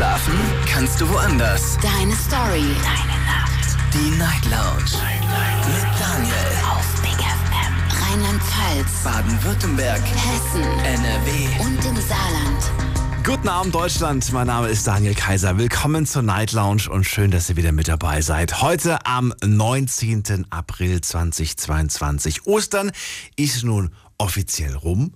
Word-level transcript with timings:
Schlafen 0.00 0.32
kannst 0.64 0.98
du 0.98 1.06
woanders. 1.10 1.76
Deine 1.82 2.16
Story. 2.16 2.64
Deine 2.82 3.20
Nacht. 3.26 3.76
Die 3.92 4.16
Night 4.16 4.46
Lounge. 4.46 4.96
Mit 5.66 6.00
Daniel. 6.00 6.32
Auf 6.72 7.02
Big 7.02 7.20
FM. 7.20 8.08
Rheinland-Pfalz. 8.08 9.04
Baden-Württemberg. 9.04 10.00
Hessen. 10.00 10.62
NRW. 10.62 11.62
Und 11.62 11.84
im 11.84 11.96
Saarland. 11.96 13.26
Guten 13.26 13.50
Abend 13.50 13.74
Deutschland, 13.74 14.32
mein 14.32 14.46
Name 14.46 14.68
ist 14.68 14.86
Daniel 14.86 15.14
Kaiser. 15.14 15.58
Willkommen 15.58 16.06
zur 16.06 16.22
Night 16.22 16.52
Lounge 16.52 16.88
und 16.88 17.04
schön, 17.04 17.30
dass 17.30 17.50
ihr 17.50 17.56
wieder 17.56 17.72
mit 17.72 17.88
dabei 17.88 18.22
seid. 18.22 18.62
Heute 18.62 19.04
am 19.04 19.34
19. 19.44 20.46
April 20.48 21.02
2022. 21.02 22.46
Ostern 22.46 22.90
ist 23.36 23.64
nun 23.64 23.90
offiziell 24.16 24.74
rum. 24.76 25.12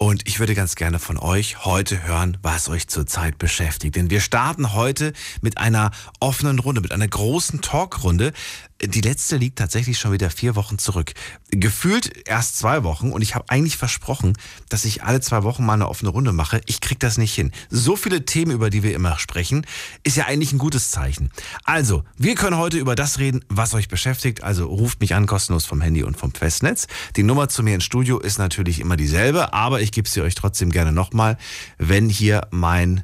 Und 0.00 0.28
ich 0.28 0.38
würde 0.38 0.54
ganz 0.54 0.76
gerne 0.76 1.00
von 1.00 1.18
euch 1.18 1.64
heute 1.64 2.04
hören, 2.06 2.36
was 2.40 2.68
euch 2.68 2.86
zurzeit 2.86 3.36
beschäftigt. 3.36 3.96
Denn 3.96 4.10
wir 4.10 4.20
starten 4.20 4.72
heute 4.72 5.12
mit 5.40 5.58
einer 5.58 5.90
offenen 6.20 6.60
Runde, 6.60 6.80
mit 6.80 6.92
einer 6.92 7.08
großen 7.08 7.62
Talkrunde. 7.62 8.32
Die 8.80 9.00
letzte 9.00 9.36
liegt 9.36 9.58
tatsächlich 9.58 9.98
schon 9.98 10.12
wieder 10.12 10.30
vier 10.30 10.54
Wochen 10.54 10.78
zurück. 10.78 11.12
Gefühlt 11.50 12.28
erst 12.28 12.58
zwei 12.58 12.84
Wochen 12.84 13.10
und 13.10 13.22
ich 13.22 13.34
habe 13.34 13.46
eigentlich 13.48 13.76
versprochen, 13.76 14.34
dass 14.68 14.84
ich 14.84 15.02
alle 15.02 15.20
zwei 15.20 15.42
Wochen 15.42 15.66
mal 15.66 15.74
eine 15.74 15.88
offene 15.88 16.10
Runde 16.10 16.32
mache. 16.32 16.60
Ich 16.66 16.80
krieg 16.80 17.00
das 17.00 17.18
nicht 17.18 17.34
hin. 17.34 17.50
So 17.70 17.96
viele 17.96 18.24
Themen, 18.24 18.52
über 18.52 18.70
die 18.70 18.84
wir 18.84 18.94
immer 18.94 19.18
sprechen, 19.18 19.66
ist 20.04 20.16
ja 20.16 20.26
eigentlich 20.26 20.52
ein 20.52 20.58
gutes 20.58 20.92
Zeichen. 20.92 21.30
Also, 21.64 22.04
wir 22.16 22.36
können 22.36 22.56
heute 22.56 22.78
über 22.78 22.94
das 22.94 23.18
reden, 23.18 23.44
was 23.48 23.74
euch 23.74 23.88
beschäftigt. 23.88 24.44
Also 24.44 24.66
ruft 24.66 25.00
mich 25.00 25.16
an, 25.16 25.26
kostenlos 25.26 25.66
vom 25.66 25.80
Handy 25.80 26.04
und 26.04 26.16
vom 26.16 26.32
Festnetz. 26.32 26.86
Die 27.16 27.24
Nummer 27.24 27.48
zu 27.48 27.64
mir 27.64 27.74
ins 27.74 27.84
Studio 27.84 28.20
ist 28.20 28.38
natürlich 28.38 28.78
immer 28.78 28.96
dieselbe, 28.96 29.52
aber 29.52 29.80
ich 29.80 29.90
gebe 29.90 30.08
sie 30.08 30.20
euch 30.20 30.36
trotzdem 30.36 30.70
gerne 30.70 30.92
nochmal, 30.92 31.36
wenn 31.78 32.08
hier 32.08 32.46
mein 32.52 33.02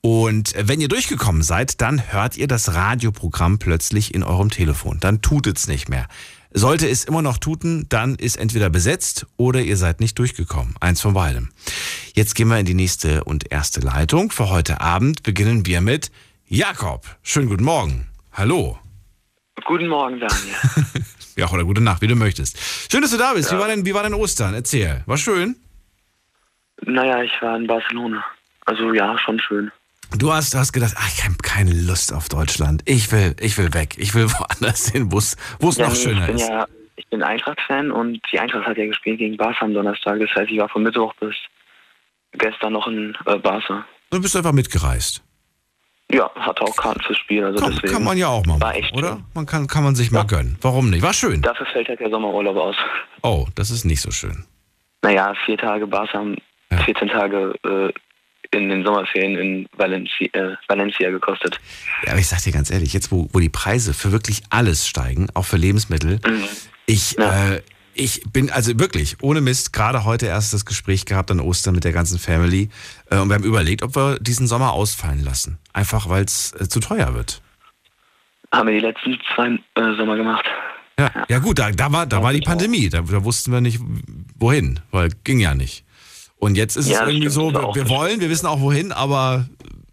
Und 0.00 0.54
äh, 0.54 0.68
wenn 0.68 0.80
ihr 0.80 0.86
durchgekommen 0.86 1.42
seid, 1.42 1.80
dann 1.80 2.12
hört 2.12 2.36
ihr 2.36 2.46
das 2.46 2.72
Radioprogramm 2.72 3.58
plötzlich 3.58 4.14
in 4.14 4.22
eurem 4.22 4.50
Telefon. 4.50 4.98
Dann 5.00 5.22
tutet's 5.22 5.66
nicht 5.66 5.88
mehr. 5.88 6.06
Sollte 6.56 6.88
es 6.88 7.04
immer 7.04 7.20
noch 7.20 7.38
tuten, 7.38 7.86
dann 7.88 8.14
ist 8.14 8.36
entweder 8.36 8.70
besetzt 8.70 9.26
oder 9.36 9.60
ihr 9.60 9.76
seid 9.76 9.98
nicht 9.98 10.16
durchgekommen. 10.20 10.76
Eins 10.80 11.00
von 11.00 11.12
beidem. 11.12 11.50
Jetzt 12.14 12.36
gehen 12.36 12.46
wir 12.46 12.58
in 12.60 12.64
die 12.64 12.74
nächste 12.74 13.24
und 13.24 13.50
erste 13.50 13.80
Leitung. 13.80 14.30
Für 14.30 14.50
heute 14.50 14.80
Abend 14.80 15.24
beginnen 15.24 15.66
wir 15.66 15.80
mit 15.80 16.12
Jakob. 16.46 17.04
Schönen 17.24 17.48
guten 17.48 17.64
Morgen. 17.64 18.06
Hallo. 18.32 18.78
Guten 19.64 19.88
Morgen, 19.88 20.20
Daniel. 20.20 20.54
Ja, 21.36 21.50
oder 21.50 21.64
gute 21.64 21.80
Nacht, 21.80 22.00
wie 22.00 22.06
du 22.06 22.14
möchtest. 22.14 22.56
Schön, 22.88 23.02
dass 23.02 23.10
du 23.10 23.16
da 23.16 23.32
bist. 23.32 23.50
Wie, 23.50 23.58
war 23.58 23.66
denn, 23.66 23.84
wie 23.84 23.92
war 23.92 24.04
denn 24.04 24.14
Ostern? 24.14 24.54
Erzähl. 24.54 25.02
War 25.06 25.16
schön? 25.16 25.56
naja, 26.86 27.22
ich 27.24 27.32
war 27.42 27.56
in 27.56 27.66
Barcelona. 27.66 28.24
Also 28.66 28.92
ja, 28.92 29.18
schon 29.18 29.40
schön. 29.40 29.72
Du 30.18 30.32
hast, 30.32 30.54
hast 30.54 30.72
gedacht, 30.72 30.94
ach, 30.96 31.08
ich 31.08 31.24
habe 31.24 31.34
keine 31.42 31.72
Lust 31.72 32.12
auf 32.12 32.28
Deutschland. 32.28 32.82
Ich 32.86 33.10
will, 33.12 33.34
ich 33.40 33.58
will 33.58 33.72
weg. 33.74 33.96
Ich 33.98 34.14
will 34.14 34.30
woanders 34.38 34.88
hin, 34.90 35.10
wo 35.10 35.18
es 35.18 35.36
Ja, 35.76 35.88
noch 35.88 35.96
schöner 35.96 36.20
ich 36.22 36.26
bin 36.26 36.36
ist. 36.36 36.48
ja, 36.48 36.66
ich 36.96 37.06
bin 37.08 37.22
Eintracht-Fan 37.22 37.90
und 37.90 38.20
die 38.32 38.38
Eintracht 38.38 38.66
hat 38.66 38.76
ja 38.76 38.86
gespielt 38.86 39.18
gegen 39.18 39.36
Barca 39.36 39.64
am 39.64 39.74
Donnerstag. 39.74 40.20
Das 40.20 40.30
heißt, 40.36 40.50
ich 40.50 40.58
war 40.58 40.68
von 40.68 40.82
Mittwoch 40.82 41.12
bis 41.20 41.34
gestern 42.32 42.72
noch 42.74 42.86
in 42.86 43.16
äh, 43.26 43.36
Barca. 43.38 43.84
Du 44.10 44.20
bist 44.20 44.36
einfach 44.36 44.52
mitgereist. 44.52 45.22
Ja, 46.12 46.30
hatte 46.36 46.62
auch 46.62 46.76
Karten 46.76 47.00
fürs 47.00 47.18
Spiel. 47.18 47.44
Also 47.44 47.66
deswegen 47.66 47.92
kann 47.92 48.04
man 48.04 48.16
ja 48.18 48.28
auch 48.28 48.44
mal 48.46 48.60
war 48.60 48.68
machen, 48.68 48.82
echt 48.82 48.92
oder? 48.94 49.12
schön. 49.14 49.24
Man 49.34 49.46
kann, 49.46 49.66
kann 49.66 49.82
man 49.82 49.94
sich 49.96 50.10
mal 50.12 50.24
gönnen. 50.24 50.58
Warum 50.60 50.90
nicht? 50.90 51.02
War 51.02 51.14
schön. 51.14 51.40
Dafür 51.42 51.66
fällt 51.66 51.88
halt 51.88 51.98
der 51.98 52.10
Sommerurlaub 52.10 52.56
aus. 52.56 52.76
Oh, 53.22 53.46
das 53.54 53.70
ist 53.70 53.84
nicht 53.84 54.00
so 54.02 54.10
schön. 54.10 54.44
Naja, 55.02 55.34
vier 55.46 55.56
Tage 55.58 55.86
Barca 55.86 56.22
Ja. 56.70 56.78
14 56.84 57.08
Tage 57.08 57.54
äh, 57.64 57.92
in 58.54 58.68
den 58.68 58.84
Sommerferien 58.84 59.36
in 59.36 59.66
Valencia, 59.76 60.28
äh, 60.32 60.56
Valencia 60.68 61.10
gekostet. 61.10 61.60
Ja, 62.04 62.12
aber 62.12 62.20
ich 62.20 62.28
sag 62.28 62.42
dir 62.42 62.52
ganz 62.52 62.70
ehrlich, 62.70 62.92
jetzt 62.92 63.12
wo, 63.12 63.28
wo 63.32 63.40
die 63.40 63.48
Preise 63.50 63.92
für 63.94 64.12
wirklich 64.12 64.42
alles 64.50 64.86
steigen, 64.88 65.28
auch 65.34 65.44
für 65.44 65.56
Lebensmittel, 65.56 66.20
ich, 66.86 67.12
Ja. 67.18 67.54
äh, 67.54 67.62
ich 67.94 68.22
bin 68.32 68.50
also 68.50 68.78
wirklich 68.78 69.16
ohne 69.22 69.40
Mist 69.40 69.72
gerade 69.72 70.04
heute 70.04 70.26
erst 70.26 70.52
das 70.52 70.64
Gespräch 70.64 71.04
gehabt 71.06 71.30
an 71.30 71.40
Ostern 71.40 71.74
mit 71.74 71.84
der 71.84 71.92
ganzen 71.92 72.18
Family 72.18 72.68
äh, 73.10 73.18
und 73.18 73.28
wir 73.28 73.34
haben 73.34 73.44
überlegt, 73.44 73.82
ob 73.82 73.94
wir 73.94 74.18
diesen 74.18 74.46
Sommer 74.46 74.72
ausfallen 74.72 75.22
lassen. 75.22 75.58
Einfach 75.72 76.08
weil 76.08 76.24
es 76.24 76.52
äh, 76.58 76.68
zu 76.68 76.80
teuer 76.80 77.14
wird. 77.14 77.40
Haben 78.52 78.68
wir 78.68 78.74
die 78.74 78.80
letzten 78.86 79.18
zwei 79.34 79.48
äh, 79.74 79.96
Sommer 79.96 80.16
gemacht. 80.16 80.44
Ja, 80.98 81.10
ja 81.28 81.38
gut, 81.40 81.58
da, 81.58 81.70
da 81.72 81.90
war, 81.90 82.06
da 82.06 82.22
war 82.22 82.32
die 82.32 82.40
Pandemie, 82.40 82.88
da, 82.88 83.00
da 83.00 83.24
wussten 83.24 83.50
wir 83.52 83.60
nicht 83.60 83.80
wohin, 84.38 84.80
weil 84.92 85.10
ging 85.24 85.40
ja 85.40 85.54
nicht. 85.54 85.83
Und 86.44 86.56
jetzt 86.56 86.76
ist 86.76 86.88
Ja, 86.88 87.02
es 87.02 87.08
irgendwie 87.08 87.30
stimmt, 87.30 87.32
so, 87.32 87.52
wir, 87.52 87.74
wir 87.74 87.88
wollen, 87.88 88.20
wir 88.20 88.28
wissen 88.30 88.46
auch 88.46 88.60
wohin, 88.60 88.92
aber 88.92 89.46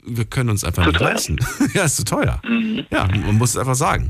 wir 0.03 0.25
können 0.25 0.49
uns 0.49 0.63
einfach 0.63 0.83
Zu 0.83 0.89
nicht 0.89 0.99
teuer. 0.99 1.09
leisten. 1.11 1.37
ja, 1.73 1.83
ist 1.83 1.95
zu 1.97 2.03
teuer. 2.05 2.41
Mhm. 2.47 2.85
Ja, 2.89 3.05
man 3.07 3.37
muss 3.37 3.51
es 3.51 3.57
einfach 3.57 3.75
sagen. 3.75 4.09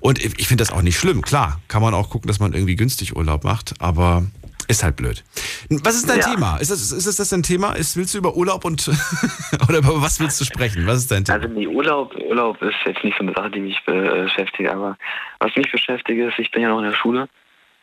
Und 0.00 0.18
ich 0.18 0.38
ich 0.38 0.48
finde 0.48 0.62
das 0.62 0.72
auch 0.72 0.82
nicht 0.82 0.98
schlimm. 0.98 1.22
Klar, 1.22 1.60
kann 1.68 1.80
man 1.82 1.94
auch 1.94 2.10
gucken, 2.10 2.28
dass 2.28 2.40
man 2.40 2.52
irgendwie 2.52 2.76
günstig 2.76 3.16
Urlaub 3.16 3.44
macht, 3.44 3.74
aber 3.78 4.26
ist 4.66 4.82
halt 4.82 4.96
blöd. 4.96 5.24
Was 5.70 5.94
ist 5.94 6.10
dein 6.10 6.18
Ja. 6.18 6.30
Thema? 6.34 6.56
Ist 6.58 6.70
das, 6.70 6.92
ist 6.92 7.06
das 7.06 7.16
das 7.16 7.30
dein 7.30 7.42
Thema? 7.42 7.72
Ist, 7.72 7.96
willst 7.96 8.12
du 8.12 8.18
über 8.18 8.36
Urlaub 8.36 8.66
und 8.66 8.86
oder 9.68 9.78
über 9.78 10.02
was 10.02 10.20
willst 10.20 10.38
du 10.40 10.44
sprechen? 10.44 10.86
Was 10.86 10.98
ist 10.98 11.10
dein 11.10 11.24
Thema? 11.24 11.38
Also 11.40 11.48
nee, 11.54 11.66
Urlaub, 11.66 12.14
Urlaub 12.28 12.60
ist 12.60 12.74
jetzt 12.84 13.02
nicht 13.02 13.16
so 13.16 13.24
eine 13.24 13.32
Sache, 13.32 13.50
die 13.52 13.60
mich 13.60 13.78
beschäftigt, 13.86 14.68
aber 14.68 14.98
was 15.40 15.52
mich 15.56 15.72
beschäftigt 15.72 16.18
ist, 16.20 16.38
ich 16.38 16.50
bin 16.50 16.60
ja 16.62 16.68
noch 16.68 16.78
in 16.80 16.84
der 16.84 16.92
Schule 16.94 17.28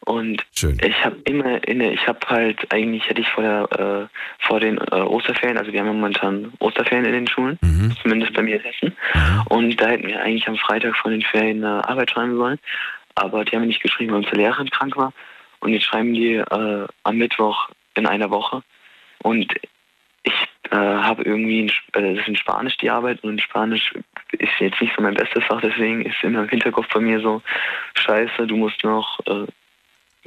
und 0.06 0.46
Schön. 0.56 0.78
ich 0.84 1.04
habe 1.06 1.18
immer 1.26 1.68
inne, 1.68 1.92
ich 1.94 2.08
habe 2.08 2.20
halt 2.28 2.72
eigentlich 2.72 3.08
hätte 3.10 3.22
ich 3.22 3.30
vor 3.30 3.44
der 3.44 4.10
äh, 4.10 4.46
vor 4.46 4.60
den 4.60 4.78
äh, 4.78 4.96
Osterferien, 4.96 5.58
also 5.58 5.72
wir 5.72 5.80
haben 5.80 5.88
ja 5.88 5.94
momentan 5.94 6.54
Osterferien 6.60 7.06
in 7.06 7.14
den 7.14 7.28
Schulen, 7.28 7.60
Mhm. 7.62 7.96
zumindest 8.02 8.34
bei 8.34 8.42
mir 8.42 8.56
in 8.56 8.62
Hessen, 8.62 8.96
und 9.50 9.80
da 9.82 9.88
hätten 9.90 10.08
wir 10.08 10.22
eigentlich 10.22 10.48
am 10.48 10.58
Freitag 10.58 10.96
vor 10.96 11.12
den 11.12 11.22
Ferien 11.22 11.64
eine 11.64 11.88
Arbeit 11.88 12.12
schreiben 12.12 12.36
sollen, 12.38 12.60
aber 13.16 13.44
die 13.46 13.52
haben 13.56 13.62
mir 13.62 13.68
nicht 13.68 13.84
geschrieben, 13.84 14.12
weil 14.12 14.20
unsere 14.20 14.38
Lehrerin 14.38 14.70
krank 14.70 14.96
war. 14.98 15.14
Und 15.62 15.74
jetzt 15.74 15.86
schreiben 15.86 16.14
die 16.14 16.36
äh, 16.36 16.88
am 17.04 17.18
Mittwoch 17.18 17.70
in 17.96 18.06
einer 18.06 18.30
Woche. 18.30 18.62
Und 19.24 19.52
ich 20.24 20.34
äh, 20.70 20.76
habe 20.76 21.24
irgendwie, 21.24 21.62
in, 21.62 21.70
äh, 21.94 22.14
das 22.14 22.20
ist 22.20 22.28
in 22.28 22.36
Spanisch 22.36 22.78
die 22.78 22.90
Arbeit 22.90 23.24
und 23.24 23.32
in 23.32 23.40
Spanisch 23.40 23.94
ist 24.34 24.52
jetzt 24.60 24.82
nicht 24.82 24.94
so 24.96 25.02
mein 25.02 25.14
bestes 25.16 25.44
Fach, 25.46 25.62
deswegen 25.62 26.04
ist 26.06 26.22
immer 26.24 26.44
im 26.44 26.50
Hinterkopf 26.50 26.88
bei 26.94 27.00
mir 27.00 27.20
so, 27.20 27.42
scheiße, 27.96 28.46
du 28.46 28.58
musst 28.58 28.84
noch 28.84 29.20
äh, 29.28 29.46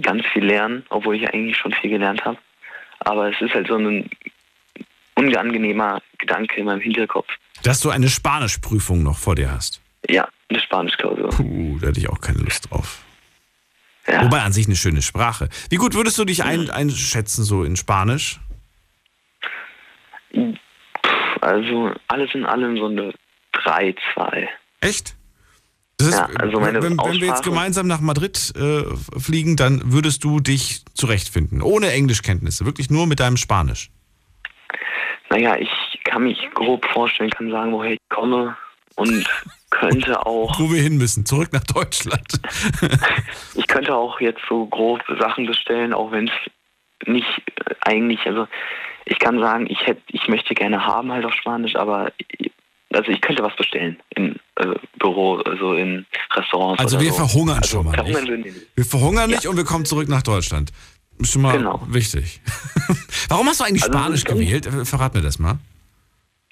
ganz 0.02 0.24
viel 0.32 0.44
lernen, 0.44 0.84
obwohl 0.90 1.16
ich 1.16 1.28
eigentlich 1.28 1.56
schon 1.56 1.72
viel 1.72 1.90
gelernt 1.90 2.24
habe. 2.24 2.38
Aber 3.00 3.30
es 3.30 3.40
ist 3.40 3.54
halt 3.54 3.68
so 3.68 3.76
ein 3.76 4.08
unangenehmer 5.14 6.00
Gedanke 6.18 6.60
in 6.60 6.66
meinem 6.66 6.80
Hinterkopf. 6.80 7.28
Dass 7.62 7.80
du 7.80 7.90
eine 7.90 8.08
Spanischprüfung 8.08 9.02
noch 9.02 9.18
vor 9.18 9.34
dir 9.34 9.50
hast. 9.50 9.80
Ja, 10.08 10.28
eine 10.48 10.60
Spanischklausur. 10.60 11.30
Puh, 11.30 11.78
da 11.80 11.88
hätte 11.88 12.00
ich 12.00 12.08
auch 12.08 12.20
keine 12.20 12.38
Lust 12.38 12.70
drauf. 12.70 13.02
Ja. 14.06 14.24
Wobei 14.24 14.40
an 14.40 14.52
sich 14.52 14.66
eine 14.66 14.76
schöne 14.76 15.02
Sprache. 15.02 15.48
Wie 15.70 15.76
gut 15.76 15.94
würdest 15.94 16.18
du 16.18 16.24
dich 16.24 16.44
ein, 16.44 16.70
einschätzen 16.70 17.44
so 17.44 17.64
in 17.64 17.76
Spanisch? 17.76 18.40
Also 21.40 21.92
alles 22.06 22.34
in 22.34 22.46
allem 22.46 22.78
so 22.78 22.86
eine 22.86 23.12
3, 23.52 23.94
2. 24.14 24.48
Echt? 24.80 25.14
Das 25.98 26.12
Ja, 26.12 26.28
also 26.38 26.60
meine 26.60 26.80
wenn, 26.80 26.96
wenn 26.96 27.20
wir 27.20 27.26
jetzt 27.26 27.42
gemeinsam 27.42 27.88
nach 27.88 28.00
Madrid 28.00 28.52
äh, 28.56 28.84
fliegen, 29.18 29.56
dann 29.56 29.92
würdest 29.92 30.22
du 30.22 30.38
dich 30.38 30.84
zurechtfinden. 30.94 31.60
Ohne 31.60 31.90
Englischkenntnisse. 31.90 32.64
Wirklich 32.64 32.88
nur 32.88 33.06
mit 33.06 33.18
deinem 33.18 33.36
Spanisch. 33.36 33.90
Naja, 35.28 35.56
ich 35.56 35.70
kann 36.04 36.22
mich 36.22 36.38
grob 36.54 36.86
vorstellen, 36.86 37.30
kann 37.30 37.50
sagen, 37.50 37.72
woher 37.72 37.92
ich 37.92 38.00
komme 38.08 38.56
und 38.94 39.28
könnte 39.70 40.24
auch, 40.24 40.58
Wo 40.58 40.72
wir 40.72 40.80
hin 40.80 40.98
müssen. 40.98 41.26
Zurück 41.26 41.52
nach 41.52 41.64
Deutschland. 41.64 42.40
ich 43.54 43.66
könnte 43.66 43.94
auch 43.94 44.20
jetzt 44.20 44.40
so 44.48 44.66
grob 44.66 45.02
Sachen 45.18 45.46
bestellen, 45.46 45.92
auch 45.92 46.12
wenn 46.12 46.28
es 46.28 47.08
nicht 47.08 47.42
äh, 47.56 47.74
eigentlich, 47.80 48.24
also 48.26 48.46
ich 49.04 49.18
kann 49.18 49.40
sagen, 49.40 49.66
ich 49.68 49.86
hätte, 49.86 50.02
ich 50.08 50.28
möchte 50.28 50.54
gerne 50.54 50.86
haben 50.86 51.10
halt 51.10 51.24
auf 51.24 51.34
Spanisch, 51.34 51.76
aber 51.76 52.12
also 52.92 53.10
ich 53.10 53.20
könnte 53.20 53.42
was 53.42 53.54
bestellen 53.56 53.98
im 54.10 54.36
äh, 54.56 54.66
Büro, 54.98 55.36
also 55.36 55.74
in 55.74 56.06
Restaurants. 56.34 56.80
Also 56.80 56.96
oder 56.96 57.04
wir 57.04 57.12
so. 57.12 57.26
verhungern 57.26 57.56
also 57.58 57.68
schon 57.68 57.84
mal 57.86 57.94
verhungern 57.94 58.40
nicht. 58.40 58.56
wir 58.76 58.84
verhungern 58.84 59.30
nicht 59.30 59.46
und 59.46 59.56
wir 59.56 59.64
kommen 59.64 59.84
zurück 59.84 60.08
nach 60.08 60.22
Deutschland. 60.22 60.72
Ist 61.18 61.32
schon 61.32 61.42
mal 61.42 61.56
Genau. 61.56 61.82
wichtig. 61.88 62.40
Warum 63.28 63.46
hast 63.48 63.60
du 63.60 63.64
eigentlich 63.64 63.82
Also, 63.82 63.98
Spanisch 63.98 64.24
gewählt? 64.24 64.66
Äh, 64.66 64.84
Verrat 64.84 65.14
mir 65.14 65.22
das 65.22 65.38
mal. 65.38 65.58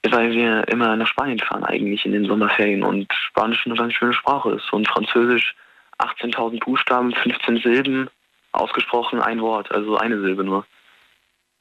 Weil 0.09 0.31
wir 0.33 0.69
immer 0.69 0.95
nach 0.97 1.07
Spanien 1.09 1.39
fahren 1.39 1.65
eigentlich 1.65 2.05
in 2.05 2.13
den 2.13 2.27
Sommerferien 2.27 2.83
und 2.83 3.11
Spanisch 3.29 3.65
eine 3.67 3.75
ganz 3.77 3.93
schöne 3.95 4.13
Sprache 4.13 4.51
ist. 4.51 4.73
Und 4.73 4.87
Französisch 4.89 5.55
18.000 5.99 6.61
Buchstaben, 6.61 7.13
15 7.13 7.59
Silben, 7.59 8.09
ausgesprochen 8.53 9.21
ein 9.21 9.41
Wort, 9.41 9.71
also 9.73 9.97
eine 9.97 10.21
Silbe 10.21 10.45
nur. 10.45 10.65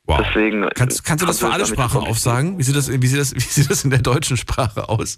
Wow. 0.07 0.21
Deswegen, 0.23 0.69
kannst, 0.75 1.03
kannst 1.03 1.23
du 1.23 1.27
das 1.27 1.39
für 1.39 1.51
alle 1.51 1.65
Sprachen 1.65 2.01
aufsagen? 2.01 2.59
Wie 2.59 2.63
sieht, 2.63 2.75
das, 2.75 2.91
wie, 2.91 3.07
sieht 3.07 3.19
das, 3.19 3.35
wie 3.35 3.39
sieht 3.39 3.69
das 3.69 3.83
in 3.83 3.89
der 3.89 4.01
deutschen 4.01 4.37
Sprache 4.37 4.87
aus? 4.87 5.17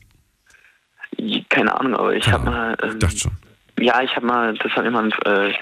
Keine 1.49 1.77
Ahnung, 1.77 1.95
aber 1.95 2.15
ich 2.15 2.27
habe 2.31 2.45
mal. 2.45 2.77
Ähm, 2.81 2.91
ich 2.93 2.99
dachte 2.99 3.17
schon. 3.17 3.31
Ja, 3.79 4.01
ich 4.01 4.15
habe 4.15 4.25
mal, 4.25 4.53
das 4.55 4.71
hat 4.71 4.85
immer 4.85 5.03
ein, 5.03 5.11
äh, 5.25 5.53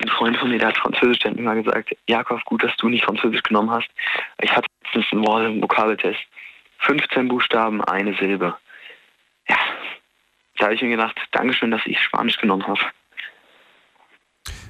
ein 0.00 0.08
Freund 0.08 0.36
von 0.36 0.50
mir, 0.50 0.58
der 0.58 0.68
hat 0.68 0.78
Französisch, 0.78 1.20
der 1.20 1.30
hat 1.30 1.38
immer 1.38 1.54
gesagt, 1.54 1.94
Jakob, 2.08 2.44
gut, 2.44 2.64
dass 2.64 2.76
du 2.76 2.88
nicht 2.88 3.04
Französisch 3.04 3.42
genommen 3.42 3.70
hast. 3.70 3.88
Ich 4.40 4.50
hatte 4.50 4.66
letztens 4.84 5.06
ein 5.12 5.26
Wort 5.26 5.46
im 5.46 5.62
Vokabeltest. 5.62 6.18
15 6.78 7.28
Buchstaben, 7.28 7.84
eine 7.84 8.14
Silbe. 8.16 8.56
Ja, 9.48 9.56
da 10.58 10.64
habe 10.64 10.74
ich 10.74 10.82
mir 10.82 10.90
gedacht, 10.90 11.16
Dankeschön, 11.30 11.70
dass 11.70 11.82
ich 11.84 12.00
Spanisch 12.00 12.38
genommen 12.38 12.66
habe. 12.66 12.80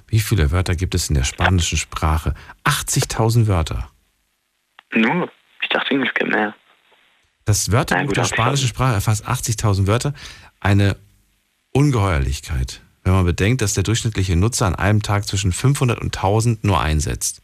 Wie 0.09 0.21
viele 0.21 0.51
Wörter 0.51 0.75
gibt 0.75 0.95
es 0.95 1.09
in 1.09 1.15
der 1.15 1.25
spanischen 1.25 1.79
Sprache? 1.79 2.35
80.000 2.65 3.47
Wörter. 3.47 3.92
Nur? 4.95 5.31
Ich 5.63 5.69
dachte, 5.69 5.95
es 5.95 6.15
gibt 6.15 6.31
mehr. 6.31 6.55
Das 7.45 7.73
Wörterbuch 7.73 8.13
der 8.13 8.25
spanischen 8.25 8.69
Sprache 8.69 8.95
erfasst 8.95 9.27
80.000 9.27 9.87
Wörter. 9.87 10.15
Eine 10.61 10.97
Ungeheuerlichkeit, 11.73 12.83
wenn 13.03 13.15
man 13.15 13.25
bedenkt, 13.25 13.63
dass 13.63 13.75
der 13.75 13.83
durchschnittliche 13.83 14.37
Nutzer 14.37 14.67
an 14.67 14.75
einem 14.75 15.03
Tag 15.03 15.27
zwischen 15.27 15.53
500 15.53 16.01
und 16.01 16.17
1000 16.17 16.63
nur 16.65 16.81
einsetzt. 16.81 17.43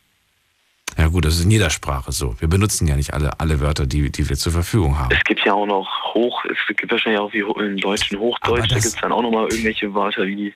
Ja 0.96 1.08
gut, 1.08 1.24
das 1.24 1.36
ist 1.36 1.44
in 1.44 1.50
jeder 1.50 1.70
Sprache 1.70 2.12
so. 2.12 2.40
Wir 2.40 2.48
benutzen 2.48 2.86
ja 2.86 2.96
nicht 2.96 3.12
alle, 3.12 3.38
alle 3.40 3.60
Wörter, 3.60 3.86
die, 3.86 4.10
die 4.10 4.28
wir 4.28 4.36
zur 4.36 4.52
Verfügung 4.52 4.98
haben. 4.98 5.14
Es 5.14 5.22
gibt 5.24 5.44
ja 5.44 5.52
auch 5.52 5.66
noch 5.66 6.14
Hoch, 6.14 6.44
es 6.44 6.76
gibt 6.76 6.90
wahrscheinlich 6.90 7.20
auch 7.20 7.32
wie 7.32 7.40
im 7.40 7.76
Deutschen 7.76 8.18
Hochdeutsch, 8.18 8.68
da 8.68 8.74
gibt 8.74 8.86
es 8.86 8.96
dann 8.96 9.12
auch 9.12 9.22
nochmal 9.22 9.44
irgendwelche 9.44 9.94
Wörter 9.94 10.26
wie 10.26 10.54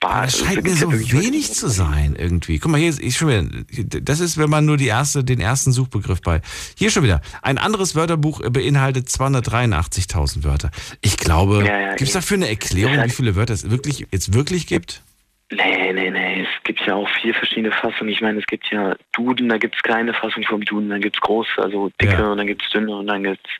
Bah, 0.00 0.22
das 0.22 0.38
scheint 0.38 0.62
mir 0.62 0.70
so 0.70 0.92
wenig 0.92 1.52
zu 1.52 1.68
sein 1.68 2.14
irgendwie. 2.16 2.60
Guck 2.60 2.70
mal, 2.70 2.78
hier 2.78 2.88
ist 2.88 3.02
ich 3.02 3.16
schon 3.16 3.28
wieder. 3.28 4.00
Das 4.00 4.20
ist, 4.20 4.38
wenn 4.38 4.48
man 4.48 4.64
nur 4.64 4.76
die 4.76 4.86
erste, 4.86 5.24
den 5.24 5.40
ersten 5.40 5.72
Suchbegriff 5.72 6.22
bei. 6.22 6.40
Hier 6.76 6.90
schon 6.90 7.02
wieder. 7.02 7.20
Ein 7.42 7.58
anderes 7.58 7.96
Wörterbuch 7.96 8.40
beinhaltet 8.48 9.08
283.000 9.08 10.44
Wörter. 10.44 10.70
Ich 11.00 11.16
glaube, 11.16 11.64
ja, 11.66 11.80
ja, 11.80 11.88
gibt 11.90 12.02
es 12.08 12.12
dafür 12.12 12.36
eine 12.36 12.48
Erklärung, 12.48 13.04
wie 13.04 13.10
viele 13.10 13.34
Wörter 13.34 13.54
es 13.54 13.70
wirklich, 13.70 14.06
jetzt 14.12 14.34
wirklich 14.34 14.68
gibt? 14.68 15.02
Nee, 15.50 15.92
nee, 15.92 16.10
nee. 16.10 16.42
Es 16.42 16.62
gibt 16.62 16.80
ja 16.86 16.94
auch 16.94 17.08
vier 17.20 17.34
verschiedene 17.34 17.72
Fassungen. 17.72 18.12
Ich 18.12 18.20
meine, 18.20 18.38
es 18.38 18.46
gibt 18.46 18.70
ja 18.70 18.94
Duden, 19.12 19.48
da 19.48 19.58
gibt 19.58 19.74
es 19.74 19.82
kleine 19.82 20.14
Fassung 20.14 20.44
vom 20.44 20.60
Duden, 20.60 20.90
dann 20.90 21.00
gibt 21.00 21.16
es 21.16 21.20
große, 21.22 21.60
also 21.60 21.90
dicke 22.00 22.30
und 22.30 22.36
dann 22.38 22.46
gibt 22.46 22.62
es 22.62 22.70
dünne 22.70 22.94
und 22.94 23.08
dann 23.08 23.24
gibt 23.24 23.44
es 23.44 23.52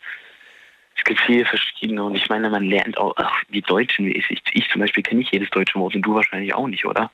es 0.99 1.05
gibt 1.05 1.21
viele 1.21 1.45
verschiedene 1.45 2.03
und 2.03 2.17
ich 2.17 2.29
meine, 2.29 2.51
man 2.51 2.65
lernt 2.65 2.99
auch, 2.99 3.15
ach, 3.17 3.43
die 3.53 3.63
Deutschen, 3.63 4.07
ich, 4.07 4.25
ich 4.53 4.69
zum 4.69 4.81
Beispiel 4.81 5.03
kenne 5.03 5.21
nicht 5.21 5.33
jedes 5.33 5.49
deutsche 5.51 5.79
Wort 5.79 5.95
und 5.95 6.03
du 6.03 6.15
wahrscheinlich 6.15 6.55
auch 6.55 6.67
nicht, 6.67 6.85
oder? 6.85 7.11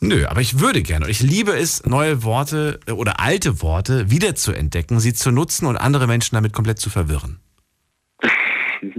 Nö, 0.00 0.26
aber 0.26 0.40
ich 0.40 0.58
würde 0.58 0.82
gerne. 0.82 1.10
Ich 1.10 1.20
liebe 1.20 1.52
es, 1.52 1.84
neue 1.84 2.24
Worte 2.24 2.80
äh, 2.86 2.92
oder 2.92 3.20
alte 3.20 3.60
Worte 3.60 4.10
wieder 4.10 4.34
zu 4.34 4.52
entdecken, 4.52 4.98
sie 4.98 5.12
zu 5.12 5.30
nutzen 5.30 5.66
und 5.66 5.76
andere 5.76 6.06
Menschen 6.06 6.34
damit 6.34 6.54
komplett 6.54 6.78
zu 6.78 6.88
verwirren. 6.88 7.38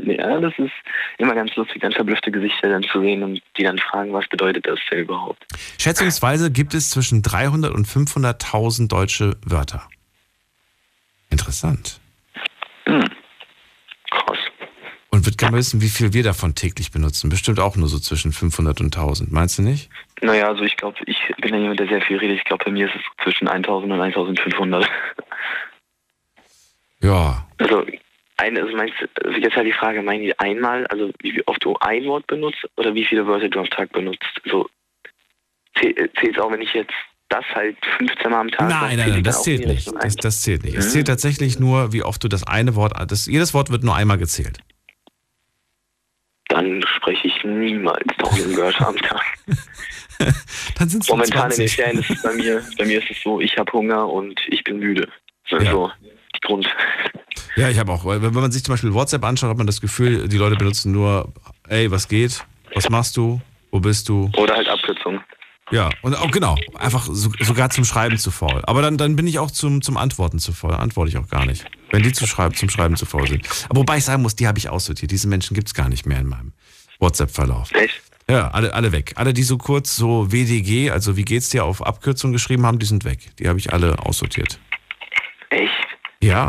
ja, 0.06 0.39
das 0.39 0.53
ist 0.59 0.71
immer 1.17 1.33
ganz 1.33 1.56
lustig, 1.56 1.81
dann 1.81 1.91
verblüffte 1.91 2.31
Gesichter 2.31 2.69
dann 2.69 2.83
zu 2.83 3.01
sehen 3.01 3.24
und 3.24 3.41
die 3.57 3.63
dann 3.63 3.79
fragen, 3.79 4.13
was 4.13 4.27
bedeutet 4.27 4.67
das 4.67 4.79
denn 4.91 5.00
überhaupt? 5.00 5.44
Schätzungsweise 5.79 6.51
gibt 6.51 6.75
es 6.75 6.91
zwischen 6.91 7.24
300 7.24 7.74
und 7.74 7.88
500.000 7.88 8.88
deutsche 8.88 9.38
Wörter. 9.44 9.89
Interessant. 11.31 12.00
Hm. 12.85 13.03
Krass. 14.11 14.37
Und 15.09 15.25
wird 15.25 15.37
gerne 15.37 15.57
wissen, 15.57 15.81
wie 15.81 15.89
viel 15.89 16.13
wir 16.13 16.23
davon 16.23 16.55
täglich 16.55 16.91
benutzen. 16.91 17.29
Bestimmt 17.29 17.59
auch 17.59 17.75
nur 17.75 17.89
so 17.89 17.99
zwischen 17.99 18.31
500 18.31 18.79
und 18.79 18.95
1000. 18.95 19.31
Meinst 19.31 19.57
du 19.57 19.63
nicht? 19.63 19.89
Naja, 20.21 20.47
also 20.47 20.63
ich 20.63 20.77
glaube, 20.77 20.97
ich 21.05 21.17
bin 21.41 21.53
ja 21.53 21.59
jemand, 21.59 21.79
der 21.79 21.87
sehr 21.87 22.01
viel 22.01 22.17
redet. 22.17 22.37
Ich 22.37 22.43
glaube, 22.45 22.63
bei 22.63 22.71
mir 22.71 22.85
ist 22.85 22.95
es 22.95 23.23
zwischen 23.23 23.47
1000 23.47 23.91
und 23.91 23.99
1500. 23.99 24.87
Ja. 27.03 27.47
Also, 27.57 27.83
ein, 28.37 28.57
also 28.57 28.75
meinst 28.75 28.93
du, 29.01 29.07
also 29.25 29.37
jetzt 29.39 29.55
halt 29.55 29.65
die 29.65 29.73
Frage, 29.73 30.03
meinen 30.03 30.21
die 30.21 30.37
einmal, 30.39 30.85
also 30.87 31.11
wie 31.19 31.41
oft 31.47 31.65
du 31.65 31.75
ein 31.79 32.05
Wort 32.05 32.27
benutzt 32.27 32.63
oder 32.77 32.93
wie 32.93 33.05
viele 33.05 33.25
Wörter 33.25 33.49
du 33.49 33.59
am 33.59 33.69
Tag 33.69 33.91
benutzt? 33.91 34.39
So, 34.45 34.69
zählt 35.79 36.15
es 36.21 36.37
auch, 36.37 36.51
wenn 36.51 36.61
ich 36.61 36.73
jetzt 36.73 36.93
das 37.31 37.45
halt 37.55 37.77
15 37.97 38.31
Mal 38.31 38.41
am 38.41 38.51
Tag. 38.51 38.69
Nein, 38.69 38.97
nein, 38.97 39.09
nein, 39.09 39.23
das 39.23 39.43
zählt 39.43 39.65
nicht. 39.65 39.91
Das, 40.01 40.15
das, 40.15 40.41
zählt 40.41 40.63
nicht. 40.63 40.73
Mhm. 40.73 40.79
Es 40.79 40.91
zählt 40.91 41.07
tatsächlich 41.07 41.59
nur, 41.59 41.93
wie 41.93 42.03
oft 42.03 42.23
du 42.23 42.27
das 42.27 42.45
eine 42.45 42.75
Wort, 42.75 42.93
das, 43.09 43.25
jedes 43.25 43.53
Wort 43.53 43.71
wird 43.71 43.83
nur 43.83 43.95
einmal 43.95 44.17
gezählt. 44.17 44.59
Dann 46.47 46.83
spreche 46.97 47.27
ich 47.27 47.43
niemals 47.43 48.03
1000 48.19 48.57
Wörter 48.57 48.87
am 48.89 48.97
Tag. 48.97 49.23
Dann 50.77 50.89
sind 50.89 51.03
es 51.03 51.09
Momentan 51.09 51.51
20. 51.51 51.59
in 51.59 51.65
den 51.65 51.69
Ferien 51.69 51.99
ist 51.99 52.09
es 52.09 52.21
bei 52.21 52.33
mir, 52.33 52.63
bei 52.77 52.85
mir 52.85 52.99
ist 52.99 53.09
es 53.09 53.23
so, 53.23 53.39
ich 53.39 53.57
habe 53.57 53.71
Hunger 53.71 54.07
und 54.07 54.39
ich 54.47 54.63
bin 54.63 54.77
müde. 54.79 55.07
Das 55.49 55.61
ist 55.61 55.65
ja. 55.65 55.71
so 55.71 55.91
die 56.35 56.39
Grund. 56.41 56.67
Ja, 57.55 57.69
ich 57.69 57.79
habe 57.79 57.91
auch, 57.91 58.05
wenn 58.05 58.33
man 58.33 58.51
sich 58.51 58.63
zum 58.63 58.73
Beispiel 58.73 58.93
WhatsApp 58.93 59.23
anschaut, 59.23 59.49
hat 59.49 59.57
man 59.57 59.67
das 59.67 59.81
Gefühl, 59.81 60.27
die 60.27 60.37
Leute 60.37 60.55
benutzen 60.55 60.91
nur, 60.91 61.33
ey, 61.67 61.89
was 61.89 62.07
geht? 62.07 62.45
Was 62.73 62.89
machst 62.89 63.17
du? 63.17 63.41
Wo 63.71 63.79
bist 63.79 64.07
du? 64.09 64.29
Oder 64.37 64.55
halt 64.55 64.67
Abkürzungen. 64.67 65.21
Ja, 65.71 65.89
und 66.01 66.15
auch 66.15 66.31
genau, 66.31 66.57
einfach 66.75 67.07
so, 67.09 67.31
sogar 67.39 67.69
zum 67.69 67.85
Schreiben 67.85 68.18
zu 68.18 68.29
faul. 68.29 68.62
Aber 68.65 68.81
dann, 68.81 68.97
dann 68.97 69.15
bin 69.15 69.25
ich 69.25 69.39
auch 69.39 69.50
zum, 69.50 69.81
zum 69.81 69.95
Antworten 69.95 70.38
zu 70.38 70.51
faul. 70.51 70.73
Antworte 70.73 71.09
ich 71.09 71.18
auch 71.18 71.29
gar 71.29 71.45
nicht. 71.45 71.65
Wenn 71.91 72.03
die 72.03 72.12
zu 72.12 72.27
schreiben, 72.27 72.56
zum 72.56 72.69
Schreiben 72.69 72.97
zu 72.97 73.06
faul 73.06 73.27
sind. 73.27 73.47
Aber 73.69 73.79
wobei 73.79 73.97
ich 73.97 74.03
sagen 74.03 74.21
muss, 74.21 74.35
die 74.35 74.47
habe 74.47 74.59
ich 74.59 74.69
aussortiert. 74.69 75.12
Diese 75.12 75.27
Menschen 75.27 75.53
gibt 75.53 75.69
es 75.69 75.73
gar 75.73 75.88
nicht 75.88 76.06
mehr 76.06 76.19
in 76.19 76.27
meinem 76.27 76.51
WhatsApp-Verlauf. 77.00 77.71
Echt? 77.71 78.01
Ja, 78.29 78.50
alle, 78.51 78.73
alle 78.73 78.91
weg. 78.91 79.13
Alle, 79.15 79.33
die 79.33 79.44
so 79.44 79.57
kurz 79.57 79.95
so 79.95 80.31
WDG, 80.31 80.91
also 80.91 81.18
wie 81.18 81.25
geht's 81.25 81.50
dir, 81.50 81.63
auf 81.63 81.85
Abkürzung 81.85 82.31
geschrieben 82.31 82.65
haben, 82.65 82.79
die 82.79 82.85
sind 82.85 83.06
weg. 83.06 83.31
Die 83.39 83.47
habe 83.47 83.59
ich 83.59 83.74
alle 83.74 84.00
aussortiert. 84.00 84.59
Echt? 85.50 85.71
Ja. 86.21 86.47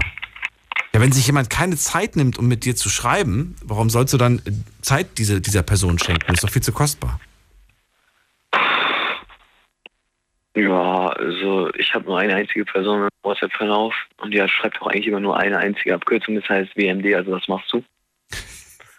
Ja, 0.95 1.01
wenn 1.01 1.13
sich 1.13 1.27
jemand 1.27 1.49
keine 1.49 1.77
Zeit 1.77 2.17
nimmt, 2.17 2.39
um 2.39 2.49
mit 2.49 2.65
dir 2.65 2.77
zu 2.77 2.91
schreiben, 2.91 3.57
warum 3.65 3.89
sollst 3.89 4.13
du 4.13 4.19
dann 4.19 4.43
Zeit 4.83 5.19
diese, 5.19 5.41
dieser 5.41 5.63
Person 5.63 5.99
schenken? 5.99 6.25
Das 6.27 6.35
ist 6.35 6.45
doch 6.45 6.51
viel 6.51 6.63
zu 6.63 6.73
kostbar. 6.73 7.19
Ja, 10.55 11.09
also 11.09 11.73
ich 11.75 11.95
habe 11.95 12.05
nur 12.05 12.19
eine 12.19 12.35
einzige 12.35 12.65
Person 12.65 13.03
im 13.03 13.09
WhatsApp-Verlauf 13.23 13.95
und 14.19 14.35
die 14.35 14.49
schreibt 14.49 14.83
auch 14.83 14.89
eigentlich 14.89 15.07
immer 15.07 15.21
nur 15.21 15.37
eine 15.39 15.59
einzige 15.59 15.95
Abkürzung, 15.95 16.35
das 16.35 16.49
heißt 16.49 16.77
WMD, 16.77 17.15
also 17.15 17.33
was 17.33 17.49
machst 17.49 17.73
du? 17.73 17.83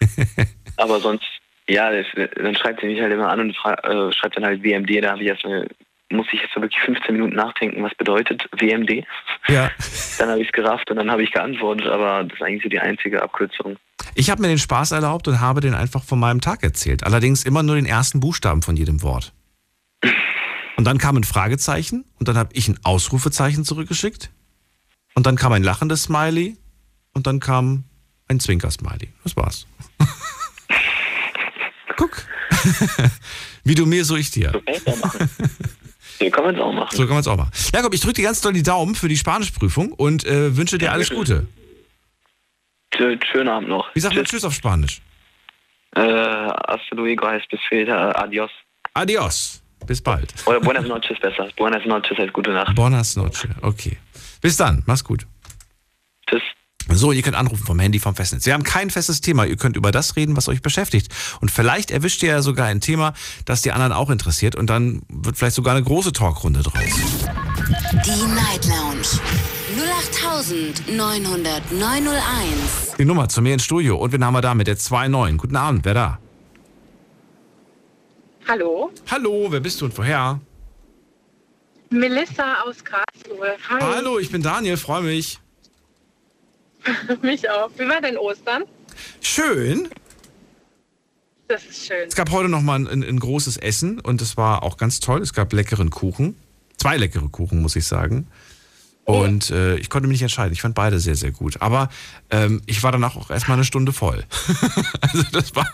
Aber 0.76 0.98
sonst, 0.98 1.24
ja, 1.68 1.92
das, 1.92 2.06
dann 2.34 2.56
schreibt 2.56 2.80
sie 2.80 2.86
mich 2.86 3.00
halt 3.00 3.12
immer 3.12 3.28
an 3.28 3.40
und 3.40 3.50
äh, 3.50 4.12
schreibt 4.12 4.36
dann 4.36 4.44
halt 4.44 4.64
WMD, 4.64 5.04
da 5.04 5.12
habe 5.12 5.22
ich 5.22 5.28
erstmal, 5.28 5.68
muss 6.10 6.26
ich 6.32 6.42
jetzt 6.42 6.56
wirklich 6.56 6.80
15 6.80 7.14
Minuten 7.14 7.36
nachdenken, 7.36 7.84
was 7.84 7.94
bedeutet 7.94 8.48
WMD? 8.58 9.04
Ja. 9.46 9.70
Dann 10.18 10.28
habe 10.28 10.40
ich 10.40 10.46
es 10.46 10.52
gerafft 10.52 10.90
und 10.90 10.96
dann 10.96 11.10
habe 11.10 11.24
ich 11.24 11.32
geantwortet, 11.32 11.88
aber 11.88 12.22
das 12.22 12.34
ist 12.34 12.42
eigentlich 12.42 12.62
so 12.62 12.68
die 12.68 12.78
einzige 12.78 13.20
Abkürzung. 13.20 13.76
Ich 14.14 14.30
habe 14.30 14.40
mir 14.42 14.48
den 14.48 14.58
Spaß 14.58 14.92
erlaubt 14.92 15.26
und 15.26 15.40
habe 15.40 15.60
den 15.60 15.74
einfach 15.74 16.04
von 16.04 16.20
meinem 16.20 16.40
Tag 16.40 16.62
erzählt. 16.62 17.02
Allerdings 17.02 17.44
immer 17.44 17.64
nur 17.64 17.74
den 17.74 17.86
ersten 17.86 18.20
Buchstaben 18.20 18.62
von 18.62 18.76
jedem 18.76 19.02
Wort. 19.02 19.32
Und 20.76 20.84
dann 20.84 20.98
kam 20.98 21.16
ein 21.16 21.24
Fragezeichen 21.24 22.04
und 22.18 22.28
dann 22.28 22.36
habe 22.36 22.50
ich 22.52 22.68
ein 22.68 22.78
Ausrufezeichen 22.82 23.64
zurückgeschickt. 23.64 24.30
Und 25.14 25.26
dann 25.26 25.36
kam 25.36 25.52
ein 25.52 25.62
lachendes 25.62 26.04
Smiley 26.04 26.56
und 27.12 27.26
dann 27.26 27.40
kam 27.40 27.84
ein 28.28 28.40
Zwinker-Smiley. 28.40 29.12
Das 29.22 29.36
war's. 29.36 29.66
Guck. 31.96 32.26
Wie 33.64 33.74
du 33.74 33.86
mir, 33.86 34.04
so 34.04 34.16
ich 34.16 34.30
dir. 34.30 34.52
So 34.52 36.30
kann 36.30 36.44
man 36.44 36.54
es 36.54 36.60
auch 36.60 36.72
machen. 36.72 36.96
So 36.96 37.02
kann 37.02 37.10
man 37.10 37.20
es 37.20 37.28
auch 37.28 37.36
machen. 37.36 37.50
Jakob, 37.72 37.94
ich 37.94 38.00
drücke 38.00 38.14
dir 38.14 38.24
ganz 38.24 38.40
doll 38.40 38.52
die 38.52 38.62
Daumen 38.62 38.94
für 38.94 39.08
die 39.08 39.16
Spanischprüfung 39.16 39.92
und 39.92 40.24
äh, 40.24 40.56
wünsche 40.56 40.78
dir 40.78 40.92
alles 40.92 41.10
Gute. 41.10 41.46
Schönen 42.96 43.48
Abend 43.48 43.68
noch. 43.68 43.94
Wie 43.94 44.00
sagt 44.00 44.14
man 44.14 44.24
Tschüss 44.24 44.44
auf 44.44 44.54
Spanisch? 44.54 45.00
Äh, 45.96 46.00
hasta 46.00 46.94
luego 46.94 47.26
heißt 47.26 47.48
bis 47.48 47.60
später. 47.62 48.18
Adios. 48.18 48.50
Adios. 48.94 49.63
Bis 49.86 50.00
bald. 50.00 50.32
Oder 50.46 50.60
Buenas 50.60 50.86
noches 50.86 51.18
besser. 51.20 51.48
Buenas 51.56 51.84
noches 51.86 52.16
heißt 52.16 52.32
gute 52.32 52.52
Nacht. 52.52 52.74
Buenas 52.74 53.16
noches, 53.16 53.48
okay. 53.62 53.98
Bis 54.40 54.56
dann, 54.56 54.82
mach's 54.86 55.04
gut. 55.04 55.26
Tschüss. 56.28 56.42
So, 56.90 57.12
ihr 57.12 57.22
könnt 57.22 57.36
anrufen 57.36 57.64
vom 57.64 57.78
Handy 57.78 57.98
vom 57.98 58.14
Festnetz. 58.14 58.44
Wir 58.46 58.52
haben 58.52 58.62
kein 58.62 58.90
festes 58.90 59.20
Thema. 59.20 59.46
Ihr 59.46 59.56
könnt 59.56 59.76
über 59.76 59.90
das 59.90 60.16
reden, 60.16 60.36
was 60.36 60.48
euch 60.48 60.60
beschäftigt. 60.60 61.12
Und 61.40 61.50
vielleicht 61.50 61.90
erwischt 61.90 62.22
ihr 62.22 62.28
ja 62.28 62.42
sogar 62.42 62.66
ein 62.66 62.80
Thema, 62.80 63.14
das 63.46 63.62
die 63.62 63.72
anderen 63.72 63.92
auch 63.92 64.10
interessiert. 64.10 64.54
Und 64.54 64.68
dann 64.68 65.02
wird 65.08 65.38
vielleicht 65.38 65.56
sogar 65.56 65.74
eine 65.74 65.84
große 65.84 66.12
Talkrunde 66.12 66.62
draus. 66.62 66.74
Die 68.04 68.34
Night 68.34 68.66
Lounge. 68.66 69.18
0890901. 70.88 72.96
Die 72.98 73.04
Nummer 73.04 73.28
zu 73.28 73.42
mir 73.42 73.54
ins 73.54 73.64
Studio. 73.64 73.96
Und 73.96 74.12
wen 74.12 74.24
haben 74.24 74.34
wir 74.34 74.42
da 74.42 74.54
mit 74.54 74.66
der 74.66 74.76
29? 74.76 75.38
Guten 75.38 75.56
Abend, 75.56 75.84
wer 75.84 75.94
da? 75.94 76.18
Hallo. 78.46 78.92
Hallo, 79.10 79.46
wer 79.50 79.60
bist 79.60 79.80
du 79.80 79.86
und 79.86 79.96
woher? 79.96 80.38
Melissa 81.88 82.62
aus 82.62 82.84
Karlsruhe. 82.84 83.56
Hi. 83.68 83.80
Hallo, 83.80 84.18
ich 84.18 84.30
bin 84.30 84.42
Daniel, 84.42 84.76
freue 84.76 85.02
mich. 85.02 85.38
mich 87.22 87.48
auch. 87.48 87.70
Wie 87.78 87.88
war 87.88 88.00
denn 88.02 88.18
Ostern? 88.18 88.64
Schön. 89.20 89.88
Das 91.48 91.64
ist 91.64 91.86
schön. 91.86 92.08
Es 92.08 92.14
gab 92.14 92.30
heute 92.30 92.48
noch 92.48 92.60
mal 92.60 92.86
ein, 92.86 93.02
ein 93.02 93.18
großes 93.18 93.56
Essen 93.56 94.00
und 94.00 94.20
es 94.20 94.36
war 94.36 94.62
auch 94.62 94.76
ganz 94.76 95.00
toll. 95.00 95.22
Es 95.22 95.32
gab 95.32 95.52
leckeren 95.52 95.90
Kuchen. 95.90 96.36
Zwei 96.76 96.96
leckere 96.96 97.28
Kuchen, 97.28 97.62
muss 97.62 97.76
ich 97.76 97.86
sagen. 97.86 98.26
Und 99.04 99.50
äh, 99.50 99.76
ich 99.76 99.90
konnte 99.90 100.08
mich 100.08 100.14
nicht 100.16 100.22
entscheiden. 100.22 100.52
Ich 100.54 100.62
fand 100.62 100.74
beide 100.74 100.98
sehr, 100.98 101.14
sehr 101.14 101.30
gut. 101.30 101.60
Aber 101.60 101.90
ähm, 102.30 102.62
ich 102.66 102.82
war 102.82 102.90
danach 102.92 103.16
auch 103.16 103.30
erstmal 103.30 103.56
eine 103.58 103.64
Stunde 103.64 103.92
voll. 103.92 104.24
also 105.02 105.22
das 105.30 105.54
war, 105.54 105.66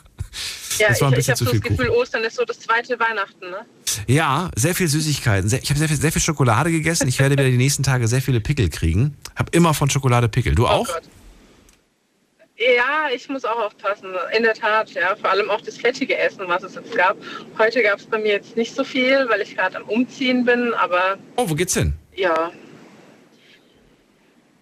Ja, 0.78 0.88
das 0.88 1.00
war 1.00 1.08
ein 1.08 1.12
ich, 1.14 1.20
ich 1.20 1.26
bisschen 1.26 1.34
habe 1.34 1.38
zu 1.38 1.44
so 1.44 1.52
das 1.52 1.60
Gefühl, 1.60 1.86
Kuchen. 1.86 2.00
Ostern 2.00 2.24
ist 2.24 2.36
so 2.36 2.44
das 2.44 2.58
zweite 2.58 2.98
Weihnachten, 2.98 3.50
ne? 3.50 3.64
Ja, 4.08 4.50
sehr 4.56 4.74
viel 4.74 4.88
Süßigkeiten. 4.88 5.48
Sehr, 5.48 5.62
ich 5.62 5.70
habe 5.70 5.78
sehr 5.78 5.88
viel, 5.88 5.96
sehr 5.96 6.10
viel 6.10 6.22
Schokolade 6.22 6.70
gegessen. 6.72 7.06
Ich 7.06 7.18
werde 7.20 7.34
wieder 7.34 7.48
die 7.48 7.56
nächsten 7.56 7.82
Tage 7.84 8.08
sehr 8.08 8.20
viele 8.20 8.40
Pickel 8.40 8.68
kriegen. 8.68 9.16
Hab 9.36 9.54
immer 9.54 9.74
von 9.74 9.88
Schokolade 9.90 10.28
Pickel. 10.28 10.54
Du 10.56 10.66
auch? 10.66 10.88
Oh 10.88 10.92
Gott. 10.92 11.02
Ja, 12.58 13.08
ich 13.14 13.28
muss 13.28 13.44
auch 13.44 13.58
aufpassen. 13.58 14.08
In 14.36 14.42
der 14.42 14.54
Tat, 14.54 14.90
ja. 14.90 15.16
Vor 15.16 15.30
allem 15.30 15.48
auch 15.48 15.60
das 15.62 15.78
fettige 15.78 16.18
Essen, 16.18 16.40
was 16.46 16.62
es 16.62 16.74
jetzt 16.74 16.94
gab. 16.94 17.16
Heute 17.58 17.82
gab 17.82 17.98
es 18.00 18.06
bei 18.06 18.18
mir 18.18 18.32
jetzt 18.32 18.54
nicht 18.56 18.74
so 18.74 18.84
viel, 18.84 19.26
weil 19.30 19.40
ich 19.40 19.56
gerade 19.56 19.76
am 19.78 19.84
Umziehen 19.84 20.44
bin, 20.44 20.74
aber 20.74 21.16
Oh, 21.36 21.48
wo 21.48 21.54
geht's 21.54 21.74
hin? 21.74 21.94
ja. 22.16 22.50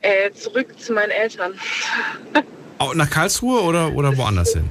Äh, 0.01 0.31
zurück 0.33 0.79
zu 0.79 0.93
meinen 0.93 1.11
Eltern. 1.11 1.55
Au- 2.79 2.95
Nach 2.95 3.11
Karlsruhe 3.11 3.61
oder, 3.63 3.93
oder 3.95 4.17
woanders 4.17 4.53
hin? 4.53 4.71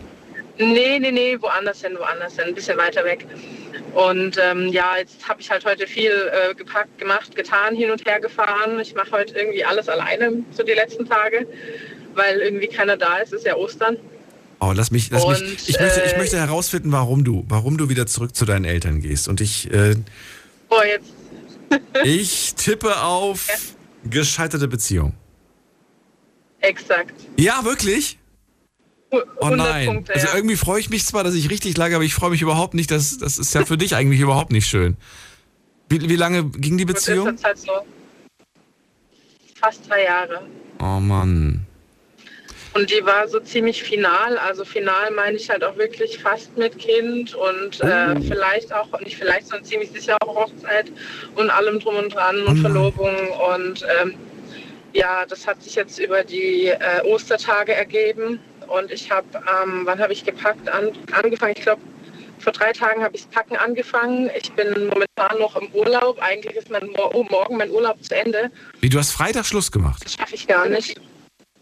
Nee, 0.57 1.00
nee, 1.00 1.12
nee, 1.12 1.38
woanders 1.39 1.81
hin, 1.81 1.96
woanders 2.00 2.36
hin, 2.36 2.46
ein 2.48 2.55
bisschen 2.55 2.77
weiter 2.77 3.03
weg. 3.03 3.25
Und 3.93 4.38
ähm, 4.41 4.67
ja, 4.69 4.98
jetzt 4.98 5.27
habe 5.27 5.41
ich 5.41 5.50
halt 5.51 5.65
heute 5.65 5.86
viel 5.86 6.12
äh, 6.12 6.53
gepackt, 6.55 6.98
gemacht, 6.98 7.36
getan, 7.36 7.75
hin 7.75 7.91
und 7.91 8.05
her 8.05 8.19
gefahren. 8.19 8.79
Ich 8.79 8.96
mache 8.96 9.12
heute 9.12 9.36
irgendwie 9.38 9.63
alles 9.65 9.89
alleine, 9.89 10.31
so 10.51 10.63
die 10.63 10.72
letzten 10.74 11.07
Tage, 11.07 11.46
weil 12.15 12.39
irgendwie 12.39 12.67
keiner 12.67 12.98
da 12.98 13.17
ist. 13.17 13.34
Es 13.34 13.39
ist 13.41 13.46
ja 13.46 13.55
Ostern. 13.55 13.98
Oh, 14.60 14.72
lass 14.75 14.89
mich, 14.91 15.10
lass 15.12 15.27
mich. 15.27 15.41
Und, 15.41 15.69
Ich 15.69 15.79
möchte, 15.79 16.01
ich 16.05 16.13
äh, 16.13 16.17
möchte 16.17 16.38
herausfinden, 16.38 16.91
warum 16.91 17.24
du, 17.24 17.46
warum 17.48 17.77
du 17.77 17.89
wieder 17.89 18.07
zurück 18.07 18.36
zu 18.36 18.46
deinen 18.46 18.65
Eltern 18.65 19.01
gehst. 19.01 19.27
Und 19.27 19.41
ich, 19.41 19.72
äh, 19.72 19.96
Oh, 20.69 20.81
jetzt. 20.86 21.12
ich 22.03 22.55
tippe 22.55 23.01
auf 23.01 23.48
gescheiterte 24.04 24.68
Beziehung. 24.68 25.13
Exakt. 26.60 27.13
Ja, 27.38 27.63
wirklich? 27.63 28.18
Oh 29.12 29.22
100 29.42 29.58
nein. 29.58 29.86
Punkte, 29.86 30.13
also 30.13 30.27
ja. 30.27 30.36
irgendwie 30.36 30.58
freue 30.58 30.80
ich 30.80 30.89
mich 30.89 31.06
zwar, 31.06 31.24
dass 31.24 31.34
ich 31.34 31.50
richtig 31.50 31.77
lag, 31.77 31.94
aber 31.94 32.04
ich 32.04 32.13
freue 32.13 32.32
mich 32.32 32.42
überhaupt 32.42 32.74
nicht. 32.74 32.92
Das, 32.92 33.18
das 33.18 33.38
ist 33.38 33.54
ja 33.54 33.63
für 33.63 33.77
dich 33.77 33.96
eigentlich 33.96 34.20
überhaupt 34.20 34.51
nicht 34.51 34.68
schön. 34.68 34.98
Wie, 35.88 36.10
wie 36.10 36.16
lange 36.16 36.50
ging 36.50 36.77
die 36.77 36.86
Beziehung? 36.86 37.38
halt 37.42 37.58
so 37.58 37.72
fast 39.56 39.89
drei 39.89 40.04
Jahre. 40.04 40.46
Oh 40.80 41.00
Mann. 41.00 41.66
Und 42.77 42.91
die 42.91 43.03
war 43.03 43.27
so 43.27 43.39
ziemlich 43.39 43.81
final. 43.81 44.38
Also 44.38 44.63
final 44.63 45.10
meine 45.10 45.36
ich 45.36 45.50
halt 45.50 45.63
auch 45.63 45.77
wirklich 45.77 46.19
fast 46.19 46.55
mit 46.57 46.77
Kind 46.77 47.34
und 47.34 47.81
äh, 47.81 48.13
Oh. 48.15 48.22
vielleicht 48.22 48.72
auch, 48.72 48.88
nicht 49.00 49.17
vielleicht, 49.17 49.48
sondern 49.48 49.65
ziemlich 49.65 49.89
sicher 49.91 50.15
auch 50.22 50.36
Hochzeit 50.36 50.91
und 51.36 51.50
allem 51.50 51.79
drum 51.79 51.96
und 51.96 52.13
dran 52.13 52.36
Oh 52.46 52.50
und 52.50 52.62
nein. 52.62 52.72
Verlobung. 52.72 53.15
Und 53.55 53.84
ähm, 54.00 54.13
ja, 54.93 55.25
das 55.25 55.48
hat 55.48 55.63
sich 55.63 55.74
jetzt 55.74 55.98
über 55.98 56.24
die 56.24 56.67
äh, 56.67 57.01
Ostertage 57.03 57.74
ergeben. 57.74 58.39
Und 58.67 58.91
ich 58.91 59.10
habe, 59.10 59.25
ähm, 59.34 59.81
wann 59.86 59.98
habe 59.98 60.13
ich 60.13 60.24
gepackt? 60.24 60.69
An, 60.69 60.91
angefangen, 61.13 61.53
ich 61.57 61.63
glaube, 61.63 61.81
vor 62.38 62.53
drei 62.53 62.74
Tagen 62.74 63.03
habe 63.03 63.15
ich 63.15 63.24
das 63.24 63.31
Packen 63.31 63.55
angefangen. 63.55 64.29
Ich 64.39 64.51
bin 64.51 64.88
momentan 64.88 65.39
noch 65.39 65.55
im 65.55 65.67
Urlaub. 65.74 66.19
Eigentlich 66.22 66.55
ist 66.55 66.69
mein 66.69 66.88
oh, 66.96 67.25
morgen 67.31 67.57
mein 67.57 67.72
Urlaub 67.72 68.03
zu 68.03 68.15
Ende. 68.15 68.51
Wie, 68.81 68.89
du 68.89 69.00
hast 69.00 69.13
Freitag 69.13 69.48
Schluss 69.48 69.72
gemacht? 69.72 70.05
Das 70.05 70.13
schaffe 70.13 70.36
ich 70.36 70.46
gar 70.46 70.69
nicht. 70.69 71.00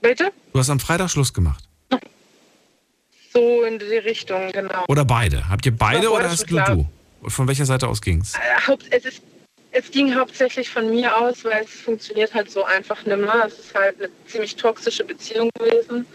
Bitte? 0.05 0.31
Du 0.53 0.59
hast 0.59 0.69
am 0.69 0.79
Freitag 0.79 1.09
Schluss 1.09 1.33
gemacht. 1.33 1.63
So 3.33 3.63
in 3.63 3.79
die 3.79 3.97
Richtung, 3.97 4.51
genau. 4.51 4.85
Oder 4.87 5.03
beide? 5.03 5.49
Habt 5.49 5.65
ihr 5.65 5.75
beide 5.75 6.11
oder 6.11 6.29
hast 6.29 6.49
du? 6.49 6.87
Und 7.21 7.29
von 7.31 7.47
welcher 7.47 7.65
Seite 7.65 7.87
aus 7.87 8.01
ging's? 8.01 8.35
Äh, 8.35 8.77
es, 8.91 9.05
ist, 9.05 9.23
es 9.71 9.89
ging 9.89 10.13
hauptsächlich 10.15 10.69
von 10.69 10.91
mir 10.91 11.17
aus, 11.17 11.43
weil 11.43 11.63
es 11.63 11.71
funktioniert 11.71 12.35
halt 12.35 12.51
so 12.51 12.63
einfach 12.63 13.03
nimmer. 13.07 13.45
Es 13.47 13.57
ist 13.57 13.73
halt 13.73 13.97
eine 13.97 14.09
ziemlich 14.27 14.55
toxische 14.55 15.03
Beziehung 15.03 15.49
gewesen. 15.57 16.05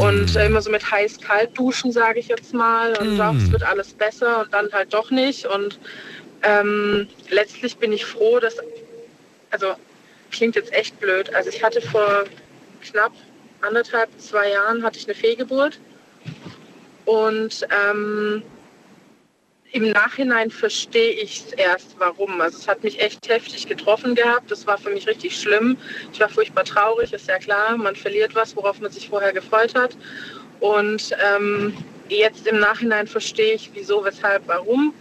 Und 0.00 0.34
äh, 0.34 0.46
immer 0.46 0.60
so 0.60 0.70
mit 0.70 0.90
heiß-kalt 0.90 1.56
duschen, 1.56 1.92
sage 1.92 2.18
ich 2.18 2.26
jetzt 2.28 2.52
mal. 2.52 2.96
Und 2.98 3.14
Mm. 3.14 3.18
doch, 3.18 3.34
es 3.36 3.52
wird 3.52 3.62
alles 3.62 3.92
besser 3.92 4.40
und 4.40 4.52
dann 4.52 4.72
halt 4.72 4.92
doch 4.92 5.10
nicht. 5.12 5.46
Und 5.46 5.78
ähm, 6.42 7.06
letztlich 7.28 7.76
bin 7.76 7.92
ich 7.92 8.04
froh, 8.04 8.40
dass, 8.40 8.56
also 9.50 9.74
klingt 10.32 10.56
jetzt 10.56 10.72
echt 10.72 10.98
blöd. 10.98 11.32
Also 11.32 11.48
ich 11.50 11.62
hatte 11.62 11.80
vor 11.80 12.24
knapp 12.80 13.12
anderthalb, 13.62 14.08
zwei 14.18 14.50
Jahren 14.50 14.82
hatte 14.82 14.98
ich 14.98 15.06
eine 15.06 15.14
Fehlgeburt. 15.14 15.78
Und 17.04 17.66
ähm, 17.88 18.42
im 19.72 19.90
Nachhinein 19.90 20.50
verstehe 20.50 21.12
ich 21.12 21.44
es 21.46 21.52
erst, 21.52 21.94
warum. 21.98 22.40
Also 22.40 22.58
es 22.58 22.68
hat 22.68 22.82
mich 22.82 23.00
echt 23.00 23.28
heftig 23.28 23.66
getroffen 23.66 24.14
gehabt. 24.14 24.50
Das 24.50 24.66
war 24.66 24.78
für 24.78 24.90
mich 24.90 25.06
richtig 25.06 25.40
schlimm. 25.40 25.76
Ich 26.12 26.20
war 26.20 26.28
furchtbar 26.28 26.64
traurig, 26.64 27.12
ist 27.12 27.28
ja 27.28 27.38
klar. 27.38 27.76
Man 27.76 27.94
verliert 27.94 28.34
was, 28.34 28.56
worauf 28.56 28.80
man 28.80 28.90
sich 28.90 29.08
vorher 29.08 29.32
gefreut 29.32 29.74
hat. 29.74 29.96
Und 30.60 31.16
ähm, 31.24 31.76
jetzt 32.08 32.46
im 32.46 32.58
Nachhinein 32.58 33.06
verstehe 33.06 33.54
ich, 33.54 33.70
wieso, 33.74 34.04
weshalb, 34.04 34.46
warum. 34.46 34.92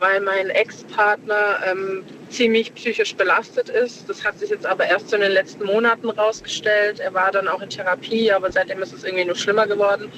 Weil 0.00 0.20
mein 0.20 0.50
Ex-Partner 0.50 1.60
ähm, 1.70 2.02
ziemlich 2.28 2.74
psychisch 2.74 3.14
belastet 3.14 3.68
ist. 3.68 4.08
Das 4.08 4.24
hat 4.24 4.38
sich 4.38 4.50
jetzt 4.50 4.66
aber 4.66 4.86
erst 4.86 5.08
so 5.10 5.16
in 5.16 5.22
den 5.22 5.32
letzten 5.32 5.64
Monaten 5.64 6.10
rausgestellt. 6.10 7.00
Er 7.00 7.14
war 7.14 7.30
dann 7.30 7.48
auch 7.48 7.62
in 7.62 7.70
Therapie, 7.70 8.32
aber 8.32 8.50
seitdem 8.50 8.82
ist 8.82 8.92
es 8.92 9.04
irgendwie 9.04 9.24
nur 9.24 9.36
schlimmer 9.36 9.66
geworden. 9.66 10.10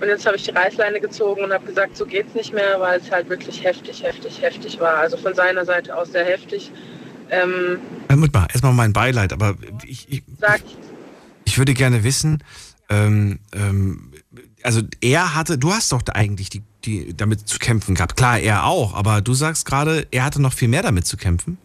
Und 0.00 0.08
jetzt 0.08 0.26
habe 0.26 0.36
ich 0.36 0.42
die 0.42 0.50
Reißleine 0.50 1.00
gezogen 1.00 1.42
und 1.42 1.52
habe 1.52 1.64
gesagt, 1.64 1.96
so 1.96 2.04
geht's 2.04 2.34
nicht 2.34 2.52
mehr, 2.52 2.80
weil 2.80 3.00
es 3.00 3.10
halt 3.10 3.28
wirklich 3.28 3.64
heftig, 3.64 4.02
heftig, 4.02 4.42
heftig 4.42 4.78
war. 4.80 4.96
Also 4.96 5.16
von 5.16 5.34
seiner 5.34 5.64
Seite 5.64 5.96
aus 5.96 6.12
sehr 6.12 6.24
heftig. 6.24 6.70
Ähm, 7.30 7.78
Äh, 8.08 8.16
mal, 8.16 8.28
erstmal 8.52 8.72
mein 8.72 8.92
Beileid, 8.92 9.32
aber 9.32 9.56
ich, 9.86 10.06
ich, 10.10 10.22
sag, 10.38 10.60
ich 11.44 11.58
würde 11.58 11.74
gerne 11.74 12.04
wissen, 12.04 12.42
ähm, 12.90 13.38
ähm, 13.52 14.12
also 14.62 14.82
er 15.00 15.34
hatte, 15.34 15.58
du 15.58 15.72
hast 15.72 15.92
doch 15.92 16.02
da 16.02 16.12
eigentlich 16.12 16.50
die, 16.50 16.62
die 16.84 17.14
damit 17.16 17.48
zu 17.48 17.58
kämpfen 17.58 17.94
gehabt. 17.94 18.16
Klar, 18.16 18.38
er 18.38 18.64
auch, 18.64 18.94
aber 18.94 19.20
du 19.20 19.34
sagst 19.34 19.66
gerade, 19.66 20.06
er 20.10 20.24
hatte 20.24 20.40
noch 20.40 20.52
viel 20.52 20.68
mehr 20.68 20.82
damit 20.82 21.06
zu 21.06 21.16
kämpfen. 21.16 21.58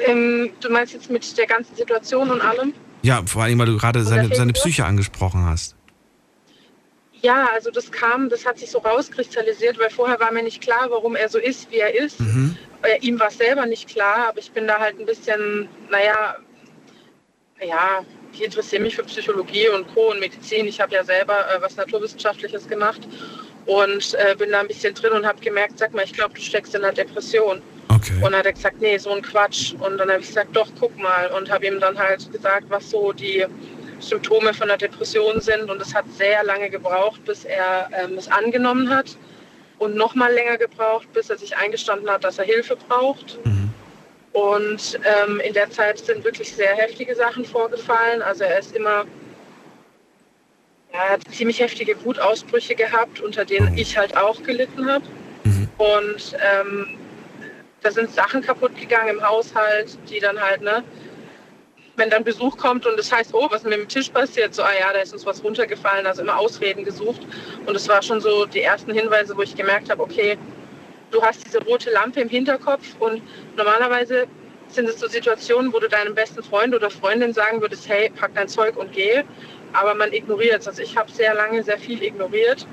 ähm, 0.00 0.50
du 0.60 0.70
meinst 0.70 0.92
jetzt 0.92 1.10
mit 1.10 1.36
der 1.36 1.46
ganzen 1.46 1.74
Situation 1.74 2.30
und 2.30 2.40
allem? 2.40 2.72
Ja, 3.02 3.22
vor 3.26 3.42
allem, 3.42 3.58
weil 3.58 3.66
du 3.66 3.76
gerade 3.76 4.02
seine, 4.04 4.34
seine? 4.34 4.52
Psyche 4.52 4.84
angesprochen 4.84 5.44
hast. 5.44 5.74
Ja, 7.20 7.48
also 7.52 7.70
das 7.70 7.90
kam, 7.90 8.28
das 8.28 8.46
hat 8.46 8.58
sich 8.58 8.70
so 8.70 8.78
rauskristallisiert, 8.78 9.78
weil 9.78 9.90
vorher 9.90 10.20
war 10.20 10.32
mir 10.32 10.42
nicht 10.42 10.60
klar, 10.60 10.86
warum 10.90 11.16
er 11.16 11.28
so 11.28 11.38
ist, 11.38 11.70
wie 11.70 11.78
er 11.78 11.94
ist. 11.94 12.20
Mhm. 12.20 12.56
Äh, 12.82 12.98
ihm 13.00 13.18
war 13.18 13.28
es 13.28 13.38
selber 13.38 13.66
nicht 13.66 13.88
klar, 13.88 14.28
aber 14.28 14.38
ich 14.38 14.52
bin 14.52 14.68
da 14.68 14.78
halt 14.78 15.00
ein 15.00 15.06
bisschen, 15.06 15.68
naja, 15.90 16.36
ja, 17.60 18.04
ich 18.32 18.44
interessiere 18.44 18.82
mich 18.82 18.94
für 18.94 19.02
Psychologie 19.04 19.68
und 19.68 19.92
Co. 19.94 20.10
und 20.12 20.20
Medizin. 20.20 20.66
Ich 20.66 20.80
habe 20.80 20.94
ja 20.94 21.02
selber 21.02 21.34
äh, 21.34 21.60
was 21.60 21.74
Naturwissenschaftliches 21.76 22.68
gemacht 22.68 23.00
und 23.68 24.14
äh, 24.14 24.34
bin 24.34 24.50
da 24.50 24.60
ein 24.60 24.66
bisschen 24.66 24.94
drin 24.94 25.12
und 25.12 25.26
habe 25.26 25.40
gemerkt, 25.40 25.78
sag 25.78 25.92
mal, 25.92 26.02
ich 26.02 26.14
glaube, 26.14 26.32
du 26.34 26.40
steckst 26.40 26.74
in 26.74 26.82
einer 26.82 26.94
Depression. 26.94 27.60
Okay. 27.90 28.14
Und 28.14 28.22
dann 28.22 28.36
hat 28.36 28.46
er 28.46 28.54
gesagt, 28.54 28.80
nee, 28.80 28.96
so 28.96 29.10
ein 29.10 29.20
Quatsch. 29.20 29.74
Und 29.78 29.98
dann 29.98 30.10
habe 30.10 30.20
ich 30.20 30.28
gesagt, 30.28 30.56
doch, 30.56 30.68
guck 30.80 30.96
mal. 30.96 31.30
Und 31.36 31.50
habe 31.50 31.66
ihm 31.66 31.78
dann 31.78 31.98
halt 31.98 32.32
gesagt, 32.32 32.64
was 32.70 32.88
so 32.88 33.12
die 33.12 33.44
Symptome 34.00 34.54
von 34.54 34.68
der 34.68 34.78
Depression 34.78 35.40
sind. 35.42 35.68
Und 35.68 35.82
es 35.82 35.94
hat 35.94 36.06
sehr 36.16 36.42
lange 36.44 36.70
gebraucht, 36.70 37.22
bis 37.26 37.44
er 37.44 37.90
ähm, 37.92 38.16
es 38.16 38.26
angenommen 38.28 38.88
hat. 38.88 39.18
Und 39.76 39.96
noch 39.96 40.14
mal 40.14 40.32
länger 40.32 40.56
gebraucht, 40.56 41.12
bis 41.12 41.28
er 41.28 41.36
sich 41.36 41.54
eingestanden 41.54 42.08
hat, 42.08 42.24
dass 42.24 42.38
er 42.38 42.46
Hilfe 42.46 42.74
braucht. 42.88 43.38
Mhm. 43.44 43.70
Und 44.32 44.98
ähm, 45.04 45.40
in 45.40 45.52
der 45.52 45.70
Zeit 45.70 45.98
sind 45.98 46.24
wirklich 46.24 46.54
sehr 46.54 46.74
heftige 46.74 47.14
Sachen 47.14 47.44
vorgefallen. 47.44 48.22
Also 48.22 48.44
er 48.44 48.60
ist 48.60 48.74
immer, 48.74 49.04
ja, 50.92 51.04
er 51.04 51.10
hat 51.10 51.20
ziemlich 51.30 51.60
heftige 51.60 52.02
Wutausbrüche 52.04 52.74
gehabt, 52.74 53.20
unter 53.20 53.44
denen 53.44 53.68
Oh. 53.72 53.76
ich 53.76 53.96
halt 53.96 54.16
auch 54.16 54.42
gelitten 54.42 54.90
habe. 54.90 55.04
Mhm. 55.44 55.68
Und 55.78 56.36
ähm, 56.54 56.98
da 57.82 57.90
sind 57.90 58.10
Sachen 58.12 58.42
kaputt 58.42 58.74
gegangen 58.76 59.16
im 59.16 59.22
Haushalt, 59.28 59.98
die 60.10 60.18
dann 60.18 60.40
halt, 60.40 60.62
ne, 60.62 60.82
wenn 61.96 62.10
dann 62.10 62.24
Besuch 62.24 62.56
kommt 62.56 62.86
und 62.86 62.98
es 62.98 63.10
heißt, 63.12 63.34
oh, 63.34 63.48
was 63.50 63.62
ist 63.62 63.68
mit 63.68 63.78
dem 63.78 63.88
Tisch 63.88 64.08
passiert, 64.08 64.54
so, 64.54 64.62
ah 64.62 64.70
ja, 64.78 64.92
da 64.92 65.00
ist 65.00 65.12
uns 65.12 65.26
was 65.26 65.42
runtergefallen, 65.42 66.06
also 66.06 66.22
immer 66.22 66.38
Ausreden 66.38 66.84
gesucht. 66.84 67.20
Und 67.66 67.74
es 67.74 67.88
war 67.88 68.02
schon 68.02 68.20
so 68.20 68.46
die 68.46 68.62
ersten 68.62 68.92
Hinweise, 68.92 69.36
wo 69.36 69.42
ich 69.42 69.56
gemerkt 69.56 69.90
habe, 69.90 70.02
okay, 70.02 70.38
du 71.10 71.20
hast 71.22 71.44
diese 71.44 71.62
rote 71.64 71.90
Lampe 71.90 72.20
im 72.20 72.28
Hinterkopf 72.28 72.94
und 73.00 73.22
normalerweise 73.56 74.26
sind 74.68 74.88
es 74.88 75.00
so 75.00 75.08
Situationen, 75.08 75.72
wo 75.72 75.78
du 75.80 75.88
deinem 75.88 76.14
besten 76.14 76.42
Freund 76.42 76.74
oder 76.74 76.90
Freundin 76.90 77.32
sagen 77.32 77.60
würdest, 77.60 77.88
hey, 77.88 78.10
pack 78.10 78.32
dein 78.34 78.48
Zeug 78.48 78.76
und 78.76 78.92
geh. 78.92 79.22
Aber 79.72 79.94
man 79.94 80.12
ignoriert 80.12 80.60
es. 80.60 80.68
Also 80.68 80.82
ich 80.82 80.96
habe 80.96 81.10
sehr 81.10 81.34
lange 81.34 81.62
sehr 81.62 81.78
viel 81.78 82.02
ignoriert. 82.02 82.66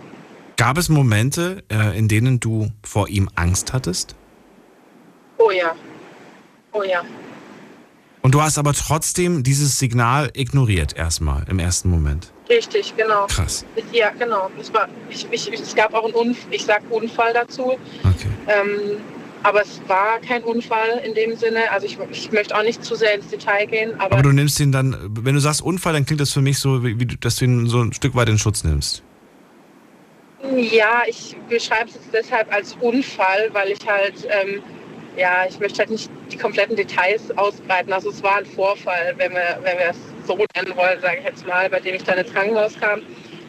Gab 0.57 0.77
es 0.77 0.89
Momente, 0.89 1.63
äh, 1.69 1.97
in 1.97 2.07
denen 2.07 2.39
du 2.39 2.71
vor 2.83 3.09
ihm 3.09 3.29
Angst 3.35 3.73
hattest? 3.73 4.15
Oh 5.37 5.51
ja. 5.51 5.75
Oh 6.71 6.83
ja. 6.83 7.03
Und 8.21 8.33
du 8.33 8.41
hast 8.41 8.57
aber 8.57 8.73
trotzdem 8.73 9.43
dieses 9.43 9.77
Signal 9.77 10.31
ignoriert 10.33 10.95
erstmal 10.95 11.45
im 11.47 11.59
ersten 11.59 11.89
Moment. 11.89 12.31
Richtig, 12.49 12.95
genau. 12.97 13.27
Krass. 13.27 13.65
Ja, 13.91 14.09
genau. 14.11 14.49
Es, 14.59 14.73
war, 14.73 14.87
ich, 15.09 15.27
ich, 15.29 15.51
es 15.51 15.75
gab 15.75 15.93
auch 15.93 16.05
einen 16.05 16.13
Unfall, 16.13 16.47
ich 16.51 16.65
sag 16.65 16.81
Unfall 16.89 17.33
dazu. 17.33 17.77
Okay. 18.03 18.29
Ähm, 18.47 18.97
Aber 19.45 19.61
es 19.61 19.79
war 19.87 20.19
kein 20.21 20.43
Unfall 20.43 21.03
in 21.05 21.13
dem 21.13 21.35
Sinne. 21.35 21.69
Also 21.71 21.85
ich, 21.85 21.99
ich 22.11 22.31
möchte 22.31 22.57
auch 22.57 22.63
nicht 22.63 22.83
zu 22.83 22.95
sehr 22.95 23.13
ins 23.13 23.27
Detail 23.27 23.67
gehen. 23.67 23.93
Aber, 23.99 24.13
Aber 24.13 24.23
du 24.23 24.31
nimmst 24.31 24.59
ihn 24.59 24.71
dann, 24.71 24.97
wenn 25.21 25.35
du 25.35 25.39
sagst 25.39 25.61
Unfall, 25.61 25.93
dann 25.93 26.03
klingt 26.03 26.19
das 26.19 26.33
für 26.33 26.41
mich 26.41 26.57
so, 26.57 26.83
wie, 26.83 27.05
dass 27.05 27.35
du 27.35 27.45
ihn 27.45 27.67
so 27.67 27.81
ein 27.81 27.93
Stück 27.93 28.15
weit 28.15 28.27
in 28.27 28.39
Schutz 28.39 28.63
nimmst. 28.63 29.03
Ja, 30.55 31.03
ich 31.05 31.35
beschreibe 31.47 31.91
es 31.91 31.99
deshalb 32.11 32.51
als 32.51 32.75
Unfall, 32.81 33.49
weil 33.53 33.69
ich 33.69 33.87
halt, 33.87 34.27
ähm, 34.29 34.63
ja, 35.15 35.45
ich 35.47 35.59
möchte 35.59 35.79
halt 35.79 35.91
nicht 35.91 36.09
die 36.31 36.37
kompletten 36.37 36.75
Details 36.75 37.29
ausbreiten. 37.37 37.93
Also 37.93 38.09
es 38.09 38.23
war 38.23 38.37
ein 38.37 38.45
Vorfall, 38.47 39.13
wenn 39.17 39.31
wir, 39.31 39.59
wenn 39.61 39.77
wir 39.77 39.89
es 39.91 39.97
so 40.25 40.35
nennen 40.35 40.75
wollen, 40.75 40.99
sage 41.01 41.19
ich 41.19 41.23
jetzt 41.23 41.45
mal, 41.45 41.69
bei 41.69 41.79
dem 41.79 41.93
ich 41.93 42.03
dann 42.03 42.17
ins 42.17 42.33
Krankenhaus 42.33 42.79
kam, 42.79 43.01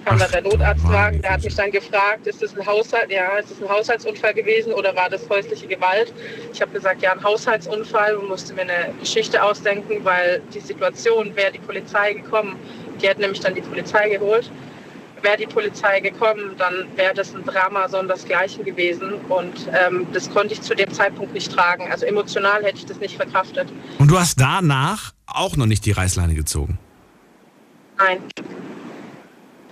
kam 0.06 0.18
dann 0.18 0.30
der 0.30 0.42
Notarztwagen, 0.42 1.20
der 1.20 1.32
hat 1.32 1.42
mich 1.42 1.54
dann 1.54 1.70
gefragt, 1.70 2.26
ist 2.26 2.40
das 2.40 2.56
ein 2.56 2.64
Haushalt, 2.64 3.10
ja, 3.10 3.36
ist 3.38 3.50
das 3.50 3.60
ein 3.60 3.68
Haushaltsunfall 3.68 4.34
gewesen 4.34 4.72
oder 4.72 4.94
war 4.94 5.10
das 5.10 5.28
häusliche 5.28 5.66
Gewalt? 5.66 6.12
Ich 6.52 6.62
habe 6.62 6.70
gesagt, 6.72 7.02
ja, 7.02 7.12
ein 7.12 7.22
Haushaltsunfall 7.22 8.16
und 8.16 8.28
musste 8.28 8.54
mir 8.54 8.62
eine 8.62 8.94
Geschichte 9.00 9.42
ausdenken, 9.42 10.04
weil 10.04 10.40
die 10.54 10.60
Situation, 10.60 11.34
wäre 11.34 11.52
die 11.52 11.58
Polizei 11.58 12.14
gekommen, 12.14 12.56
die 13.02 13.08
hätte 13.08 13.20
nämlich 13.20 13.40
dann 13.40 13.54
die 13.54 13.60
Polizei 13.60 14.08
geholt 14.08 14.50
wäre 15.22 15.38
die 15.38 15.46
Polizei 15.46 15.98
gekommen, 16.00 16.54
dann 16.56 16.86
wäre 16.94 17.14
das 17.14 17.34
ein 17.34 17.42
Drama 17.42 17.88
sondersgleichen 17.88 18.64
gewesen. 18.64 19.14
Und 19.28 19.68
ähm, 19.72 20.06
das 20.12 20.30
konnte 20.30 20.54
ich 20.54 20.62
zu 20.62 20.75
dem 20.76 20.92
Zeitpunkt 20.92 21.32
nicht 21.32 21.50
tragen. 21.50 21.90
Also 21.90 22.06
emotional 22.06 22.62
hätte 22.62 22.76
ich 22.76 22.86
das 22.86 23.00
nicht 23.00 23.16
verkraftet. 23.16 23.66
Und 23.98 24.08
du 24.08 24.20
hast 24.20 24.38
danach 24.38 25.14
auch 25.26 25.56
noch 25.56 25.66
nicht 25.66 25.84
die 25.86 25.92
Reißleine 25.92 26.34
gezogen? 26.34 26.78
Nein. 27.98 28.20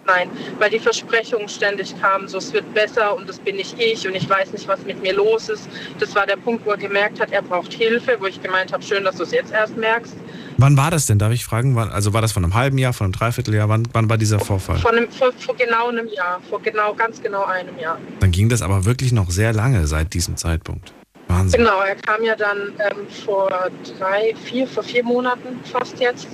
Nein, 0.06 0.30
weil 0.58 0.70
die 0.70 0.78
Versprechungen 0.78 1.49
ständig 1.49 1.99
kamen, 2.00 2.28
so 2.28 2.38
es 2.38 2.52
wird 2.52 2.73
besser 2.75 3.16
und 3.16 3.28
das 3.28 3.38
bin 3.38 3.56
nicht 3.56 3.78
ich 3.78 4.06
und 4.06 4.14
ich 4.14 4.28
weiß 4.28 4.52
nicht, 4.52 4.68
was 4.68 4.84
mit 4.84 5.00
mir 5.00 5.14
los 5.14 5.49
ist. 5.49 5.68
Das 5.99 6.14
war 6.14 6.26
der 6.26 6.37
Punkt, 6.37 6.66
wo 6.66 6.70
er 6.70 6.76
gemerkt 6.76 7.20
hat, 7.20 7.32
er 7.32 7.42
braucht 7.42 7.73
Hilfe, 7.73 8.16
wo 8.20 8.26
ich 8.26 8.42
gemeint 8.42 8.73
habe, 8.73 8.82
schön, 8.82 9.04
dass 9.04 9.16
du 9.16 9.23
es 9.23 9.32
jetzt 9.32 9.52
erst 9.52 9.76
merkst. 9.76 10.14
Wann 10.58 10.76
war 10.76 10.90
das 10.90 11.06
denn, 11.06 11.18
darf 11.18 11.32
ich 11.32 11.44
fragen? 11.44 11.76
Also 11.78 12.12
war 12.12 12.23
das 12.23 12.32
von 12.32 12.44
einem 12.44 12.54
halben 12.54 12.78
Jahr, 12.78 12.92
von 12.92 13.06
einem 13.06 13.12
Dreivierteljahr? 13.12 13.68
Wann, 13.68 13.88
wann 13.92 14.08
war 14.08 14.18
dieser 14.18 14.38
Vorfall? 14.38 14.78
Von 14.78 14.96
einem, 14.96 15.11
vor, 15.11 15.32
vor, 15.32 15.56
genau 15.56 15.88
einem 15.88 16.08
Jahr, 16.08 16.40
vor 16.49 16.62
genau, 16.62 16.94
ganz 16.94 17.20
genau 17.20 17.44
einem 17.44 17.78
Jahr. 17.78 17.99
Dann 18.20 18.30
ging 18.30 18.49
das 18.49 18.62
aber 18.62 18.84
wirklich 18.84 19.12
noch 19.12 19.30
sehr 19.30 19.52
lange 19.52 19.87
seit 19.87 20.14
diesem 20.14 20.37
Zeitpunkt. 20.37 20.92
Wahnsinn. 21.28 21.61
Genau, 21.61 21.80
er 21.80 21.96
kam 21.96 22.23
ja 22.23 22.37
dann 22.37 22.73
ähm, 22.78 23.06
vor 23.25 23.50
drei, 23.99 24.34
vier, 24.44 24.66
vor 24.68 24.82
vier 24.82 25.02
Monaten 25.02 25.61
fast 25.64 25.99
jetzt, 25.99 26.28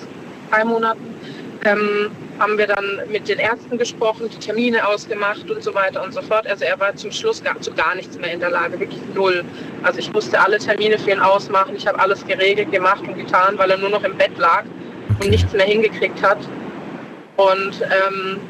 drei 0.50 0.64
Monaten 0.64 1.14
ähm, 1.64 2.10
haben 2.38 2.56
wir 2.56 2.66
dann 2.66 3.02
mit 3.10 3.28
den 3.28 3.38
Ärzten 3.38 3.76
gesprochen, 3.76 4.30
die 4.30 4.38
Termine 4.38 4.86
ausgemacht 4.86 5.50
und 5.50 5.62
so 5.62 5.74
weiter 5.74 6.02
und 6.02 6.14
so 6.14 6.22
fort. 6.22 6.46
Also 6.46 6.64
er 6.64 6.80
war 6.80 6.94
zum 6.96 7.12
Schluss 7.12 7.42
gar, 7.42 7.60
zu 7.60 7.72
gar 7.72 7.94
nichts 7.94 8.16
mehr 8.18 8.32
in 8.32 8.40
der 8.40 8.50
Lage, 8.50 8.80
wirklich 8.80 9.00
null. 9.14 9.44
Also 9.82 9.98
ich 9.98 10.10
musste 10.12 10.40
alle 10.40 10.58
Termine 10.58 10.98
für 10.98 11.10
ihn 11.10 11.20
ausmachen. 11.20 11.76
Ich 11.76 11.86
habe 11.86 11.98
alles 11.98 12.26
geregelt, 12.26 12.72
gemacht 12.72 13.02
und 13.06 13.16
getan, 13.16 13.58
weil 13.58 13.70
er 13.70 13.76
nur 13.76 13.90
noch 13.90 14.02
im 14.04 14.16
Bett 14.16 14.36
lag 14.38 14.64
und 15.20 15.28
nichts 15.28 15.52
mehr 15.52 15.66
hingekriegt 15.66 16.22
hat. 16.22 16.38
Und 17.36 17.82
ähm, 17.82 18.40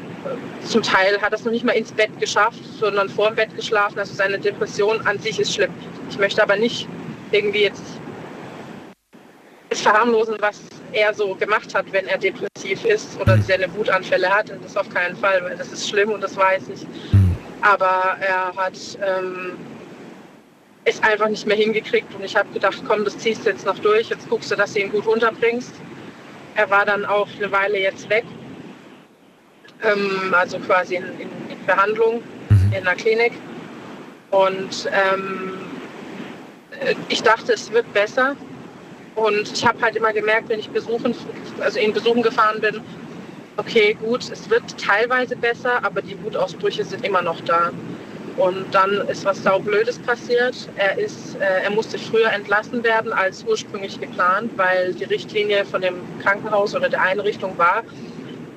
zum 0.63 0.81
Teil 0.81 1.21
hat 1.21 1.33
er 1.33 1.39
es 1.39 1.43
noch 1.43 1.51
nicht 1.51 1.65
mal 1.65 1.73
ins 1.73 1.91
Bett 1.91 2.11
geschafft, 2.19 2.59
sondern 2.79 3.09
vor 3.09 3.27
dem 3.27 3.35
Bett 3.35 3.55
geschlafen. 3.55 3.99
Also 3.99 4.13
seine 4.13 4.39
Depression 4.39 5.01
an 5.05 5.19
sich 5.19 5.39
ist 5.39 5.53
schlimm. 5.53 5.71
Ich 6.09 6.17
möchte 6.17 6.41
aber 6.41 6.55
nicht 6.55 6.87
irgendwie 7.31 7.63
jetzt 7.63 7.83
verharmlosen, 9.79 10.35
was 10.39 10.59
er 10.91 11.13
so 11.13 11.35
gemacht 11.35 11.73
hat, 11.73 11.85
wenn 11.91 12.07
er 12.07 12.17
depressiv 12.17 12.83
ist 12.85 13.19
oder 13.19 13.37
mhm. 13.37 13.43
seine 13.43 13.73
Wutanfälle 13.73 14.29
hat. 14.29 14.49
Und 14.49 14.63
das 14.63 14.75
auf 14.75 14.89
keinen 14.89 15.15
Fall, 15.15 15.43
weil 15.43 15.55
das 15.55 15.71
ist 15.71 15.87
schlimm 15.89 16.11
und 16.11 16.21
das 16.21 16.35
weiß 16.35 16.63
ich. 16.73 16.83
Mhm. 17.13 17.35
Aber 17.61 18.17
er 18.19 18.53
hat 18.55 18.77
ähm, 19.05 19.57
es 20.83 21.01
einfach 21.03 21.29
nicht 21.29 21.45
mehr 21.45 21.57
hingekriegt 21.57 22.13
und 22.15 22.23
ich 22.23 22.35
habe 22.35 22.49
gedacht, 22.53 22.81
komm, 22.87 23.05
das 23.05 23.17
ziehst 23.17 23.45
du 23.45 23.49
jetzt 23.49 23.65
noch 23.65 23.77
durch, 23.79 24.09
jetzt 24.09 24.27
guckst 24.29 24.51
du, 24.51 24.55
dass 24.55 24.73
du 24.73 24.79
ihn 24.79 24.91
gut 24.91 25.05
unterbringst. 25.05 25.73
Er 26.55 26.69
war 26.69 26.85
dann 26.85 27.05
auch 27.05 27.27
eine 27.37 27.51
Weile 27.51 27.79
jetzt 27.79 28.09
weg, 28.09 28.25
ähm, 29.83 30.33
also 30.33 30.59
quasi 30.59 30.95
in, 30.95 31.05
in, 31.19 31.29
in 31.49 31.65
Behandlung 31.65 32.21
mhm. 32.49 32.73
in 32.73 32.83
der 32.83 32.95
Klinik. 32.95 33.33
Und 34.31 34.89
ähm, 34.91 35.53
ich 37.09 37.21
dachte, 37.21 37.53
es 37.53 37.71
wird 37.71 37.91
besser. 37.93 38.35
Und 39.15 39.51
ich 39.51 39.65
habe 39.65 39.81
halt 39.81 39.95
immer 39.95 40.13
gemerkt, 40.13 40.49
wenn 40.49 40.59
ich 40.59 40.69
besuchen, 40.69 41.15
also 41.59 41.79
ihn 41.79 41.93
besuchen 41.93 42.21
gefahren 42.21 42.61
bin, 42.61 42.81
okay, 43.57 43.93
gut, 43.93 44.29
es 44.31 44.49
wird 44.49 44.63
teilweise 44.79 45.35
besser, 45.35 45.83
aber 45.83 46.01
die 46.01 46.21
Wutausbrüche 46.23 46.85
sind 46.85 47.05
immer 47.05 47.21
noch 47.21 47.41
da. 47.41 47.71
Und 48.37 48.65
dann 48.71 48.91
ist 49.09 49.25
was 49.25 49.43
saublödes 49.43 49.99
passiert. 49.99 50.69
Er, 50.77 50.97
ist, 50.97 51.35
äh, 51.35 51.63
er 51.63 51.69
musste 51.69 51.99
früher 51.99 52.31
entlassen 52.31 52.81
werden 52.83 53.11
als 53.11 53.43
ursprünglich 53.43 53.99
geplant, 53.99 54.51
weil 54.55 54.93
die 54.93 55.03
Richtlinie 55.03 55.65
von 55.65 55.81
dem 55.81 55.95
Krankenhaus 56.21 56.73
oder 56.73 56.87
der 56.87 57.01
Einrichtung 57.01 57.57
war, 57.57 57.83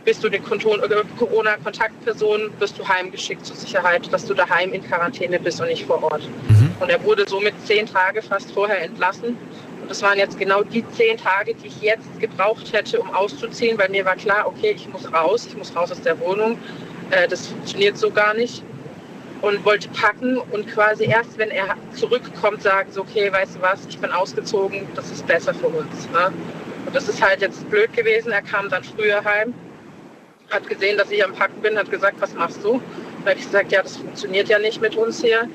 bist 0.04 0.22
du 0.22 0.28
eine 0.28 0.38
Corona-Kontaktperson, 0.38 2.52
wirst 2.58 2.78
du 2.78 2.86
heimgeschickt 2.86 3.44
zur 3.44 3.56
Sicherheit, 3.56 4.12
dass 4.12 4.26
du 4.26 4.34
daheim 4.34 4.72
in 4.72 4.84
Quarantäne 4.84 5.40
bist 5.40 5.60
und 5.60 5.66
nicht 5.68 5.86
vor 5.86 6.00
Ort. 6.02 6.28
Mhm. 6.48 6.70
Und 6.78 6.90
er 6.90 7.02
wurde 7.02 7.24
somit 7.26 7.54
zehn 7.64 7.86
Tage 7.86 8.22
fast 8.22 8.52
vorher 8.52 8.82
entlassen 8.82 9.36
und 9.84 9.90
das 9.90 10.00
waren 10.00 10.18
jetzt 10.18 10.38
genau 10.38 10.62
die 10.62 10.82
zehn 10.92 11.18
Tage, 11.18 11.54
die 11.54 11.66
ich 11.66 11.82
jetzt 11.82 12.18
gebraucht 12.18 12.72
hätte, 12.72 12.98
um 12.98 13.10
auszuziehen, 13.10 13.76
weil 13.76 13.90
mir 13.90 14.02
war 14.06 14.16
klar, 14.16 14.46
okay, 14.46 14.72
ich 14.74 14.88
muss 14.88 15.12
raus, 15.12 15.44
ich 15.46 15.54
muss 15.58 15.76
raus 15.76 15.92
aus 15.92 16.00
der 16.00 16.18
Wohnung. 16.20 16.56
Äh, 17.10 17.28
das 17.28 17.48
funktioniert 17.48 17.98
so 17.98 18.10
gar 18.10 18.32
nicht. 18.32 18.62
Und 19.42 19.62
wollte 19.66 19.90
packen 19.90 20.38
und 20.38 20.66
quasi 20.68 21.04
erst, 21.04 21.36
wenn 21.36 21.50
er 21.50 21.76
zurückkommt, 21.94 22.62
sagen, 22.62 22.90
so, 22.92 23.02
okay, 23.02 23.30
weißt 23.30 23.56
du 23.56 23.60
was, 23.60 23.84
ich 23.86 23.98
bin 23.98 24.10
ausgezogen, 24.10 24.88
das 24.94 25.10
ist 25.10 25.26
besser 25.26 25.52
für 25.52 25.66
uns. 25.66 26.08
Ne? 26.14 26.32
Und 26.86 26.96
das 26.96 27.06
ist 27.06 27.20
halt 27.20 27.42
jetzt 27.42 27.68
blöd 27.68 27.92
gewesen. 27.92 28.32
Er 28.32 28.40
kam 28.40 28.70
dann 28.70 28.82
früher 28.84 29.22
heim, 29.22 29.52
hat 30.48 30.66
gesehen, 30.66 30.96
dass 30.96 31.10
ich 31.10 31.22
am 31.22 31.34
Packen 31.34 31.60
bin, 31.60 31.76
hat 31.76 31.90
gesagt, 31.90 32.16
was 32.20 32.32
machst 32.32 32.64
du? 32.64 32.80
Da 33.22 33.32
habe 33.32 33.38
ich 33.38 33.44
gesagt, 33.44 33.70
ja, 33.70 33.82
das 33.82 33.98
funktioniert 33.98 34.48
ja 34.48 34.58
nicht 34.58 34.80
mit 34.80 34.96
uns 34.96 35.20
hier 35.20 35.46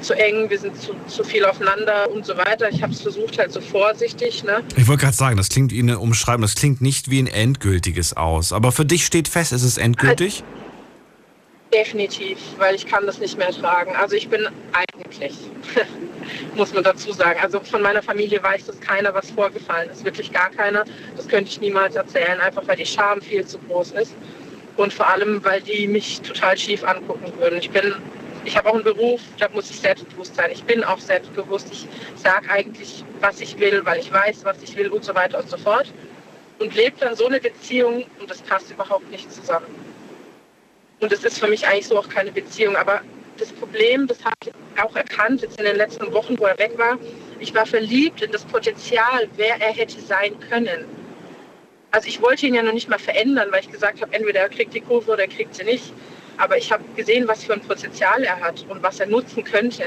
ist 0.00 0.04
zu 0.04 0.14
eng, 0.14 0.48
wir 0.50 0.58
sind 0.58 0.80
zu, 0.80 0.94
zu 1.06 1.24
viel 1.24 1.44
aufeinander 1.44 2.10
und 2.10 2.24
so 2.24 2.36
weiter. 2.36 2.68
Ich 2.70 2.82
habe 2.82 2.92
es 2.92 3.00
versucht 3.00 3.38
halt 3.38 3.52
so 3.52 3.60
vorsichtig. 3.60 4.44
Ne? 4.44 4.62
Ich 4.76 4.86
wollte 4.88 5.02
gerade 5.02 5.16
sagen, 5.16 5.36
das 5.36 5.48
klingt 5.48 5.72
wie 5.72 5.80
eine 5.80 5.98
Umschreibung, 5.98 6.42
das 6.42 6.54
klingt 6.54 6.80
nicht 6.80 7.10
wie 7.10 7.20
ein 7.20 7.26
endgültiges 7.26 8.16
aus. 8.16 8.52
Aber 8.52 8.72
für 8.72 8.84
dich 8.84 9.04
steht 9.06 9.28
fest, 9.28 9.52
ist 9.52 9.62
es 9.62 9.78
endgültig? 9.78 10.42
Also, 10.42 10.56
definitiv, 11.72 12.38
weil 12.58 12.74
ich 12.74 12.86
kann 12.86 13.06
das 13.06 13.18
nicht 13.18 13.38
mehr 13.38 13.50
tragen. 13.50 13.94
Also 13.96 14.16
ich 14.16 14.28
bin 14.28 14.46
eigentlich, 14.72 15.34
muss 16.54 16.72
man 16.72 16.84
dazu 16.84 17.12
sagen. 17.12 17.38
Also 17.42 17.60
von 17.60 17.82
meiner 17.82 18.02
Familie 18.02 18.42
weiß 18.42 18.66
das 18.66 18.80
keiner, 18.80 19.12
was 19.14 19.30
vorgefallen 19.30 19.90
ist. 19.90 20.04
Wirklich 20.04 20.32
gar 20.32 20.50
keiner. 20.50 20.84
Das 21.16 21.28
könnte 21.28 21.50
ich 21.50 21.60
niemals 21.60 21.96
erzählen, 21.96 22.40
einfach 22.40 22.66
weil 22.66 22.76
die 22.76 22.86
Scham 22.86 23.20
viel 23.20 23.44
zu 23.44 23.58
groß 23.58 23.92
ist. 23.92 24.14
Und 24.76 24.92
vor 24.92 25.08
allem, 25.08 25.42
weil 25.42 25.62
die 25.62 25.86
mich 25.86 26.20
total 26.20 26.56
schief 26.56 26.84
angucken 26.84 27.32
würden. 27.38 27.58
Ich 27.58 27.70
bin 27.70 27.94
ich 28.46 28.56
habe 28.56 28.68
auch 28.68 28.74
einen 28.74 28.84
Beruf, 28.84 29.20
da 29.38 29.48
muss 29.48 29.70
ich 29.70 29.80
selbstbewusst 29.80 30.34
sein. 30.36 30.50
Ich 30.52 30.62
bin 30.64 30.84
auch 30.84 30.98
selbstbewusst. 30.98 31.68
Ich 31.72 31.86
sage 32.14 32.48
eigentlich, 32.48 33.04
was 33.20 33.40
ich 33.40 33.58
will, 33.58 33.84
weil 33.84 33.98
ich 33.98 34.12
weiß, 34.12 34.44
was 34.44 34.62
ich 34.62 34.76
will 34.76 34.88
und 34.88 35.04
so 35.04 35.14
weiter 35.14 35.40
und 35.40 35.50
so 35.50 35.56
fort. 35.56 35.92
Und 36.58 36.74
lebe 36.74 36.96
dann 37.00 37.14
so 37.16 37.26
eine 37.26 37.40
Beziehung 37.40 38.04
und 38.20 38.30
das 38.30 38.40
passt 38.42 38.70
überhaupt 38.70 39.10
nicht 39.10 39.30
zusammen. 39.32 39.66
Und 41.00 41.12
das 41.12 41.24
ist 41.24 41.38
für 41.38 41.48
mich 41.48 41.66
eigentlich 41.66 41.88
so 41.88 41.98
auch 41.98 42.08
keine 42.08 42.32
Beziehung. 42.32 42.76
Aber 42.76 43.02
das 43.36 43.52
Problem, 43.52 44.06
das 44.06 44.24
habe 44.24 44.34
ich 44.44 44.52
auch 44.82 44.94
erkannt 44.96 45.42
jetzt 45.42 45.58
in 45.58 45.66
den 45.66 45.76
letzten 45.76 46.10
Wochen, 46.12 46.38
wo 46.38 46.44
er 46.44 46.58
weg 46.58 46.78
war. 46.78 46.98
Ich 47.40 47.54
war 47.54 47.66
verliebt 47.66 48.22
in 48.22 48.32
das 48.32 48.44
Potenzial, 48.44 49.28
wer 49.36 49.60
er 49.60 49.72
hätte 49.72 50.00
sein 50.00 50.38
können. 50.48 50.86
Also 51.90 52.08
ich 52.08 52.22
wollte 52.22 52.46
ihn 52.46 52.54
ja 52.54 52.62
noch 52.62 52.72
nicht 52.72 52.88
mal 52.88 52.98
verändern, 52.98 53.48
weil 53.50 53.60
ich 53.60 53.70
gesagt 53.70 54.00
habe, 54.00 54.14
entweder 54.14 54.40
er 54.40 54.48
kriegt 54.48 54.72
die 54.72 54.80
Kurve 54.80 55.12
oder 55.12 55.22
er 55.22 55.28
kriegt 55.28 55.54
sie 55.54 55.64
nicht. 55.64 55.92
Aber 56.38 56.56
ich 56.56 56.70
habe 56.72 56.84
gesehen, 56.94 57.26
was 57.26 57.44
für 57.44 57.54
ein 57.54 57.60
Potenzial 57.60 58.22
er 58.22 58.40
hat 58.40 58.64
und 58.68 58.82
was 58.82 59.00
er 59.00 59.06
nutzen 59.06 59.44
könnte. 59.44 59.82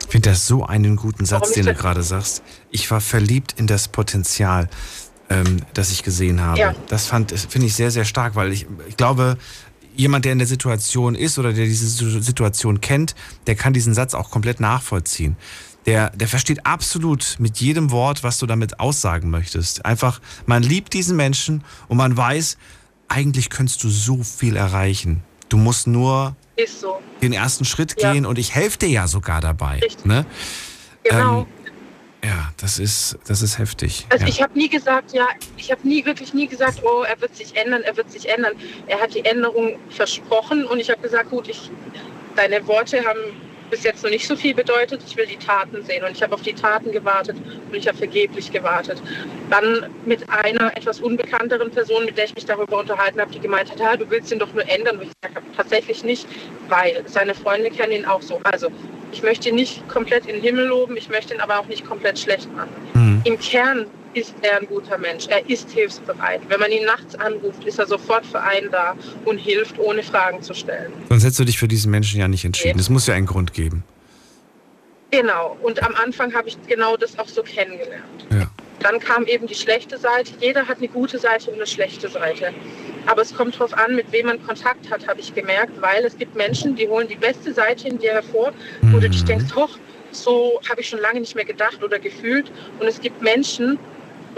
Ich 0.00 0.12
finde 0.12 0.30
das 0.30 0.46
so 0.46 0.64
einen 0.64 0.96
guten 0.96 1.26
Satz, 1.26 1.52
den 1.52 1.66
du 1.66 1.74
gerade 1.74 2.02
sagst. 2.02 2.42
Ich 2.70 2.90
war 2.90 3.00
verliebt 3.00 3.54
in 3.58 3.66
das 3.66 3.88
Potenzial, 3.88 4.68
ähm, 5.28 5.60
das 5.74 5.90
ich 5.90 6.02
gesehen 6.02 6.40
habe. 6.40 6.58
Ja. 6.58 6.74
Das 6.88 7.08
finde 7.08 7.66
ich 7.66 7.74
sehr, 7.74 7.90
sehr 7.90 8.06
stark, 8.06 8.34
weil 8.34 8.52
ich, 8.52 8.66
ich 8.88 8.96
glaube, 8.96 9.36
jemand, 9.94 10.24
der 10.24 10.32
in 10.32 10.38
der 10.38 10.46
Situation 10.46 11.14
ist 11.14 11.38
oder 11.38 11.52
der 11.52 11.66
diese 11.66 12.22
Situation 12.22 12.80
kennt, 12.80 13.14
der 13.46 13.56
kann 13.56 13.72
diesen 13.74 13.92
Satz 13.92 14.14
auch 14.14 14.30
komplett 14.30 14.60
nachvollziehen. 14.60 15.36
Der, 15.86 16.10
der 16.10 16.28
versteht 16.28 16.64
absolut 16.64 17.36
mit 17.38 17.58
jedem 17.58 17.90
Wort, 17.90 18.22
was 18.22 18.38
du 18.38 18.46
damit 18.46 18.80
aussagen 18.80 19.30
möchtest. 19.30 19.84
Einfach, 19.84 20.20
man 20.46 20.62
liebt 20.62 20.92
diesen 20.92 21.16
Menschen 21.16 21.64
und 21.88 21.96
man 21.96 22.16
weiß, 22.16 22.56
eigentlich 23.08 23.50
könntest 23.50 23.82
du 23.84 23.88
so 23.88 24.22
viel 24.22 24.56
erreichen. 24.56 25.22
Du 25.48 25.56
musst 25.56 25.86
nur 25.86 26.36
so. 26.66 27.00
den 27.22 27.32
ersten 27.32 27.64
Schritt 27.64 28.00
ja. 28.00 28.12
gehen 28.12 28.26
und 28.26 28.38
ich 28.38 28.54
helfe 28.54 28.78
dir 28.78 28.88
ja 28.88 29.06
sogar 29.08 29.40
dabei. 29.40 29.78
Richtig. 29.78 30.04
Ne? 30.04 30.26
Genau. 31.04 31.40
Ähm, 31.40 31.46
ja, 32.24 32.52
das 32.56 32.78
ist, 32.78 33.16
das 33.26 33.42
ist 33.42 33.58
heftig. 33.58 34.06
Also 34.10 34.24
ja. 34.24 34.28
ich 34.28 34.42
habe 34.42 34.58
nie 34.58 34.68
gesagt, 34.68 35.12
ja, 35.12 35.28
ich 35.56 35.70
habe 35.70 35.86
nie 35.86 36.04
wirklich 36.04 36.34
nie 36.34 36.48
gesagt, 36.48 36.82
oh, 36.82 37.02
er 37.02 37.20
wird 37.20 37.36
sich 37.36 37.56
ändern, 37.56 37.82
er 37.82 37.96
wird 37.96 38.10
sich 38.10 38.28
ändern. 38.28 38.54
Er 38.86 39.00
hat 39.00 39.14
die 39.14 39.24
Änderung 39.24 39.78
versprochen 39.90 40.66
und 40.66 40.80
ich 40.80 40.90
habe 40.90 41.00
gesagt, 41.00 41.30
gut, 41.30 41.48
ich, 41.48 41.70
deine 42.34 42.66
Worte 42.66 43.04
haben 43.04 43.20
bis 43.70 43.84
jetzt 43.84 44.02
noch 44.02 44.10
nicht 44.10 44.26
so 44.26 44.36
viel 44.36 44.54
bedeutet. 44.54 45.02
Ich 45.06 45.16
will 45.16 45.26
die 45.26 45.36
Taten 45.36 45.82
sehen 45.82 46.04
und 46.04 46.12
ich 46.12 46.22
habe 46.22 46.34
auf 46.34 46.42
die 46.42 46.52
Taten 46.52 46.92
gewartet 46.92 47.36
und 47.36 47.74
ich 47.74 47.86
habe 47.86 47.96
vergeblich 47.96 48.50
gewartet. 48.50 49.02
Dann 49.50 49.86
mit 50.04 50.28
einer 50.30 50.76
etwas 50.76 51.00
unbekannteren 51.00 51.70
Person, 51.70 52.04
mit 52.04 52.16
der 52.16 52.26
ich 52.26 52.34
mich 52.34 52.46
darüber 52.46 52.80
unterhalten 52.80 53.20
habe, 53.20 53.30
die 53.30 53.40
gemeint 53.40 53.70
hat, 53.70 53.80
ja, 53.80 53.96
du 53.96 54.08
willst 54.10 54.32
ihn 54.32 54.38
doch 54.38 54.52
nur 54.52 54.68
ändern. 54.68 54.96
Und 54.96 55.02
ich 55.04 55.12
gesagt 55.20 55.36
habe, 55.36 55.46
tatsächlich 55.56 56.04
nicht, 56.04 56.26
weil 56.68 57.02
seine 57.06 57.34
Freunde 57.34 57.70
kennen 57.70 57.92
ihn 57.92 58.04
auch 58.04 58.22
so. 58.22 58.40
Also 58.44 58.68
ich 59.12 59.22
möchte 59.22 59.48
ihn 59.48 59.54
nicht 59.54 59.86
komplett 59.88 60.26
in 60.26 60.34
den 60.36 60.42
Himmel 60.42 60.66
loben, 60.66 60.96
ich 60.96 61.08
möchte 61.08 61.34
ihn 61.34 61.40
aber 61.40 61.58
auch 61.58 61.66
nicht 61.66 61.84
komplett 61.84 62.18
schlecht 62.18 62.52
machen. 62.54 62.70
Mhm. 62.94 63.22
Im 63.24 63.38
Kern 63.38 63.86
ist 64.18 64.34
er 64.42 64.60
ein 64.60 64.66
guter 64.66 64.98
Mensch. 64.98 65.26
Er 65.28 65.48
ist 65.48 65.70
hilfsbereit. 65.70 66.40
Wenn 66.48 66.60
man 66.60 66.70
ihn 66.70 66.84
nachts 66.84 67.14
anruft, 67.14 67.64
ist 67.64 67.78
er 67.78 67.86
sofort 67.86 68.26
für 68.26 68.40
einen 68.40 68.70
da 68.70 68.96
und 69.24 69.38
hilft, 69.38 69.78
ohne 69.78 70.02
Fragen 70.02 70.42
zu 70.42 70.54
stellen. 70.54 70.92
Sonst 71.08 71.24
hättest 71.24 71.40
du 71.40 71.44
dich 71.44 71.58
für 71.58 71.68
diesen 71.68 71.90
Menschen 71.90 72.20
ja 72.20 72.28
nicht 72.28 72.44
entschieden. 72.44 72.78
Es 72.78 72.90
muss 72.90 73.06
ja 73.06 73.14
einen 73.14 73.26
Grund 73.26 73.52
geben. 73.52 73.84
Genau. 75.10 75.56
Und 75.62 75.82
am 75.82 75.94
Anfang 75.94 76.34
habe 76.34 76.48
ich 76.48 76.58
genau 76.66 76.96
das 76.96 77.18
auch 77.18 77.28
so 77.28 77.42
kennengelernt. 77.42 78.26
Ja. 78.30 78.50
Dann 78.80 79.00
kam 79.00 79.24
eben 79.24 79.46
die 79.46 79.54
schlechte 79.54 79.98
Seite. 79.98 80.32
Jeder 80.40 80.66
hat 80.66 80.78
eine 80.78 80.88
gute 80.88 81.18
Seite 81.18 81.50
und 81.50 81.56
eine 81.56 81.66
schlechte 81.66 82.08
Seite. 82.08 82.52
Aber 83.06 83.22
es 83.22 83.34
kommt 83.34 83.54
darauf 83.54 83.72
an, 83.72 83.96
mit 83.96 84.12
wem 84.12 84.26
man 84.26 84.42
Kontakt 84.44 84.90
hat, 84.90 85.08
habe 85.08 85.20
ich 85.20 85.34
gemerkt, 85.34 85.80
weil 85.80 86.04
es 86.04 86.16
gibt 86.16 86.36
Menschen, 86.36 86.76
die 86.76 86.86
holen 86.88 87.08
die 87.08 87.16
beste 87.16 87.52
Seite 87.54 87.88
in 87.88 87.98
dir 87.98 88.12
hervor, 88.12 88.52
wo 88.82 88.96
mhm. 88.98 89.00
du 89.00 89.10
dich 89.10 89.24
denkst, 89.24 89.54
hoch, 89.54 89.78
so 90.10 90.60
habe 90.68 90.80
ich 90.80 90.88
schon 90.88 91.00
lange 91.00 91.20
nicht 91.20 91.34
mehr 91.34 91.44
gedacht 91.44 91.82
oder 91.82 91.98
gefühlt. 91.98 92.52
Und 92.78 92.86
es 92.86 93.00
gibt 93.00 93.22
Menschen, 93.22 93.78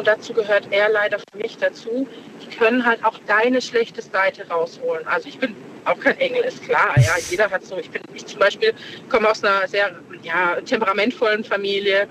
und 0.00 0.06
dazu 0.06 0.32
gehört 0.32 0.68
er 0.70 0.88
leider 0.88 1.18
für 1.18 1.36
mich 1.36 1.58
dazu, 1.58 2.08
die 2.40 2.56
können 2.56 2.86
halt 2.86 3.04
auch 3.04 3.18
deine 3.26 3.60
schlechte 3.60 4.00
Seite 4.00 4.48
rausholen. 4.48 5.06
Also 5.06 5.28
ich 5.28 5.38
bin 5.38 5.54
auch 5.84 6.00
kein 6.00 6.16
Engel, 6.18 6.42
ist 6.42 6.64
klar. 6.64 6.94
Ja, 6.96 7.12
jeder 7.28 7.50
hat 7.50 7.62
so, 7.66 7.76
ich 7.76 7.90
bin, 7.90 8.00
ich 8.14 8.24
zum 8.24 8.38
Beispiel 8.38 8.72
komme 9.10 9.28
aus 9.28 9.44
einer 9.44 9.68
sehr 9.68 9.94
ja, 10.22 10.58
temperamentvollen 10.62 11.44
Familie. 11.44 12.08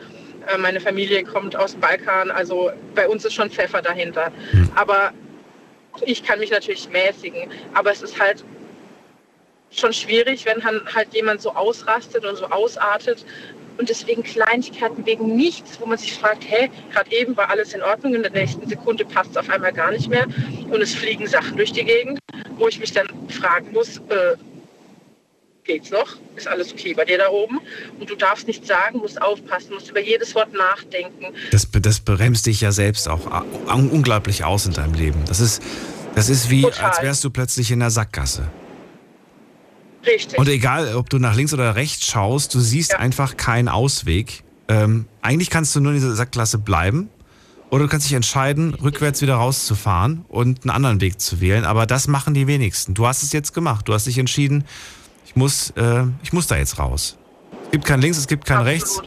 Äh, 0.48 0.58
meine 0.60 0.80
Familie 0.80 1.24
kommt 1.24 1.56
aus 1.56 1.72
dem 1.72 1.82
Balkan, 1.82 2.30
also 2.30 2.70
bei 2.94 3.08
uns 3.08 3.26
ist 3.26 3.34
schon 3.34 3.50
Pfeffer 3.50 3.82
dahinter. 3.82 4.32
Hm. 4.52 4.70
Aber 4.76 5.12
ich 6.06 6.24
kann 6.24 6.38
mich 6.38 6.52
natürlich 6.52 6.88
mäßigen. 6.90 7.50
Aber 7.74 7.92
es 7.92 8.04
ist 8.04 8.20
halt 8.20 8.46
schon 9.72 9.94
schwierig, 9.94 10.46
wenn 10.46 10.64
halt 10.64 11.12
jemand 11.16 11.42
so 11.42 11.56
ausrastet 11.56 12.24
und 12.24 12.36
so 12.36 12.46
ausartet 12.46 13.26
und 13.80 13.88
deswegen 13.90 14.24
Kleinigkeiten 14.24 15.06
wegen 15.06 15.36
nichts, 15.36 15.80
wo 15.80 15.86
man 15.86 15.98
sich 15.98 16.14
fragt, 16.14 16.44
hä, 16.44 16.70
gerade 16.92 17.12
eben 17.16 17.36
war 17.38 17.50
alles 17.50 17.74
in 17.74 17.82
Ordnung, 17.82 18.14
in 18.14 18.22
der 18.22 18.32
nächsten 18.32 18.68
Sekunde 18.68 19.06
passt 19.06 19.32
es 19.32 19.38
auf 19.38 19.50
einmal 19.50 19.72
gar 19.72 19.92
nicht 19.92 20.10
mehr 20.10 20.28
und 20.70 20.82
es 20.82 20.94
fliegen 20.94 21.26
Sachen 21.26 21.56
durch 21.56 21.72
die 21.72 21.86
Gegend, 21.86 22.20
wo 22.58 22.68
ich 22.68 22.80
mich 22.80 22.92
dann 22.92 23.08
fragen 23.30 23.72
muss, 23.72 23.98
äh, 24.10 24.36
geht's 25.64 25.92
noch? 25.92 26.18
Ist 26.36 26.48
alles 26.48 26.74
okay 26.74 26.94
bei 26.94 27.06
dir 27.06 27.18
da 27.20 27.30
oben? 27.30 27.60
Und 28.00 28.10
du 28.10 28.16
darfst 28.16 28.48
nichts 28.48 28.68
sagen, 28.68 29.00
musst 29.00 29.22
aufpassen, 29.22 29.74
musst 29.74 29.90
über 29.90 30.02
jedes 30.02 30.36
Wort 30.36 30.52
nachdenken. 30.54 31.28
Das, 31.52 31.68
das 31.72 32.00
bremst 32.00 32.48
dich 32.48 32.62
ja 32.62 32.72
selbst 32.72 33.08
auch 33.08 33.46
unglaublich 33.68 34.44
aus 34.44 34.66
in 34.66 34.74
deinem 34.74 34.94
Leben. 34.94 35.24
Das 35.28 35.40
ist, 35.40 35.62
das 36.16 36.28
ist 36.28 36.50
wie, 36.50 36.64
Total. 36.64 36.90
als 36.90 37.02
wärst 37.02 37.24
du 37.24 37.30
plötzlich 37.30 37.72
in 37.72 37.80
der 37.80 37.92
Sackgasse. 37.92 38.50
Richtig. 40.14 40.40
Und 40.40 40.48
egal, 40.48 40.96
ob 40.96 41.10
du 41.10 41.20
nach 41.20 41.36
links 41.36 41.54
oder 41.54 41.76
rechts 41.76 42.06
schaust, 42.08 42.54
du 42.54 42.60
siehst 42.60 42.94
ja. 42.94 43.00
einfach 43.00 43.38
keinen 43.38 43.68
Ausweg. 43.68 44.44
Ähm, 44.68 45.06
eigentlich 45.22 45.50
kannst 45.50 45.76
du 45.76 45.80
nur 45.80 45.92
in 45.92 45.98
dieser 45.98 46.16
Sackklasse 46.16 46.58
bleiben. 46.58 47.10
Oder 47.70 47.84
du 47.84 47.90
kannst 47.90 48.08
dich 48.08 48.14
entscheiden, 48.14 48.74
rückwärts 48.74 49.22
wieder 49.22 49.36
rauszufahren 49.36 50.26
und 50.28 50.64
einen 50.64 50.72
anderen 50.72 51.02
Weg 51.02 51.22
zu 51.22 51.40
wählen. 51.40 51.66
Aber 51.66 51.86
das 51.86 52.08
machen 52.08 52.34
die 52.34 52.48
wenigsten. 52.48 52.96
Du 52.96 53.06
hast 53.06 53.22
es 53.22 53.32
jetzt 53.32 53.54
gemacht. 53.54 53.88
Du 53.88 53.94
hast 53.94 54.08
dich 54.08 54.18
entschieden, 54.18 54.64
ich 55.26 55.36
muss, 55.36 55.70
äh, 55.72 56.06
ich 56.24 56.34
muss 56.34 56.48
da 56.48 56.58
jetzt 56.58 56.80
raus. 56.80 57.18
Es 57.66 57.72
gibt 57.72 57.86
kein 57.86 58.02
Links, 58.02 58.18
es 58.18 58.28
gibt 58.28 58.46
kein 58.46 58.58
Absolut. 58.58 58.74
Rechts. 58.74 59.02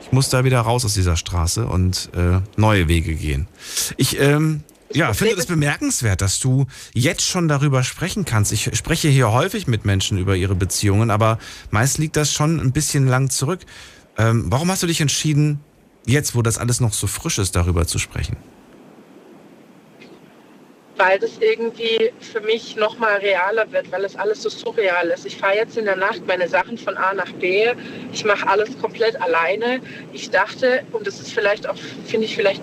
Ich 0.00 0.12
muss 0.12 0.30
da 0.30 0.44
wieder 0.44 0.60
raus 0.60 0.84
aus 0.84 0.94
dieser 0.94 1.16
Straße 1.16 1.66
und 1.66 2.10
äh, 2.14 2.40
neue 2.56 2.88
Wege 2.88 3.14
gehen. 3.14 3.48
Ich 3.96 4.18
ähm, 4.20 4.62
ja, 4.92 5.12
finde 5.12 5.36
das 5.36 5.46
bemerkenswert, 5.46 6.20
dass 6.20 6.38
du 6.38 6.66
jetzt 6.94 7.22
schon 7.22 7.48
darüber 7.48 7.82
sprechen 7.82 8.24
kannst. 8.24 8.52
Ich 8.52 8.70
spreche 8.76 9.08
hier 9.08 9.32
häufig 9.32 9.66
mit 9.66 9.84
Menschen 9.84 10.18
über 10.18 10.36
ihre 10.36 10.54
Beziehungen, 10.54 11.10
aber 11.10 11.38
meist 11.70 11.98
liegt 11.98 12.16
das 12.16 12.32
schon 12.32 12.60
ein 12.60 12.72
bisschen 12.72 13.06
lang 13.06 13.30
zurück. 13.30 13.60
Ähm, 14.18 14.46
warum 14.48 14.70
hast 14.70 14.82
du 14.82 14.86
dich 14.86 15.00
entschieden, 15.00 15.60
jetzt, 16.06 16.34
wo 16.34 16.42
das 16.42 16.58
alles 16.58 16.80
noch 16.80 16.92
so 16.92 17.06
frisch 17.06 17.38
ist, 17.38 17.56
darüber 17.56 17.86
zu 17.86 17.98
sprechen? 17.98 18.36
Weil 20.96 21.18
das 21.18 21.38
irgendwie 21.40 22.10
für 22.20 22.40
mich 22.40 22.76
nochmal 22.76 23.18
realer 23.18 23.70
wird, 23.70 23.90
weil 23.92 24.04
es 24.04 24.16
alles 24.16 24.42
so 24.42 24.48
surreal 24.48 25.08
ist. 25.08 25.26
Ich 25.26 25.36
fahre 25.36 25.56
jetzt 25.56 25.76
in 25.76 25.84
der 25.84 25.96
Nacht 25.96 26.26
meine 26.26 26.48
Sachen 26.48 26.78
von 26.78 26.96
A 26.96 27.12
nach 27.14 27.30
B. 27.32 27.72
Ich 28.12 28.24
mache 28.24 28.48
alles 28.48 28.78
komplett 28.80 29.20
alleine. 29.20 29.80
Ich 30.12 30.30
dachte, 30.30 30.84
und 30.92 31.06
das 31.06 31.20
ist 31.20 31.32
vielleicht 31.32 31.68
auch, 31.68 31.76
finde 32.06 32.26
ich 32.26 32.34
vielleicht 32.34 32.62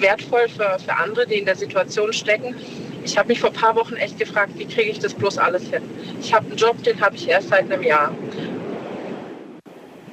wertvoll 0.00 0.48
für, 0.48 0.78
für 0.84 0.94
andere, 0.94 1.26
die 1.26 1.38
in 1.38 1.46
der 1.46 1.56
Situation 1.56 2.12
stecken, 2.12 2.54
ich 3.02 3.16
habe 3.16 3.28
mich 3.28 3.40
vor 3.40 3.50
ein 3.50 3.56
paar 3.56 3.74
Wochen 3.76 3.94
echt 3.94 4.18
gefragt, 4.18 4.52
wie 4.56 4.66
kriege 4.66 4.90
ich 4.90 4.98
das 4.98 5.14
bloß 5.14 5.38
alles 5.38 5.62
hin? 5.70 5.82
Ich 6.20 6.34
habe 6.34 6.46
einen 6.46 6.56
Job, 6.56 6.82
den 6.82 7.00
habe 7.00 7.16
ich 7.16 7.28
erst 7.28 7.48
seit 7.48 7.70
einem 7.70 7.82
Jahr. 7.82 8.14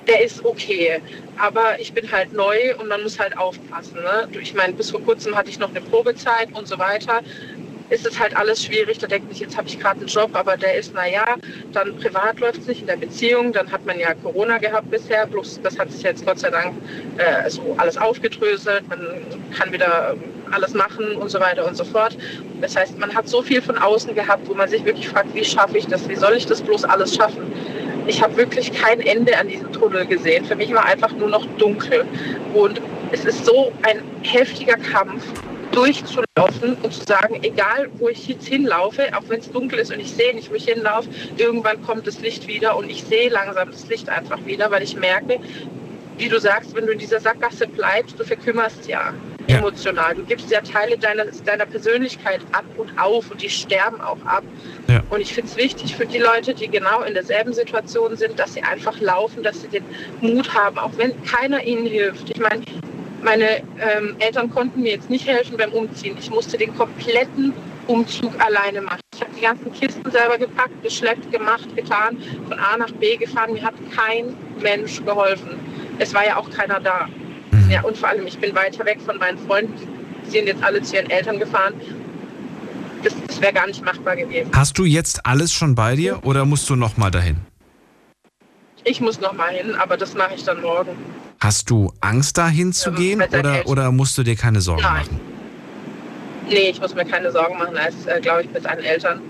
Der 0.07 0.23
ist 0.23 0.45
okay, 0.45 1.01
aber 1.37 1.79
ich 1.79 1.93
bin 1.93 2.09
halt 2.09 2.31
neu 2.31 2.75
und 2.77 2.87
man 2.87 3.03
muss 3.03 3.19
halt 3.19 3.37
aufpassen. 3.37 3.95
Ne? 3.95 4.29
Ich 4.41 4.53
meine, 4.53 4.71
bis 4.71 4.89
vor 4.89 5.01
kurzem 5.01 5.35
hatte 5.35 5.49
ich 5.49 5.59
noch 5.59 5.69
eine 5.69 5.81
Probezeit 5.81 6.47
und 6.53 6.65
so 6.65 6.79
weiter 6.79 7.21
ist 7.89 8.05
es 8.05 8.19
halt 8.19 8.35
alles 8.35 8.63
schwierig. 8.63 8.97
Da 8.99 9.07
denkt 9.07 9.29
man, 9.29 9.37
jetzt 9.37 9.57
habe 9.57 9.67
ich 9.67 9.79
gerade 9.79 9.99
einen 9.99 10.07
Job, 10.07 10.31
aber 10.33 10.57
der 10.57 10.75
ist, 10.75 10.93
naja, 10.93 11.25
dann 11.73 11.95
privat 11.97 12.39
läuft 12.39 12.61
es 12.61 12.67
nicht 12.67 12.81
in 12.81 12.87
der 12.87 12.97
Beziehung. 12.97 13.53
Dann 13.53 13.71
hat 13.71 13.85
man 13.85 13.99
ja 13.99 14.13
Corona 14.13 14.57
gehabt 14.57 14.89
bisher, 14.91 15.25
bloß 15.27 15.61
das 15.63 15.77
hat 15.79 15.91
sich 15.91 16.03
jetzt 16.03 16.25
Gott 16.25 16.39
sei 16.39 16.49
Dank 16.49 16.75
äh, 17.17 17.49
so 17.49 17.75
alles 17.77 17.97
aufgedröselt. 17.97 18.87
Man 18.89 18.99
kann 19.57 19.71
wieder 19.71 20.13
ähm, 20.13 20.23
alles 20.51 20.73
machen 20.73 21.15
und 21.15 21.29
so 21.29 21.39
weiter 21.39 21.65
und 21.65 21.75
so 21.75 21.83
fort. 21.83 22.17
Das 22.61 22.75
heißt, 22.75 22.97
man 22.99 23.13
hat 23.13 23.27
so 23.27 23.41
viel 23.41 23.61
von 23.61 23.77
außen 23.77 24.13
gehabt, 24.15 24.47
wo 24.47 24.53
man 24.53 24.69
sich 24.69 24.83
wirklich 24.85 25.09
fragt, 25.09 25.33
wie 25.33 25.43
schaffe 25.43 25.77
ich 25.77 25.87
das? 25.87 26.07
Wie 26.07 26.15
soll 26.15 26.35
ich 26.35 26.45
das 26.45 26.61
bloß 26.61 26.83
alles 26.85 27.15
schaffen? 27.15 27.51
Ich 28.07 28.21
habe 28.21 28.37
wirklich 28.37 28.71
kein 28.71 29.01
Ende 29.01 29.37
an 29.37 29.49
diesem 29.49 29.71
Tunnel 29.73 30.05
gesehen. 30.05 30.45
Für 30.45 30.55
mich 30.55 30.73
war 30.73 30.85
einfach 30.85 31.11
nur 31.11 31.27
noch 31.27 31.45
dunkel. 31.57 32.05
Und 32.53 32.81
es 33.11 33.25
ist 33.25 33.45
so 33.45 33.71
ein 33.83 34.01
heftiger 34.23 34.77
Kampf 34.77 35.23
durchzulaufen 35.71 36.75
und 36.81 36.93
zu 36.93 37.03
sagen, 37.05 37.39
egal 37.43 37.89
wo 37.97 38.09
ich 38.09 38.27
jetzt 38.27 38.47
hinlaufe, 38.47 39.15
auch 39.15 39.23
wenn 39.27 39.39
es 39.39 39.51
dunkel 39.51 39.79
ist 39.79 39.91
und 39.91 39.99
ich 39.99 40.11
sehe 40.11 40.33
nicht, 40.33 40.49
wo 40.49 40.55
ich 40.55 40.65
hinlaufe, 40.65 41.09
irgendwann 41.37 41.81
kommt 41.83 42.07
das 42.07 42.19
Licht 42.19 42.47
wieder 42.47 42.75
und 42.77 42.89
ich 42.89 43.03
sehe 43.03 43.29
langsam 43.29 43.71
das 43.71 43.87
Licht 43.87 44.09
einfach 44.09 44.45
wieder, 44.45 44.71
weil 44.71 44.83
ich 44.83 44.95
merke, 44.95 45.39
wie 46.17 46.29
du 46.29 46.39
sagst, 46.39 46.75
wenn 46.75 46.85
du 46.85 46.93
in 46.93 46.99
dieser 46.99 47.19
Sackgasse 47.19 47.67
bleibst, 47.67 48.19
du 48.19 48.23
verkümmerst 48.23 48.87
ja, 48.87 49.13
ja. 49.47 49.57
emotional. 49.57 50.15
Du 50.15 50.23
gibst 50.23 50.49
ja 50.49 50.61
Teile 50.61 50.97
deiner, 50.97 51.25
deiner 51.45 51.65
Persönlichkeit 51.65 52.41
ab 52.51 52.65
und 52.77 52.97
auf 52.99 53.29
und 53.31 53.41
die 53.41 53.49
sterben 53.49 54.01
auch 54.01 54.23
ab. 54.25 54.43
Ja. 54.87 55.01
Und 55.09 55.21
ich 55.21 55.33
finde 55.33 55.51
es 55.51 55.57
wichtig 55.57 55.95
für 55.95 56.05
die 56.05 56.17
Leute, 56.17 56.53
die 56.53 56.67
genau 56.67 57.03
in 57.03 57.13
derselben 57.13 57.53
Situation 57.53 58.15
sind, 58.15 58.39
dass 58.39 58.53
sie 58.53 58.63
einfach 58.63 58.99
laufen, 58.99 59.43
dass 59.43 59.61
sie 59.61 59.67
den 59.67 59.83
Mut 60.21 60.53
haben, 60.53 60.77
auch 60.77 60.91
wenn 60.97 61.13
keiner 61.23 61.63
ihnen 61.63 61.85
hilft. 61.85 62.29
Ich 62.29 62.39
meine, 62.39 62.63
meine 63.23 63.57
ähm, 63.79 64.15
Eltern 64.19 64.49
konnten 64.49 64.81
mir 64.81 64.91
jetzt 64.91 65.09
nicht 65.09 65.27
helfen 65.27 65.57
beim 65.57 65.71
Umziehen. 65.71 66.17
Ich 66.19 66.29
musste 66.29 66.57
den 66.57 66.75
kompletten 66.75 67.53
Umzug 67.87 68.33
alleine 68.43 68.81
machen. 68.81 68.99
Ich 69.15 69.21
habe 69.21 69.31
die 69.35 69.41
ganzen 69.41 69.73
Kisten 69.73 70.11
selber 70.11 70.37
gepackt, 70.37 70.83
geschleppt, 70.83 71.31
gemacht, 71.31 71.75
getan, 71.75 72.17
von 72.47 72.59
A 72.59 72.77
nach 72.77 72.91
B 72.91 73.17
gefahren. 73.17 73.53
Mir 73.53 73.63
hat 73.63 73.75
kein 73.95 74.35
Mensch 74.61 75.03
geholfen. 75.03 75.57
Es 75.99 76.13
war 76.13 76.25
ja 76.25 76.37
auch 76.37 76.49
keiner 76.49 76.79
da. 76.79 77.07
Mhm. 77.51 77.71
Ja, 77.71 77.81
und 77.83 77.97
vor 77.97 78.09
allem, 78.09 78.27
ich 78.27 78.37
bin 78.37 78.53
weiter 78.55 78.85
weg 78.85 78.99
von 79.03 79.17
meinen 79.17 79.37
Freunden. 79.39 79.73
Die 80.25 80.31
sind 80.31 80.47
jetzt 80.47 80.63
alle 80.63 80.81
zu 80.81 80.95
ihren 80.95 81.09
Eltern 81.09 81.39
gefahren. 81.39 81.73
Das, 83.03 83.13
das 83.27 83.41
wäre 83.41 83.53
gar 83.53 83.67
nicht 83.67 83.83
machbar 83.83 84.15
gewesen. 84.15 84.51
Hast 84.53 84.77
du 84.77 84.85
jetzt 84.85 85.25
alles 85.25 85.53
schon 85.53 85.75
bei 85.75 85.95
dir 85.95 86.19
oder 86.23 86.45
musst 86.45 86.69
du 86.69 86.75
noch 86.75 86.97
mal 86.97 87.11
dahin? 87.11 87.37
Ich 88.89 89.01
muss 89.01 89.19
noch 89.19 89.33
mal 89.33 89.49
hin, 89.49 89.75
aber 89.75 89.97
das 89.97 90.13
mache 90.13 90.35
ich 90.35 90.45
dann 90.45 90.61
morgen. 90.61 90.95
Hast 91.41 91.69
du 91.69 91.91
Angst, 91.99 92.37
da 92.37 92.47
hinzugehen 92.47 93.21
oder, 93.21 93.67
oder 93.67 93.91
musst 93.91 94.17
du 94.17 94.23
dir 94.23 94.37
keine 94.37 94.61
Sorgen 94.61 94.81
Nein. 94.81 95.01
machen? 95.01 95.19
Nee, 96.47 96.69
ich 96.69 96.79
muss 96.79 96.95
mir 96.95 97.03
keine 97.03 97.29
Sorgen 97.33 97.57
machen, 97.57 97.75
als, 97.75 98.05
äh, 98.05 98.21
glaube 98.21 98.43
ich, 98.43 98.49
mit 98.49 98.63
seinen 98.63 98.83
Eltern. 98.83 99.21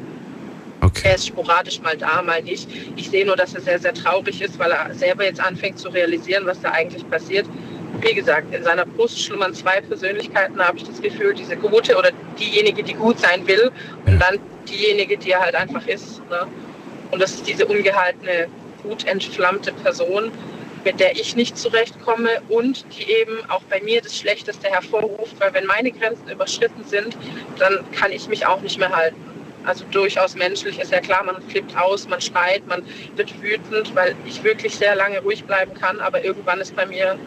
Okay. 0.81 1.01
Er 1.05 1.15
ist 1.15 1.25
sporadisch 1.25 1.81
mal 1.81 1.97
da, 1.97 2.21
mal 2.21 2.43
nicht. 2.43 2.69
Ich 2.95 3.09
sehe 3.09 3.25
nur, 3.25 3.35
dass 3.35 3.55
er 3.55 3.61
sehr, 3.61 3.79
sehr 3.79 3.95
traurig 3.95 4.39
ist, 4.43 4.59
weil 4.59 4.69
er 4.69 4.93
selber 4.93 5.25
jetzt 5.25 5.41
anfängt 5.41 5.79
zu 5.79 5.89
realisieren, 5.89 6.45
was 6.45 6.61
da 6.61 6.69
eigentlich 6.69 7.09
passiert. 7.09 7.47
Wie 7.99 8.13
gesagt, 8.13 8.53
in 8.53 8.63
seiner 8.63 8.85
Brust 8.85 9.19
schlummern 9.19 9.55
zwei 9.55 9.81
Persönlichkeiten, 9.81 10.59
habe 10.59 10.77
ich 10.77 10.83
das 10.83 11.01
Gefühl, 11.01 11.33
diese 11.33 11.57
gute 11.57 11.97
oder 11.97 12.11
diejenige, 12.39 12.83
die 12.83 12.93
gut 12.93 13.19
sein 13.19 13.47
will 13.47 13.71
und 14.05 14.13
ja. 14.13 14.19
dann 14.19 14.39
diejenige, 14.69 15.17
die 15.17 15.31
er 15.31 15.39
halt 15.39 15.55
einfach 15.55 15.87
ist. 15.87 16.21
Ne? 16.29 16.45
Und 17.09 17.19
das 17.19 17.31
ist 17.31 17.47
diese 17.47 17.65
ungehaltene, 17.65 18.47
gut 18.87 19.05
entflammte 19.05 19.73
Person, 19.73 20.31
mit 20.83 20.99
der 20.99 21.13
ich 21.13 21.35
nicht 21.35 21.57
zurechtkomme 21.57 22.29
und 22.49 22.85
die 22.97 23.11
eben 23.11 23.37
auch 23.49 23.63
bei 23.63 23.81
mir 23.81 24.01
das 24.01 24.17
Schlechteste 24.17 24.69
hervorruft, 24.69 25.39
weil 25.39 25.53
wenn 25.53 25.65
meine 25.65 25.91
Grenzen 25.91 26.29
überschritten 26.29 26.83
sind, 26.85 27.17
dann 27.59 27.79
kann 27.91 28.11
ich 28.11 28.27
mich 28.27 28.45
auch 28.45 28.61
nicht 28.61 28.79
mehr 28.79 28.95
halten. 28.95 29.21
Also 29.65 29.83
durchaus 29.91 30.35
menschlich 30.35 30.79
ist 30.79 30.93
ja 30.93 31.01
klar, 31.01 31.23
man 31.25 31.41
flippt 31.49 31.75
aus, 31.77 32.07
man 32.07 32.21
schreit, 32.21 32.65
man 32.67 32.83
wird 33.17 33.41
wütend, 33.41 33.93
weil 33.95 34.15
ich 34.25 34.41
wirklich 34.43 34.77
sehr 34.77 34.95
lange 34.95 35.19
ruhig 35.19 35.43
bleiben 35.43 35.73
kann, 35.73 35.99
aber 35.99 36.23
irgendwann 36.23 36.61
ist 36.61 36.73
bei 36.73 36.85
mir 36.85 37.17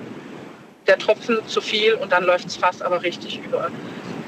der 0.87 0.97
Tropfen 0.97 1.39
zu 1.47 1.61
viel 1.61 1.95
und 1.95 2.13
dann 2.13 2.25
läuft 2.25 2.47
es 2.47 2.57
fast 2.57 2.83
aber 2.83 3.03
richtig 3.03 3.41
über. 3.45 3.71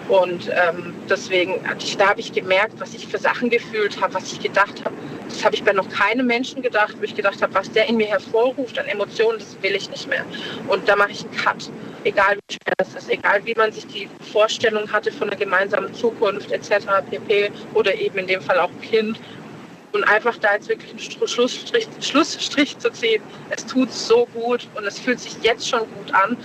Und 0.08 0.50
ähm, 0.50 0.94
deswegen, 1.08 1.60
da 1.96 2.08
habe 2.10 2.20
ich 2.20 2.32
gemerkt, 2.32 2.74
was 2.78 2.92
ich 2.92 3.06
für 3.06 3.18
Sachen 3.18 3.48
gefühlt 3.48 3.98
habe, 4.02 4.12
was 4.12 4.30
ich 4.30 4.40
gedacht 4.40 4.84
habe. 4.84 4.94
Das 5.32 5.44
habe 5.44 5.54
ich 5.54 5.64
bei 5.64 5.72
noch 5.72 5.88
keinem 5.88 6.26
Menschen 6.26 6.62
gedacht, 6.62 6.94
wo 6.98 7.04
ich 7.04 7.14
gedacht 7.14 7.40
habe, 7.42 7.54
was 7.54 7.70
der 7.72 7.88
in 7.88 7.96
mir 7.96 8.06
hervorruft 8.06 8.78
an 8.78 8.86
Emotionen, 8.86 9.38
das 9.38 9.56
will 9.62 9.74
ich 9.74 9.88
nicht 9.90 10.08
mehr. 10.08 10.24
Und 10.68 10.86
da 10.86 10.94
mache 10.94 11.12
ich 11.12 11.24
einen 11.24 11.34
Cut. 11.34 11.70
Egal 12.04 12.36
wie 12.36 12.54
schwer 12.54 12.74
es 12.78 12.94
ist, 12.94 13.10
egal 13.10 13.40
wie 13.44 13.54
man 13.54 13.72
sich 13.72 13.86
die 13.86 14.08
Vorstellung 14.32 14.92
hatte 14.92 15.10
von 15.10 15.30
einer 15.30 15.38
gemeinsamen 15.38 15.92
Zukunft 15.94 16.52
etc. 16.52 16.86
pp. 17.10 17.50
Oder 17.74 17.94
eben 17.94 18.18
in 18.18 18.26
dem 18.26 18.42
Fall 18.42 18.58
auch 18.60 18.70
Kind. 18.82 19.18
Und 19.92 20.04
einfach 20.04 20.36
da 20.38 20.54
jetzt 20.54 20.68
wirklich 20.68 20.90
einen 20.90 21.28
Schlussstrich, 21.28 21.88
Schlussstrich 22.00 22.78
zu 22.78 22.90
ziehen. 22.90 23.22
Es 23.50 23.64
tut 23.64 23.92
so 23.92 24.26
gut 24.34 24.68
und 24.74 24.84
es 24.84 24.98
fühlt 24.98 25.20
sich 25.20 25.34
jetzt 25.42 25.68
schon 25.68 25.80
gut 25.80 26.14
an 26.14 26.36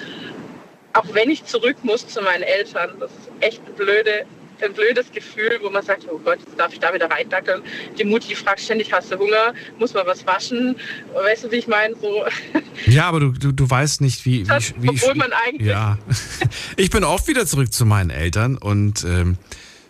auch 0.97 1.13
wenn 1.13 1.29
ich 1.29 1.45
zurück 1.45 1.77
muss 1.83 2.07
zu 2.07 2.21
meinen 2.21 2.41
Eltern, 2.41 2.95
das 2.99 3.11
ist 3.11 3.29
echt 3.39 3.61
ein, 3.67 3.73
blöde, 3.75 4.25
ein 4.63 4.73
blödes 4.73 5.11
Gefühl, 5.11 5.59
wo 5.61 5.69
man 5.69 5.83
sagt, 5.83 6.07
oh 6.11 6.19
Gott, 6.23 6.39
jetzt 6.45 6.59
darf 6.59 6.73
ich 6.73 6.79
da 6.79 6.93
wieder 6.93 7.09
reindackeln. 7.09 7.61
Die 7.97 8.03
Mutti 8.03 8.35
fragt 8.35 8.61
ständig, 8.61 8.91
hast 8.91 9.11
du 9.11 9.17
Hunger? 9.17 9.53
Muss 9.79 9.93
man 9.93 10.05
was 10.05 10.25
waschen? 10.25 10.75
Weißt 11.13 11.45
du, 11.45 11.51
wie 11.51 11.57
ich 11.57 11.67
meine? 11.67 11.95
So. 11.95 12.25
Ja, 12.85 13.07
aber 13.07 13.19
du, 13.19 13.31
du, 13.31 13.51
du 13.51 13.69
weißt 13.69 14.01
nicht, 14.01 14.23
wie, 14.25 14.41
wie, 14.41 14.43
das, 14.43 14.73
wie 14.77 14.89
Obwohl 14.89 15.15
man 15.15 15.31
eigentlich... 15.33 15.67
Ja, 15.67 15.97
ich 16.77 16.91
bin 16.91 17.03
oft 17.03 17.27
wieder 17.27 17.45
zurück 17.47 17.73
zu 17.73 17.85
meinen 17.85 18.11
Eltern 18.11 18.55
und 18.55 19.03
ähm, 19.03 19.37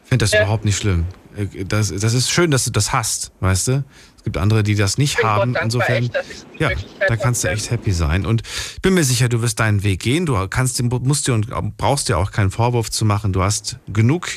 finde 0.05 0.23
das 0.23 0.31
ja. 0.31 0.41
überhaupt 0.41 0.63
nicht 0.63 0.77
schlimm. 0.77 1.05
Äh, 1.35 1.65
das, 1.65 1.93
das 1.93 2.13
ist 2.13 2.31
schön, 2.31 2.49
dass 2.49 2.63
du 2.63 2.71
das 2.71 2.93
hast, 2.93 3.33
weißt 3.41 3.67
du? 3.67 3.83
gibt 4.27 4.37
andere, 4.37 4.61
die 4.61 4.75
das 4.75 4.97
nicht 4.97 5.23
haben. 5.23 5.55
Insofern, 5.55 6.03
echt, 6.03 6.13
ja, 6.59 6.71
da 7.07 7.15
kannst 7.15 7.45
du 7.45 7.47
echt 7.47 7.71
happy 7.71 7.93
sein. 7.93 8.25
Und 8.25 8.43
ich 8.75 8.81
bin 8.81 8.93
mir 8.93 9.05
sicher, 9.05 9.29
du 9.29 9.41
wirst 9.41 9.61
deinen 9.61 9.83
Weg 9.83 10.01
gehen. 10.01 10.25
Du 10.25 10.35
kannst, 10.49 10.81
musst 10.83 11.27
dir 11.27 11.33
und 11.33 11.77
brauchst 11.77 12.09
dir 12.09 12.17
auch 12.17 12.31
keinen 12.31 12.51
Vorwurf 12.51 12.91
zu 12.91 13.05
machen. 13.05 13.31
Du 13.31 13.41
hast 13.41 13.79
genug 13.87 14.27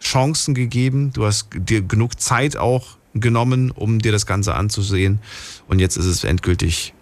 Chancen 0.00 0.54
gegeben. 0.54 1.12
Du 1.12 1.24
hast 1.24 1.48
dir 1.54 1.82
genug 1.82 2.18
Zeit 2.20 2.56
auch 2.56 2.96
genommen, 3.14 3.70
um 3.70 3.98
dir 3.98 4.12
das 4.12 4.26
Ganze 4.26 4.54
anzusehen. 4.54 5.20
Und 5.68 5.78
jetzt 5.78 5.96
ist 5.96 6.06
es 6.06 6.24
endgültig 6.24 6.94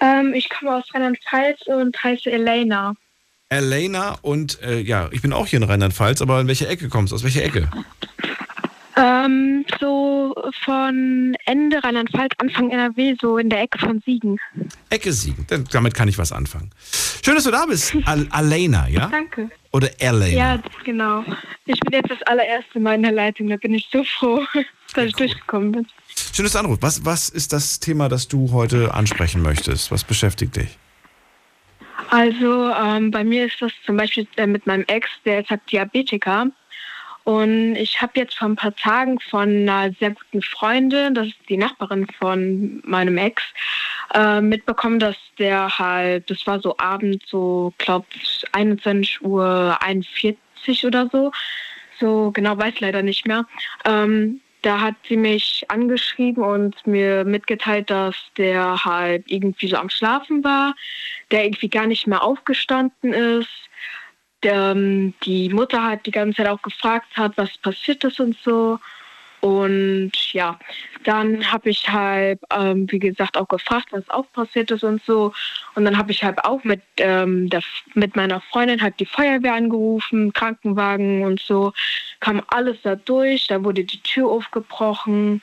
Ähm, 0.00 0.32
ich 0.32 0.48
komme 0.48 0.76
aus 0.76 0.84
Rheinland-Pfalz 0.94 1.66
und 1.66 2.02
heiße 2.02 2.30
Elena. 2.30 2.94
Elena 3.50 4.16
und 4.22 4.62
äh, 4.62 4.80
ja, 4.80 5.10
ich 5.12 5.20
bin 5.20 5.34
auch 5.34 5.46
hier 5.46 5.58
in 5.58 5.64
Rheinland-Pfalz, 5.64 6.22
aber 6.22 6.40
in 6.40 6.48
welche 6.48 6.66
Ecke 6.66 6.88
kommst 6.88 7.12
du? 7.12 7.16
Aus 7.16 7.22
welcher 7.22 7.44
Ecke? 7.44 7.68
Ähm, 8.96 9.66
so 9.78 10.34
von 10.64 11.36
Ende 11.44 11.84
Rheinland-Pfalz, 11.84 12.32
Anfang 12.38 12.70
NRW, 12.70 13.14
so 13.20 13.36
in 13.36 13.50
der 13.50 13.60
Ecke 13.60 13.78
von 13.78 14.00
Siegen. 14.00 14.40
Ecke 14.88 15.12
Siegen, 15.12 15.46
damit 15.70 15.92
kann 15.92 16.08
ich 16.08 16.16
was 16.16 16.32
anfangen. 16.32 16.70
Schön, 17.22 17.34
dass 17.34 17.44
du 17.44 17.50
da 17.50 17.66
bist, 17.66 17.94
Al 18.06 18.26
Alena, 18.30 18.88
ja? 18.88 19.08
Danke. 19.08 19.50
Oder 19.70 19.90
Elena? 20.00 20.54
Ja, 20.54 20.62
genau. 20.84 21.24
Ich 21.66 21.78
bin 21.80 21.92
jetzt 21.92 22.10
das 22.10 22.22
allererste 22.22 22.80
Mal 22.80 22.94
in 22.94 23.02
der 23.02 23.12
Leitung, 23.12 23.48
da 23.48 23.56
bin 23.56 23.74
ich 23.74 23.86
so 23.92 24.02
froh, 24.02 24.42
dass 24.94 25.04
ich 25.04 25.14
cool. 25.14 25.26
durchgekommen 25.26 25.72
bin. 25.72 25.86
Schönes 26.32 26.56
Anruf. 26.56 26.78
Was, 26.80 27.04
was 27.04 27.28
ist 27.28 27.52
das 27.52 27.80
Thema, 27.80 28.08
das 28.08 28.28
du 28.28 28.52
heute 28.52 28.94
ansprechen 28.94 29.42
möchtest? 29.42 29.90
Was 29.90 30.04
beschäftigt 30.04 30.56
dich? 30.56 30.78
Also 32.10 32.70
ähm, 32.70 33.10
bei 33.10 33.24
mir 33.24 33.46
ist 33.46 33.60
das 33.60 33.72
zum 33.84 33.96
Beispiel 33.96 34.26
äh, 34.36 34.46
mit 34.46 34.66
meinem 34.66 34.84
Ex, 34.86 35.08
der 35.24 35.40
ist 35.40 35.50
halt 35.50 35.60
Diabetiker. 35.70 36.46
Und 37.24 37.76
ich 37.76 38.00
habe 38.00 38.12
jetzt 38.14 38.38
vor 38.38 38.48
ein 38.48 38.56
paar 38.56 38.74
Tagen 38.74 39.20
von 39.20 39.68
einer 39.68 39.92
sehr 40.00 40.12
guten 40.12 40.40
Freundin, 40.40 41.14
das 41.14 41.26
ist 41.26 41.36
die 41.50 41.58
Nachbarin 41.58 42.06
von 42.18 42.80
meinem 42.84 43.18
Ex, 43.18 43.42
äh, 44.14 44.40
mitbekommen, 44.40 44.98
dass 44.98 45.16
der 45.38 45.78
halt, 45.78 46.30
das 46.30 46.46
war 46.46 46.60
so 46.60 46.78
abends, 46.78 47.28
so 47.28 47.74
glaubt 47.76 48.46
21 48.52 49.20
Uhr 49.20 49.76
41 49.80 50.86
oder 50.86 51.10
so, 51.12 51.30
so 52.00 52.30
genau 52.30 52.56
weiß 52.56 52.80
leider 52.80 53.02
nicht 53.02 53.26
mehr. 53.26 53.44
Ähm, 53.84 54.40
da 54.62 54.80
hat 54.80 54.94
sie 55.08 55.16
mich 55.16 55.64
angeschrieben 55.68 56.42
und 56.42 56.86
mir 56.86 57.24
mitgeteilt, 57.24 57.90
dass 57.90 58.16
der 58.36 58.84
halt 58.84 59.24
irgendwie 59.26 59.68
so 59.68 59.76
am 59.76 59.90
Schlafen 59.90 60.42
war, 60.44 60.74
der 61.30 61.44
irgendwie 61.44 61.68
gar 61.68 61.86
nicht 61.86 62.06
mehr 62.06 62.22
aufgestanden 62.22 63.12
ist 63.12 63.68
der, 64.42 64.72
ähm, 64.72 65.14
die 65.24 65.48
Mutter 65.48 65.82
hat 65.82 66.06
die 66.06 66.10
ganze 66.10 66.36
Zeit 66.36 66.48
auch 66.48 66.62
gefragt 66.62 67.16
hat, 67.16 67.36
was 67.36 67.56
passiert 67.58 68.04
ist 68.04 68.20
und 68.20 68.36
so. 68.44 68.78
Und 69.48 70.12
ja, 70.32 70.58
dann 71.04 71.50
habe 71.50 71.70
ich 71.70 71.88
halt, 71.88 72.38
ähm, 72.52 72.86
wie 72.90 72.98
gesagt, 72.98 73.36
auch 73.38 73.48
gefragt, 73.48 73.88
was 73.92 74.08
auch 74.10 74.30
passiert 74.32 74.70
ist 74.70 74.84
und 74.84 75.02
so. 75.04 75.32
Und 75.74 75.84
dann 75.86 75.96
habe 75.96 76.12
ich 76.12 76.22
halt 76.22 76.44
auch 76.44 76.62
mit, 76.64 76.82
ähm, 76.98 77.48
der, 77.48 77.62
mit 77.94 78.14
meiner 78.14 78.40
Freundin 78.42 78.82
halt 78.82 79.00
die 79.00 79.06
Feuerwehr 79.06 79.54
angerufen, 79.54 80.32
Krankenwagen 80.34 81.24
und 81.24 81.40
so. 81.40 81.72
Kam 82.20 82.42
alles 82.48 82.76
da 82.82 82.96
durch, 82.96 83.46
da 83.46 83.64
wurde 83.64 83.84
die 83.84 84.02
Tür 84.02 84.28
aufgebrochen 84.28 85.40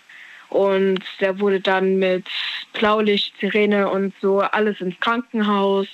und 0.49 1.03
der 1.19 1.39
wurde 1.39 1.59
dann 1.59 1.97
mit 1.97 2.27
Blaulicht, 2.73 3.33
Sirene 3.39 3.89
und 3.89 4.13
so 4.21 4.41
alles 4.41 4.79
ins 4.81 4.99
Krankenhaus. 4.99 5.87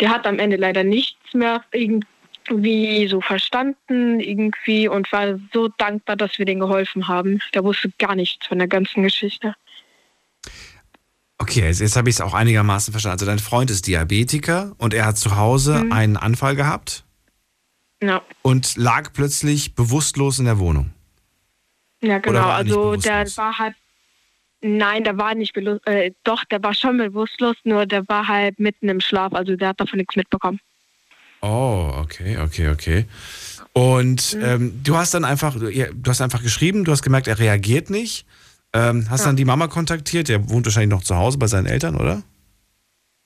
Der 0.00 0.10
hat 0.10 0.26
am 0.26 0.38
Ende 0.40 0.56
leider 0.56 0.82
nichts 0.82 1.32
mehr 1.32 1.62
irgendwie 1.72 2.06
wie 2.50 3.08
so 3.08 3.20
verstanden 3.20 4.20
irgendwie 4.20 4.88
und 4.88 5.10
war 5.12 5.38
so 5.52 5.68
dankbar, 5.68 6.16
dass 6.16 6.38
wir 6.38 6.46
denen 6.46 6.60
geholfen 6.60 7.08
haben. 7.08 7.40
Der 7.54 7.64
wusste 7.64 7.90
gar 7.98 8.14
nichts 8.14 8.46
von 8.46 8.58
der 8.58 8.68
ganzen 8.68 9.02
Geschichte. 9.02 9.54
Okay, 11.38 11.60
jetzt, 11.60 11.80
jetzt 11.80 11.96
habe 11.96 12.08
ich 12.08 12.16
es 12.16 12.20
auch 12.20 12.34
einigermaßen 12.34 12.92
verstanden. 12.92 13.14
Also 13.14 13.26
dein 13.26 13.38
Freund 13.38 13.70
ist 13.70 13.86
Diabetiker 13.86 14.74
und 14.78 14.94
er 14.94 15.06
hat 15.06 15.18
zu 15.18 15.36
Hause 15.36 15.84
mhm. 15.84 15.92
einen 15.92 16.16
Anfall 16.16 16.56
gehabt 16.56 17.04
ja. 18.02 18.22
und 18.42 18.76
lag 18.76 19.12
plötzlich 19.12 19.74
bewusstlos 19.74 20.38
in 20.38 20.46
der 20.46 20.58
Wohnung. 20.58 20.92
Ja, 22.00 22.18
genau. 22.18 22.48
Also 22.48 22.96
der 22.96 23.26
war 23.36 23.58
halt, 23.58 23.74
nein, 24.60 25.04
der 25.04 25.18
war 25.18 25.34
nicht 25.34 25.52
bewusstlos, 25.52 25.80
äh, 25.86 26.12
doch, 26.24 26.44
der 26.44 26.62
war 26.62 26.74
schon 26.74 26.98
bewusstlos, 26.98 27.56
nur 27.64 27.86
der 27.86 28.08
war 28.08 28.28
halt 28.28 28.58
mitten 28.58 28.88
im 28.88 29.00
Schlaf, 29.00 29.32
also 29.34 29.56
der 29.56 29.68
hat 29.68 29.80
davon 29.80 29.98
nichts 29.98 30.16
mitbekommen. 30.16 30.60
Oh, 31.46 31.92
okay, 32.02 32.38
okay, 32.38 32.68
okay. 32.70 33.06
Und 33.72 34.34
mhm. 34.34 34.44
ähm, 34.44 34.80
du 34.82 34.96
hast 34.96 35.14
dann 35.14 35.24
einfach, 35.24 35.54
du 35.54 36.10
hast 36.10 36.20
einfach 36.20 36.42
geschrieben, 36.42 36.84
du 36.84 36.92
hast 36.92 37.02
gemerkt, 37.02 37.28
er 37.28 37.38
reagiert 37.38 37.88
nicht. 37.90 38.26
Ähm, 38.72 39.06
hast 39.10 39.20
ja. 39.20 39.26
dann 39.26 39.36
die 39.36 39.44
Mama 39.44 39.68
kontaktiert, 39.68 40.28
der 40.28 40.48
wohnt 40.48 40.66
wahrscheinlich 40.66 40.90
noch 40.90 41.04
zu 41.04 41.14
Hause 41.16 41.38
bei 41.38 41.46
seinen 41.46 41.66
Eltern, 41.66 41.96
oder? 41.96 42.22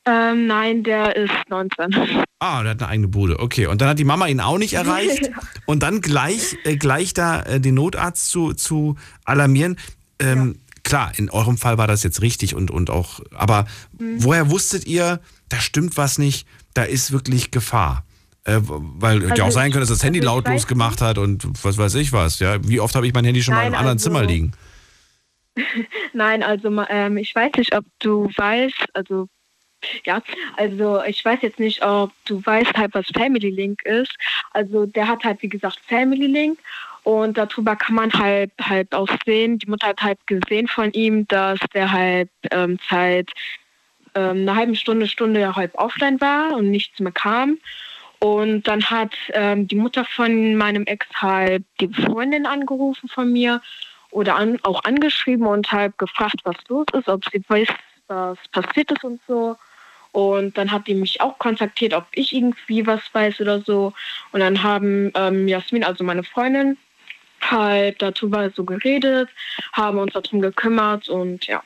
Ähm, 0.06 0.46
nein, 0.46 0.83
der 0.83 1.16
ist 1.16 1.33
19. 1.48 2.24
Ah, 2.40 2.62
der 2.62 2.72
hat 2.72 2.83
eine 2.83 2.88
eigene 2.88 3.09
Bude. 3.09 3.38
Okay, 3.38 3.66
und 3.66 3.80
dann 3.80 3.88
hat 3.88 3.98
die 3.98 4.04
Mama 4.04 4.26
ihn 4.26 4.40
auch 4.40 4.59
nicht 4.59 4.72
erreicht. 4.74 5.30
und 5.66 5.83
dann 5.83 6.00
gleich, 6.00 6.56
äh, 6.64 6.76
gleich 6.76 7.14
da 7.14 7.42
äh, 7.42 7.61
den 7.61 7.74
Notarzt 7.74 8.28
zu, 8.28 8.52
zu 8.52 8.96
alarmieren. 9.24 9.76
Ähm, 10.18 10.56
ja. 10.56 10.80
Klar, 10.83 11.12
in 11.16 11.30
eurem 11.30 11.59
Fall 11.59 11.78
war 11.78 11.87
das 11.87 12.02
jetzt 12.02 12.22
richtig 12.22 12.54
und, 12.54 12.70
und 12.70 12.90
auch, 12.90 13.20
aber 13.33 13.66
mhm. 13.98 14.24
woher 14.24 14.50
wusstet 14.50 14.87
ihr, 14.87 15.20
da 15.48 15.61
stimmt 15.61 15.96
was 15.96 16.18
nicht, 16.18 16.46
da 16.74 16.83
ist 16.83 17.12
wirklich 17.12 17.50
Gefahr? 17.50 18.04
Äh, 18.44 18.59
weil 18.62 19.22
also 19.22 19.35
ja 19.35 19.44
auch 19.44 19.50
sein 19.50 19.70
könnte, 19.70 19.81
dass 19.81 19.90
das 19.90 20.03
Handy 20.03 20.20
also, 20.20 20.35
lautlos 20.35 20.66
gemacht 20.66 21.03
hat 21.03 21.18
und 21.18 21.46
was 21.62 21.76
weiß 21.76 21.94
ich 21.96 22.12
was. 22.12 22.38
Ja, 22.38 22.57
wie 22.66 22.81
oft 22.81 22.94
habe 22.94 23.07
ich 23.07 23.12
mein 23.12 23.24
Handy 23.24 23.42
schon 23.42 23.55
Nein, 23.55 23.64
mal 23.64 23.68
im 23.68 23.74
anderen 23.74 23.98
also, 23.98 24.05
Zimmer 24.05 24.24
liegen? 24.24 24.53
Nein, 26.12 26.42
also 26.42 26.70
ähm, 26.88 27.18
ich 27.18 27.35
weiß 27.35 27.53
nicht, 27.57 27.74
ob 27.76 27.85
du 27.98 28.31
weißt, 28.37 28.87
also 28.94 29.29
ja, 30.05 30.22
also 30.57 31.03
ich 31.05 31.24
weiß 31.24 31.40
jetzt 31.42 31.59
nicht, 31.59 31.85
ob 31.85 32.12
du 32.26 32.44
weißt 32.44 32.74
halt, 32.76 32.94
was 32.94 33.07
Family 33.14 33.50
Link 33.50 33.83
ist. 33.85 34.14
Also 34.53 34.87
der 34.87 35.09
hat 35.09 35.24
halt, 35.24 35.42
wie 35.42 35.48
gesagt, 35.48 35.79
Family 35.87 36.26
Link 36.26 36.59
und 37.03 37.38
darüber 37.38 37.76
kann 37.76 37.94
man 37.94 38.12
halt 38.12 38.53
halt 38.61 38.94
auch 38.94 39.09
sehen, 39.24 39.59
die 39.59 39.68
Mutter 39.68 39.88
hat 39.88 40.03
halt 40.03 40.18
gesehen 40.26 40.68
von 40.68 40.92
ihm, 40.92 41.26
dass 41.29 41.59
der 41.74 41.90
halt 41.90 42.31
ähm, 42.50 42.79
seit 42.88 43.31
ähm, 44.14 44.42
einer 44.42 44.57
halben 44.57 44.76
Stunde, 44.76 45.07
Stunde 45.07 45.55
halb 45.57 45.74
offline 45.74 46.20
war 46.20 46.57
und 46.57 46.70
nichts 46.70 46.98
mehr 47.00 47.12
kam. 47.12 47.59
Und 48.20 48.64
dann 48.64 48.85
hat 48.85 49.14
ähm, 49.33 49.66
die 49.66 49.76
Mutter 49.76 50.04
von 50.04 50.54
meinem 50.54 50.85
Ex 50.85 51.06
halt 51.14 51.64
die 51.80 51.88
Freundin 51.88 52.46
angerufen 52.46 53.09
von 53.09 53.33
mir 53.33 53.62
oder 54.11 54.37
an, 54.37 54.59
auch 54.62 54.85
angeschrieben 54.85 55.46
und 55.46 55.72
halt 55.72 55.96
gefragt, 55.96 56.37
was 56.44 56.56
los 56.68 56.87
ist, 56.92 57.09
ob 57.09 57.24
sie 57.33 57.42
weiß, 57.48 57.68
was 58.09 58.38
passiert 58.52 58.90
ist 58.92 59.04
und 59.04 59.20
so. 59.26 59.56
Und 60.12 60.59
dann 60.59 60.70
hat 60.70 60.87
die 60.87 60.94
mich 60.94 61.20
auch 61.20 61.38
kontaktiert, 61.38 61.94
ob 61.94 62.06
ich 62.12 62.35
irgendwie 62.35 62.87
was 62.87 63.00
weiß 63.12 63.40
oder 63.40 63.62
so. 63.62 63.92
Und 64.33 64.40
dann 64.40 64.62
haben 64.62 65.12
ähm, 65.14 65.48
Jasmin, 65.48 65.85
also 65.85 66.04
meine 66.04 66.24
Freundin, 66.24 66.76
halt 67.40 68.02
darüber 68.02 68.50
so 68.50 68.64
geredet, 68.64 69.30
haben 69.72 69.98
uns 69.98 70.12
darum 70.12 70.40
gekümmert 70.40 71.09
und 71.09 71.46
ja. 71.46 71.62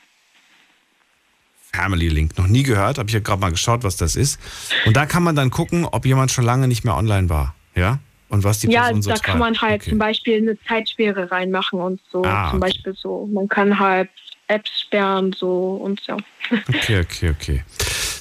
Family 1.75 2.07
Link, 2.09 2.37
noch 2.37 2.47
nie 2.47 2.63
gehört, 2.63 2.97
habe 2.97 3.09
ich 3.09 3.13
ja 3.13 3.19
gerade 3.19 3.41
mal 3.41 3.51
geschaut, 3.51 3.83
was 3.83 3.97
das 3.97 4.15
ist. 4.15 4.39
Und 4.85 4.95
da 4.95 5.05
kann 5.05 5.23
man 5.23 5.35
dann 5.35 5.51
gucken, 5.51 5.85
ob 5.85 6.05
jemand 6.05 6.31
schon 6.31 6.45
lange 6.45 6.67
nicht 6.67 6.83
mehr 6.83 6.95
online 6.95 7.29
war, 7.29 7.55
ja? 7.75 7.99
Und 8.29 8.43
was 8.43 8.59
die 8.59 8.67
Person 8.67 8.95
ja, 8.95 9.01
so 9.01 9.09
da 9.09 9.15
treibt. 9.15 9.25
kann 9.25 9.39
man 9.39 9.61
halt 9.61 9.81
okay. 9.81 9.91
zum 9.91 9.99
Beispiel 9.99 10.37
eine 10.37 10.57
Zeitsperre 10.67 11.31
reinmachen 11.31 11.79
und 11.79 12.01
so. 12.11 12.23
Ah, 12.23 12.49
zum 12.49 12.59
okay. 12.59 12.71
Beispiel 12.71 12.95
so. 12.95 13.29
Man 13.31 13.47
kann 13.47 13.77
halt 13.77 14.09
Apps 14.47 14.81
sperren 14.81 15.33
so 15.33 15.75
und 15.75 16.01
so. 16.01 16.17
Okay, 16.67 16.99
okay, 16.99 17.29
okay. 17.29 17.63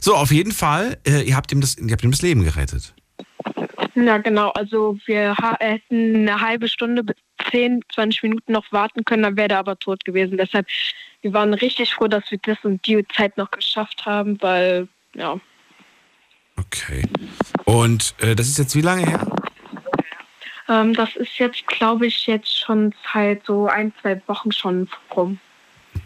So, 0.01 0.15
auf 0.15 0.31
jeden 0.31 0.53
Fall, 0.53 0.99
äh, 1.07 1.23
ihr, 1.23 1.37
habt 1.37 1.51
ihm 1.53 1.61
das, 1.61 1.79
ihr 1.79 1.91
habt 1.91 2.05
ihm 2.05 2.11
das 2.11 2.23
Leben 2.23 2.45
gerettet. 2.45 2.95
Ja, 3.95 4.19
genau. 4.19 4.51
Also 4.51 4.99
wir 5.07 5.37
ha- 5.37 5.57
hätten 5.61 6.17
eine 6.29 6.41
halbe 6.41 6.69
Stunde 6.69 7.05
bis 7.05 7.17
10, 7.51 7.83
20 7.95 8.23
Minuten 8.25 8.53
noch 8.53 8.71
warten 8.73 9.05
können, 9.05 9.23
dann 9.23 9.37
wäre 9.37 9.51
er 9.51 9.59
aber 9.59 9.79
tot 9.79 10.05
gewesen. 10.05 10.37
Deshalb, 10.37 10.67
wir 11.23 11.33
waren 11.33 11.55
richtig 11.55 11.95
froh, 11.95 12.09
dass 12.09 12.29
wir 12.31 12.39
das 12.39 12.59
und 12.65 12.85
die 12.87 13.07
Zeit 13.09 13.37
noch 13.37 13.51
geschafft 13.51 14.05
haben, 14.05 14.41
weil, 14.43 14.89
ja. 15.15 15.39
Okay. 16.57 17.05
Und 17.65 18.15
äh, 18.21 18.35
das 18.35 18.49
ist 18.49 18.59
jetzt 18.59 18.75
wie 18.77 18.81
lange 18.81 19.07
her? 19.07 19.27
Ähm, 20.69 20.95
das 20.95 21.15
ist 21.17 21.39
jetzt, 21.39 21.67
glaube 21.67 22.07
ich, 22.07 22.27
jetzt 22.27 22.59
schon 22.59 22.95
seit 23.13 23.45
so 23.45 23.67
ein, 23.67 23.93
zwei 24.01 24.21
Wochen 24.27 24.51
schon 24.51 24.89
rum. 25.15 25.39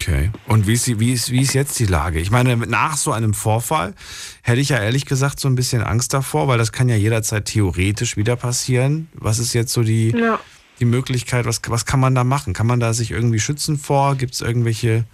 Okay. 0.00 0.30
Und 0.46 0.66
wie 0.68 0.74
ist, 0.74 0.86
die, 0.86 1.00
wie, 1.00 1.12
ist, 1.12 1.32
wie 1.32 1.40
ist 1.42 1.54
jetzt 1.54 1.78
die 1.80 1.86
Lage? 1.86 2.20
Ich 2.20 2.30
meine, 2.30 2.56
nach 2.56 2.96
so 2.96 3.10
einem 3.12 3.34
Vorfall 3.34 3.94
hätte 4.42 4.60
ich 4.60 4.68
ja 4.68 4.78
ehrlich 4.78 5.06
gesagt 5.06 5.40
so 5.40 5.48
ein 5.48 5.56
bisschen 5.56 5.82
Angst 5.82 6.14
davor, 6.14 6.46
weil 6.46 6.56
das 6.56 6.70
kann 6.70 6.88
ja 6.88 6.94
jederzeit 6.94 7.46
theoretisch 7.46 8.16
wieder 8.16 8.36
passieren. 8.36 9.08
Was 9.14 9.38
ist 9.40 9.54
jetzt 9.54 9.72
so 9.72 9.82
die, 9.82 10.10
Ja. 10.16 10.38
die 10.78 10.84
Möglichkeit? 10.84 11.46
Was, 11.46 11.60
was 11.66 11.84
kann 11.84 11.98
man 11.98 12.14
da 12.14 12.22
machen? 12.22 12.52
Kann 12.54 12.68
man 12.68 12.78
da 12.78 12.92
sich 12.94 13.10
irgendwie 13.10 13.40
schützen 13.40 13.76
vor? 13.76 14.14
Gibt 14.14 14.34
es 14.34 14.40
irgendwelche 14.40 15.04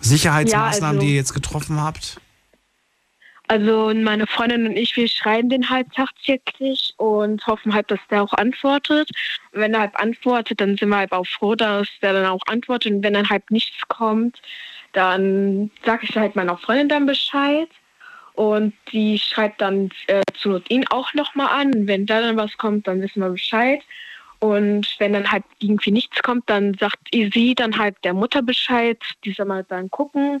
Sicherheitsmaßnahmen, 0.00 0.80
Ja, 0.82 0.88
also- 0.88 1.00
die 1.00 1.08
ihr 1.08 1.16
jetzt 1.16 1.34
getroffen 1.34 1.80
habt? 1.80 2.20
Also 3.50 3.92
meine 3.94 4.26
Freundin 4.26 4.66
und 4.66 4.76
ich, 4.76 4.94
wir 4.94 5.08
schreiben 5.08 5.48
den 5.48 5.70
halt 5.70 5.90
tagtäglich 5.94 6.92
und 6.98 7.46
hoffen 7.46 7.72
halt, 7.72 7.90
dass 7.90 8.00
der 8.10 8.22
auch 8.22 8.34
antwortet. 8.34 9.10
Wenn 9.52 9.72
er 9.72 9.80
halt 9.80 9.96
antwortet, 9.96 10.60
dann 10.60 10.76
sind 10.76 10.90
wir 10.90 10.98
halt 10.98 11.12
auch 11.12 11.26
froh, 11.26 11.54
dass 11.54 11.88
der 12.02 12.12
dann 12.12 12.26
auch 12.26 12.42
antwortet. 12.46 12.92
Und 12.92 13.02
wenn 13.02 13.14
dann 13.14 13.30
halt 13.30 13.50
nichts 13.50 13.88
kommt, 13.88 14.42
dann 14.92 15.70
sage 15.82 16.06
ich 16.08 16.14
halt 16.14 16.36
meiner 16.36 16.58
Freundin 16.58 16.90
dann 16.90 17.06
Bescheid. 17.06 17.70
Und 18.34 18.74
die 18.92 19.18
schreibt 19.18 19.62
dann 19.62 19.90
äh, 20.08 20.20
zur 20.34 20.52
Not 20.52 20.70
ihn 20.70 20.86
auch 20.90 21.14
nochmal 21.14 21.48
an. 21.48 21.74
Und 21.74 21.86
wenn 21.86 22.04
da 22.04 22.20
dann 22.20 22.36
was 22.36 22.56
kommt, 22.58 22.86
dann 22.86 23.00
wissen 23.00 23.22
wir 23.22 23.30
Bescheid. 23.30 23.80
Und 24.40 24.86
wenn 24.98 25.14
dann 25.14 25.32
halt 25.32 25.44
irgendwie 25.58 25.90
nichts 25.90 26.22
kommt, 26.22 26.48
dann 26.50 26.74
sagt 26.74 26.98
sie 27.10 27.54
dann 27.54 27.78
halt 27.78 27.96
der 28.04 28.12
Mutter 28.12 28.42
Bescheid. 28.42 28.98
Die 29.24 29.32
soll 29.32 29.46
mal 29.46 29.64
dann 29.64 29.90
gucken. 29.90 30.40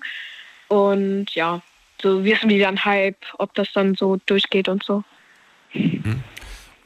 Und 0.68 1.34
ja, 1.34 1.62
so 2.00 2.24
wissen 2.24 2.48
wir 2.48 2.60
dann 2.60 2.84
halt, 2.84 3.16
ob 3.38 3.54
das 3.54 3.72
dann 3.72 3.94
so 3.94 4.18
durchgeht 4.26 4.68
und 4.68 4.82
so. 4.84 5.04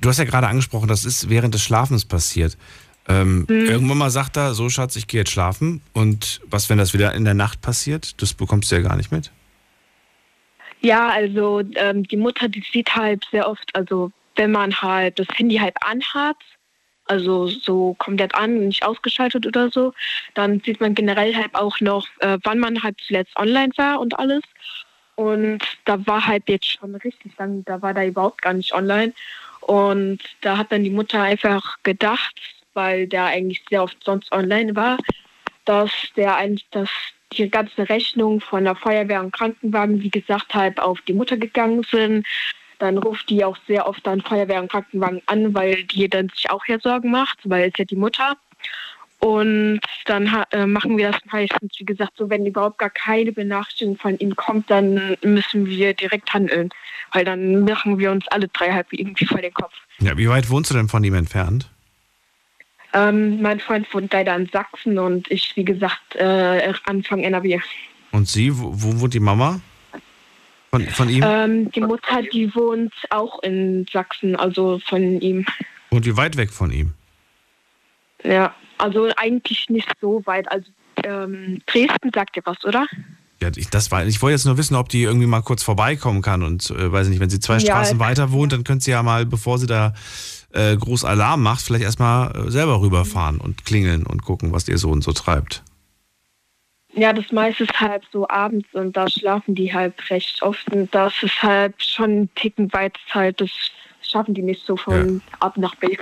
Du 0.01 0.09
hast 0.09 0.19
ja 0.19 0.25
gerade 0.25 0.49
angesprochen, 0.49 0.89
das 0.89 1.05
ist 1.05 1.29
während 1.29 1.55
des 1.55 1.63
Schlafens 1.63 2.05
passiert. 2.05 2.57
Ähm, 3.09 3.47
Irgendwann 3.49 3.99
mal 3.99 4.11
sagt 4.11 4.37
er, 4.37 4.55
so 4.55 4.69
Schatz, 4.69 4.97
ich 4.97 5.07
gehe 5.07 5.21
jetzt 5.21 5.33
schlafen. 5.33 5.83
Und 5.93 6.41
was, 6.47 6.71
wenn 6.71 6.79
das 6.79 6.95
wieder 6.95 7.15
in 7.15 7.25
der 7.25 7.35
Nacht 7.35 7.61
passiert? 7.61 8.21
Das 8.23 8.35
bekommst 8.35 8.71
du 8.71 8.77
ja 8.77 8.83
gar 8.83 8.97
nicht 8.97 9.11
mit. 9.11 9.33
Ja, 10.81 11.09
also 11.09 11.63
ähm, 11.77 12.03
die 12.05 12.17
Mutter, 12.17 12.49
die 12.49 12.65
sieht 12.73 12.95
halt 12.95 13.25
sehr 13.31 13.49
oft, 13.49 13.75
also 13.75 14.11
wenn 14.35 14.51
man 14.51 14.75
halt 14.75 15.19
das 15.19 15.29
Handy 15.35 15.57
halt 15.57 15.77
anhat, 15.81 16.37
also 17.07 17.47
so 17.47 17.95
komplett 17.99 18.35
an 18.35 18.57
und 18.57 18.69
nicht 18.69 18.85
ausgeschaltet 18.85 19.47
oder 19.47 19.71
so, 19.71 19.93
dann 20.35 20.61
sieht 20.65 20.81
man 20.81 20.95
generell 20.95 21.35
halt 21.37 21.55
auch 21.55 21.81
noch, 21.81 22.07
äh, 22.21 22.39
wann 22.43 22.59
man 22.59 22.83
halt 22.83 22.97
zuletzt 23.07 23.37
online 23.37 23.73
war 23.77 24.01
und 24.01 24.19
alles. 24.19 24.43
Und 25.15 25.61
da 25.85 26.05
war 26.07 26.27
halt 26.27 26.45
jetzt 26.49 26.67
schon 26.67 26.95
richtig 26.95 27.37
lang, 27.39 27.65
da 27.65 27.83
war 27.83 27.95
da 27.95 28.05
überhaupt 28.05 28.43
gar 28.43 28.55
nicht 28.55 28.73
online. 28.73 29.13
Und 29.61 30.21
da 30.41 30.59
hat 30.59 30.73
dann 30.73 30.85
die 30.85 30.91
Mutter 30.91 31.23
einfach 31.23 31.77
gedacht, 31.83 32.35
weil 32.75 33.07
der 33.07 33.27
eigentlich 33.27 33.63
sehr 33.69 33.83
oft 33.83 34.03
sonst 34.03 34.33
online 34.33 34.75
war, 34.75 34.99
dass 35.65 35.91
der 36.17 36.37
eigentlich 36.37 36.67
das 36.71 36.89
die 37.33 37.49
ganze 37.49 37.89
Rechnung 37.89 38.41
von 38.41 38.65
der 38.65 38.75
Feuerwehr 38.75 39.21
und 39.21 39.33
Krankenwagen, 39.33 40.03
wie 40.03 40.11
gesagt, 40.11 40.55
halt 40.55 40.79
auf 40.79 41.01
die 41.03 41.15
Mutter 41.15 41.37
gegangen 41.37 41.83
sind. 41.91 42.27
Dann 42.79 42.99
ruft 42.99 43.31
die 43.31 43.45
auch 43.45 43.57
sehr 43.67 43.89
oft 43.89 44.07
dann 44.07 44.21
Feuerwehr 44.21 44.61
und 44.61 44.71
Krankenwagen 44.71 45.23
an, 45.27 45.55
weil 45.55 45.85
die 45.85 46.09
dann 46.09 46.29
sich 46.31 46.51
auch 46.51 46.65
hier 46.65 46.81
Sorgen 46.81 47.11
macht, 47.11 47.39
weil 47.45 47.71
es 47.71 47.79
ja 47.79 47.85
die 47.85 47.97
Mutter. 47.97 48.37
Und 49.25 49.81
dann 50.07 50.29
äh, 50.51 50.67
machen 50.67 50.99
wir 50.99 51.13
das 51.13 51.21
meistens, 51.31 51.79
wie 51.79 51.85
gesagt, 51.85 52.15
so, 52.17 52.29
wenn 52.29 52.45
überhaupt 52.45 52.79
gar 52.79 52.91
keine 52.91 53.31
Benachrichtigung 53.31 53.97
von 53.97 54.19
ihm 54.19 54.35
kommt, 54.35 54.69
dann 54.69 55.17
müssen 55.23 55.67
wir 55.67 55.95
direkt 55.95 56.35
handeln. 56.35 56.71
Weil 57.13 57.25
dann 57.25 57.63
machen 57.63 58.01
wir 58.01 58.11
uns 58.11 58.27
alle 58.29 58.49
drei 58.49 58.73
halb 58.73 58.93
irgendwie 58.93 59.27
vor 59.27 59.41
den 59.41 59.55
Kopf. 59.55 59.75
Ja, 60.01 60.19
wie 60.19 60.29
weit 60.29 60.51
wohnst 60.51 60.73
du 60.73 60.75
denn 60.75 60.89
von 60.89 61.05
ihm 61.05 61.15
entfernt? 61.15 61.71
Ähm, 62.95 63.41
mein 63.41 63.61
Freund 63.61 63.87
wohnt 63.95 64.13
leider 64.13 64.35
in 64.35 64.49
Sachsen 64.53 64.99
und 64.99 65.31
ich, 65.31 65.55
wie 65.55 65.65
gesagt, 65.65 66.17
äh, 66.17 66.73
Anfang 66.87 67.21
NRW. 67.21 67.61
Und 68.11 68.29
sie, 68.29 68.59
wo, 68.59 68.73
wo 68.75 69.01
wohnt 69.01 69.15
die 69.15 69.21
Mama? 69.21 69.61
Von, 70.71 70.85
von 70.89 71.09
ihm? 71.09 71.23
Ähm, 71.25 71.71
die 71.71 71.81
Mutter, 71.81 72.23
die 72.23 72.53
wohnt 72.57 72.93
auch 73.11 73.41
in 73.45 73.87
Sachsen, 73.93 74.35
also 74.35 74.81
von 74.81 75.21
ihm. 75.21 75.47
Wohnt 75.91 76.07
die 76.07 76.17
weit 76.17 76.37
weg 76.37 76.51
von 76.51 76.73
ihm? 76.73 76.93
Ja, 78.25 78.55
also 78.83 79.09
eigentlich 79.17 79.69
nicht 79.69 79.91
so 80.01 80.23
weit. 80.27 80.51
Also 80.51 80.71
ähm, 81.05 81.63
Dresden 81.67 82.11
sagt 82.15 82.37
dir 82.37 82.43
was, 82.45 82.65
oder? 82.65 82.87
Ja, 83.41 83.51
ich, 83.57 83.71
das 83.71 83.91
war, 83.91 84.05
ich 84.07 84.23
wollte 84.23 84.35
jetzt 84.35 84.45
nur 84.45 84.57
wissen, 84.57 84.77
ob 84.77 84.89
die 84.89 85.03
irgendwie 85.03 85.27
mal 85.27 85.41
kurz 85.43 85.63
vorbeikommen 85.63 86.23
kann. 86.23 86.43
Und 86.43 86.71
äh, 86.71 86.93
weiß 86.93 87.09
nicht, 87.09 87.21
wenn 87.21 87.31
sie 87.31 87.41
zwei 87.41 87.55
Ja, 87.55 87.61
Straßen 87.61 87.99
weiter 87.99 88.33
wohnt, 88.33 88.53
dann 88.53 88.65
könnte 88.65 88.85
sie 88.85 88.93
ja 88.93 89.03
mal, 89.03 89.27
bevor 89.27 89.59
sie 89.59 89.67
da 89.67 89.95
äh, 90.53 90.77
groß 90.77 91.05
Alarm 91.05 91.43
macht, 91.43 91.63
vielleicht 91.63 91.85
erstmal 91.85 92.37
äh, 92.37 92.51
selber 92.51 92.81
rüberfahren 92.81 93.39
und 93.39 93.65
klingeln 93.65 94.05
und 94.05 94.23
gucken, 94.23 94.53
was 94.53 94.69
ihr 94.69 94.79
Sohn 94.79 95.03
so 95.03 95.13
treibt. 95.13 95.63
Ja, 96.95 97.13
das 97.13 97.33
meiste 97.33 97.65
ist 97.65 97.81
halt 97.81 98.03
so 98.13 98.29
abends 98.29 98.69
und 98.75 98.97
da 98.97 99.09
schlafen 99.09 99.55
die 99.55 99.73
halt 99.73 99.95
recht 100.11 100.43
oft 100.43 100.71
und 100.71 100.95
das 100.95 101.15
ist 101.23 101.43
halt 101.43 101.83
schon 101.83 102.23
ein 102.23 102.35
Ticken 102.35 102.71
weit 102.75 102.99
halt, 103.11 103.41
das 103.41 103.51
schaffen 104.03 104.35
die 104.35 104.43
nicht 104.43 104.65
so 104.67 104.77
von 104.77 105.23
ab 105.41 105.57
nach 105.57 105.75
B. 105.77 105.97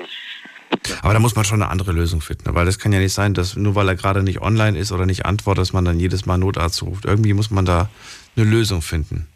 Aber 1.03 1.13
da 1.13 1.19
muss 1.19 1.35
man 1.35 1.45
schon 1.45 1.61
eine 1.63 1.71
andere 1.71 1.93
Lösung 1.93 2.21
finden, 2.21 2.45
ne? 2.49 2.55
weil 2.55 2.65
das 2.67 2.79
kann 2.79 2.93
ja 2.93 3.01
nicht 3.01 3.13
sein, 3.13 3.35
dass 3.35 3.57
nur 3.57 3.75
weil 3.75 3.89
er 3.89 3.97
gerade 3.97 4.23
nicht 4.23 4.41
online 4.41 4.79
ist 4.79 4.93
oder 4.93 5.05
nicht 5.07 5.27
antwortet, 5.27 5.63
dass 5.63 5.73
man 5.73 5.85
dann 5.85 5.99
jedes 5.99 6.27
Mal 6.27 6.39
Notarzt 6.39 6.83
ruft. 6.83 7.05
Irgendwie 7.07 7.33
muss 7.35 7.51
man 7.51 7.65
da 7.65 7.91
eine 8.37 8.45
Lösung 8.45 8.81
finden. 8.81 9.27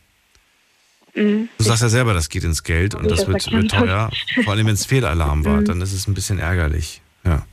Mhm. 1.15 1.49
Du 1.59 1.65
sagst 1.65 1.83
ja 1.83 1.89
selber, 1.89 2.15
das 2.15 2.29
geht 2.29 2.45
ins 2.45 2.63
Geld 2.63 2.95
und 2.95 3.11
das 3.11 3.27
wird, 3.27 3.51
wird 3.53 3.71
teuer. 3.71 4.11
Vor 4.45 4.53
allem, 4.53 4.67
wenn 4.67 4.75
es 4.75 4.85
Fehlalarm 4.87 5.45
war, 5.45 5.59
Mhm. 5.61 5.65
dann 5.65 5.81
ist 5.81 5.93
es 5.93 6.07
ein 6.09 6.15
bisschen 6.15 6.39
ärgerlich. 6.39 7.03
Ja. 7.25 7.45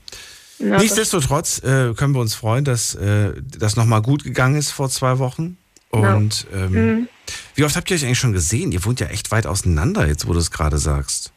Das- 0.60 0.82
Nichtsdestotrotz 0.82 1.60
äh, 1.64 1.94
können 1.96 2.14
wir 2.14 2.22
uns 2.22 2.36
freuen, 2.36 2.64
dass 2.66 2.94
äh, 2.96 3.34
das 3.58 3.76
nochmal 3.76 4.02
gut 4.02 4.24
gegangen 4.24 4.56
ist 4.56 4.72
vor 4.72 4.90
zwei 4.90 5.18
Wochen. 5.20 5.58
Und 5.90 6.48
ähm, 6.54 6.72
Mhm. 6.72 7.08
wie 7.56 7.64
oft 7.64 7.76
habt 7.76 7.90
ihr 7.92 7.96
euch 7.98 8.06
eigentlich 8.06 8.20
schon 8.20 8.32
gesehen? 8.34 8.72
Ihr 8.72 8.86
wohnt 8.86 9.00
ja 9.00 9.08
echt 9.08 9.32
weit 9.32 9.46
auseinander, 9.48 10.08
jetzt 10.08 10.28
wo 10.28 10.34
du 10.34 10.40
es 10.40 10.52
gerade 10.52 10.78
sagst. 10.78 11.32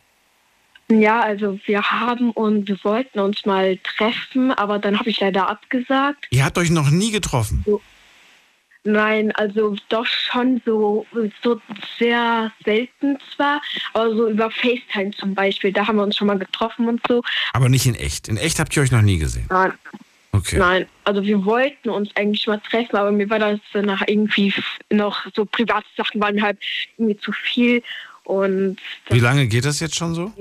Ja, 1.00 1.20
also 1.20 1.58
wir 1.66 1.82
haben 1.82 2.30
und 2.30 2.68
wir 2.68 2.78
wollten 2.84 3.18
uns 3.20 3.44
mal 3.46 3.78
treffen, 3.78 4.50
aber 4.52 4.78
dann 4.78 4.98
habe 4.98 5.10
ich 5.10 5.20
leider 5.20 5.48
abgesagt. 5.48 6.26
Ihr 6.30 6.44
habt 6.44 6.58
euch 6.58 6.70
noch 6.70 6.90
nie 6.90 7.10
getroffen. 7.10 7.64
Nein, 8.86 9.32
also 9.32 9.76
doch 9.88 10.04
schon 10.04 10.60
so, 10.66 11.06
so 11.42 11.58
sehr 11.98 12.52
selten 12.66 13.16
zwar, 13.34 13.62
aber 13.94 14.14
so 14.14 14.28
über 14.28 14.50
FaceTime 14.50 15.10
zum 15.12 15.34
Beispiel, 15.34 15.72
da 15.72 15.86
haben 15.86 15.96
wir 15.96 16.02
uns 16.02 16.16
schon 16.16 16.26
mal 16.26 16.38
getroffen 16.38 16.88
und 16.88 17.00
so. 17.08 17.22
Aber 17.54 17.70
nicht 17.70 17.86
in 17.86 17.94
echt. 17.94 18.28
In 18.28 18.36
echt 18.36 18.58
habt 18.58 18.76
ihr 18.76 18.82
euch 18.82 18.92
noch 18.92 19.00
nie 19.00 19.18
gesehen. 19.18 19.46
Ja, 19.50 19.72
Okay. 20.34 20.58
Nein, 20.58 20.86
also 21.04 21.22
wir 21.22 21.44
wollten 21.44 21.90
uns 21.90 22.10
eigentlich 22.16 22.44
mal 22.48 22.58
treffen, 22.58 22.96
aber 22.96 23.12
mir 23.12 23.30
war 23.30 23.38
das 23.38 23.60
danach 23.72 24.02
irgendwie 24.08 24.52
noch 24.90 25.24
so 25.32 25.44
private 25.44 25.86
Sachen 25.96 26.20
waren 26.20 26.34
mir 26.34 26.42
halt 26.42 26.58
irgendwie 26.98 27.16
zu 27.16 27.30
viel 27.30 27.84
und 28.24 28.78
Wie 29.10 29.20
lange 29.20 29.46
geht 29.46 29.64
das 29.64 29.80
jetzt 29.80 29.96
schon 29.96 30.14
so? 30.14 30.32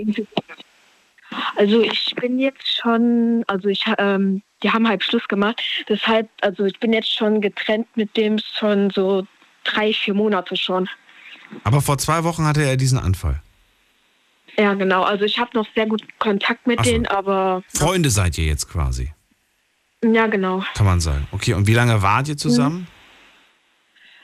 also 1.55 1.81
ich 1.81 2.13
bin 2.15 2.39
jetzt 2.39 2.67
schon, 2.67 3.43
also 3.47 3.67
ich 3.67 3.86
ähm, 3.97 4.41
die 4.63 4.71
haben 4.71 4.88
halt 4.88 5.03
Schluss 5.03 5.27
gemacht, 5.27 5.61
deshalb, 5.89 6.29
also 6.41 6.65
ich 6.65 6.79
bin 6.79 6.93
jetzt 6.93 7.13
schon 7.13 7.41
getrennt 7.41 7.88
mit 7.95 8.15
dem 8.15 8.39
schon 8.39 8.89
so 8.89 9.27
drei, 9.65 9.93
vier 9.93 10.13
Monate 10.13 10.55
schon. 10.55 10.89
Aber 11.63 11.81
vor 11.81 11.97
zwei 11.97 12.23
Wochen 12.23 12.45
hatte 12.45 12.63
er 12.63 12.77
diesen 12.77 12.97
Anfall. 12.97 13.41
Ja, 14.57 14.73
genau. 14.73 15.03
Also 15.03 15.25
ich 15.25 15.38
habe 15.39 15.51
noch 15.53 15.67
sehr 15.75 15.88
gut 15.88 16.03
Kontakt 16.19 16.65
mit 16.67 16.79
so. 16.79 16.89
denen, 16.89 17.07
aber 17.07 17.63
Freunde 17.73 18.09
seid 18.09 18.38
ihr 18.38 18.45
jetzt 18.45 18.69
quasi, 18.69 19.11
ja, 20.03 20.27
genau. 20.27 20.63
kann 20.75 20.86
man 20.86 20.99
sagen. 20.99 21.27
Okay, 21.31 21.53
und 21.53 21.67
wie 21.67 21.73
lange 21.73 22.01
wart 22.01 22.27
ihr 22.27 22.38
zusammen? 22.38 22.88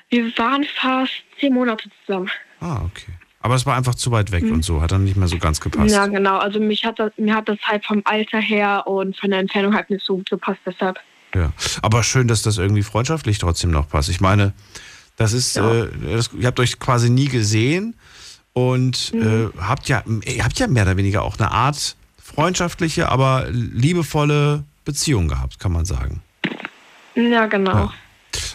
Wir 0.09 0.25
waren 0.37 0.63
fast 0.63 1.13
zehn 1.39 1.53
Monate 1.53 1.89
zusammen. 2.05 2.29
Ah, 2.59 2.81
okay. 2.85 3.13
Aber 3.41 3.55
es 3.55 3.65
war 3.65 3.75
einfach 3.77 3.95
zu 3.95 4.11
weit 4.11 4.31
weg 4.31 4.43
und 4.43 4.63
so, 4.65 4.81
hat 4.81 4.91
dann 4.91 5.05
nicht 5.05 5.15
mehr 5.15 5.27
so 5.29 5.37
ganz 5.37 5.61
gepasst. 5.61 5.93
Ja, 5.93 6.07
genau. 6.07 6.37
Also 6.39 6.59
mich 6.59 6.83
hat 6.83 6.99
das, 6.99 7.11
mir 7.17 7.33
hat 7.35 7.47
das 7.47 7.57
halt 7.63 7.85
vom 7.85 8.01
Alter 8.03 8.39
her 8.39 8.85
und 8.85 9.17
von 9.17 9.29
der 9.29 9.39
Entfernung 9.39 9.73
halt 9.73 9.89
nicht 9.89 10.05
so 10.05 10.17
gut 10.17 10.29
gepasst, 10.29 10.59
deshalb. 10.65 10.97
Ja. 11.33 11.53
Aber 11.81 12.03
schön, 12.03 12.27
dass 12.27 12.41
das 12.41 12.57
irgendwie 12.57 12.83
freundschaftlich 12.83 13.37
trotzdem 13.37 13.71
noch 13.71 13.87
passt. 13.87 14.09
Ich 14.09 14.19
meine, 14.19 14.51
das 15.15 15.31
ist, 15.33 15.55
Ja. 15.55 15.83
äh, 15.83 15.87
das, 16.11 16.31
ihr 16.37 16.47
habt 16.47 16.59
euch 16.59 16.79
quasi 16.79 17.09
nie 17.09 17.27
gesehen 17.29 17.95
und 18.53 19.13
Mhm. 19.13 19.51
äh, 19.55 19.61
habt 19.61 19.87
ja, 19.87 20.03
ihr 20.25 20.43
habt 20.43 20.59
ja 20.59 20.67
mehr 20.67 20.83
oder 20.83 20.97
weniger 20.97 21.21
auch 21.23 21.37
eine 21.39 21.51
Art 21.51 21.95
freundschaftliche, 22.21 23.07
aber 23.09 23.47
liebevolle 23.49 24.63
Beziehung 24.85 25.27
gehabt, 25.29 25.59
kann 25.59 25.71
man 25.71 25.85
sagen. 25.85 26.21
Ja, 27.15 27.45
genau. 27.45 27.71
Ja. 27.71 27.93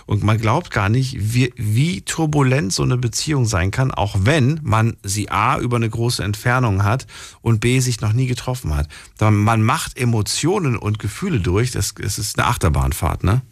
Und 0.07 0.23
man 0.23 0.39
glaubt 0.39 0.71
gar 0.71 0.89
nicht, 0.89 1.17
wie, 1.19 1.53
wie 1.57 2.03
turbulent 2.03 2.73
so 2.73 2.83
eine 2.83 2.97
Beziehung 2.97 3.47
sein 3.47 3.71
kann, 3.71 3.91
auch 3.91 4.17
wenn 4.21 4.61
man 4.63 4.97
sie 5.03 5.31
A 5.31 5.59
über 5.59 5.77
eine 5.77 5.89
große 5.89 6.23
Entfernung 6.23 6.85
hat 6.85 7.07
und 7.41 7.61
B 7.61 7.81
sich 7.81 8.01
noch 8.01 8.13
nie 8.13 8.27
getroffen 8.27 8.75
hat. 8.77 8.89
Man 9.21 9.63
macht 9.63 9.99
Emotionen 9.99 10.77
und 10.77 10.99
Gefühle 10.99 11.41
durch, 11.41 11.71
das, 11.71 11.95
das 11.95 12.19
ist 12.19 12.39
eine 12.39 12.49
Achterbahnfahrt, 12.49 13.25
ne? 13.25 13.43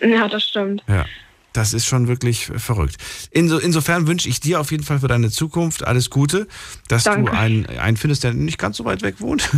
Ja, 0.00 0.28
das 0.28 0.44
stimmt. 0.44 0.82
Ja. 0.88 1.04
Das 1.52 1.74
ist 1.74 1.86
schon 1.86 2.06
wirklich 2.06 2.46
verrückt. 2.46 2.96
Inso, 3.32 3.58
insofern 3.58 4.06
wünsche 4.06 4.28
ich 4.28 4.38
dir 4.40 4.60
auf 4.60 4.70
jeden 4.70 4.84
Fall 4.84 5.00
für 5.00 5.08
deine 5.08 5.30
Zukunft 5.30 5.84
alles 5.86 6.08
Gute, 6.10 6.46
dass 6.88 7.04
Danke. 7.04 7.30
du 7.30 7.36
einen, 7.36 7.66
einen 7.66 7.96
findest, 7.96 8.22
der 8.22 8.34
nicht 8.34 8.58
ganz 8.58 8.76
so 8.76 8.84
weit 8.84 9.02
weg 9.02 9.16
wohnt. 9.20 9.50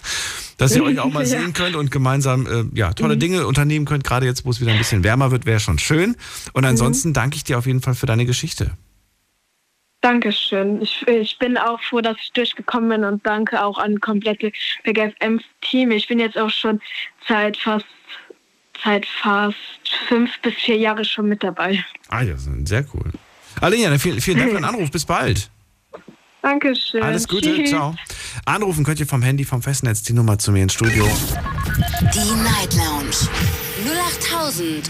dass 0.58 0.76
ihr 0.76 0.84
euch 0.84 1.00
auch 1.00 1.12
mal 1.12 1.22
Ja. 1.26 1.40
sehen 1.40 1.52
könnt 1.52 1.74
und 1.76 1.90
gemeinsam 1.90 2.46
äh, 2.46 2.64
ja, 2.78 2.92
tolle 2.92 3.16
Dinge 3.16 3.46
unternehmen 3.46 3.86
könnt. 3.86 4.04
Gerade 4.04 4.26
jetzt, 4.26 4.44
wo 4.44 4.50
es 4.50 4.60
wieder 4.60 4.70
ein 4.72 4.78
bisschen 4.78 5.02
wärmer 5.02 5.30
wird, 5.32 5.46
wäre 5.46 5.58
schon 5.60 5.78
schön. 5.78 6.16
Und 6.52 6.64
ansonsten 6.64 7.12
danke 7.12 7.36
ich 7.36 7.44
dir 7.44 7.58
auf 7.58 7.66
jeden 7.66 7.80
Fall 7.80 7.94
für 7.94 8.06
deine 8.06 8.24
Geschichte. 8.26 8.72
Dankeschön. 10.00 10.82
Ich, 10.82 11.06
ich 11.06 11.38
bin 11.38 11.56
auch 11.56 11.80
froh, 11.80 12.00
dass 12.00 12.16
ich 12.20 12.32
durchgekommen 12.32 12.88
bin 12.88 13.04
und 13.04 13.24
danke 13.24 13.64
auch 13.64 13.78
an 13.78 14.00
komplette 14.00 14.50
BGFM-Team. 14.82 15.92
Ich 15.92 16.08
bin 16.08 16.18
jetzt 16.18 16.36
auch 16.36 16.50
schon 16.50 16.80
seit 17.28 17.56
fast, 17.56 17.86
seit 18.84 19.06
fast 19.06 19.56
fünf 20.08 20.30
bis 20.42 20.54
vier 20.54 20.76
Jahre 20.76 21.04
schon 21.04 21.28
mit 21.28 21.42
dabei. 21.42 21.84
Ah 22.08 22.22
ja, 22.22 22.34
sehr 22.64 22.84
cool. 22.94 23.10
Alina, 23.60 23.90
dann 23.90 23.98
vielen, 23.98 24.20
vielen 24.20 24.38
Dank 24.38 24.50
für 24.50 24.56
den 24.56 24.64
Anruf. 24.64 24.90
Bis 24.90 25.04
bald. 25.04 25.50
Dankeschön. 26.42 27.02
Alles 27.02 27.28
Gute. 27.28 27.54
Tschüss. 27.54 27.70
Ciao. 27.70 27.94
Anrufen 28.44 28.84
könnt 28.84 28.98
ihr 28.98 29.06
vom 29.06 29.22
Handy, 29.22 29.44
vom 29.44 29.62
Festnetz 29.62 30.02
die 30.02 30.12
Nummer 30.12 30.38
zu 30.38 30.50
mir 30.50 30.64
ins 30.64 30.72
Studio. 30.72 31.08
Die 32.12 32.42
Night 32.42 32.74
Lounge 32.74 33.28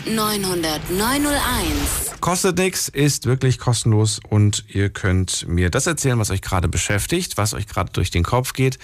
0890901. 0.07 2.21
Kostet 2.21 2.59
nichts, 2.59 2.89
ist 2.89 3.27
wirklich 3.27 3.59
kostenlos 3.59 4.21
und 4.29 4.65
ihr 4.69 4.91
könnt 4.91 5.47
mir 5.49 5.71
das 5.71 5.87
erzählen, 5.87 6.19
was 6.19 6.31
euch 6.31 6.43
gerade 6.43 6.69
beschäftigt, 6.69 7.37
was 7.37 7.55
euch 7.55 7.67
gerade 7.67 7.93
durch 7.93 8.11
den 8.11 8.23
Kopf 8.23 8.53
geht, 8.53 8.79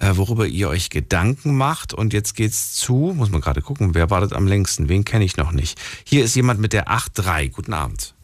worüber 0.00 0.46
ihr 0.46 0.68
euch 0.68 0.90
Gedanken 0.90 1.56
macht. 1.56 1.94
Und 1.94 2.12
jetzt 2.12 2.34
geht's 2.34 2.74
zu, 2.74 3.14
muss 3.16 3.30
man 3.30 3.40
gerade 3.40 3.62
gucken, 3.62 3.94
wer 3.94 4.10
wartet 4.10 4.32
am 4.32 4.46
längsten, 4.46 4.88
wen 4.88 5.04
kenne 5.04 5.24
ich 5.24 5.36
noch 5.36 5.52
nicht. 5.52 5.80
Hier 6.04 6.24
ist 6.24 6.34
jemand 6.34 6.60
mit 6.60 6.72
der 6.72 6.88
8.3. 6.88 7.52
Guten 7.52 7.74
Abend. 7.74 8.14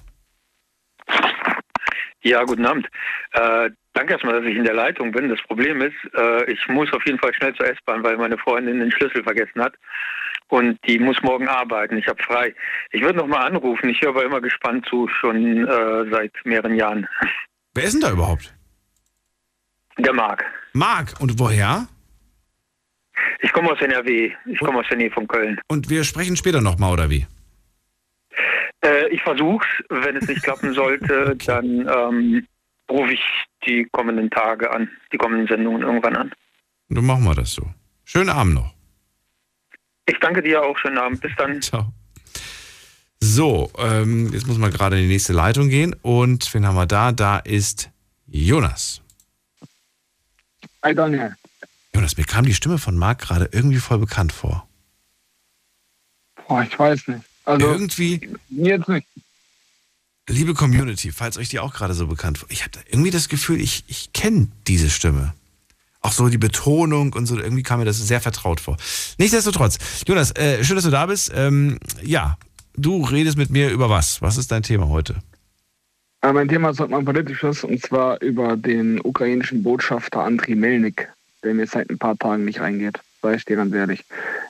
Ja, 2.27 2.43
guten 2.43 2.67
Abend. 2.67 2.89
Äh, 3.35 3.71
danke 3.93 4.15
erstmal, 4.15 4.41
dass 4.41 4.51
ich 4.51 4.57
in 4.57 4.65
der 4.65 4.75
Leitung 4.75 5.13
bin. 5.13 5.29
Das 5.29 5.41
Problem 5.43 5.81
ist, 5.81 5.95
äh, 6.19 6.51
ich 6.51 6.67
muss 6.67 6.93
auf 6.93 7.07
jeden 7.07 7.21
Fall 7.21 7.33
schnell 7.35 7.55
zur 7.55 7.69
S-Bahn, 7.69 8.03
weil 8.03 8.17
meine 8.17 8.37
Freundin 8.37 8.81
den 8.81 8.91
Schlüssel 8.91 9.23
vergessen 9.23 9.63
hat. 9.63 9.75
Und 10.49 10.79
die 10.89 10.99
muss 10.99 11.23
morgen 11.23 11.47
arbeiten. 11.47 11.97
Ich 11.97 12.09
habe 12.09 12.21
frei. 12.21 12.53
Ich 12.91 13.03
würde 13.03 13.19
noch 13.19 13.29
mal 13.29 13.47
anrufen. 13.47 13.89
Ich 13.89 14.01
höre 14.01 14.11
aber 14.11 14.25
immer 14.25 14.41
gespannt 14.41 14.87
zu, 14.89 15.07
schon 15.07 15.69
äh, 15.69 16.11
seit 16.11 16.33
mehreren 16.45 16.75
Jahren. 16.75 17.07
Wer 17.75 17.85
ist 17.85 17.95
denn 17.95 18.01
da 18.01 18.11
überhaupt? 18.11 18.53
Der 19.99 20.13
Marc. 20.13 20.45
Marc, 20.77 21.15
und 21.21 21.39
woher? 21.39 21.89
Ich 23.41 23.51
komme 23.53 23.73
aus 23.73 23.81
NRW. 23.81 24.31
Ich 24.45 24.59
komme 24.59 24.81
aus 24.81 24.87
der 24.91 24.99
Nähe 24.99 25.11
von 25.11 25.27
Köln. 25.27 25.59
Und 25.69 25.89
wir 25.89 26.05
sprechen 26.05 26.37
später 26.37 26.61
nochmal, 26.61 26.93
oder 26.93 27.09
wie? 27.09 27.27
Äh, 28.85 29.09
ich 29.09 29.23
versuch's. 29.23 29.67
Wenn 29.89 30.17
es 30.17 30.29
nicht 30.29 30.43
klappen 30.43 30.75
sollte, 30.75 31.35
dann 31.47 31.89
ähm, 31.89 32.47
rufe 32.91 33.15
ich 33.15 33.23
die 33.67 33.89
kommenden 33.91 34.31
Tage 34.31 34.71
an, 34.71 34.91
die 35.13 35.17
kommenden 35.17 35.49
Sendungen 35.49 35.81
irgendwann 35.81 36.17
an. 36.17 36.33
Dann 36.91 37.07
machen 37.07 37.25
wir 37.25 37.35
das 37.35 37.53
so. 37.53 37.67
Schönen 38.05 38.29
Abend 38.29 38.55
noch. 38.55 38.75
Ich 40.05 40.19
danke 40.21 40.43
dir 40.43 40.63
auch. 40.63 40.77
Schönen 40.77 40.99
Abend. 40.99 41.23
Bis 41.23 41.33
dann. 41.37 41.63
Ciao. 41.63 41.87
So, 43.19 43.73
ähm, 43.79 44.31
jetzt 44.31 44.47
muss 44.47 44.59
man 44.59 44.71
gerade 44.71 44.97
in 44.97 45.05
die 45.05 45.09
nächste 45.09 45.33
Leitung 45.33 45.71
gehen. 45.71 45.97
Und 46.03 46.53
wen 46.53 46.67
haben 46.67 46.77
wir 46.77 46.87
da? 46.87 47.13
Da 47.13 47.39
ist 47.39 47.91
Jonas. 48.27 49.03
Hi 50.87 50.95
Daniel. 50.95 51.35
Jonas, 51.93 52.17
mir 52.17 52.23
kam 52.23 52.45
die 52.45 52.55
Stimme 52.55 52.79
von 52.79 52.97
Marc 52.97 53.19
gerade 53.19 53.49
irgendwie 53.51 53.79
voll 53.79 53.99
bekannt 53.99 54.31
vor. 54.31 54.69
Boah, 56.47 56.63
ich 56.63 56.79
weiß 56.79 57.09
nicht. 57.09 57.23
Also 57.45 57.67
irgendwie, 57.67 58.31
jetzt 58.51 58.89
nicht. 58.89 59.05
liebe 60.29 60.55
Community, 60.55 61.11
falls 61.11 61.39
euch 61.39 61.49
die 61.49 61.59
auch 61.59 61.75
gerade 61.75 61.93
so 61.93 62.07
bekannt 62.07 62.39
vor. 62.39 62.49
Ich 62.53 62.63
habe 62.63 62.79
irgendwie 62.89 63.11
das 63.11 63.29
Gefühl, 63.29 63.61
ich, 63.61 63.83
ich 63.89 64.13
kenne 64.13 64.47
diese 64.69 64.89
Stimme. 64.89 65.35
Auch 66.03 66.13
so 66.13 66.29
die 66.29 66.39
Betonung 66.39 67.15
und 67.15 67.27
so, 67.27 67.37
irgendwie 67.37 67.65
kam 67.65 67.81
mir 67.81 67.85
das 67.85 67.99
sehr 67.99 68.21
vertraut 68.21 68.61
vor. 68.61 68.77
Nichtsdestotrotz, 69.19 69.79
Jonas, 70.07 70.31
äh, 70.37 70.63
schön, 70.63 70.77
dass 70.77 70.85
du 70.85 70.93
da 70.93 71.07
bist. 71.07 71.33
Ähm, 71.35 71.81
ja, 72.01 72.39
du 72.77 73.03
redest 73.03 73.37
mit 73.37 73.51
mir 73.51 73.71
über 73.71 73.91
was? 73.91 74.23
Was 74.23 74.37
ist 74.37 74.53
dein 74.53 74.63
Thema 74.63 74.89
heute? 74.89 75.17
Äh, 76.27 76.33
mein 76.33 76.49
Thema 76.49 76.71
ist 76.71 76.81
heute 76.81 76.91
mal 76.91 76.99
ein 76.99 77.05
politisches 77.05 77.63
und 77.63 77.81
zwar 77.81 78.21
über 78.21 78.57
den 78.57 79.01
ukrainischen 79.01 79.63
Botschafter 79.63 80.25
Andriy 80.25 80.57
Melnik, 80.57 81.09
der 81.45 81.55
mir 81.55 81.67
seit 81.69 81.89
ein 81.89 81.99
paar 81.99 82.19
Tagen 82.19 82.45
nicht 82.45 82.61
reingeht. 82.61 82.99
Sag 83.23 83.37
ich 83.37 83.45
dir 83.45 83.57
ganz 83.57 83.73
ehrlich. 83.73 84.05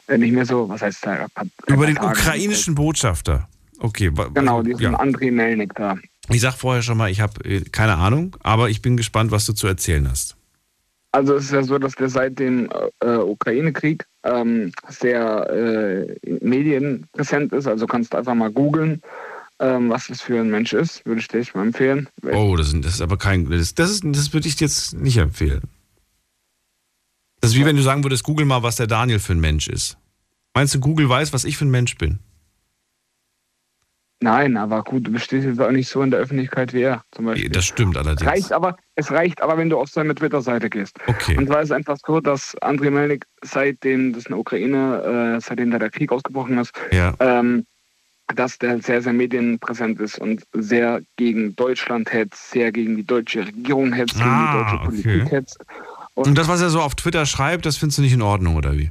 Äh, 0.06 0.16
nicht 0.16 0.32
mehr 0.32 0.46
so, 0.46 0.70
was 0.70 0.80
heißt 0.80 1.04
da? 1.04 1.26
Über 1.66 1.86
den 1.86 1.98
ukrainischen 1.98 2.74
Botschafter. 2.74 3.46
Okay, 3.78 4.10
Genau, 4.32 4.58
also, 4.58 4.70
diesen 4.70 4.92
ja. 4.92 4.94
Andriy 4.94 5.30
Melnik 5.30 5.74
da. 5.74 5.98
Ich 6.30 6.40
sag 6.40 6.54
vorher 6.54 6.82
schon 6.82 6.96
mal, 6.96 7.10
ich 7.10 7.20
habe 7.20 7.44
äh, 7.44 7.60
keine 7.60 7.96
Ahnung, 7.96 8.36
aber 8.42 8.70
ich 8.70 8.80
bin 8.80 8.96
gespannt, 8.96 9.30
was 9.30 9.44
du 9.44 9.52
zu 9.52 9.66
erzählen 9.66 10.10
hast. 10.10 10.34
Also 11.12 11.34
es 11.34 11.44
ist 11.44 11.52
ja 11.52 11.62
so, 11.62 11.78
dass 11.78 11.94
der 11.94 12.08
seit 12.08 12.38
dem 12.38 12.70
äh, 13.00 13.16
Ukraine-Krieg 13.16 14.06
ähm, 14.24 14.72
sehr 14.88 15.48
äh, 15.50 16.12
in 16.22 16.38
Medien 16.48 17.06
präsent 17.12 17.52
ist. 17.52 17.66
Also 17.66 17.86
kannst 17.86 18.14
du 18.14 18.18
einfach 18.18 18.34
mal 18.34 18.50
googeln, 18.50 19.02
ähm, 19.60 19.90
was 19.90 20.08
das 20.08 20.20
für 20.22 20.38
ein 20.40 20.50
Mensch 20.50 20.72
ist. 20.72 21.04
Würde 21.06 21.20
ich 21.20 21.28
dir 21.28 21.38
echt 21.38 21.54
mal 21.54 21.62
empfehlen. 21.66 22.08
Oh, 22.32 22.56
das, 22.56 22.72
das 22.80 22.94
ist 22.94 23.00
aber 23.00 23.16
kein. 23.16 23.48
Das, 23.50 23.74
das, 23.74 23.90
ist, 23.90 24.04
das 24.04 24.32
würde 24.32 24.48
ich 24.48 24.56
dir 24.56 24.64
jetzt 24.66 24.94
nicht 24.94 25.16
empfehlen. 25.18 25.62
Das 27.40 27.50
ist 27.52 27.56
wie 27.56 27.64
wenn 27.64 27.76
du 27.76 27.82
sagen 27.82 28.02
würdest, 28.04 28.24
google 28.24 28.46
mal, 28.46 28.62
was 28.62 28.76
der 28.76 28.86
Daniel 28.86 29.18
für 29.18 29.32
ein 29.32 29.40
Mensch 29.40 29.68
ist. 29.68 29.98
Meinst 30.54 30.74
du, 30.74 30.80
Google 30.80 31.08
weiß, 31.08 31.32
was 31.32 31.44
ich 31.44 31.56
für 31.58 31.66
ein 31.66 31.70
Mensch 31.70 31.96
bin? 31.96 32.18
Nein, 34.22 34.56
aber 34.56 34.82
gut, 34.82 35.06
du 35.06 35.12
bestehst 35.12 35.46
jetzt 35.46 35.60
auch 35.60 35.70
nicht 35.70 35.88
so 35.88 36.00
in 36.00 36.10
der 36.10 36.20
Öffentlichkeit 36.20 36.72
wie 36.72 36.80
er 36.82 37.04
zum 37.12 37.26
Beispiel. 37.26 37.50
Das 37.50 37.66
stimmt 37.66 37.98
allerdings. 37.98 38.26
reicht 38.26 38.52
aber, 38.52 38.76
es 38.94 39.10
reicht 39.10 39.42
aber, 39.42 39.58
wenn 39.58 39.68
du 39.68 39.78
auf 39.78 39.90
seine 39.90 40.14
Twitter-Seite 40.14 40.70
gehst. 40.70 40.98
Okay. 41.06 41.36
Und 41.36 41.46
zwar 41.48 41.60
ist 41.60 41.66
es 41.66 41.72
einfach 41.72 41.98
so, 42.04 42.20
dass 42.20 42.56
Andriy 42.62 42.90
Melnik, 42.90 43.26
seitdem 43.44 44.14
das 44.14 44.24
in 44.24 44.30
der 44.30 44.38
Ukraine, 44.38 45.34
äh, 45.36 45.40
seitdem 45.42 45.70
da 45.70 45.78
der 45.78 45.90
Krieg 45.90 46.10
ausgebrochen 46.10 46.56
ist, 46.56 46.72
Ja. 46.92 47.12
ähm, 47.20 47.66
dass 48.34 48.58
der 48.58 48.80
sehr, 48.82 49.02
sehr 49.02 49.12
medienpräsent 49.12 50.00
ist 50.00 50.18
und 50.18 50.42
sehr 50.52 51.00
gegen 51.16 51.54
Deutschland 51.54 52.12
hetzt, 52.12 52.50
sehr 52.50 52.72
gegen 52.72 52.96
die 52.96 53.04
deutsche 53.04 53.46
Regierung 53.46 53.92
hetzt, 53.92 54.14
gegen 54.14 54.26
Ah, 54.28 54.52
die 54.52 54.58
deutsche 54.58 54.76
okay. 54.76 55.02
Politik 55.02 55.32
hetzt. 55.32 55.58
Und 56.14 56.36
das, 56.36 56.48
was 56.48 56.60
er 56.60 56.70
so 56.70 56.80
auf 56.80 56.94
Twitter 56.94 57.26
schreibt, 57.26 57.66
das 57.66 57.76
findest 57.76 57.98
du 57.98 58.02
nicht 58.02 58.14
in 58.14 58.22
Ordnung, 58.22 58.56
oder 58.56 58.76
wie? 58.76 58.90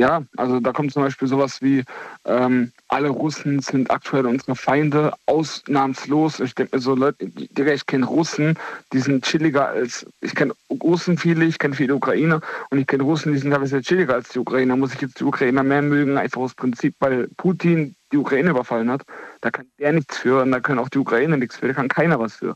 Ja, 0.00 0.22
also 0.38 0.60
da 0.60 0.72
kommt 0.72 0.94
zum 0.94 1.02
Beispiel 1.02 1.28
sowas 1.28 1.60
wie, 1.60 1.84
ähm, 2.24 2.72
alle 2.88 3.10
Russen 3.10 3.60
sind 3.60 3.90
aktuell 3.90 4.24
unsere 4.24 4.56
Feinde, 4.56 5.12
ausnahmslos. 5.26 6.40
Ich 6.40 6.54
denke 6.54 6.76
mir 6.76 6.80
so, 6.80 6.94
Leute, 6.94 7.28
Digga, 7.28 7.74
ich 7.74 7.84
kenne 7.84 8.06
Russen, 8.06 8.58
die 8.94 9.00
sind 9.00 9.26
chilliger 9.26 9.68
als, 9.68 10.06
ich 10.22 10.34
kenne 10.34 10.54
Russen 10.70 11.18
viele, 11.18 11.44
ich 11.44 11.58
kenne 11.58 11.74
viele 11.74 11.94
Ukrainer 11.94 12.40
und 12.70 12.78
ich 12.78 12.86
kenne 12.86 13.02
Russen, 13.02 13.34
die 13.34 13.38
sind 13.38 13.50
teilweise 13.50 13.82
chilliger 13.82 14.14
als 14.14 14.30
die 14.30 14.38
Ukrainer. 14.38 14.74
Muss 14.74 14.94
ich 14.94 15.02
jetzt 15.02 15.20
die 15.20 15.24
Ukrainer 15.24 15.62
mehr 15.62 15.82
mögen, 15.82 16.16
einfach 16.16 16.40
aus 16.40 16.54
Prinzip, 16.54 16.94
weil 17.00 17.28
Putin 17.36 17.94
die 18.10 18.16
Ukraine 18.16 18.50
überfallen 18.50 18.90
hat. 18.90 19.02
Da 19.42 19.50
kann 19.50 19.66
der 19.78 19.92
nichts 19.92 20.16
für 20.16 20.40
und 20.40 20.50
da 20.50 20.60
können 20.60 20.78
auch 20.78 20.88
die 20.88 20.98
Ukrainer 20.98 21.36
nichts 21.36 21.58
für, 21.58 21.68
da 21.68 21.74
kann 21.74 21.88
keiner 21.88 22.18
was 22.18 22.36
für. 22.36 22.54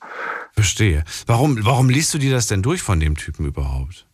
Verstehe. 0.55 1.05
Warum, 1.27 1.63
warum 1.63 1.91
liest 1.91 2.15
du 2.15 2.19
dir 2.19 2.33
das 2.33 2.47
denn 2.47 2.63
durch 2.63 2.81
von 2.81 3.01
dem 3.01 3.19
Typen 3.19 3.45
überhaupt? 3.45 4.07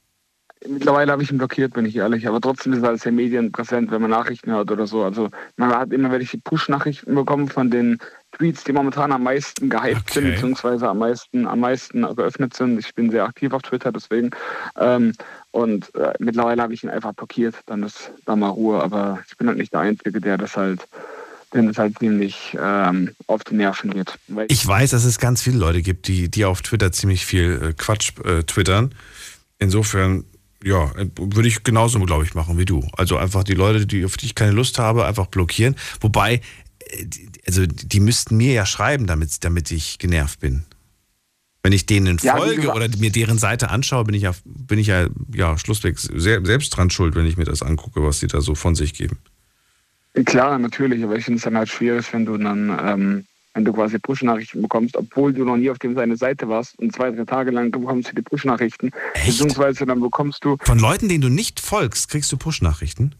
Mittlerweile 0.69 1.13
habe 1.13 1.23
ich 1.23 1.31
ihn 1.31 1.39
blockiert, 1.39 1.73
bin 1.73 1.87
ich 1.87 1.97
ehrlich. 1.97 2.29
Aber 2.29 2.41
trotzdem 2.41 2.75
ist 2.75 2.83
er 2.83 2.91
als 2.91 3.05
Medien 3.07 3.51
präsent, 3.51 3.91
wenn 3.91 4.03
man 4.03 4.11
Nachrichten 4.11 4.51
hört 4.51 4.71
oder 4.71 4.87
so. 4.87 5.03
Also 5.03 5.31
man 5.57 5.71
hat 5.71 5.93
immer 5.93 6.11
welche 6.11 6.37
Push-Nachrichten 6.39 7.15
bekommen 7.15 7.49
von 7.49 7.71
den 7.71 7.99
Tweets, 8.33 8.65
die 8.65 8.73
momentan 8.73 9.11
am 9.13 9.23
meisten 9.23 9.71
gehypt 9.71 10.03
okay. 10.03 10.13
sind, 10.13 10.31
beziehungsweise 10.35 10.89
am 10.89 10.99
meisten, 10.99 11.47
am 11.47 11.61
meisten 11.61 12.03
geöffnet 12.15 12.55
sind. 12.55 12.79
Ich 12.79 12.95
bin 12.95 13.11
sehr 13.11 13.25
aktiv 13.25 13.53
auf 13.53 13.63
Twitter, 13.63 13.91
deswegen. 13.91 14.31
Ähm, 14.79 15.15
und 15.51 15.95
äh, 15.95 16.13
mittlerweile 16.19 16.63
habe 16.63 16.75
ich 16.75 16.85
ihn 16.85 16.91
einfach 16.91 17.15
blockiert. 17.15 17.55
Dann 17.67 17.83
ist 17.83 18.13
da 18.27 18.37
mal 18.37 18.49
Ruhe. 18.49 18.83
Aber 18.83 19.21
ich 19.29 19.37
bin 19.39 19.49
halt 19.49 19.59
nicht 19.59 19.73
der 19.73 19.81
Einzige, 19.81 20.21
der 20.21 20.37
das 20.37 20.57
halt 20.57 20.87
denn 21.53 21.69
es 21.69 21.79
halt 21.79 21.99
ziemlich 21.99 22.57
ähm, 22.61 23.15
auf 23.27 23.45
die 23.45 23.55
Nerven 23.55 23.91
geht. 23.91 24.15
ich 24.49 24.65
weiß, 24.65 24.91
dass 24.91 25.05
es 25.05 25.19
ganz 25.19 25.43
viele 25.43 25.59
Leute 25.59 25.83
gibt, 25.83 26.07
die, 26.07 26.31
die 26.31 26.45
auf 26.45 26.63
Twitter 26.63 26.93
ziemlich 26.93 27.27
viel 27.27 27.61
äh, 27.61 27.73
Quatsch 27.73 28.13
äh, 28.25 28.45
twittern. 28.45 28.95
Insofern 29.59 30.25
ja, 30.63 30.93
würde 31.17 31.49
ich 31.49 31.65
genauso, 31.65 31.99
glaube 32.01 32.25
ich, 32.25 32.35
machen 32.35 32.59
wie 32.59 32.65
du. 32.65 32.87
Also 32.97 33.17
einfach 33.17 33.45
die 33.45 33.55
Leute, 33.55 33.87
die, 33.87 34.05
auf 34.05 34.17
die 34.17 34.27
ich 34.27 34.35
keine 34.35 34.53
Lust 34.53 34.79
habe, 34.79 35.07
einfach 35.07 35.27
blockieren. 35.27 35.77
Wobei, 36.01 36.41
äh, 36.79 37.07
also 37.47 37.67
die 37.67 38.01
müssten 38.01 38.37
mir 38.37 38.53
ja 38.53 38.67
schreiben, 38.67 39.07
damit, 39.07 39.43
damit 39.45 39.71
ich 39.71 39.99
genervt 39.99 40.41
bin. 40.41 40.65
Wenn 41.63 41.73
ich 41.73 41.85
denen 41.85 42.19
folge 42.19 42.69
ja, 42.69 42.75
oder 42.75 42.89
mir 42.99 43.13
deren 43.13 43.39
Seite 43.39 43.69
anschaue, 43.69 44.05
bin 44.05 44.15
ich 44.15 44.23
ja, 44.23 44.33
bin 44.45 44.79
ich 44.79 44.87
ja, 44.87 45.09
ja 45.35 45.59
schlussweg 45.59 45.99
selbst 45.99 46.71
dran 46.71 46.89
schuld, 46.89 47.15
wenn 47.15 47.27
ich 47.27 47.37
mir 47.37 47.45
das 47.45 47.63
angucke, 47.63 48.03
was 48.03 48.21
sie 48.21 48.29
da 48.29 48.41
so 48.41 48.55
von 48.55 48.75
sich 48.75 48.95
geben. 48.95 49.19
Klar, 50.25 50.59
natürlich, 50.59 51.05
aber 51.05 51.17
ich 51.17 51.25
finde 51.25 51.37
es 51.37 51.45
dann 51.45 51.57
halt 51.57 51.69
schwierig, 51.69 52.11
wenn 52.13 52.25
du 52.25 52.37
dann 52.39 52.77
ähm, 52.83 53.25
wenn 53.55 53.65
du 53.65 53.73
quasi 53.73 53.99
Push-Nachrichten 53.99 54.63
bekommst, 54.63 54.97
obwohl 54.97 55.33
du 55.33 55.45
noch 55.45 55.57
nie 55.57 55.71
auf 55.71 55.79
dem 55.79 55.95
seine 55.95 56.17
Seite 56.17 56.49
warst 56.49 56.79
und 56.79 56.95
zwei, 56.95 57.11
drei 57.11 57.25
Tage 57.25 57.51
lang 57.51 57.71
bekommst 57.71 58.11
du 58.11 58.15
die 58.15 58.23
Push-Nachrichten. 58.23 58.91
Beziehungsweise 59.15 59.87
dann 59.87 60.01
bekommst 60.01 60.45
du. 60.45 60.57
Von 60.63 60.79
Leuten, 60.79 61.09
denen 61.09 61.23
du 61.23 61.29
nicht 61.29 61.61
folgst, 61.61 62.09
kriegst 62.11 62.31
du 62.33 62.37
Push-Nachrichten? 62.37 63.15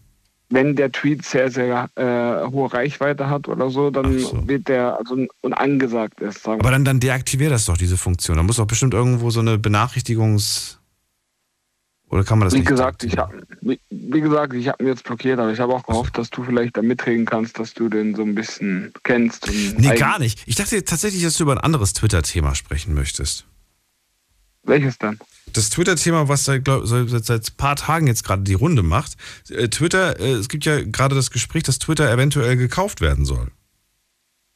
Wenn 0.49 0.75
der 0.75 0.91
Tweet 0.91 1.23
sehr, 1.23 1.49
sehr 1.49 1.89
äh, 1.95 2.51
hohe 2.51 2.73
Reichweite 2.73 3.29
hat 3.29 3.47
oder 3.47 3.69
so, 3.69 3.89
dann 3.89 4.19
so. 4.19 4.47
wird 4.47 4.67
der 4.67 4.97
also 4.97 5.25
unangesagt 5.41 6.19
ist. 6.19 6.45
Aber 6.45 6.71
dann, 6.71 6.83
dann 6.83 6.99
deaktivier 6.99 7.49
das 7.49 7.65
doch, 7.65 7.77
diese 7.77 7.97
Funktion. 7.97 8.35
Da 8.35 8.43
muss 8.43 8.57
doch 8.57 8.67
bestimmt 8.67 8.93
irgendwo 8.93 9.29
so 9.29 9.39
eine 9.39 9.55
Benachrichtigungs- 9.55 10.80
oder 12.11 12.25
kann 12.25 12.39
man 12.39 12.47
das 12.47 12.53
wie 12.53 12.59
nicht? 12.59 12.67
Gesagt, 12.67 13.05
ich 13.05 13.17
hab, 13.17 13.33
wie, 13.61 13.79
wie, 13.89 14.21
gesagt, 14.21 14.53
ich 14.53 14.67
habe 14.67 14.83
mir 14.83 14.89
jetzt 14.89 15.05
blockiert, 15.05 15.39
aber 15.39 15.51
ich 15.51 15.59
habe 15.59 15.73
auch 15.73 15.83
gehofft, 15.83 16.17
dass 16.17 16.29
du 16.29 16.43
vielleicht 16.43 16.75
da 16.75 16.81
mitreden 16.81 17.25
kannst, 17.25 17.57
dass 17.57 17.73
du 17.73 17.87
den 17.87 18.15
so 18.15 18.23
ein 18.23 18.35
bisschen 18.35 18.91
kennst. 19.03 19.49
nee, 19.77 19.95
gar 19.95 20.19
nicht. 20.19 20.43
Ich 20.45 20.55
dachte 20.55 20.83
tatsächlich, 20.83 21.23
dass 21.23 21.37
du 21.37 21.43
über 21.43 21.53
ein 21.53 21.57
anderes 21.57 21.93
Twitter-Thema 21.93 22.53
sprechen 22.53 22.93
möchtest. 22.93 23.45
Welches 24.63 24.97
dann? 24.97 25.19
Das 25.53 25.69
Twitter-Thema, 25.69 26.27
was 26.27 26.43
seit, 26.43 26.65
glaub, 26.65 26.85
seit, 26.85 27.09
seit 27.09 27.49
ein 27.49 27.55
paar 27.55 27.77
Tagen 27.77 28.07
jetzt 28.07 28.25
gerade 28.25 28.43
die 28.43 28.53
Runde 28.53 28.83
macht. 28.83 29.15
Äh, 29.49 29.69
Twitter, 29.69 30.19
äh, 30.19 30.33
es 30.33 30.49
gibt 30.49 30.65
ja 30.65 30.81
gerade 30.81 31.15
das 31.15 31.31
Gespräch, 31.31 31.63
dass 31.63 31.79
Twitter 31.79 32.11
eventuell 32.11 32.57
gekauft 32.57 32.99
werden 32.99 33.23
soll. 33.23 33.51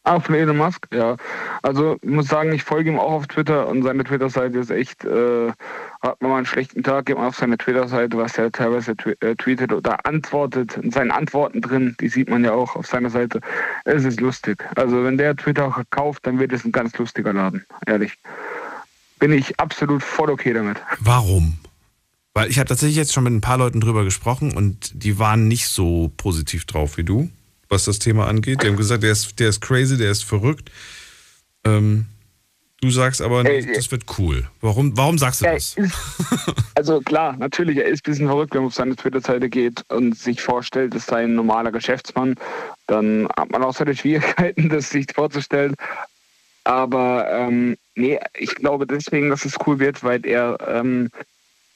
Ah, 0.08 0.20
von 0.20 0.36
Elon 0.36 0.56
Musk, 0.56 0.88
ja. 0.93 1.18
Also 1.64 1.97
ich 1.99 2.10
muss 2.10 2.28
sagen, 2.28 2.53
ich 2.53 2.64
folge 2.64 2.91
ihm 2.91 2.99
auch 2.99 3.12
auf 3.12 3.28
Twitter 3.28 3.68
und 3.68 3.82
seine 3.82 4.03
Twitter-Seite 4.03 4.60
ist 4.60 4.70
echt, 4.70 5.03
äh, 5.03 5.51
hat 5.99 6.22
man 6.22 6.30
mal 6.30 6.38
einen 6.38 6.45
schlechten 6.45 6.84
Tag, 6.84 7.08
geht 7.08 7.18
man 7.18 7.26
auf 7.26 7.36
seine 7.36 7.58
Twitter-Seite, 7.58 8.16
was 8.16 8.38
er 8.38 8.51
teilweise 8.51 8.95
tw 8.95 9.16
äh, 9.22 9.36
tweetet 9.36 9.74
oder 9.74 10.06
antwortet, 10.06 10.78
in 10.78 10.91
seinen 10.91 11.10
Antworten 11.10 11.60
drin, 11.60 11.95
die 11.99 12.10
sieht 12.10 12.30
man 12.30 12.43
ja 12.43 12.53
auch 12.53 12.76
auf 12.76 12.86
seiner 12.86 13.10
Seite. 13.10 13.39
Es 13.84 14.06
ist 14.06 14.22
lustig. 14.22 14.64
Also 14.76 15.03
wenn 15.03 15.18
der 15.18 15.36
Twitter 15.36 15.66
auch 15.66 15.82
kauft, 15.89 16.28
dann 16.28 16.38
wird 16.38 16.53
es 16.53 16.64
ein 16.66 16.72
ganz 16.72 16.95
lustiger 16.99 17.34
Laden, 17.34 17.66
ehrlich. 17.88 18.16
Bin 19.18 19.34
ich 19.34 19.60
absolut 19.60 20.03
voll 20.03 20.30
okay 20.30 20.53
damit. 20.53 20.78
Warum? 20.99 21.58
Weil 22.36 22.51
ich 22.51 22.60
habe 22.60 22.68
tatsächlich 22.68 22.97
jetzt 22.97 23.14
schon 23.14 23.24
mit 23.24 23.34
ein 23.34 23.41
paar 23.41 23.58
Leuten 23.58 23.82
drüber 23.82 24.03
gesprochen 24.03 24.56
und 24.56 25.03
die 25.03 25.18
waren 25.18 25.47
nicht 25.47 25.68
so 25.68 26.12
positiv 26.16 26.66
drauf 26.66 26.97
wie 26.97 27.03
du 27.03 27.32
was 27.70 27.86
das 27.86 27.99
Thema 27.99 28.28
angeht. 28.28 28.63
Die 28.63 28.68
haben 28.68 28.78
gesagt, 28.78 29.03
der 29.03 29.11
ist, 29.11 29.39
der 29.39 29.49
ist 29.49 29.61
crazy, 29.61 29.97
der 29.97 30.11
ist 30.11 30.24
verrückt. 30.24 30.72
Ähm, 31.63 32.05
du 32.82 32.89
sagst 32.89 33.22
aber, 33.22 33.45
Ey, 33.45 33.66
das 33.74 33.91
wird 33.91 34.03
cool. 34.18 34.47
Warum, 34.61 34.95
warum 34.97 35.18
sagst 35.18 35.41
du 35.41 35.45
das? 35.45 35.76
Ist, 35.76 35.93
also 36.76 37.01
klar, 37.01 37.36
natürlich, 37.38 37.78
er 37.78 37.86
ist 37.86 38.05
ein 38.05 38.11
bisschen 38.11 38.28
verrückt, 38.28 38.53
wenn 38.53 38.61
man 38.61 38.68
auf 38.68 38.76
seine 38.76 38.95
Twitter-Seite 38.95 39.49
geht 39.49 39.84
und 39.89 40.18
sich 40.18 40.41
vorstellt, 40.41 40.93
das 40.93 41.05
sei 41.05 41.24
ein 41.24 41.36
normaler 41.36 41.72
Geschäftsmann. 41.72 42.36
Dann 42.88 43.28
hat 43.38 43.51
man 43.51 43.63
auch 43.63 43.76
seine 43.76 43.95
Schwierigkeiten, 43.95 44.70
das 44.70 44.89
sich 44.89 45.07
vorzustellen. 45.13 45.76
Aber 46.63 47.28
ähm, 47.32 47.78
nee, 47.95 48.20
ich 48.38 48.55
glaube 48.55 48.88
deswegen, 48.88 49.30
dass 49.30 49.45
es 49.45 49.55
cool 49.66 49.80
wird, 49.80 50.03
weil 50.03 50.26
er 50.26 50.57
ähm, 50.68 51.11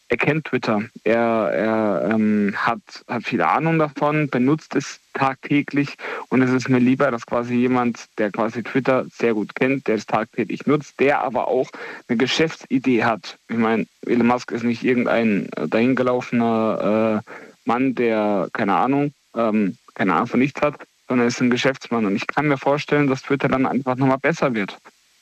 er 0.09 0.17
kennt 0.17 0.45
Twitter. 0.45 0.81
Er, 1.03 1.21
er 1.21 2.09
ähm, 2.11 2.53
hat, 2.57 2.81
hat 3.07 3.23
viel 3.23 3.41
Ahnung 3.41 3.77
davon, 3.77 4.27
benutzt 4.27 4.75
es 4.75 4.99
tagtäglich 5.19 5.95
und 6.29 6.41
es 6.41 6.51
ist 6.51 6.69
mir 6.69 6.79
lieber, 6.79 7.11
dass 7.11 7.25
quasi 7.25 7.55
jemand, 7.55 8.05
der 8.17 8.31
quasi 8.31 8.63
Twitter 8.63 9.05
sehr 9.11 9.33
gut 9.33 9.55
kennt, 9.55 9.87
der 9.87 9.95
es 9.95 10.05
tagtäglich 10.05 10.65
nutzt, 10.65 10.99
der 10.99 11.21
aber 11.21 11.47
auch 11.47 11.69
eine 12.07 12.17
Geschäftsidee 12.17 13.03
hat. 13.03 13.37
Ich 13.49 13.57
meine, 13.57 13.85
Elon 14.05 14.27
Musk 14.27 14.51
ist 14.51 14.63
nicht 14.63 14.83
irgendein 14.83 15.49
dahingelaufener 15.67 17.23
äh, 17.27 17.31
Mann, 17.65 17.95
der 17.95 18.49
keine 18.53 18.75
Ahnung, 18.75 19.13
ähm, 19.35 19.77
keine 19.93 20.13
Ahnung 20.13 20.27
von 20.27 20.39
nichts 20.39 20.61
hat, 20.61 20.75
sondern 21.07 21.27
ist 21.27 21.41
ein 21.41 21.49
Geschäftsmann. 21.49 22.05
Und 22.05 22.15
ich 22.15 22.27
kann 22.27 22.47
mir 22.47 22.57
vorstellen, 22.57 23.07
dass 23.07 23.23
Twitter 23.23 23.49
dann 23.49 23.65
einfach 23.65 23.95
nochmal 23.95 24.19
besser 24.19 24.53
wird. 24.53 24.77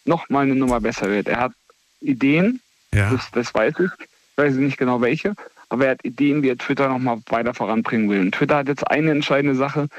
Nochmal 0.05 0.43
eine 0.43 0.55
Nummer 0.55 0.79
besser 0.79 1.09
wird. 1.09 1.27
Er 1.27 1.39
hat 1.39 1.51
Ideen, 1.99 2.61
ja. 2.93 3.09
das, 3.11 3.31
das 3.31 3.53
weiß 3.53 3.73
ich 3.79 3.91
weiß 4.37 4.55
nicht 4.55 4.77
genau 4.77 5.01
welche, 5.01 5.33
aber 5.70 5.86
er 5.86 5.91
hat 5.91 6.05
Ideen, 6.05 6.43
wie 6.43 6.49
er 6.49 6.57
Twitter 6.57 6.88
nochmal 6.88 7.20
weiter 7.28 7.53
voranbringen 7.53 8.09
will. 8.09 8.22
Und 8.22 8.34
Twitter 8.34 8.57
hat 8.57 8.68
jetzt 8.68 8.89
eine 8.89 9.11
entscheidende 9.11 9.55
Sache 9.55 9.89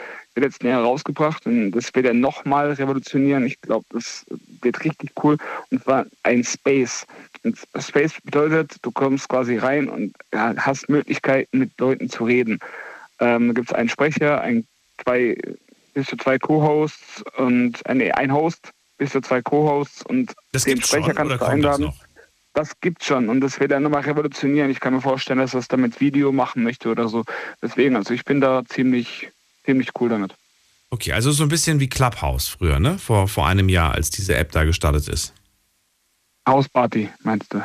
wird 0.41 0.53
jetzt 0.53 0.63
näher 0.63 0.79
rausgebracht 0.79 1.47
und 1.47 1.73
das 1.73 1.95
wird 1.95 2.07
er 2.07 2.15
nochmal 2.15 2.73
revolutionieren. 2.73 3.45
Ich 3.45 3.61
glaube, 3.61 3.87
das 3.91 4.25
wird 4.63 4.85
richtig 4.85 5.11
cool. 5.23 5.37
Und 5.71 5.83
zwar 5.83 6.07
ein 6.23 6.45
Space. 6.45 7.07
Und 7.43 7.59
Space 7.79 8.15
bedeutet, 8.23 8.77
du 8.83 8.91
kommst 8.91 9.29
quasi 9.29 9.57
rein 9.57 9.89
und 9.89 10.15
hast 10.33 10.89
Möglichkeiten, 10.89 11.59
mit 11.59 11.79
Leuten 11.79 12.09
zu 12.09 12.25
reden. 12.25 12.59
Ähm, 13.21 13.49
da 13.49 13.55
gibt 13.55 13.71
es 13.71 13.75
einen 13.75 13.89
Sprecher, 13.89 14.41
ein, 14.41 14.65
zwei, 15.03 15.37
bis 15.95 16.07
zu 16.07 16.17
zwei 16.17 16.39
Co-Hosts 16.39 17.25
und 17.37 17.85
äh, 17.87 17.95
nee, 17.95 18.13
ein 18.13 18.33
Host, 18.33 18.71
bis 18.97 19.11
zu 19.11 19.21
zwei 19.21 19.43
Co-Hosts 19.43 20.05
und 20.07 20.35
das 20.53 20.65
den 20.65 20.81
Sprecher 20.81 21.07
schon, 21.07 21.15
kannst 21.15 21.41
du 21.41 21.47
einladen 21.47 21.93
das 22.59 22.81
gibt 22.81 23.05
schon 23.05 23.29
und 23.29 23.41
das 23.41 23.61
wird 23.61 23.71
er 23.71 23.79
nochmal 23.79 24.03
revolutionieren. 24.03 24.69
Ich 24.69 24.81
kann 24.81 24.93
mir 24.93 25.01
vorstellen, 25.01 25.39
dass 25.39 25.55
er 25.55 25.61
es 25.61 25.69
damit 25.69 26.01
Video 26.01 26.33
machen 26.33 26.65
möchte 26.65 26.89
oder 26.89 27.09
so. 27.09 27.25
Deswegen, 27.63 27.95
also 27.95 28.13
ich 28.13 28.25
bin 28.25 28.41
da 28.41 28.65
ziemlich, 28.65 29.31
ziemlich 29.65 29.91
cool 30.01 30.09
damit. 30.09 30.35
Okay, 30.91 31.13
also 31.13 31.31
so 31.31 31.45
ein 31.45 31.51
bisschen 31.51 31.79
wie 31.79 31.89
Clubhouse 31.89 32.49
früher, 32.49 32.81
ne? 32.81 32.99
Vor, 32.99 33.29
vor 33.29 33.47
einem 33.47 33.69
Jahr, 33.69 33.93
als 33.93 34.11
diese 34.11 34.35
App 34.35 34.51
da 34.51 34.65
gestartet 34.65 35.07
ist. 35.07 35.35
Hausparty, 36.49 37.11
meinst 37.23 37.55
du? 37.55 37.63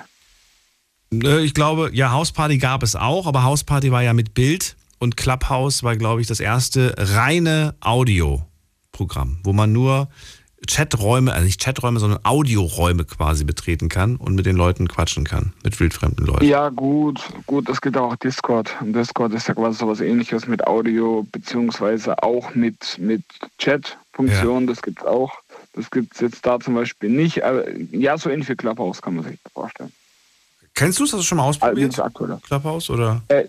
Äh, 1.27 1.43
ich 1.43 1.55
glaube, 1.55 1.89
ja, 1.93 2.11
Hausparty 2.11 2.59
gab 2.59 2.83
es 2.83 2.95
auch, 2.95 3.25
aber 3.25 3.43
Hausparty 3.43 3.91
war 3.91 4.03
ja 4.03 4.13
mit 4.13 4.35
Bild 4.35 4.75
und 4.99 5.17
Clubhouse 5.17 5.81
war, 5.81 5.97
glaube 5.97 6.21
ich, 6.21 6.27
das 6.27 6.39
erste 6.39 6.93
reine 6.97 7.75
Audioprogramm, 7.79 9.39
wo 9.43 9.53
man 9.53 9.71
nur 9.71 10.09
Chaträume, 10.67 11.33
also 11.33 11.45
nicht 11.45 11.61
Chaträume, 11.61 11.99
sondern 11.99 12.19
Audioräume 12.23 13.05
quasi 13.05 13.43
betreten 13.43 13.89
kann 13.89 14.15
und 14.15 14.35
mit 14.35 14.45
den 14.45 14.55
Leuten 14.55 14.87
quatschen 14.87 15.25
kann, 15.25 15.53
mit 15.63 15.79
wildfremden 15.79 16.25
Leuten. 16.25 16.45
Ja, 16.45 16.69
gut, 16.69 17.21
gut, 17.45 17.69
es 17.69 17.81
gibt 17.81 17.97
auch 17.97 18.15
Discord. 18.15 18.75
Und 18.81 18.93
Discord 18.93 19.33
ist 19.33 19.47
ja 19.47 19.53
quasi 19.53 19.79
sowas 19.79 19.99
ähnliches 19.99 20.47
mit 20.47 20.65
Audio, 20.65 21.25
beziehungsweise 21.31 22.21
auch 22.23 22.55
mit, 22.55 22.97
mit 22.99 23.23
Chat-Funktionen, 23.57 24.67
ja. 24.67 24.73
das 24.73 24.81
gibt 24.81 24.99
es 24.99 25.05
auch. 25.05 25.33
Das 25.73 25.89
gibt 25.89 26.13
es 26.13 26.21
jetzt 26.21 26.45
da 26.45 26.59
zum 26.59 26.75
Beispiel 26.75 27.09
nicht. 27.09 27.43
Aber 27.43 27.63
ja, 27.91 28.17
so 28.17 28.29
ähnlich 28.29 28.49
wie 28.49 28.55
Clubhouse 28.55 29.01
kann 29.01 29.15
man 29.15 29.25
sich 29.25 29.39
vorstellen. 29.53 29.91
Kennst 30.75 30.99
du 30.99 31.03
es? 31.03 31.13
Hast 31.13 31.19
du 31.19 31.23
schon 31.23 31.37
mal 31.37 31.45
ausprobiert? 31.45 31.99
Also, 31.99 32.39
Clubhouse 32.39 32.89
oder? 32.89 33.21
Äh, 33.27 33.45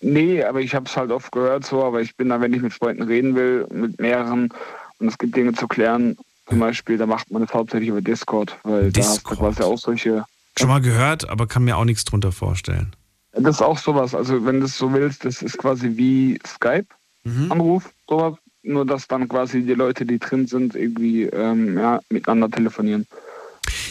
nee, 0.00 0.42
aber 0.42 0.60
ich 0.60 0.74
habe 0.74 0.86
es 0.86 0.96
halt 0.96 1.10
oft 1.10 1.32
gehört 1.32 1.64
so, 1.64 1.84
aber 1.84 2.00
ich 2.00 2.16
bin 2.16 2.28
da, 2.28 2.40
wenn 2.40 2.52
ich 2.52 2.62
mit 2.62 2.72
Freunden 2.72 3.02
reden 3.02 3.34
will, 3.34 3.66
mit 3.72 4.00
mehreren 4.00 4.52
und 4.98 5.08
es 5.08 5.18
gibt 5.18 5.34
Dinge 5.34 5.52
zu 5.54 5.66
klären, 5.66 6.16
zum 6.50 6.58
Beispiel, 6.58 6.98
da 6.98 7.06
macht 7.06 7.30
man 7.30 7.42
es 7.42 7.54
hauptsächlich 7.54 7.88
über 7.88 8.00
Discord, 8.00 8.58
weil 8.64 8.90
Discord. 8.92 8.96
da 8.96 9.10
hast 9.10 9.30
du 9.30 9.36
quasi 9.36 9.62
auch 9.62 9.78
solche. 9.78 10.24
Schon 10.58 10.68
mal 10.68 10.80
gehört, 10.80 11.28
aber 11.28 11.46
kann 11.46 11.64
mir 11.64 11.76
auch 11.76 11.84
nichts 11.84 12.04
drunter 12.04 12.32
vorstellen. 12.32 12.94
Das 13.32 13.56
ist 13.56 13.62
auch 13.62 13.78
sowas. 13.78 14.14
Also 14.14 14.44
wenn 14.44 14.60
du 14.60 14.66
es 14.66 14.76
so 14.76 14.92
willst, 14.92 15.24
das 15.24 15.42
ist 15.42 15.56
quasi 15.58 15.96
wie 15.96 16.38
Skype-Anruf, 16.46 17.84
mhm. 17.84 17.90
sowas. 18.08 18.34
Nur 18.62 18.84
dass 18.84 19.08
dann 19.08 19.26
quasi 19.26 19.62
die 19.62 19.72
Leute, 19.72 20.04
die 20.04 20.18
drin 20.18 20.46
sind, 20.46 20.74
irgendwie 20.74 21.22
ähm, 21.24 21.78
ja, 21.78 22.00
miteinander 22.10 22.50
telefonieren. 22.50 23.06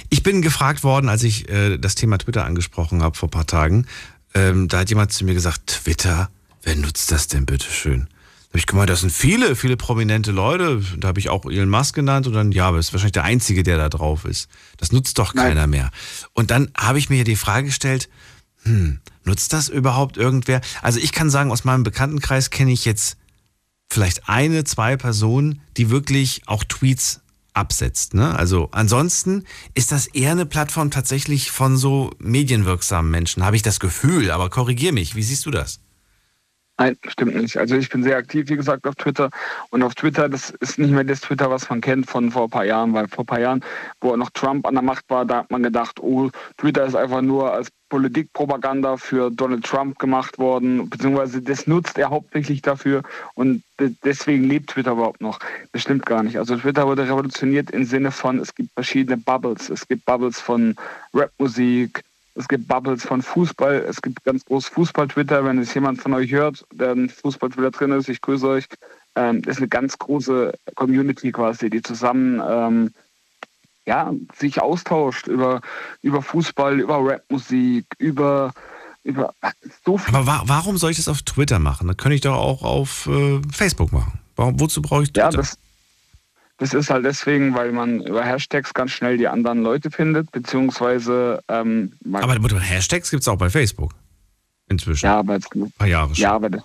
Ich 0.10 0.22
bin 0.22 0.44
gefragt 0.44 0.84
worden, 0.84 1.10
als 1.10 1.24
ich 1.24 1.50
äh, 1.50 1.78
das 1.78 1.96
Thema 1.96 2.20
Twitter 2.20 2.46
angesprochen 2.46 3.02
habe 3.02 3.18
vor 3.18 3.30
ein 3.30 3.32
paar 3.32 3.48
Tagen. 3.48 3.88
Ähm, 4.36 4.68
da 4.68 4.80
hat 4.80 4.90
jemand 4.90 5.12
zu 5.12 5.26
mir 5.26 5.34
gesagt, 5.34 5.68
Twitter, 5.68 6.30
wer 6.62 6.76
nutzt 6.76 7.12
das 7.12 7.28
denn 7.28 7.48
bitte 7.48 7.66
schön? 7.66 8.08
Da 8.50 8.54
habe 8.54 8.60
ich 8.60 8.66
gemeint, 8.66 8.90
das 8.90 9.02
sind 9.02 9.12
viele, 9.12 9.56
viele 9.56 9.78
prominente 9.78 10.32
Leute. 10.32 10.82
Da 10.98 11.10
habe 11.10 11.20
ich 11.20 11.30
auch 11.30 11.46
Elon 11.46 11.70
Musk 11.70 11.94
genannt 11.94 12.26
und 12.26 12.34
dann, 12.34 12.52
ja, 12.52 12.68
aber 12.68 12.78
das 12.78 12.88
ist 12.88 12.94
wahrscheinlich 12.94 13.12
der 13.12 13.24
Einzige, 13.24 13.62
der 13.62 13.78
da 13.78 13.90
drauf 13.90 14.26
ist. 14.26 14.50
Das 14.78 14.92
nutzt 14.92 15.20
doch 15.20 15.36
keiner 15.36 15.62
Nein. 15.62 15.70
mehr. 15.70 15.92
Und 16.34 16.50
dann 16.50 16.72
habe 16.76 16.98
ich 16.98 17.12
mir 17.12 17.24
die 17.24 17.36
Frage 17.36 17.68
gestellt, 17.68 18.10
hm, 18.64 19.02
nutzt 19.24 19.54
das 19.54 19.70
überhaupt 19.70 20.18
irgendwer? 20.18 20.62
Also 20.82 21.00
ich 21.00 21.12
kann 21.12 21.30
sagen, 21.30 21.52
aus 21.52 21.64
meinem 21.64 21.84
Bekanntenkreis 21.84 22.50
kenne 22.50 22.72
ich 22.72 22.86
jetzt 22.86 23.18
vielleicht 23.88 24.28
eine, 24.28 24.64
zwei 24.64 24.98
Personen, 24.98 25.62
die 25.78 25.92
wirklich 25.92 26.42
auch 26.48 26.64
Tweets 26.64 27.22
absetzt. 27.54 28.16
Ne? 28.16 28.36
Also 28.36 28.70
ansonsten 28.72 29.46
ist 29.76 29.92
das 29.92 30.08
eher 30.08 30.32
eine 30.32 30.48
Plattform 30.48 30.90
tatsächlich 30.90 31.52
von 31.52 31.78
so 31.78 32.12
medienwirksamen 32.18 33.12
Menschen, 33.12 33.46
habe 33.46 33.56
ich 33.56 33.62
das 33.62 33.80
Gefühl. 33.80 34.32
Aber 34.32 34.50
korrigier 34.50 34.92
mich, 34.92 35.16
wie 35.16 35.24
siehst 35.24 35.46
du 35.46 35.52
das? 35.52 35.82
Nein, 36.80 36.98
stimmt 37.10 37.36
nicht. 37.36 37.58
Also 37.58 37.76
ich 37.76 37.90
bin 37.90 38.04
sehr 38.04 38.16
aktiv, 38.16 38.48
wie 38.48 38.56
gesagt, 38.56 38.88
auf 38.88 38.96
Twitter. 38.96 39.30
Und 39.70 39.84
auf 39.84 39.96
Twitter, 39.96 40.30
das 40.30 40.52
ist 40.62 40.80
nicht 40.80 40.92
mehr 40.92 41.04
das 41.04 41.20
Twitter, 41.20 41.52
was 41.52 41.70
man 41.70 41.82
kennt 41.82 42.10
von 42.10 42.32
vor 42.32 42.44
ein 42.44 42.50
paar 42.50 42.64
Jahren, 42.64 42.94
weil 42.94 43.10
vor 43.10 43.26
ein 43.26 43.28
paar 43.28 43.42
Jahren, 43.42 43.66
wo 44.00 44.16
noch 44.16 44.30
Trump 44.30 44.66
an 44.66 44.76
der 44.76 44.84
Macht 44.84 45.04
war, 45.10 45.26
da 45.26 45.40
hat 45.40 45.52
man 45.52 45.62
gedacht, 45.62 46.00
oh, 46.00 46.30
Twitter 46.58 46.86
ist 46.86 46.96
einfach 46.96 47.22
nur 47.22 47.52
als 47.52 47.70
Politikpropaganda 47.90 48.96
für 48.96 49.30
Donald 49.30 49.66
Trump 49.66 50.00
gemacht 50.00 50.38
worden, 50.38 50.90
beziehungsweise 50.90 51.42
das 51.42 51.68
nutzt 51.68 51.98
er 51.98 52.12
hauptsächlich 52.12 52.62
dafür 52.62 53.02
und 53.34 53.64
deswegen 54.04 54.44
lebt 54.44 54.70
Twitter 54.70 54.92
überhaupt 54.92 55.22
noch. 55.22 55.40
Das 55.74 55.82
stimmt 55.82 56.06
gar 56.06 56.24
nicht. 56.24 56.38
Also 56.38 56.56
Twitter 56.56 56.88
wurde 56.88 57.08
revolutioniert 57.08 57.72
im 57.72 57.84
Sinne 57.84 58.12
von, 58.12 58.40
es 58.40 58.56
gibt 58.56 58.72
verschiedene 58.74 59.18
Bubbles. 59.18 59.70
Es 59.70 59.88
gibt 59.88 60.06
Bubbles 60.06 60.40
von 60.40 60.76
Rapmusik, 61.14 62.04
es 62.40 62.48
gibt 62.48 62.70
Bubbles 62.70 63.04
von 63.04 63.22
Fußball, 63.22 63.86
es 63.88 64.02
gibt 64.02 64.24
ganz 64.24 64.46
groß 64.46 64.68
Fußball-Twitter. 64.68 65.44
Wenn 65.44 65.60
es 65.60 65.74
jemand 65.74 66.02
von 66.02 66.14
euch 66.14 66.32
hört, 66.32 66.66
der 66.74 66.94
ein 66.94 67.10
Fußball-Twitter 67.10 67.72
drin 67.72 67.92
ist, 67.92 68.08
ich 68.08 68.22
grüße 68.22 68.48
euch. 68.48 68.66
Ähm, 69.16 69.42
das 69.42 69.56
ist 69.56 69.58
eine 69.58 69.68
ganz 69.68 69.98
große 69.98 70.54
Community 70.76 71.34
quasi, 71.34 71.70
die 71.70 71.82
zusammen 71.82 72.42
ähm, 72.48 72.94
ja, 73.86 74.14
sich 74.38 74.62
austauscht 74.62 75.28
über, 75.28 75.60
über 76.02 76.22
Fußball, 76.22 76.80
über 76.80 77.00
Rapmusik, 77.04 77.86
über, 77.98 78.54
über 79.04 79.34
so 79.86 79.98
viel. 79.98 80.16
Aber 80.16 80.26
wa 80.26 80.44
warum 80.46 80.78
soll 80.78 80.92
ich 80.92 80.98
das 80.98 81.10
auf 81.10 81.22
Twitter 81.24 81.60
machen? 81.60 81.88
Das 81.90 81.98
könnte 81.98 82.16
ich 82.16 82.22
doch 82.22 82.38
auch 82.38 82.64
auf 82.64 83.08
äh, 83.08 83.42
Facebook 83.52 83.92
machen. 83.92 84.18
Warum, 84.38 84.58
wozu 84.62 84.82
brauche 84.82 85.04
ich 85.04 85.10
Twitter? 85.12 85.32
Ja, 85.32 85.38
das, 85.38 85.58
das 86.60 86.74
ist 86.74 86.90
halt 86.90 87.06
deswegen, 87.06 87.56
weil 87.56 87.72
man 87.72 88.02
über 88.02 88.24
Hashtags 88.24 88.74
ganz 88.74 88.92
schnell 88.92 89.18
die 89.18 89.30
anderen 89.30 89.64
Leute 89.64 89.90
findet, 89.90 90.30
beziehungsweise. 90.32 91.42
Ähm, 91.48 91.94
aber 92.12 92.36
Hashtags 92.60 93.10
gibt 93.10 93.22
es 93.22 93.28
auch 93.30 93.38
bei 93.38 93.50
Facebook. 93.50 93.94
Inzwischen. 94.68 95.06
Ja, 95.06 95.20
aber 95.20 95.36
jetzt, 95.36 95.56
ein 95.56 95.72
paar 95.72 95.88
Jahre 95.88 96.14
schon. 96.14 96.22
Ja, 96.22 96.34
aber 96.34 96.50
das, 96.50 96.62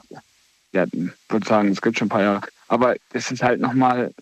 ja, 0.73 0.85
ich 0.85 1.11
würde 1.29 1.47
sagen, 1.47 1.69
es 1.69 1.81
gibt 1.81 1.99
schon 1.99 2.07
ein 2.07 2.11
paar 2.11 2.23
Jahre. 2.23 2.41
Aber 2.67 2.97
es 3.13 3.31
ist 3.31 3.43
halt 3.43 3.61
nochmal. 3.61 4.13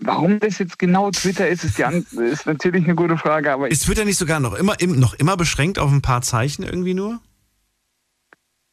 Warum 0.00 0.38
das 0.38 0.58
jetzt 0.58 0.78
genau 0.78 1.10
Twitter 1.10 1.48
ist, 1.48 1.64
ist, 1.64 1.78
die 1.78 1.82
ist 2.22 2.46
natürlich 2.46 2.84
eine 2.84 2.94
gute 2.94 3.18
Frage. 3.18 3.52
Aber 3.52 3.68
ist 3.68 3.84
Twitter 3.84 4.04
nicht 4.04 4.16
sogar 4.16 4.38
noch 4.38 4.54
immer, 4.54 4.76
noch 4.80 5.14
immer 5.14 5.36
beschränkt 5.36 5.80
auf 5.80 5.90
ein 5.90 6.02
paar 6.02 6.22
Zeichen 6.22 6.62
irgendwie 6.62 6.94
nur? 6.94 7.20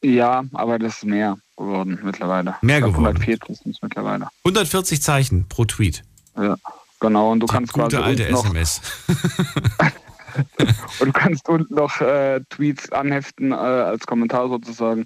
Ja, 0.04 0.44
aber 0.54 0.78
das 0.78 0.98
ist 0.98 1.06
mehr 1.06 1.40
geworden 1.58 2.00
mittlerweile. 2.04 2.56
Mehr 2.62 2.82
geworden? 2.82 3.06
140 3.06 3.58
sind 3.58 3.76
es 3.76 3.82
mittlerweile. 3.82 4.28
140 4.44 5.02
Zeichen 5.02 5.48
pro 5.48 5.66
Tweet? 5.66 6.04
Ja, 6.38 6.58
genau. 7.00 7.32
Und 7.32 7.40
du 7.42 7.48
Die 7.48 7.54
kannst 7.54 7.74
gute 7.74 7.98
quasi 7.98 8.04
alte 8.04 8.32
noch, 8.32 8.46
SMS. 8.46 8.82
und 11.00 11.08
du 11.08 11.12
kannst 11.14 11.48
unten 11.48 11.74
noch 11.74 12.02
äh, 12.02 12.42
Tweets 12.50 12.92
anheften 12.92 13.52
äh, 13.52 13.56
als 13.56 14.06
Kommentar 14.06 14.50
sozusagen. 14.50 15.06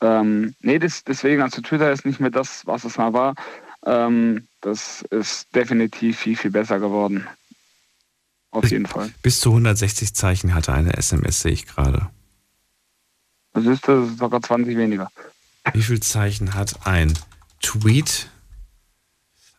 Ähm, 0.00 0.54
nee, 0.60 0.78
das, 0.78 1.04
deswegen, 1.04 1.42
also 1.42 1.62
Twitter 1.62 1.90
ist 1.90 2.04
nicht 2.04 2.20
mehr 2.20 2.30
das, 2.30 2.66
was 2.66 2.84
es 2.84 2.98
mal 2.98 3.12
war. 3.12 3.34
Ähm, 3.84 4.46
das 4.60 5.02
ist 5.10 5.54
definitiv 5.54 6.18
viel, 6.18 6.36
viel 6.36 6.50
besser 6.50 6.80
geworden. 6.80 7.26
Auf 8.50 8.70
jeden 8.70 8.86
Fall. 8.86 9.10
Bis 9.22 9.40
zu 9.40 9.50
160 9.50 10.14
Zeichen 10.14 10.54
hatte 10.54 10.72
eine 10.72 10.96
SMS, 10.96 11.42
sehe 11.42 11.52
ich 11.52 11.66
gerade. 11.66 12.10
Ist, 13.54 13.88
das 13.88 14.08
ist 14.08 14.18
sogar 14.18 14.42
20 14.42 14.76
weniger. 14.76 15.10
Wie 15.72 15.82
viel 15.82 16.00
Zeichen 16.00 16.54
hat 16.54 16.86
ein 16.86 17.12
Tweet? 17.60 18.28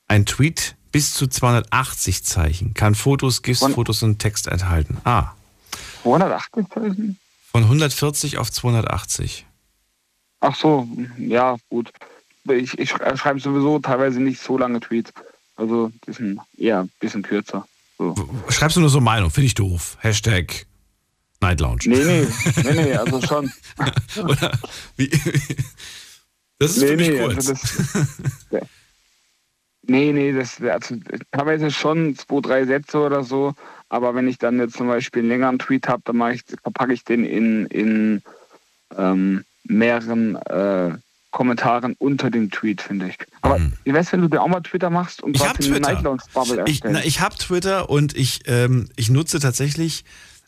Ein 0.08 0.26
Tweet 0.26 0.76
bis 0.92 1.14
zu 1.14 1.28
280 1.28 2.24
Zeichen. 2.24 2.74
Kann 2.74 2.96
Fotos, 2.96 3.42
GIFs, 3.42 3.60
Von, 3.60 3.74
Fotos 3.74 4.04
und 4.04 4.20
Text 4.20 4.48
enthalten. 4.48 4.98
Ah. 5.04 5.34
280 6.04 6.68
Zeichen? 6.74 7.20
Von 7.52 7.64
140 7.64 8.38
auf 8.38 8.52
280. 8.52 9.46
Ach 10.40 10.56
so, 10.56 10.88
ja, 11.18 11.58
gut. 11.70 11.92
Ich, 12.50 12.78
ich 12.80 12.90
schreibe 12.90 13.40
sowieso 13.40 13.80
teilweise 13.80 14.22
nicht 14.22 14.42
so 14.42 14.58
lange 14.58 14.80
Tweets. 14.80 15.12
Also, 15.56 15.92
die 16.06 16.14
sind 16.14 16.40
eher 16.56 16.82
ein 16.82 16.92
bisschen 17.00 17.24
kürzer. 17.24 17.68
So. 17.98 18.16
Schreibst 18.50 18.78
du 18.78 18.82
nur 18.82 18.90
so 18.90 19.02
Meinung? 19.02 19.32
Finde 19.32 19.48
ich 19.48 19.56
doof. 19.56 19.98
Hashtag 20.00 20.68
Night 21.42 21.60
Lounge. 21.62 21.82
Nee, 21.86 22.04
nee, 22.04 22.28
nee, 22.64 22.74
nee 22.74 22.96
also 22.96 23.22
schon. 23.22 23.52
Oder 24.24 24.52
wie, 24.96 25.10
Das 26.60 26.72
ist 26.72 26.82
nee, 26.82 26.88
für 26.88 26.98
mich 26.98 27.10
nee, 27.10 27.20
kurz. 27.20 27.36
Also 27.36 27.54
das, 27.54 28.62
nee, 29.84 30.12
nee, 30.12 30.34
das 30.34 30.62
also 30.62 30.96
teilweise 31.32 31.72
schon 31.72 32.16
zwei, 32.16 32.42
drei 32.42 32.66
Sätze 32.66 33.00
oder 33.00 33.24
so. 33.24 33.54
Aber 33.90 34.16
wenn 34.16 34.28
ich 34.28 34.38
dann 34.38 34.60
jetzt 34.60 34.76
zum 34.76 34.88
Beispiel 34.88 35.22
einen 35.22 35.30
längeren 35.30 35.60
Tweet 35.60 35.88
habe, 35.88 36.02
dann 36.06 36.32
ich, 36.32 36.44
verpacke 36.62 36.94
ich 36.94 37.04
den 37.04 37.24
in, 37.24 37.68
in 37.68 38.22
ähm, 38.98 39.46
mehreren 39.64 40.36
äh, 40.36 40.98
Kommentaren 41.32 41.96
unter 42.00 42.32
dem 42.32 42.50
Tweet, 42.50 42.82
finde 42.82 43.10
ich. 43.10 43.18
Aber 43.42 43.60
mhm. 43.60 43.74
wie 43.84 43.94
wär's, 43.94 44.12
wenn 44.12 44.22
du 44.22 44.28
dir 44.28 44.42
auch 44.42 44.48
mal 44.48 44.62
Twitter 44.62 44.90
machst 44.90 45.22
und 45.22 45.36
ich 45.36 45.48
habe 45.48 45.60
Twitter. 45.60 46.66
Ich, 46.66 46.84
ich 46.84 47.22
habe 47.22 47.36
Twitter 47.36 47.90
und 47.90 48.18
ich, 48.18 48.42
ähm, 48.48 48.90
ich 48.96 49.10
nutze 49.10 49.40
tatsächlich 49.40 50.04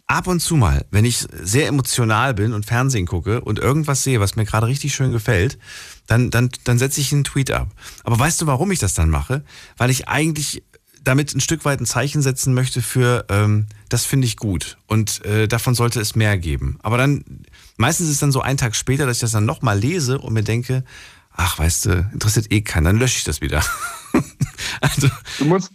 ab 0.10 0.26
und 0.26 0.40
zu 0.40 0.56
mal, 0.56 0.86
wenn 0.90 1.06
ich 1.06 1.26
sehr 1.42 1.68
emotional 1.68 2.34
bin 2.34 2.54
und 2.54 2.66
Fernsehen 2.66 3.06
gucke 3.06 3.42
und 3.42 3.60
irgendwas 3.60 4.04
sehe, 4.04 4.20
was 4.20 4.36
mir 4.36 4.44
gerade 4.44 4.66
richtig 4.66 4.94
schön 4.94 5.12
gefällt, 5.12 5.60
dann, 6.08 6.32
dann, 6.32 6.50
dann 6.64 6.80
setze 6.80 7.00
ich 7.00 7.14
einen 7.14 7.24
Tweet 7.24 7.52
ab. 7.52 7.70
Aber 8.04 8.18
weißt 8.18 8.42
du, 8.42 8.48
warum 8.48 8.72
ich 8.72 8.80
das 8.80 8.96
dann 8.96 9.10
mache? 9.10 9.44
Weil 9.78 9.92
ich 9.92 10.08
eigentlich 10.08 10.64
damit 11.04 11.34
ein 11.36 11.40
Stück 11.40 11.64
weit 11.64 11.80
ein 11.80 11.86
Zeichen 11.86 12.24
setzen 12.24 12.56
möchte 12.56 12.82
für, 12.82 13.26
ähm, 13.30 13.68
das 13.88 14.06
finde 14.06 14.26
ich 14.26 14.36
gut 14.36 14.78
und 14.88 15.24
äh, 15.26 15.48
davon 15.48 15.76
sollte 15.76 16.02
es 16.02 16.16
mehr 16.16 16.38
geben. 16.40 16.80
Aber 16.82 16.98
dann, 16.98 17.24
meistens 17.78 18.08
ist 18.08 18.14
es 18.14 18.20
dann 18.20 18.32
so 18.32 18.42
ein 18.42 18.58
Tag 18.58 18.76
später, 18.76 19.06
dass 19.06 19.18
ich 19.18 19.22
das 19.22 19.32
dann 19.32 19.46
nochmal 19.46 19.78
lese 19.78 20.18
und 20.18 20.34
mir 20.34 20.44
denke, 20.44 20.84
ach, 21.32 21.60
weißt 21.60 21.86
du, 21.86 22.10
interessiert 22.14 22.52
eh 22.52 22.62
keinen, 22.62 22.86
dann 22.86 22.98
lösche 22.98 23.18
ich 23.18 23.24
das 23.24 23.42
wieder. 23.42 23.64
also, 24.82 25.08
du 25.38 25.46
musst, 25.46 25.72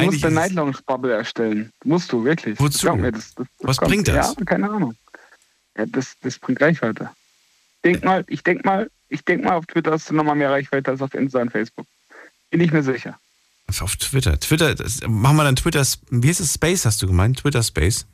Du 0.00 0.12
musst 0.12 0.24
eine 0.24 0.34
Night 0.34 0.52
Lounge 0.52 0.78
Bubble 0.86 1.12
erstellen. 1.12 1.72
Musst 1.84 2.12
du, 2.12 2.24
wirklich. 2.24 2.58
Wozu? 2.58 2.92
Mir, 2.94 3.12
das, 3.12 3.34
das, 3.34 3.46
das 3.58 3.68
Was 3.68 3.76
kommt. 3.78 3.90
bringt 3.90 4.08
das? 4.08 4.34
Ja, 4.36 4.44
keine 4.44 4.70
Ahnung. 4.70 4.94
Ja, 5.76 5.86
das, 5.86 6.14
das 6.22 6.38
bringt 6.38 6.60
Reichweite. 6.60 7.10
Denk 7.84 8.04
mal, 8.04 8.24
ich 8.28 8.42
denke 8.42 8.66
mal, 8.66 8.90
ich 9.08 9.24
denke 9.24 9.46
mal, 9.46 9.54
auf 9.54 9.66
Twitter 9.66 9.92
hast 9.92 10.10
du 10.10 10.14
nochmal 10.14 10.34
mehr 10.34 10.50
Reichweite 10.50 10.90
als 10.90 11.00
auf 11.00 11.14
Insta 11.14 11.40
und 11.40 11.50
Facebook. 11.50 11.86
Bin 12.50 12.60
ich 12.60 12.72
mir 12.72 12.82
sicher. 12.82 13.18
Auf 13.80 13.96
Twitter. 13.96 14.40
Twitter, 14.40 14.74
das, 14.74 15.00
machen 15.06 15.36
wir 15.36 15.44
dann 15.44 15.56
Twitter, 15.56 15.86
wie 16.10 16.28
heißt 16.28 16.40
es 16.40 16.54
Space, 16.54 16.86
hast 16.86 17.02
du 17.02 17.06
gemeint? 17.06 17.38
Twitter 17.38 17.62
Space? 17.62 18.06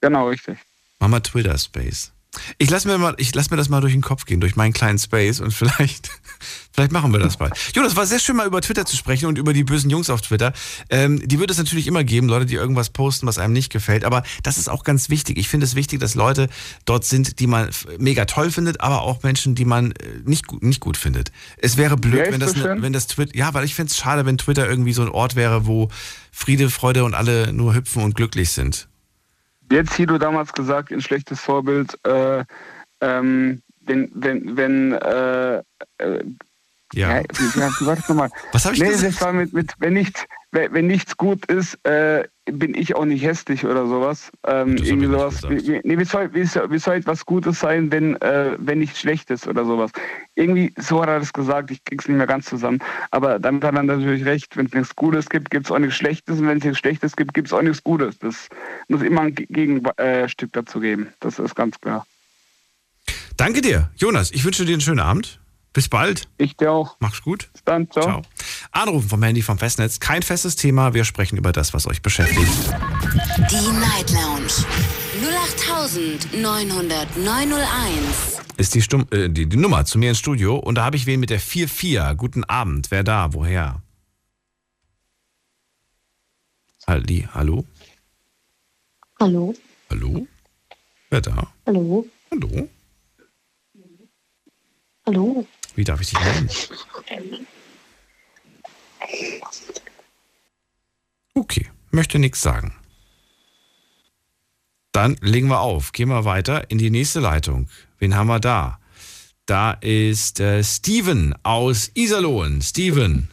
Genau, 0.00 0.28
richtig. 0.28 0.58
Machen 0.98 1.12
wir 1.12 1.22
Twitter 1.22 1.56
Space. 1.56 2.12
Ich 2.58 2.70
lasse 2.70 2.88
mir, 2.88 3.16
lass 3.34 3.50
mir 3.50 3.56
das 3.56 3.68
mal 3.68 3.80
durch 3.80 3.92
den 3.92 4.02
Kopf 4.02 4.24
gehen, 4.24 4.40
durch 4.40 4.56
meinen 4.56 4.72
kleinen 4.72 4.98
Space 4.98 5.40
und 5.40 5.52
vielleicht, 5.52 6.10
vielleicht 6.72 6.92
machen 6.92 7.12
wir 7.12 7.20
das 7.20 7.36
bald. 7.36 7.54
Jonas, 7.74 7.96
war 7.96 8.06
sehr 8.06 8.18
schön 8.18 8.36
mal 8.36 8.46
über 8.46 8.60
Twitter 8.60 8.84
zu 8.84 8.96
sprechen 8.96 9.26
und 9.26 9.38
über 9.38 9.52
die 9.52 9.64
bösen 9.64 9.90
Jungs 9.90 10.10
auf 10.10 10.20
Twitter. 10.20 10.52
Ähm, 10.90 11.26
die 11.26 11.38
wird 11.38 11.50
es 11.50 11.58
natürlich 11.58 11.86
immer 11.86 12.04
geben, 12.04 12.28
Leute, 12.28 12.46
die 12.46 12.54
irgendwas 12.54 12.90
posten, 12.90 13.26
was 13.26 13.38
einem 13.38 13.52
nicht 13.52 13.70
gefällt. 13.70 14.04
Aber 14.04 14.22
das 14.42 14.58
ist 14.58 14.68
auch 14.68 14.84
ganz 14.84 15.08
wichtig. 15.08 15.38
Ich 15.38 15.48
finde 15.48 15.64
es 15.64 15.74
wichtig, 15.74 16.00
dass 16.00 16.14
Leute 16.14 16.48
dort 16.84 17.04
sind, 17.04 17.40
die 17.40 17.46
man 17.46 17.70
mega 17.98 18.24
toll 18.24 18.50
findet, 18.50 18.80
aber 18.80 19.02
auch 19.02 19.22
Menschen, 19.22 19.54
die 19.54 19.64
man 19.64 19.92
äh, 19.92 19.94
nicht, 20.24 20.50
nicht 20.62 20.80
gut 20.80 20.96
findet. 20.96 21.32
Es 21.56 21.76
wäre 21.76 21.96
blöd, 21.96 22.26
ja, 22.26 22.32
wenn, 22.32 22.40
das, 22.40 22.52
so 22.52 22.64
wenn 22.64 22.92
das 22.92 23.06
Twitter, 23.06 23.36
ja, 23.36 23.54
weil 23.54 23.64
ich 23.64 23.74
finde 23.74 23.90
es 23.90 23.96
schade, 23.96 24.26
wenn 24.26 24.38
Twitter 24.38 24.68
irgendwie 24.68 24.92
so 24.92 25.02
ein 25.02 25.08
Ort 25.08 25.36
wäre, 25.36 25.66
wo 25.66 25.88
Friede, 26.32 26.70
Freude 26.70 27.04
und 27.04 27.14
alle 27.14 27.52
nur 27.52 27.74
hüpfen 27.74 28.02
und 28.02 28.14
glücklich 28.14 28.50
sind. 28.50 28.88
Jetzt 29.70 29.92
du 30.06 30.18
damals 30.18 30.52
gesagt, 30.52 30.92
ein 30.92 31.00
schlechtes 31.00 31.40
Vorbild, 31.40 31.98
äh, 32.06 32.44
ähm, 33.00 33.62
wenn, 33.82 34.10
wenn, 34.14 34.56
wenn, 34.56 34.92
äh, 34.92 35.58
äh, 35.98 36.24
ja. 36.94 37.18
ja 37.18 37.22
wie, 37.22 37.86
warte 37.86 38.02
nochmal. 38.08 38.30
Was 38.52 38.64
habe 38.64 38.74
ich 38.74 38.82
nee, 38.82 38.88
gesagt? 38.88 39.14
das 39.14 39.20
war 39.22 39.32
mit, 39.32 39.52
mit, 39.52 39.72
wenn 39.78 39.94
nicht, 39.94 40.26
wenn, 40.50 40.86
nichts 40.86 41.16
gut 41.16 41.44
ist, 41.46 41.74
äh, 41.84 42.26
bin 42.50 42.74
ich 42.74 42.96
auch 42.96 43.04
nicht 43.04 43.22
hässlich 43.22 43.66
oder 43.66 43.86
sowas. 43.86 44.30
Ähm, 44.46 44.76
irgendwie 44.78 45.06
sowas. 45.06 45.42
Wie, 45.48 45.80
nee, 45.84 45.98
wie, 45.98 46.04
soll, 46.04 46.32
wie, 46.32 46.44
soll, 46.44 46.70
wie 46.70 46.78
soll 46.78 46.96
etwas 46.96 47.26
Gutes 47.26 47.60
sein, 47.60 47.92
wenn, 47.92 48.16
äh, 48.22 48.56
wenn 48.58 48.78
nichts 48.78 49.00
Schlechtes 49.00 49.46
oder 49.46 49.66
sowas? 49.66 49.90
Irgendwie, 50.34 50.72
so 50.78 51.02
hat 51.02 51.10
er 51.10 51.18
das 51.18 51.32
gesagt, 51.32 51.70
ich 51.70 51.84
krieg's 51.84 52.08
nicht 52.08 52.16
mehr 52.16 52.26
ganz 52.26 52.46
zusammen. 52.46 52.78
Aber 53.10 53.38
damit 53.38 53.62
hat 53.64 53.74
er 53.74 53.82
natürlich 53.82 54.24
recht, 54.24 54.56
wenn 54.56 54.66
es 54.66 54.72
nichts 54.72 54.96
Gutes 54.96 55.28
gibt, 55.28 55.50
gibt 55.50 55.66
es 55.66 55.72
auch 55.72 55.78
nichts 55.78 55.96
Schlechtes 55.96 56.40
und 56.40 56.48
wenn 56.48 56.58
es 56.58 56.64
nichts 56.64 56.78
Schlechtes 56.78 57.14
gibt, 57.14 57.34
gibt 57.34 57.48
es 57.48 57.52
auch 57.52 57.62
nichts 57.62 57.84
Gutes. 57.84 58.18
Das 58.18 58.48
muss 58.88 59.02
immer 59.02 59.22
ein 59.22 59.34
Ge- 59.34 59.46
Gegenstück 59.50 60.52
dazu 60.52 60.80
geben. 60.80 61.08
Das 61.20 61.38
ist 61.38 61.54
ganz 61.54 61.78
klar. 61.80 62.06
Danke 63.36 63.60
dir, 63.60 63.90
Jonas. 63.96 64.30
Ich 64.30 64.44
wünsche 64.44 64.64
dir 64.64 64.72
einen 64.72 64.80
schönen 64.80 65.00
Abend. 65.00 65.40
Bis 65.78 65.88
bald. 65.88 66.28
Ich 66.38 66.56
dir 66.56 66.72
auch. 66.72 66.96
Mach's 66.98 67.22
gut. 67.22 67.50
Bis 67.52 67.62
dann. 67.62 67.88
Ciao. 67.88 68.02
Ciao. 68.02 68.22
Anrufen 68.72 69.08
vom 69.08 69.22
Handy 69.22 69.42
vom 69.42 69.58
Festnetz. 69.58 70.00
Kein 70.00 70.22
festes 70.22 70.56
Thema. 70.56 70.92
Wir 70.92 71.04
sprechen 71.04 71.36
über 71.36 71.52
das, 71.52 71.72
was 71.72 71.86
euch 71.86 72.02
beschäftigt. 72.02 72.50
Die 73.48 73.70
Night 73.78 74.10
Lounge 74.10 74.50
0890901. 76.32 78.40
Ist 78.56 78.74
die, 78.74 78.82
Stumm, 78.82 79.06
äh, 79.12 79.30
die, 79.30 79.48
die 79.48 79.56
Nummer 79.56 79.84
zu 79.84 80.00
mir 80.00 80.08
ins 80.08 80.18
Studio. 80.18 80.56
Und 80.56 80.74
da 80.74 80.84
habe 80.84 80.96
ich 80.96 81.06
wen 81.06 81.20
mit 81.20 81.30
der 81.30 81.38
44. 81.38 82.18
Guten 82.18 82.42
Abend. 82.42 82.90
Wer 82.90 83.04
da? 83.04 83.32
Woher? 83.32 83.80
Halli, 86.88 87.28
hallo? 87.32 87.64
Hallo, 89.20 89.54
Hallo? 89.90 90.26
Wer 91.10 91.20
da? 91.20 91.52
hallo, 91.66 92.04
Hallo? 92.32 92.68
hallo. 95.06 95.46
Wie 95.78 95.84
darf 95.84 96.00
ich 96.00 96.10
dich 96.10 96.18
nennen? 96.18 97.46
Okay, 101.34 101.70
möchte 101.92 102.18
nichts 102.18 102.42
sagen. 102.42 102.74
Dann 104.90 105.16
legen 105.20 105.46
wir 105.46 105.60
auf. 105.60 105.92
Gehen 105.92 106.08
wir 106.08 106.24
weiter 106.24 106.68
in 106.68 106.78
die 106.78 106.90
nächste 106.90 107.20
Leitung. 107.20 107.68
Wen 108.00 108.16
haben 108.16 108.26
wir 108.26 108.40
da? 108.40 108.80
Da 109.46 109.70
ist 109.70 110.40
äh, 110.40 110.64
Steven 110.64 111.36
aus 111.44 111.92
Iserlohn. 111.94 112.60
Steven. 112.60 113.28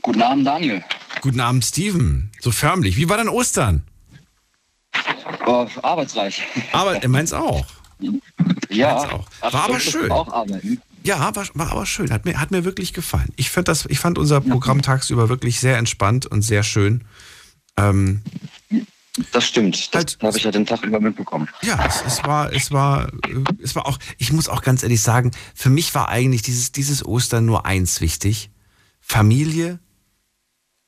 Guten 0.00 0.22
Abend, 0.22 0.46
Daniel. 0.46 0.82
Guten 1.20 1.40
Abend, 1.40 1.62
Steven. 1.62 2.32
So 2.40 2.52
förmlich. 2.52 2.96
Wie 2.96 3.10
war 3.10 3.18
dein 3.18 3.28
Ostern? 3.28 3.82
Oh, 5.44 5.68
arbeitsreich. 5.82 6.42
Aber 6.72 7.02
er 7.02 7.08
meint's 7.10 7.34
auch. 7.34 7.66
Ja, 8.70 8.94
Meins 8.94 9.12
auch. 9.12 9.52
War 9.52 9.64
aber 9.64 9.78
schön. 9.78 10.10
Auch 10.10 10.32
arbeiten. 10.32 10.80
Ja, 11.04 11.34
war, 11.34 11.46
war 11.54 11.70
aber 11.72 11.86
schön. 11.86 12.10
Hat 12.12 12.24
mir, 12.24 12.38
hat 12.40 12.50
mir 12.50 12.64
wirklich 12.64 12.92
gefallen. 12.92 13.28
Ich 13.36 13.50
fand, 13.50 13.68
das, 13.68 13.86
ich 13.86 13.98
fand 13.98 14.18
unser 14.18 14.40
Programm 14.40 14.82
tagsüber 14.82 15.28
wirklich 15.28 15.58
sehr 15.60 15.76
entspannt 15.78 16.26
und 16.26 16.42
sehr 16.42 16.62
schön. 16.62 17.04
Ähm, 17.76 18.22
Das 19.32 19.44
stimmt. 19.46 19.94
Das 19.94 19.98
Halt- 20.00 20.18
habe 20.22 20.38
ich 20.38 20.44
ja 20.44 20.50
den 20.50 20.64
Tag 20.66 20.82
über 20.84 21.00
mitbekommen. 21.00 21.48
Ja, 21.62 21.84
es, 21.86 22.02
es 22.06 22.24
war, 22.24 22.52
es 22.52 22.70
war, 22.70 23.08
äh, 23.28 23.44
es 23.62 23.74
war 23.74 23.86
auch, 23.86 23.98
ich 24.18 24.32
muss 24.32 24.48
auch 24.48 24.62
ganz 24.62 24.82
ehrlich 24.82 25.02
sagen, 25.02 25.32
für 25.54 25.70
mich 25.70 25.94
war 25.94 26.08
eigentlich 26.08 26.42
dieses, 26.42 26.72
dieses 26.72 27.04
Ostern 27.04 27.44
nur 27.44 27.66
eins 27.66 28.00
wichtig. 28.00 28.50
Familie 29.00 29.80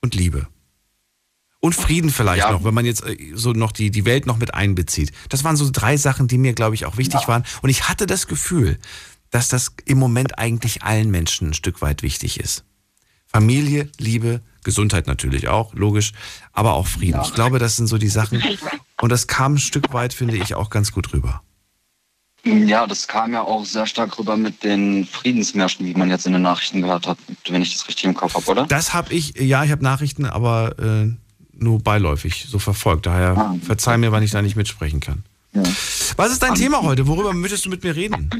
und 0.00 0.14
Liebe. 0.14 0.46
Und 1.60 1.74
Frieden 1.74 2.10
vielleicht 2.10 2.44
Ja. 2.44 2.52
noch, 2.52 2.62
wenn 2.64 2.74
man 2.74 2.84
jetzt 2.84 3.04
äh, 3.04 3.32
so 3.34 3.52
noch 3.52 3.72
die, 3.72 3.90
die 3.90 4.04
Welt 4.04 4.26
noch 4.26 4.36
mit 4.38 4.54
einbezieht. 4.54 5.12
Das 5.30 5.44
waren 5.44 5.56
so 5.56 5.68
drei 5.72 5.96
Sachen, 5.96 6.28
die 6.28 6.38
mir, 6.38 6.52
glaube 6.52 6.74
ich, 6.74 6.84
auch 6.86 6.96
wichtig 6.98 7.26
waren. 7.26 7.44
Und 7.62 7.70
ich 7.70 7.88
hatte 7.88 8.06
das 8.06 8.26
Gefühl, 8.26 8.78
dass 9.34 9.48
das 9.48 9.72
im 9.84 9.98
Moment 9.98 10.38
eigentlich 10.38 10.84
allen 10.84 11.10
Menschen 11.10 11.48
ein 11.48 11.54
Stück 11.54 11.82
weit 11.82 12.04
wichtig 12.04 12.38
ist. 12.38 12.62
Familie, 13.26 13.90
Liebe, 13.98 14.42
Gesundheit 14.62 15.08
natürlich 15.08 15.48
auch, 15.48 15.74
logisch, 15.74 16.12
aber 16.52 16.74
auch 16.74 16.86
Frieden. 16.86 17.20
Ich 17.24 17.34
glaube, 17.34 17.58
das 17.58 17.74
sind 17.76 17.88
so 17.88 17.98
die 17.98 18.06
Sachen. 18.08 18.40
Und 19.00 19.10
das 19.10 19.26
kam 19.26 19.54
ein 19.54 19.58
Stück 19.58 19.92
weit, 19.92 20.14
finde 20.14 20.36
ich, 20.36 20.54
auch 20.54 20.70
ganz 20.70 20.92
gut 20.92 21.12
rüber. 21.12 21.42
Ja, 22.44 22.86
das 22.86 23.08
kam 23.08 23.32
ja 23.32 23.42
auch 23.42 23.64
sehr 23.64 23.86
stark 23.88 24.20
rüber 24.20 24.36
mit 24.36 24.62
den 24.62 25.04
Friedensmärschen, 25.04 25.84
wie 25.84 25.94
man 25.94 26.10
jetzt 26.10 26.26
in 26.26 26.32
den 26.32 26.42
Nachrichten 26.42 26.82
gehört 26.82 27.08
hat, 27.08 27.18
wenn 27.48 27.60
ich 27.60 27.72
das 27.74 27.88
richtig 27.88 28.04
im 28.04 28.14
Kopf 28.14 28.34
habe, 28.34 28.46
oder? 28.48 28.66
Das 28.66 28.94
habe 28.94 29.12
ich, 29.12 29.34
ja, 29.36 29.64
ich 29.64 29.72
habe 29.72 29.82
Nachrichten, 29.82 30.26
aber 30.26 30.78
äh, 30.78 31.10
nur 31.54 31.80
beiläufig 31.82 32.46
so 32.48 32.60
verfolgt. 32.60 33.06
Daher 33.06 33.36
Ah. 33.36 33.56
verzeih 33.60 33.96
mir, 33.96 34.12
wann 34.12 34.22
ich 34.22 34.30
da 34.30 34.42
nicht 34.42 34.54
mitsprechen 34.54 35.00
kann. 35.00 35.24
Ja. 35.54 35.64
Was 36.16 36.30
ist 36.30 36.42
dein 36.44 36.54
Thema 36.54 36.82
heute? 36.82 37.08
Worüber 37.08 37.32
möchtest 37.32 37.64
du 37.64 37.70
mit 37.70 37.82
mir 37.82 37.96
reden? 37.96 38.30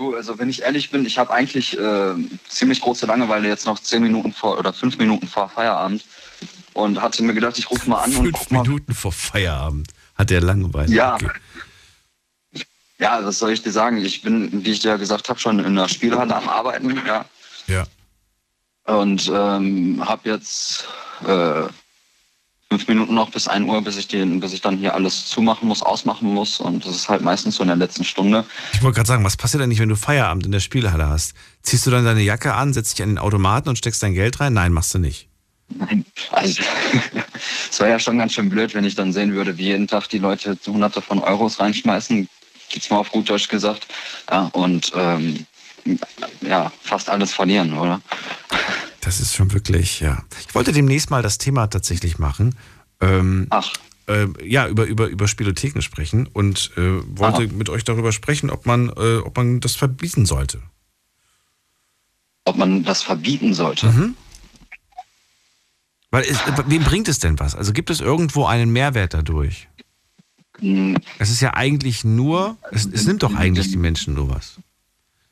Du, 0.00 0.16
also 0.16 0.38
wenn 0.38 0.48
ich 0.48 0.62
ehrlich 0.62 0.90
bin, 0.90 1.04
ich 1.04 1.18
habe 1.18 1.30
eigentlich 1.30 1.78
äh, 1.78 2.14
ziemlich 2.48 2.80
große 2.80 3.04
Langeweile 3.04 3.46
jetzt 3.48 3.66
noch 3.66 3.78
zehn 3.78 4.02
Minuten 4.02 4.32
vor 4.32 4.58
oder 4.58 4.72
fünf 4.72 4.96
Minuten 4.96 5.26
vor 5.26 5.50
Feierabend 5.50 6.06
und 6.72 7.02
hatte 7.02 7.22
mir 7.22 7.34
gedacht, 7.34 7.58
ich 7.58 7.70
rufe 7.70 7.90
mal 7.90 7.98
an 8.04 8.16
und 8.16 8.22
Fünf 8.22 8.38
guck 8.38 8.50
mal. 8.50 8.62
Minuten 8.62 8.94
vor 8.94 9.12
Feierabend 9.12 9.88
hat 10.14 10.30
der 10.30 10.40
Langeweile. 10.40 10.90
Ja. 10.90 11.16
Okay. 11.16 11.28
Ja, 12.96 13.22
was 13.22 13.40
soll 13.40 13.50
ich 13.50 13.60
dir 13.62 13.72
sagen? 13.72 13.98
Ich 13.98 14.22
bin, 14.22 14.64
wie 14.64 14.70
ich 14.70 14.80
dir 14.80 14.92
ja 14.92 14.96
gesagt 14.96 15.28
habe, 15.28 15.38
schon 15.38 15.58
in 15.58 15.76
der 15.76 15.88
Spielhalle 15.88 16.34
am 16.34 16.48
Arbeiten, 16.48 16.98
ja. 17.06 17.26
Ja. 17.66 17.86
Und 18.86 19.30
ähm, 19.30 20.02
habe 20.02 20.30
jetzt 20.30 20.88
äh, 21.26 21.64
fünf 22.70 22.86
Minuten 22.86 23.14
noch 23.14 23.30
bis 23.30 23.48
1 23.48 23.68
Uhr, 23.68 23.82
bis 23.82 23.96
ich, 23.96 24.06
den, 24.06 24.38
bis 24.38 24.52
ich 24.52 24.60
dann 24.60 24.78
hier 24.78 24.94
alles 24.94 25.26
zumachen 25.26 25.66
muss, 25.66 25.82
ausmachen 25.82 26.32
muss. 26.32 26.60
Und 26.60 26.86
das 26.86 26.94
ist 26.94 27.08
halt 27.08 27.20
meistens 27.20 27.56
so 27.56 27.62
in 27.62 27.68
der 27.68 27.76
letzten 27.76 28.04
Stunde. 28.04 28.44
Ich 28.72 28.82
wollte 28.82 28.96
gerade 28.96 29.08
sagen, 29.08 29.24
was 29.24 29.36
passiert 29.36 29.60
denn 29.60 29.70
nicht, 29.70 29.80
wenn 29.80 29.88
du 29.88 29.96
Feierabend 29.96 30.46
in 30.46 30.52
der 30.52 30.60
Spielhalle 30.60 31.08
hast? 31.08 31.34
Ziehst 31.62 31.84
du 31.86 31.90
dann 31.90 32.04
deine 32.04 32.22
Jacke 32.22 32.54
an, 32.54 32.72
setzt 32.72 32.96
dich 32.96 33.02
an 33.02 33.08
den 33.08 33.18
Automaten 33.18 33.68
und 33.68 33.76
steckst 33.76 34.02
dein 34.04 34.14
Geld 34.14 34.38
rein? 34.38 34.52
Nein, 34.52 34.72
machst 34.72 34.94
du 34.94 34.98
nicht. 34.98 35.28
Nein, 35.68 36.04
also 36.30 36.62
es 37.70 37.80
wäre 37.80 37.90
ja 37.90 37.98
schon 37.98 38.18
ganz 38.18 38.34
schön 38.34 38.48
blöd, 38.48 38.74
wenn 38.74 38.84
ich 38.84 38.94
dann 38.94 39.12
sehen 39.12 39.32
würde, 39.32 39.58
wie 39.58 39.64
jeden 39.64 39.88
Tag 39.88 40.08
die 40.08 40.18
Leute 40.18 40.56
hunderte 40.66 41.02
von 41.02 41.18
Euros 41.20 41.58
reinschmeißen, 41.58 42.28
jetzt 42.70 42.90
mal 42.90 42.98
auf 42.98 43.10
gut 43.10 43.28
Deutsch 43.28 43.48
gesagt, 43.48 43.86
ja, 44.30 44.48
und 44.52 44.92
ähm, 44.94 45.46
ja, 46.40 46.70
fast 46.82 47.08
alles 47.08 47.32
verlieren, 47.32 47.76
oder? 47.76 48.00
Das 49.10 49.18
ist 49.18 49.34
schon 49.34 49.52
wirklich, 49.52 49.98
ja. 49.98 50.22
Ich 50.46 50.54
wollte 50.54 50.70
demnächst 50.70 51.10
mal 51.10 51.20
das 51.20 51.36
Thema 51.36 51.66
tatsächlich 51.66 52.20
machen. 52.20 52.54
Ähm, 53.00 53.48
Ach, 53.50 53.72
äh, 54.06 54.28
ja, 54.40 54.68
über, 54.68 54.84
über, 54.84 55.08
über 55.08 55.26
Spielotheken 55.26 55.82
sprechen 55.82 56.28
und 56.28 56.70
äh, 56.76 57.00
wollte 57.18 57.42
Aha. 57.42 57.52
mit 57.52 57.68
euch 57.70 57.82
darüber 57.82 58.12
sprechen, 58.12 58.50
ob 58.50 58.66
man, 58.66 58.88
äh, 58.90 59.16
ob 59.16 59.36
man 59.36 59.58
das 59.58 59.74
verbieten 59.74 60.26
sollte. 60.26 60.62
ob 62.44 62.56
man 62.56 62.84
das 62.84 63.02
verbieten 63.02 63.52
sollte. 63.52 63.86
Mhm. 63.88 64.14
Weil 66.12 66.22
es, 66.22 66.38
wem 66.66 66.84
bringt 66.84 67.08
es 67.08 67.18
denn 67.18 67.36
was? 67.40 67.56
Also 67.56 67.72
gibt 67.72 67.90
es 67.90 68.00
irgendwo 68.00 68.46
einen 68.46 68.70
Mehrwert 68.70 69.12
dadurch? 69.12 69.66
Hm, 70.60 70.96
Es 71.18 71.30
ist 71.30 71.40
ja 71.40 71.54
eigentlich 71.54 72.04
nur, 72.04 72.58
es, 72.70 72.86
es 72.86 73.06
nimmt 73.06 73.24
doch 73.24 73.34
eigentlich 73.34 73.72
die 73.72 73.76
Menschen 73.76 74.14
nur 74.14 74.28
was. 74.28 74.60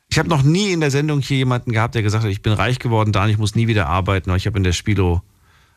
Ich 0.09 0.17
habe 0.17 0.27
noch 0.27 0.41
nie 0.41 0.71
in 0.71 0.79
der 0.79 0.91
Sendung 0.91 1.21
hier 1.21 1.37
jemanden 1.37 1.71
gehabt, 1.71 1.93
der 1.95 2.01
gesagt 2.01 2.23
hat, 2.23 2.31
ich 2.31 2.41
bin 2.41 2.53
reich 2.53 2.79
geworden, 2.79 3.11
Dan, 3.11 3.29
ich 3.29 3.37
muss 3.37 3.55
nie 3.55 3.67
wieder 3.67 3.87
arbeiten, 3.87 4.29
aber 4.31 4.37
ich 4.37 4.47
habe 4.47 4.57
in 4.57 4.63
der 4.63 4.73
Spilo 4.73 5.21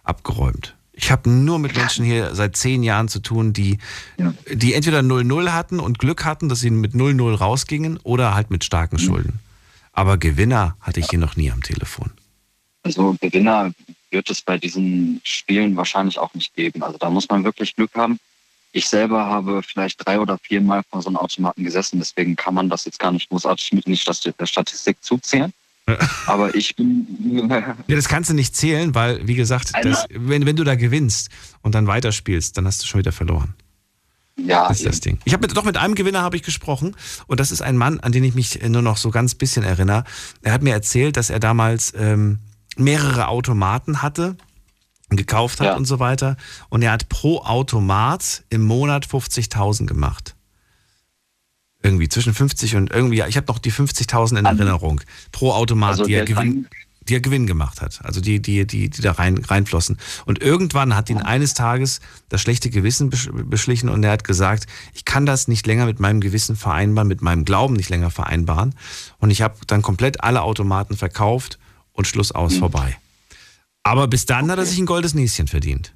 abgeräumt. 0.05 0.75
Ich 0.95 1.11
habe 1.11 1.29
nur 1.31 1.59
mit 1.59 1.75
Menschen 1.77 2.05
hier 2.05 2.35
seit 2.35 2.57
zehn 2.57 2.83
Jahren 2.83 3.09
zu 3.09 3.21
tun, 3.21 3.53
die, 3.53 3.79
Ja. 4.19 4.35
die 4.53 4.75
entweder 4.75 5.01
0-0 5.01 5.53
hatten 5.53 5.81
und 5.81 5.99
Glück 5.99 6.25
hatten, 6.25 6.49
dass 6.49 6.61
sie 6.61 6.71
mit 6.71 6.95
0-0 6.95 7.35
rausgingen 7.35 7.99
oder 8.03 8.35
halt 8.35 8.51
mit 8.51 8.65
starken 8.65 8.99
Schulden. 8.99 9.39
Aber 9.93 10.17
Gewinner 10.17 10.77
hatte 10.81 11.01
ich 11.01 11.09
hier 11.11 11.19
noch 11.19 11.37
nie 11.37 11.51
am 11.51 11.63
Telefon. 11.63 12.11
Also 12.83 13.17
Gewinner 13.21 13.73
wird 14.11 14.29
es 14.31 14.43
bei 14.43 14.59
diesen 14.59 15.21
Spielen 15.25 15.77
wahrscheinlich 15.77 16.19
auch 16.19 16.33
nicht 16.35 16.55
geben. 16.55 16.83
Also 16.83 16.99
da 16.99 17.11
muss 17.11 17.29
man 17.29 17.45
wirklich 17.45 17.77
Glück 17.77 17.95
haben. 17.95 18.19
Ich 18.73 18.89
selber 18.89 19.27
habe 19.27 19.63
vielleicht 19.63 20.05
drei 20.05 20.19
oder 20.19 20.39
vier 20.39 20.63
Mal 20.63 20.83
vor 20.91 21.03
so 21.03 21.09
einem 21.09 21.17
Automaten 21.19 21.63
gesessen, 21.63 21.99
deswegen 21.99 22.37
kann 22.37 22.55
man 22.55 22.71
das 22.71 22.87
jetzt 22.87 22.99
gar 22.99 23.13
nicht 23.13 23.29
großartig 23.29 23.73
mit 23.73 23.99
Stat- 23.99 24.35
der 24.39 24.47
Statistik 24.47 24.97
zuzählen. 25.03 25.53
Aber 26.27 26.55
ich 26.55 26.75
bin 26.77 27.49
Ja, 27.51 27.77
das 27.87 28.09
kannst 28.09 28.31
du 28.31 28.35
nicht 28.35 28.57
zählen, 28.57 28.95
weil, 28.95 29.27
wie 29.27 29.35
gesagt, 29.35 29.73
das, 29.83 30.07
wenn, 30.11 30.47
wenn 30.47 30.57
du 30.57 30.65
da 30.65 30.75
gewinnst 30.75 31.29
und 31.61 31.75
dann 31.75 31.87
weiterspielst, 31.87 32.57
dann 32.57 32.67
hast 32.67 32.83
du 32.83 32.87
schon 32.87 33.01
wieder 33.01 33.13
verloren. 33.13 33.55
ja 34.37 34.69
Das 34.69 34.79
ist 34.79 34.87
das 34.87 35.01
Ding. 35.01 35.19
Ich 35.25 35.35
habe 35.35 35.47
doch 35.49 35.65
mit 35.65 35.77
einem 35.77 35.95
Gewinner 35.95 36.23
habe 36.23 36.37
ich 36.37 36.43
gesprochen 36.43 36.97
und 37.27 37.41
das 37.41 37.51
ist 37.51 37.63
ein 37.63 37.77
Mann, 37.77 38.01
an 38.01 38.13
den 38.13 38.25
ich 38.25 38.35
mich 38.35 38.63
nur 38.67 38.83
noch 38.83 38.97
so 38.97 39.11
ganz 39.11 39.35
bisschen 39.35 39.65
erinnere. 39.65 40.05
Er 40.41 40.53
hat 40.53 40.63
mir 40.63 40.73
erzählt, 40.73 41.17
dass 41.17 41.29
er 41.31 41.41
damals 41.41 41.93
ähm, 41.97 42.39
mehrere 42.77 43.29
Automaten 43.29 44.03
hatte, 44.03 44.37
gekauft 45.17 45.61
hat 45.61 45.67
Ja. 45.69 45.77
und 45.77 45.85
so 45.87 45.99
weiter 45.99 46.37
und 46.69 46.83
er 46.83 46.93
hat 46.93 47.09
pro 47.09 47.39
Automat 47.39 48.43
im 48.51 48.63
Monat 48.65 49.07
50.000 49.07 49.87
gemacht. 49.87 50.35
Irgendwie 51.83 52.09
zwischen 52.09 52.33
50 52.33 52.77
und 52.77 52.91
irgendwie, 52.93 53.17
ja, 53.17 53.27
ich 53.27 53.37
habe 53.37 53.47
noch 53.49 53.59
die 53.59 53.73
50.000 53.73 54.39
in 54.39 54.45
Erinnerung 54.45 55.01
pro 55.33 55.51
Automat, 55.53 55.91
Also 55.91 56.05
die, 56.05 56.13
er 56.15 56.25
der 56.25 56.35
Gewinn, 56.37 56.69
die 57.09 57.15
er 57.17 57.21
Gewinn 57.21 57.49
gemacht 57.49 57.81
hat. 57.81 57.99
Also 58.05 58.21
die, 58.21 58.41
die, 58.41 58.65
die, 58.69 58.89
die 58.89 59.03
da 59.03 59.11
rein, 59.11 59.39
reinflossen. 59.39 59.99
Und 60.25 60.41
irgendwann 60.41 60.95
hat 60.95 61.11
ihn 61.11 61.19
eines 61.19 61.55
Tages 61.55 61.99
das 62.29 62.41
schlechte 62.41 62.71
Gewissen 62.71 63.11
besch- 63.11 63.33
beschlichen 63.33 63.89
und 63.89 64.05
er 64.05 64.13
hat 64.13 64.23
gesagt, 64.23 64.67
ich 64.95 65.05
kann 65.05 65.27
das 65.27 65.49
nicht 65.49 65.67
länger 65.67 65.87
mit 65.87 65.99
meinem 65.99 66.21
Gewissen 66.21 66.55
vereinbaren, 66.55 67.09
mit 67.09 67.21
meinem 67.21 67.45
Glauben 67.45 67.75
nicht 67.75 67.89
länger 67.91 68.11
vereinbaren. 68.11 68.77
Und 69.19 69.31
ich 69.33 69.43
habe 69.43 69.57
dann 69.67 69.83
komplett 69.83 70.23
alle 70.23 70.43
Automaten 70.43 70.97
verkauft 70.97 71.59
und 71.93 72.07
Schluss 72.07 72.31
aus 72.31 72.55
vorbei. 72.55 72.97
Aber 73.83 74.07
bis 74.09 74.27
dann 74.27 74.51
hat 74.51 74.59
er 74.59 74.67
sich 74.67 74.79
ein 74.79 74.87
goldes 74.87 75.15
Näschen 75.15 75.49
verdient. 75.49 75.93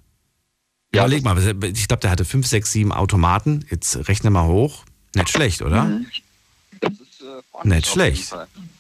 Ja, 0.95 1.03
Überleg 1.03 1.25
mal, 1.25 1.37
ich 1.63 1.89
glaube, 1.89 2.01
der 2.01 2.11
hatte 2.11 2.25
fünf, 2.25 2.47
sechs, 2.47 2.73
sieben 2.73 2.93
Automaten. 2.93 3.65
Jetzt 3.71 4.09
rechne 4.09 4.31
mal 4.31 4.47
hoch. 4.47 4.85
Nicht 5.15 5.31
schlecht, 5.31 5.63
oder? 5.63 6.01
Das 6.81 6.93
ist 6.93 7.23
äh, 7.23 7.69
Nicht 7.69 7.87
schlecht. 7.87 8.35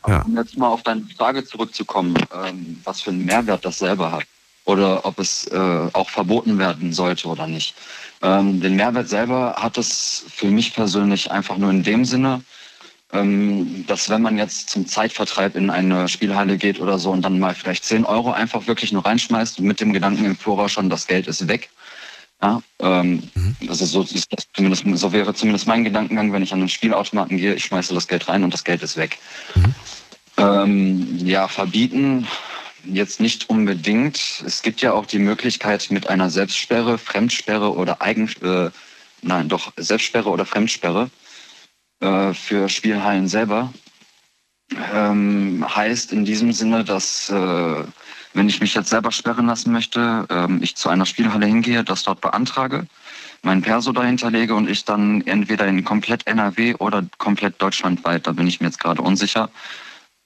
Ja. 0.06 0.22
Um 0.22 0.36
jetzt 0.36 0.56
mal 0.56 0.68
auf 0.68 0.82
deine 0.82 1.02
Frage 1.16 1.44
zurückzukommen, 1.44 2.14
ähm, 2.32 2.80
was 2.84 3.00
für 3.00 3.10
einen 3.10 3.24
Mehrwert 3.24 3.64
das 3.64 3.78
selber 3.78 4.12
hat 4.12 4.24
oder 4.64 5.04
ob 5.04 5.18
es 5.18 5.46
äh, 5.46 5.88
auch 5.92 6.10
verboten 6.10 6.58
werden 6.58 6.92
sollte 6.92 7.28
oder 7.28 7.46
nicht. 7.46 7.74
Ähm, 8.22 8.60
den 8.60 8.76
Mehrwert 8.76 9.08
selber 9.08 9.54
hat 9.58 9.78
es 9.78 10.24
für 10.28 10.48
mich 10.48 10.74
persönlich 10.74 11.30
einfach 11.30 11.56
nur 11.56 11.70
in 11.70 11.82
dem 11.82 12.04
Sinne, 12.04 12.42
dass 13.86 14.10
wenn 14.10 14.22
man 14.22 14.38
jetzt 14.38 14.70
zum 14.70 14.86
Zeitvertreib 14.86 15.56
in 15.56 15.70
eine 15.70 16.08
Spielhalle 16.08 16.56
geht 16.56 16.80
oder 16.80 16.98
so 16.98 17.10
und 17.10 17.22
dann 17.22 17.38
mal 17.38 17.54
vielleicht 17.54 17.84
10 17.84 18.04
Euro 18.04 18.32
einfach 18.32 18.66
wirklich 18.66 18.92
nur 18.92 19.04
reinschmeißt 19.04 19.60
mit 19.60 19.80
dem 19.80 19.92
Gedanken 19.92 20.24
im 20.24 20.36
Voraus 20.36 20.72
schon, 20.72 20.90
das 20.90 21.06
Geld 21.06 21.26
ist 21.26 21.48
weg. 21.48 21.68
Ja, 22.42 22.62
ähm, 22.80 23.22
mhm. 23.34 23.56
also 23.68 23.86
so, 23.86 24.02
ist 24.02 24.30
das 24.30 24.46
zumindest, 24.52 24.84
so 25.00 25.12
wäre 25.12 25.32
zumindest 25.34 25.66
mein 25.66 25.84
Gedankengang, 25.84 26.32
wenn 26.32 26.42
ich 26.42 26.52
an 26.52 26.60
einen 26.60 26.68
Spielautomaten 26.68 27.38
gehe, 27.38 27.54
ich 27.54 27.64
schmeiße 27.64 27.94
das 27.94 28.08
Geld 28.08 28.28
rein 28.28 28.44
und 28.44 28.52
das 28.52 28.64
Geld 28.64 28.82
ist 28.82 28.96
weg. 28.96 29.18
Mhm. 29.54 29.74
Ähm, 30.38 31.18
ja, 31.26 31.48
verbieten 31.48 32.26
jetzt 32.84 33.20
nicht 33.20 33.48
unbedingt. 33.48 34.44
Es 34.46 34.62
gibt 34.62 34.80
ja 34.80 34.92
auch 34.92 35.06
die 35.06 35.18
Möglichkeit 35.18 35.90
mit 35.90 36.08
einer 36.08 36.30
Selbstsperre, 36.30 36.98
Fremdsperre 36.98 37.74
oder 37.74 38.02
Eigen, 38.02 38.28
äh, 38.42 38.70
nein, 39.22 39.48
doch 39.48 39.72
Selbstsperre 39.76 40.28
oder 40.28 40.46
Fremdsperre 40.46 41.10
äh, 42.00 42.34
für 42.34 42.68
Spielhallen 42.68 43.28
selber. 43.28 43.72
Ähm, 44.92 45.64
heißt 45.68 46.12
in 46.12 46.24
diesem 46.24 46.52
Sinne, 46.52 46.84
dass 46.84 47.30
äh, 47.30 47.84
wenn 48.34 48.48
ich 48.48 48.60
mich 48.60 48.74
jetzt 48.74 48.90
selber 48.90 49.12
sperren 49.12 49.46
lassen 49.46 49.72
möchte, 49.72 50.26
ähm, 50.28 50.60
ich 50.62 50.76
zu 50.76 50.88
einer 50.88 51.06
Spielhalle 51.06 51.46
hingehe, 51.46 51.84
das 51.84 52.02
dort 52.02 52.20
beantrage, 52.20 52.86
mein 53.42 53.62
Perso 53.62 53.92
dahinter 53.92 54.30
lege 54.30 54.54
und 54.54 54.68
ich 54.68 54.84
dann 54.84 55.20
entweder 55.22 55.66
in 55.66 55.84
komplett 55.84 56.26
NRW 56.26 56.74
oder 56.74 57.04
komplett 57.18 57.62
deutschlandweit, 57.62 58.26
da 58.26 58.32
bin 58.32 58.46
ich 58.46 58.60
mir 58.60 58.66
jetzt 58.66 58.80
gerade 58.80 59.00
unsicher, 59.02 59.48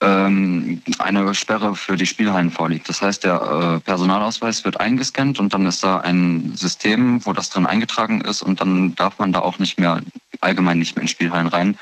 ähm, 0.01 0.81
eine 0.97 1.33
Sperre 1.35 1.75
für 1.75 1.95
die 1.95 2.07
Spielhallen 2.07 2.51
vorliegt. 2.51 2.89
Das 2.89 3.01
heißt, 3.01 3.23
der 3.23 3.35
äh, 3.35 3.79
Personalausweis 3.81 4.65
wird 4.65 4.79
eingescannt 4.79 5.39
und 5.39 5.53
dann 5.53 5.65
ist 5.67 5.83
da 5.83 5.99
ein 5.99 6.53
System, 6.55 7.23
wo 7.25 7.33
das 7.33 7.49
drin 7.49 7.67
eingetragen 7.67 8.21
ist 8.21 8.41
und 8.41 8.59
dann 8.61 8.95
darf 8.95 9.19
man 9.19 9.31
da 9.31 9.39
auch 9.39 9.59
nicht 9.59 9.79
mehr, 9.79 10.01
allgemein 10.41 10.79
nicht 10.79 10.95
mehr 10.95 11.03
in 11.03 11.07
Spielhallen 11.07 11.47
rein. 11.47 11.77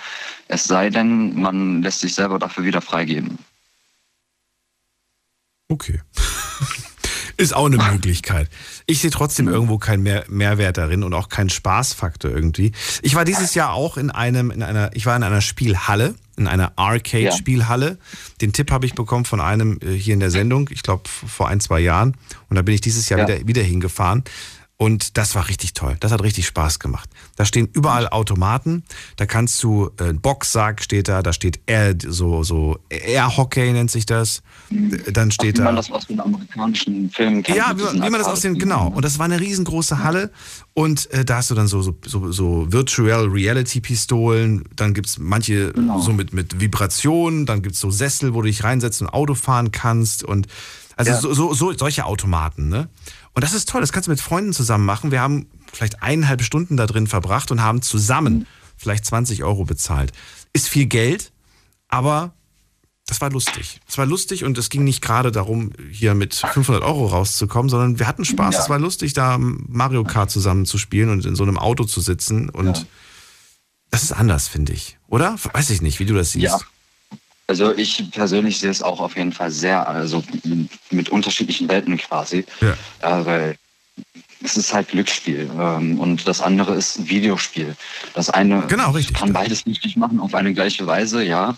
Es 0.49 0.65
sei 0.65 0.89
denn, 0.89 1.39
man 1.39 1.81
lässt 1.81 2.01
sich 2.01 2.13
selber 2.13 2.39
dafür 2.39 2.65
wieder 2.65 2.81
freigeben. 2.81 3.39
Okay. 5.69 6.01
Ist 7.37 7.55
auch 7.55 7.67
eine 7.67 7.77
Möglichkeit. 7.77 8.49
Ich 8.85 8.99
sehe 8.99 9.11
trotzdem 9.11 9.47
irgendwo 9.47 9.77
keinen 9.77 10.03
Mehr 10.03 10.25
Mehrwert 10.27 10.77
darin 10.77 11.05
und 11.05 11.13
auch 11.13 11.29
keinen 11.29 11.49
Spaßfaktor 11.49 12.29
irgendwie. 12.29 12.73
Ich 13.01 13.15
war 13.15 13.23
dieses 13.23 13.55
Jahr 13.55 13.71
auch 13.71 13.95
in 13.95 14.11
einem, 14.11 14.51
in 14.51 14.61
einer, 14.61 14.89
ich 14.93 15.05
war 15.05 15.15
in 15.15 15.23
einer 15.23 15.39
Spielhalle, 15.39 16.15
in 16.39 16.47
einer 16.47 16.73
Arcade-Spielhalle. 16.75 17.97
Den 18.41 18.53
Tipp 18.53 18.71
habe 18.71 18.85
ich 18.85 18.95
bekommen 18.95 19.25
von 19.25 19.41
einem 19.41 19.79
äh, 19.81 19.91
hier 19.91 20.13
in 20.13 20.19
der 20.19 20.31
Sendung, 20.31 20.69
ich 20.71 20.83
glaube 20.83 21.03
vor 21.07 21.47
ein, 21.47 21.59
zwei 21.59 21.79
Jahren. 21.79 22.15
Und 22.49 22.55
da 22.55 22.61
bin 22.61 22.73
ich 22.73 22.81
dieses 22.81 23.09
Jahr 23.09 23.19
ja. 23.19 23.27
wieder, 23.27 23.47
wieder 23.47 23.61
hingefahren. 23.61 24.23
Und 24.81 25.17
das 25.17 25.35
war 25.35 25.49
richtig 25.49 25.73
toll. 25.73 25.97
Das 25.99 26.13
hat 26.13 26.23
richtig 26.23 26.47
Spaß 26.47 26.79
gemacht. 26.79 27.09
Da 27.35 27.43
stehen 27.43 27.67
überall 27.73 28.07
Automaten. 28.07 28.83
Da 29.17 29.25
kannst 29.25 29.61
du, 29.61 29.91
äh, 29.99 30.13
Boxsack 30.13 30.81
steht 30.81 31.09
da, 31.09 31.21
da 31.21 31.33
steht 31.33 31.59
Air, 31.65 31.95
so, 32.07 32.43
so 32.43 32.79
Air 32.89 33.35
Hockey 33.35 33.73
nennt 33.73 33.91
sich 33.91 34.05
das. 34.05 34.41
Dann 34.69 35.31
steht 35.31 35.55
Ach, 35.55 35.59
wie 35.59 35.63
da. 35.63 35.63
man 35.65 35.75
das 35.75 35.91
aus 35.91 36.07
den 36.07 36.21
amerikanischen 36.21 37.09
Filmen 37.09 37.43
kennt. 37.43 37.57
Ja, 37.57 37.73
wie, 37.75 37.93
wie 37.93 38.09
man 38.09 38.13
das 38.13 38.27
aus 38.27 38.39
den, 38.39 38.57
genau. 38.57 38.87
Und 38.87 39.03
das 39.03 39.19
war 39.19 39.25
eine 39.25 39.41
riesengroße 39.41 40.01
Halle. 40.01 40.31
Und 40.73 41.11
äh, 41.11 41.25
da 41.25 41.37
hast 41.37 41.51
du 41.51 41.55
dann 41.55 41.67
so, 41.67 41.81
so, 41.81 41.97
so, 42.05 42.31
so 42.31 42.71
Virtual 42.71 43.25
Reality 43.25 43.81
Pistolen. 43.81 44.63
Dann 44.77 44.93
gibt 44.93 45.07
es 45.07 45.19
manche 45.19 45.73
genau. 45.73 45.99
so 45.99 46.13
mit, 46.13 46.31
mit 46.31 46.61
Vibrationen. 46.61 47.45
Dann 47.45 47.63
gibt 47.63 47.75
es 47.75 47.81
so 47.81 47.91
Sessel, 47.91 48.33
wo 48.33 48.41
du 48.41 48.47
dich 48.47 48.63
reinsetzt 48.63 49.01
und 49.01 49.09
Auto 49.09 49.35
fahren 49.35 49.71
kannst. 49.71 50.23
Und 50.23 50.47
also 50.99 51.11
ja. 51.11 51.21
so, 51.21 51.33
so, 51.33 51.53
so, 51.53 51.71
solche 51.71 52.05
Automaten, 52.05 52.67
ne? 52.67 52.89
Und 53.33 53.43
das 53.43 53.53
ist 53.53 53.69
toll, 53.69 53.79
das 53.79 53.93
kannst 53.93 54.07
du 54.07 54.11
mit 54.11 54.19
Freunden 54.19 54.51
zusammen 54.51 54.85
machen. 54.85 55.11
Wir 55.11 55.21
haben 55.21 55.47
vielleicht 55.71 56.03
eineinhalb 56.03 56.41
Stunden 56.43 56.75
da 56.75 56.87
drin 56.87 57.07
verbracht 57.07 57.51
und 57.51 57.61
haben 57.61 57.81
zusammen 57.81 58.45
vielleicht 58.75 59.05
20 59.05 59.45
Euro 59.45 59.63
bezahlt. 59.63 60.11
Ist 60.51 60.67
viel 60.67 60.87
Geld, 60.87 61.31
aber 61.87 62.33
das 63.05 63.21
war 63.21 63.31
lustig. 63.31 63.79
Es 63.87 63.97
war 63.97 64.05
lustig 64.05 64.43
und 64.43 64.57
es 64.57 64.69
ging 64.69 64.83
nicht 64.83 65.01
gerade 65.01 65.31
darum, 65.31 65.71
hier 65.89 66.15
mit 66.15 66.35
500 66.35 66.83
Euro 66.83 67.05
rauszukommen, 67.05 67.69
sondern 67.69 67.97
wir 67.97 68.05
hatten 68.05 68.25
Spaß. 68.25 68.55
Ja. 68.55 68.61
Es 68.61 68.69
war 68.69 68.77
lustig, 68.77 69.13
da 69.13 69.37
Mario 69.39 70.03
Kart 70.03 70.29
zusammen 70.29 70.65
zu 70.65 70.77
spielen 70.77 71.09
und 71.09 71.25
in 71.25 71.35
so 71.35 71.43
einem 71.43 71.57
Auto 71.57 71.85
zu 71.85 72.01
sitzen. 72.01 72.49
Und 72.49 72.77
ja. 72.77 72.85
das 73.89 74.03
ist 74.03 74.11
anders, 74.11 74.49
finde 74.49 74.73
ich. 74.73 74.97
Oder? 75.07 75.37
Weiß 75.53 75.69
ich 75.69 75.81
nicht, 75.81 75.99
wie 75.99 76.05
du 76.05 76.13
das 76.13 76.33
siehst. 76.33 76.43
Ja. 76.43 76.59
Also 77.49 77.75
ich 77.75 78.11
persönlich 78.11 78.59
sehe 78.59 78.69
es 78.69 78.83
auch 78.83 78.99
auf 78.99 79.17
jeden 79.17 79.31
Fall 79.31 79.49
sehr, 79.49 79.89
also 79.89 80.23
mit 80.91 81.09
unterschiedlichen 81.09 81.67
Welten 81.67 81.97
quasi. 81.97 82.45
Ja. 82.61 82.73
Äh, 83.01 83.25
weil 83.25 83.55
es 84.43 84.55
ist 84.55 84.71
halt 84.71 84.89
Glücksspiel 84.89 85.49
ähm, 85.59 85.99
und 85.99 86.27
das 86.27 86.41
andere 86.41 86.75
ist 86.75 87.09
Videospiel. 87.09 87.75
Das 88.13 88.29
eine 88.29 88.61
genau, 88.67 88.91
richtig, 88.91 89.17
kann 89.17 89.33
beides 89.33 89.65
richtig 89.65 89.97
machen 89.97 90.19
auf 90.19 90.35
eine 90.35 90.53
gleiche 90.53 90.85
Weise, 90.85 91.23
ja. 91.23 91.57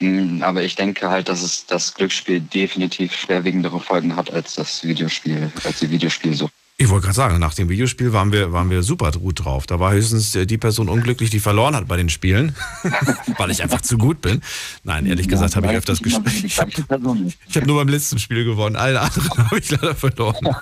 Mm, 0.00 0.42
aber 0.42 0.64
ich 0.64 0.74
denke 0.74 1.08
halt, 1.08 1.28
dass 1.28 1.42
es 1.42 1.64
das 1.64 1.94
Glücksspiel 1.94 2.40
definitiv 2.40 3.14
schwerwiegendere 3.14 3.78
Folgen 3.78 4.16
hat 4.16 4.32
als 4.32 4.56
das 4.56 4.82
Videospiel, 4.82 5.52
als 5.62 5.78
die 5.78 5.90
Videospielsucht. 5.90 6.52
Ich 6.80 6.88
wollte 6.90 7.06
gerade 7.06 7.16
sagen, 7.16 7.38
nach 7.40 7.54
dem 7.54 7.68
Videospiel 7.68 8.12
waren 8.12 8.30
wir, 8.30 8.52
waren 8.52 8.70
wir 8.70 8.84
super 8.84 9.10
gut 9.10 9.44
drauf. 9.44 9.66
Da 9.66 9.80
war 9.80 9.92
höchstens 9.92 10.30
die 10.30 10.58
Person 10.58 10.88
unglücklich, 10.88 11.28
die 11.28 11.40
verloren 11.40 11.74
hat 11.74 11.88
bei 11.88 11.96
den 11.96 12.08
Spielen, 12.08 12.54
weil 13.36 13.50
ich 13.50 13.64
einfach 13.64 13.80
zu 13.80 13.98
gut 13.98 14.20
bin. 14.20 14.42
Nein, 14.84 15.04
ehrlich 15.06 15.26
ja, 15.26 15.32
gesagt 15.32 15.56
habe 15.56 15.66
ich 15.66 15.72
öfters 15.72 16.00
gespielt. 16.00 16.44
Ich 16.44 16.60
habe 16.60 16.70
hab 16.88 17.66
nur 17.66 17.76
beim 17.78 17.88
letzten 17.88 18.20
Spiel 18.20 18.44
gewonnen. 18.44 18.76
Alle 18.76 19.00
anderen 19.00 19.28
habe 19.38 19.58
ich 19.58 19.70
leider 19.72 19.96
verloren. 19.96 20.36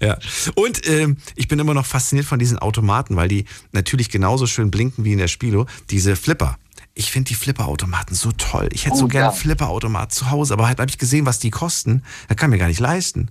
Ja. 0.00 0.18
Und 0.56 0.86
ähm, 0.88 1.16
ich 1.36 1.48
bin 1.48 1.58
immer 1.58 1.74
noch 1.74 1.86
fasziniert 1.86 2.26
von 2.26 2.38
diesen 2.38 2.58
Automaten, 2.58 3.16
weil 3.16 3.28
die 3.28 3.44
natürlich 3.72 4.10
genauso 4.10 4.46
schön 4.46 4.70
blinken 4.70 5.04
wie 5.04 5.12
in 5.12 5.18
der 5.18 5.28
Spielo. 5.28 5.66
Diese 5.90 6.16
Flipper. 6.16 6.58
Ich 6.94 7.10
finde 7.10 7.28
die 7.28 7.34
Flipperautomaten 7.34 8.14
so 8.16 8.32
toll. 8.32 8.68
Ich 8.72 8.84
hätte 8.84 8.96
oh, 8.96 9.00
so 9.00 9.08
gerne 9.08 9.26
ja. 9.26 9.32
Flipperautomat 9.32 10.12
zu 10.12 10.30
Hause, 10.30 10.54
aber 10.54 10.66
halt 10.66 10.80
habe 10.80 10.90
ich 10.90 10.98
gesehen, 10.98 11.24
was 11.24 11.38
die 11.38 11.50
kosten. 11.50 12.02
Da 12.28 12.34
kann 12.34 12.50
mir 12.50 12.58
gar 12.58 12.68
nicht 12.68 12.80
leisten. 12.80 13.30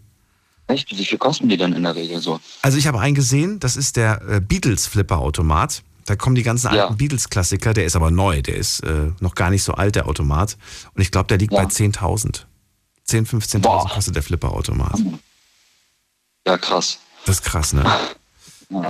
Echt? 0.67 0.97
Wie 0.97 1.05
viel 1.05 1.17
kosten 1.17 1.47
die 1.49 1.57
denn 1.57 1.73
in 1.73 1.83
der 1.83 1.95
Regel 1.95 2.19
so? 2.19 2.39
Also 2.61 2.77
ich 2.77 2.87
habe 2.87 2.99
einen 2.99 3.15
gesehen, 3.15 3.59
das 3.59 3.75
ist 3.75 3.97
der 3.97 4.21
äh, 4.27 4.41
Beatles 4.41 4.87
Flipper-Automat. 4.87 5.83
Da 6.05 6.15
kommen 6.15 6.35
die 6.35 6.43
ganzen 6.43 6.67
alten 6.67 6.77
ja. 6.77 6.89
Beatles-Klassiker, 6.89 7.73
der 7.73 7.85
ist 7.85 7.95
aber 7.95 8.11
neu, 8.11 8.41
der 8.41 8.55
ist 8.55 8.81
äh, 8.81 9.11
noch 9.19 9.35
gar 9.35 9.49
nicht 9.49 9.63
so 9.63 9.73
alt, 9.73 9.95
der 9.95 10.07
Automat. 10.07 10.57
Und 10.93 11.01
ich 11.01 11.11
glaube, 11.11 11.27
der 11.27 11.37
liegt 11.37 11.53
ja. 11.53 11.63
bei 11.63 11.67
10.000. 11.67 12.43
10.000, 13.07 13.61
15.000 13.61 13.93
kostet 13.93 14.15
der 14.15 14.23
Flipper-Automat. 14.23 14.99
Ja, 16.45 16.57
krass. 16.57 16.99
Das 17.25 17.37
ist 17.37 17.43
krass, 17.43 17.73
ne? 17.73 17.83
Ja. 18.69 18.89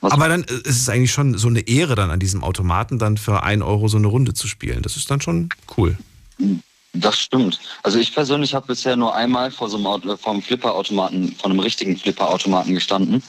Aber 0.00 0.28
dann 0.28 0.44
äh, 0.44 0.54
ist 0.64 0.80
es 0.80 0.88
eigentlich 0.88 1.12
schon 1.12 1.36
so 1.36 1.48
eine 1.48 1.60
Ehre, 1.60 1.94
dann 1.94 2.10
an 2.10 2.20
diesem 2.20 2.44
Automaten 2.44 2.98
dann 2.98 3.16
für 3.16 3.42
1 3.42 3.62
Euro 3.62 3.88
so 3.88 3.96
eine 3.96 4.06
Runde 4.06 4.34
zu 4.34 4.46
spielen. 4.46 4.82
Das 4.82 4.96
ist 4.96 5.10
dann 5.10 5.20
schon 5.20 5.48
cool. 5.76 5.96
Mhm. 6.38 6.62
Das 7.00 7.18
stimmt. 7.18 7.60
Also 7.82 7.98
ich 7.98 8.14
persönlich 8.14 8.54
habe 8.54 8.68
bisher 8.68 8.96
nur 8.96 9.14
einmal 9.14 9.50
vor 9.50 9.68
so 9.68 9.76
einem 9.76 9.86
Auto, 9.86 10.16
vor 10.16 10.32
einem 10.32 10.42
Flipperautomaten, 10.42 11.34
vor 11.36 11.50
einem 11.50 11.60
richtigen 11.60 11.96
Flipperautomaten 11.96 12.74
gestanden. 12.74 13.22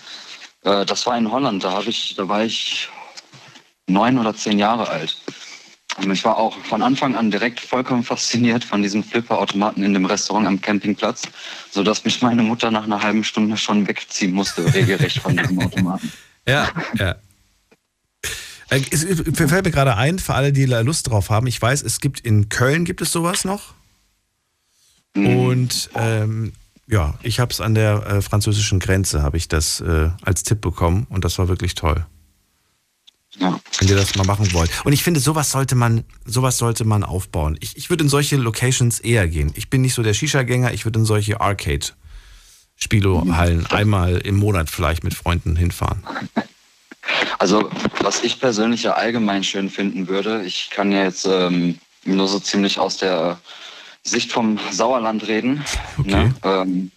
Äh, 0.64 0.86
das 0.86 1.06
war 1.06 1.18
in 1.18 1.32
Holland. 1.32 1.64
Da 1.64 1.72
habe 1.72 1.90
ich, 1.90 2.16
da 2.16 2.28
war 2.28 2.44
ich 2.44 2.90
neun 3.88 4.18
oder 4.18 4.36
zehn 4.36 4.60
Jahre 4.60 4.88
alt. 4.90 5.18
Und 5.98 6.12
ich 6.12 6.24
war 6.24 6.38
auch 6.38 6.56
von 6.66 6.84
Anfang 6.84 7.16
an 7.16 7.32
direkt 7.32 7.60
vollkommen 7.60 8.04
fasziniert 8.04 8.64
von 8.64 8.84
diesem 8.84 9.04
Flipperautomaten 9.04 9.84
in 9.84 9.94
dem 9.94 10.06
Restaurant 10.06 10.46
am 10.46 10.62
Campingplatz, 10.62 11.24
sodass 11.72 12.06
mich 12.06 12.22
meine 12.22 12.44
Mutter 12.44 12.70
nach 12.70 12.84
einer 12.84 13.02
halben 13.02 13.24
Stunde 13.24 13.58
schon 13.58 13.88
wegziehen 13.88 14.32
musste, 14.32 14.72
regelrecht 14.74 15.20
von 15.20 15.36
diesem 15.36 15.60
Automaten. 15.60 16.12
Ja, 16.50 16.70
ja. 16.98 17.18
Äh, 18.70 18.82
es 18.92 19.04
fällt 19.04 19.66
mir 19.66 19.72
gerade 19.72 19.96
ein, 19.96 20.20
für 20.20 20.34
alle, 20.34 20.52
die 20.52 20.66
Lust 20.66 21.10
drauf 21.10 21.30
haben, 21.30 21.48
ich 21.48 21.62
weiß, 21.62 21.84
es 21.84 22.00
gibt 22.00 22.20
in 22.20 22.50
Köln, 22.50 22.86
gibt 22.86 23.02
es 23.02 23.12
sowas 23.12 23.46
noch? 23.46 23.74
Mhm. 25.16 25.38
Und 25.38 25.90
ähm, 25.96 26.54
ja, 26.88 27.16
ich 27.22 27.40
habe 27.40 27.52
es 27.52 27.62
an 27.62 27.76
der 27.76 28.06
äh, 28.06 28.22
französischen 28.22 28.80
Grenze, 28.80 29.22
habe 29.22 29.38
ich 29.38 29.48
das 29.48 29.82
äh, 29.82 30.10
als 30.22 30.44
Tipp 30.44 30.62
bekommen 30.62 31.08
und 31.10 31.26
das 31.26 31.38
war 31.38 31.48
wirklich 31.48 31.76
toll. 31.76 32.06
Ja. 33.40 33.60
Wenn 33.80 33.90
ihr 33.90 33.96
das 33.96 34.16
mal 34.16 34.26
machen 34.26 34.52
wollt. 34.54 34.72
Und 34.84 34.94
ich 34.94 35.04
finde, 35.04 35.20
sowas 35.20 35.52
sollte 35.52 35.76
man, 35.76 36.04
sowas 36.26 36.58
sollte 36.58 36.86
man 36.86 37.04
aufbauen. 37.04 37.56
Ich, 37.60 37.78
ich 37.78 37.92
würde 37.92 38.06
in 38.06 38.10
solche 38.10 38.38
Locations 38.38 39.00
eher 39.00 39.28
gehen. 39.28 39.52
Ich 39.56 39.70
bin 39.70 39.82
nicht 39.82 39.94
so 39.94 40.02
der 40.02 40.14
Shisha-Gänger, 40.14 40.74
ich 40.74 40.86
würde 40.86 41.00
in 41.00 41.06
solche 41.06 41.42
Arcade-Spielohallen 41.42 43.60
mhm. 43.60 43.68
einmal 43.70 44.18
im 44.18 44.38
Monat 44.38 44.70
vielleicht 44.70 45.04
mit 45.04 45.14
Freunden 45.14 45.56
hinfahren. 45.56 46.04
Also 47.40 47.70
was 48.02 48.24
ich 48.24 48.40
persönlich 48.40 48.84
ja 48.84 48.94
allgemein 48.94 49.44
schön 49.44 49.70
finden 49.70 50.08
würde, 50.08 50.44
ich 50.44 50.70
kann 50.70 50.92
ja 50.92 51.04
jetzt 51.04 51.26
ähm, 51.26 51.80
nur 52.06 52.28
so 52.28 52.40
ziemlich 52.40 52.80
aus 52.80 52.98
der 52.98 53.40
Sicht 54.04 54.32
vom 54.32 54.60
Sauerland 54.72 55.28
reden. 55.28 55.64
Okay. 56.00 56.12
Ne? 56.12 56.36
Ähm, 56.44 56.92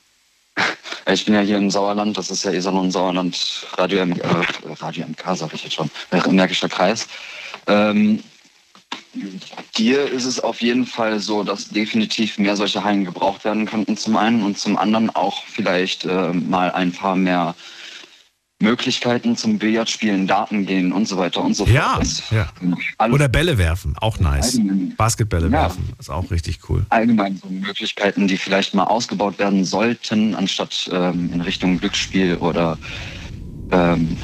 Ich 1.12 1.24
bin 1.24 1.34
ja 1.34 1.40
hier 1.40 1.56
im 1.56 1.70
Sauerland, 1.70 2.16
das 2.16 2.30
ist 2.30 2.44
ja 2.44 2.52
Iserlohn 2.52 2.90
Sauerland, 2.90 3.66
Radio, 3.76 4.00
M, 4.00 4.12
äh, 4.12 4.74
Radio 4.80 5.06
MK, 5.06 5.36
sag 5.36 5.52
ich 5.54 5.64
jetzt 5.64 5.74
schon, 5.74 5.90
äh, 6.10 6.28
Märkischer 6.28 6.68
Kreis. 6.68 7.08
Ähm, 7.66 8.22
hier 9.74 10.08
ist 10.08 10.24
es 10.24 10.38
auf 10.38 10.60
jeden 10.60 10.86
Fall 10.86 11.18
so, 11.18 11.42
dass 11.42 11.68
definitiv 11.68 12.38
mehr 12.38 12.56
solche 12.56 12.84
Hallen 12.84 13.04
gebraucht 13.04 13.44
werden 13.44 13.66
könnten 13.66 13.96
zum 13.96 14.16
einen 14.16 14.42
und 14.44 14.58
zum 14.58 14.76
anderen 14.76 15.10
auch 15.10 15.42
vielleicht 15.46 16.04
äh, 16.04 16.32
mal 16.32 16.70
ein 16.70 16.92
paar 16.92 17.16
mehr 17.16 17.54
Möglichkeiten 18.60 19.36
zum 19.36 19.58
Billardspielen, 19.58 20.26
Daten 20.26 20.66
gehen 20.66 20.92
und 20.92 21.08
so 21.08 21.16
weiter 21.16 21.42
und 21.42 21.54
so 21.54 21.64
fort. 21.64 21.74
Ja, 21.74 22.00
ja. 22.30 23.06
Oder 23.10 23.28
Bälle 23.28 23.56
werfen, 23.58 23.94
auch 24.00 24.18
nice. 24.20 24.56
Allgemein. 24.56 24.94
Basketbälle 24.96 25.46
Ja. 25.46 25.52
werfen, 25.52 25.88
ist 25.98 26.10
auch 26.10 26.30
richtig 26.30 26.60
cool. 26.68 26.84
allgemein 26.90 27.36
so 27.42 27.48
Möglichkeiten, 27.48 28.28
die 28.28 28.36
vielleicht 28.36 28.74
mal 28.74 28.84
ausgebaut 28.84 29.38
werden 29.38 29.64
sollten, 29.64 30.34
anstatt 30.34 30.90
ähm, 30.92 31.30
in 31.32 31.40
Richtung 31.40 31.78
Glücksspiel 31.80 32.36
oder 32.36 32.76
ähm, 33.72 34.16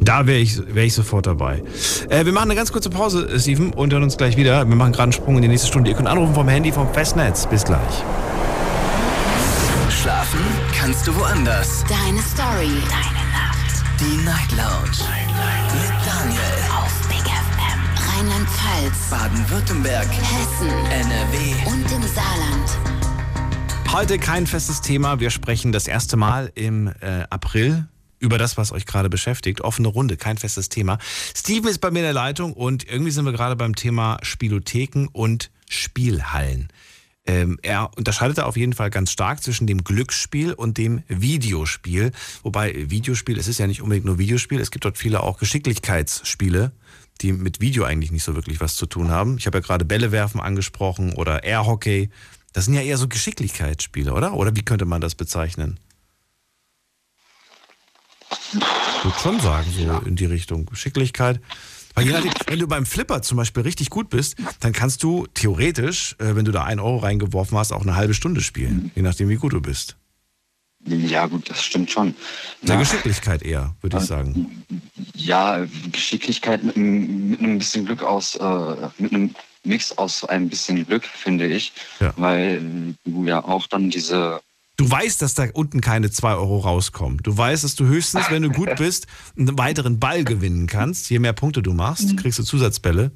Da 0.00 0.26
wäre 0.28 0.38
ich, 0.38 0.58
wär 0.74 0.84
ich 0.84 0.94
sofort 0.94 1.26
dabei. 1.26 1.62
Äh, 2.08 2.24
wir 2.24 2.32
machen 2.32 2.50
eine 2.50 2.54
ganz 2.54 2.70
kurze 2.70 2.90
Pause, 2.90 3.28
Steven, 3.40 3.72
und 3.72 3.92
hören 3.92 4.04
uns 4.04 4.16
gleich 4.16 4.36
wieder. 4.36 4.68
Wir 4.68 4.76
machen 4.76 4.92
gerade 4.92 5.04
einen 5.04 5.12
Sprung 5.12 5.36
in 5.36 5.42
die 5.42 5.48
nächste 5.48 5.66
Stunde. 5.66 5.90
Ihr 5.90 5.96
könnt 5.96 6.08
anrufen 6.08 6.34
vom 6.34 6.46
Handy 6.48 6.70
vom 6.70 6.92
Festnetz. 6.94 7.46
Bis 7.48 7.64
gleich. 7.64 7.80
Schlafen 9.90 10.38
kannst 10.78 11.06
du 11.08 11.16
woanders. 11.16 11.84
Deine 11.88 12.20
Story. 12.22 12.70
Deine. 12.88 13.15
Die 13.98 14.24
Night 14.24 14.52
Lounge. 14.52 14.90
Mit 15.72 15.90
Daniel. 16.04 16.40
Auf 16.70 17.08
Big 17.08 17.22
FM. 17.22 18.18
Rheinland-Pfalz. 18.18 19.10
Baden-Württemberg. 19.10 20.06
Hessen. 20.06 20.68
NRW. 20.68 21.54
Und 21.66 21.90
im 21.90 22.02
Saarland. 22.02 22.78
Heute 23.90 24.18
kein 24.18 24.46
festes 24.46 24.82
Thema. 24.82 25.18
Wir 25.18 25.30
sprechen 25.30 25.72
das 25.72 25.88
erste 25.88 26.18
Mal 26.18 26.52
im 26.54 26.88
äh, 27.00 27.24
April 27.30 27.88
über 28.18 28.36
das, 28.36 28.58
was 28.58 28.70
euch 28.70 28.84
gerade 28.84 29.08
beschäftigt. 29.08 29.62
Offene 29.62 29.88
Runde, 29.88 30.18
kein 30.18 30.36
festes 30.36 30.68
Thema. 30.68 30.98
Steven 31.34 31.70
ist 31.70 31.78
bei 31.78 31.90
mir 31.90 32.00
in 32.00 32.04
der 32.04 32.12
Leitung 32.12 32.52
und 32.52 32.86
irgendwie 32.86 33.12
sind 33.12 33.24
wir 33.24 33.32
gerade 33.32 33.56
beim 33.56 33.74
Thema 33.74 34.18
Spielotheken 34.22 35.08
und 35.10 35.50
Spielhallen. 35.70 36.68
Ähm, 37.26 37.58
er 37.62 37.90
unterscheidet 37.96 38.38
da 38.38 38.44
auf 38.44 38.56
jeden 38.56 38.72
Fall 38.72 38.90
ganz 38.90 39.10
stark 39.10 39.42
zwischen 39.42 39.66
dem 39.66 39.82
Glücksspiel 39.82 40.52
und 40.52 40.78
dem 40.78 41.02
Videospiel. 41.08 42.12
Wobei 42.42 42.88
Videospiel, 42.90 43.38
es 43.38 43.48
ist 43.48 43.58
ja 43.58 43.66
nicht 43.66 43.82
unbedingt 43.82 44.06
nur 44.06 44.18
Videospiel, 44.18 44.60
es 44.60 44.70
gibt 44.70 44.84
dort 44.84 44.96
viele 44.96 45.22
auch 45.22 45.38
Geschicklichkeitsspiele, 45.38 46.72
die 47.20 47.32
mit 47.32 47.60
Video 47.60 47.84
eigentlich 47.84 48.12
nicht 48.12 48.22
so 48.22 48.36
wirklich 48.36 48.60
was 48.60 48.76
zu 48.76 48.86
tun 48.86 49.10
haben. 49.10 49.38
Ich 49.38 49.46
habe 49.46 49.58
ja 49.58 49.62
gerade 49.62 49.84
Bälle 49.84 50.12
werfen 50.12 50.40
angesprochen 50.40 51.14
oder 51.14 51.42
Airhockey. 51.42 52.10
Das 52.52 52.66
sind 52.66 52.74
ja 52.74 52.82
eher 52.82 52.96
so 52.96 53.08
Geschicklichkeitsspiele, 53.08 54.12
oder? 54.12 54.34
Oder 54.34 54.54
wie 54.54 54.62
könnte 54.62 54.84
man 54.84 55.00
das 55.00 55.14
bezeichnen? 55.14 55.80
Ich 58.52 59.04
würde 59.04 59.18
schon 59.20 59.40
sagen, 59.40 59.70
so 59.70 59.98
in 60.06 60.16
die 60.16 60.26
Richtung 60.26 60.66
Geschicklichkeit. 60.66 61.40
Nachdem, 61.96 62.30
wenn 62.46 62.58
du 62.58 62.66
beim 62.68 62.84
Flipper 62.86 63.22
zum 63.22 63.36
Beispiel 63.38 63.62
richtig 63.62 63.90
gut 63.90 64.10
bist, 64.10 64.36
dann 64.60 64.72
kannst 64.72 65.02
du 65.02 65.26
theoretisch, 65.34 66.14
äh, 66.18 66.34
wenn 66.36 66.44
du 66.44 66.52
da 66.52 66.64
einen 66.64 66.80
Euro 66.80 66.98
reingeworfen 66.98 67.56
hast, 67.56 67.72
auch 67.72 67.82
eine 67.82 67.96
halbe 67.96 68.14
Stunde 68.14 68.40
spielen. 68.40 68.90
Je 68.94 69.02
nachdem, 69.02 69.28
wie 69.28 69.36
gut 69.36 69.52
du 69.52 69.60
bist. 69.60 69.96
ja 70.86 71.26
gut, 71.26 71.50
das 71.50 71.64
stimmt 71.64 71.90
schon. 71.90 72.14
Eine 72.62 72.74
Ja. 72.74 72.78
Geschicklichkeit 72.78 73.42
eher, 73.42 73.74
würde 73.80 73.96
ich 73.98 74.04
sagen. 74.04 74.64
Ja, 75.14 75.66
Geschicklichkeit 75.90 76.62
mit, 76.62 76.76
einem- 76.76 77.30
mit 77.30 77.40
einem 77.40 77.58
bisschen 77.58 77.86
Glück 77.86 78.02
aus, 78.02 78.36
äh, 78.36 78.76
mit 78.98 79.12
einem 79.12 79.34
Mix 79.64 79.90
aus 79.98 80.24
ein 80.24 80.48
bisschen 80.48 80.86
Glück, 80.86 81.04
finde 81.04 81.46
ich. 81.48 81.72
Ja. 81.98 82.12
Weil 82.16 82.94
du 83.04 83.24
ja 83.24 83.42
auch 83.42 83.66
dann 83.66 83.90
diese 83.90 84.40
Du 84.76 84.90
weißt, 84.90 85.22
dass 85.22 85.34
da 85.34 85.46
unten 85.54 85.80
keine 85.80 86.10
2 86.10 86.34
Euro 86.34 86.58
rauskommen. 86.58 87.18
Du 87.22 87.36
weißt, 87.36 87.64
dass 87.64 87.76
du 87.76 87.86
höchstens, 87.86 88.30
wenn 88.30 88.42
du 88.42 88.50
gut 88.50 88.74
bist, 88.78 89.06
einen 89.36 89.56
weiteren 89.58 89.98
Ball 89.98 90.22
gewinnen 90.24 90.66
kannst. 90.66 91.08
Je 91.08 91.18
mehr 91.18 91.32
Punkte 91.32 91.62
du 91.62 91.72
machst, 91.72 92.16
kriegst 92.18 92.38
du 92.38 92.42
Zusatzbälle. 92.42 93.10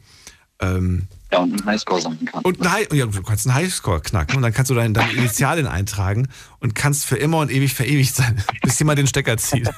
Ähm, 0.60 1.06
ja, 1.32 1.38
und 1.38 1.52
einen 1.52 1.64
Highscore 1.64 2.00
sammeln 2.00 2.24
kannst. 2.24 2.44
Und 2.44 2.60
ein 2.60 2.72
High, 2.72 2.92
ja, 2.92 3.06
du 3.06 3.22
kannst 3.22 3.46
einen 3.46 3.54
Highscore 3.54 4.00
knacken 4.00 4.36
und 4.36 4.42
dann 4.42 4.52
kannst 4.52 4.70
du 4.70 4.74
deine, 4.74 4.92
deine 4.92 5.12
Initialien 5.16 5.66
eintragen 5.66 6.28
und 6.58 6.74
kannst 6.74 7.04
für 7.04 7.16
immer 7.16 7.38
und 7.38 7.50
ewig 7.50 7.72
verewigt 7.72 8.14
sein, 8.14 8.42
bis 8.62 8.78
jemand 8.78 8.98
den 8.98 9.06
Stecker 9.06 9.36
zieht. 9.36 9.70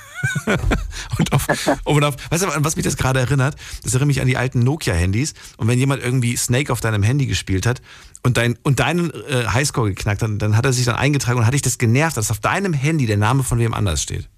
und 1.19 1.33
auf, 1.33 1.47
und 1.85 2.05
auf, 2.05 2.17
weißt 2.31 2.45
du, 2.45 2.49
an 2.49 2.65
was 2.65 2.77
mich 2.77 2.85
das 2.85 2.97
gerade 2.97 3.21
erinnert? 3.21 3.57
Das 3.83 3.93
erinnert 3.93 4.09
mich 4.09 4.21
an 4.21 4.27
die 4.27 4.37
alten 4.37 4.61
Nokia-Handys. 4.61 5.35
Und 5.57 5.69
wenn 5.69 5.79
jemand 5.79 6.03
irgendwie 6.03 6.37
Snake 6.37 6.73
auf 6.73 6.81
deinem 6.81 7.03
Handy 7.03 7.27
gespielt 7.27 7.67
hat 7.67 7.83
und, 8.23 8.37
dein, 8.37 8.59
und 8.63 8.81
deinen 8.81 9.11
äh, 9.11 9.47
Highscore 9.47 9.91
geknackt 9.91 10.23
hat, 10.23 10.31
dann 10.39 10.57
hat 10.57 10.65
er 10.65 10.73
sich 10.73 10.85
dann 10.85 10.97
eingetragen 10.97 11.39
und 11.39 11.47
hat 11.47 11.55
dich 11.55 11.63
das 11.63 11.79
genervt, 11.79 12.17
dass 12.17 12.31
auf 12.31 12.41
deinem 12.41 12.73
Handy 12.73 13.07
der 13.07 13.19
Name 13.19 13.43
von 13.43 13.59
wem 13.59 13.75
anders 13.75 14.03
steht. 14.03 14.29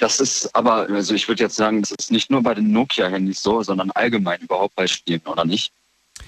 Das 0.00 0.18
ist 0.18 0.54
aber, 0.56 0.88
also 0.88 1.14
ich 1.14 1.28
würde 1.28 1.42
jetzt 1.42 1.56
sagen, 1.56 1.82
das 1.82 1.90
ist 1.92 2.10
nicht 2.10 2.30
nur 2.30 2.42
bei 2.42 2.54
den 2.54 2.72
Nokia-Handys 2.72 3.42
so, 3.42 3.62
sondern 3.62 3.90
allgemein 3.92 4.40
überhaupt 4.40 4.74
bei 4.74 4.86
Spielen, 4.86 5.20
oder 5.26 5.44
nicht? 5.44 5.72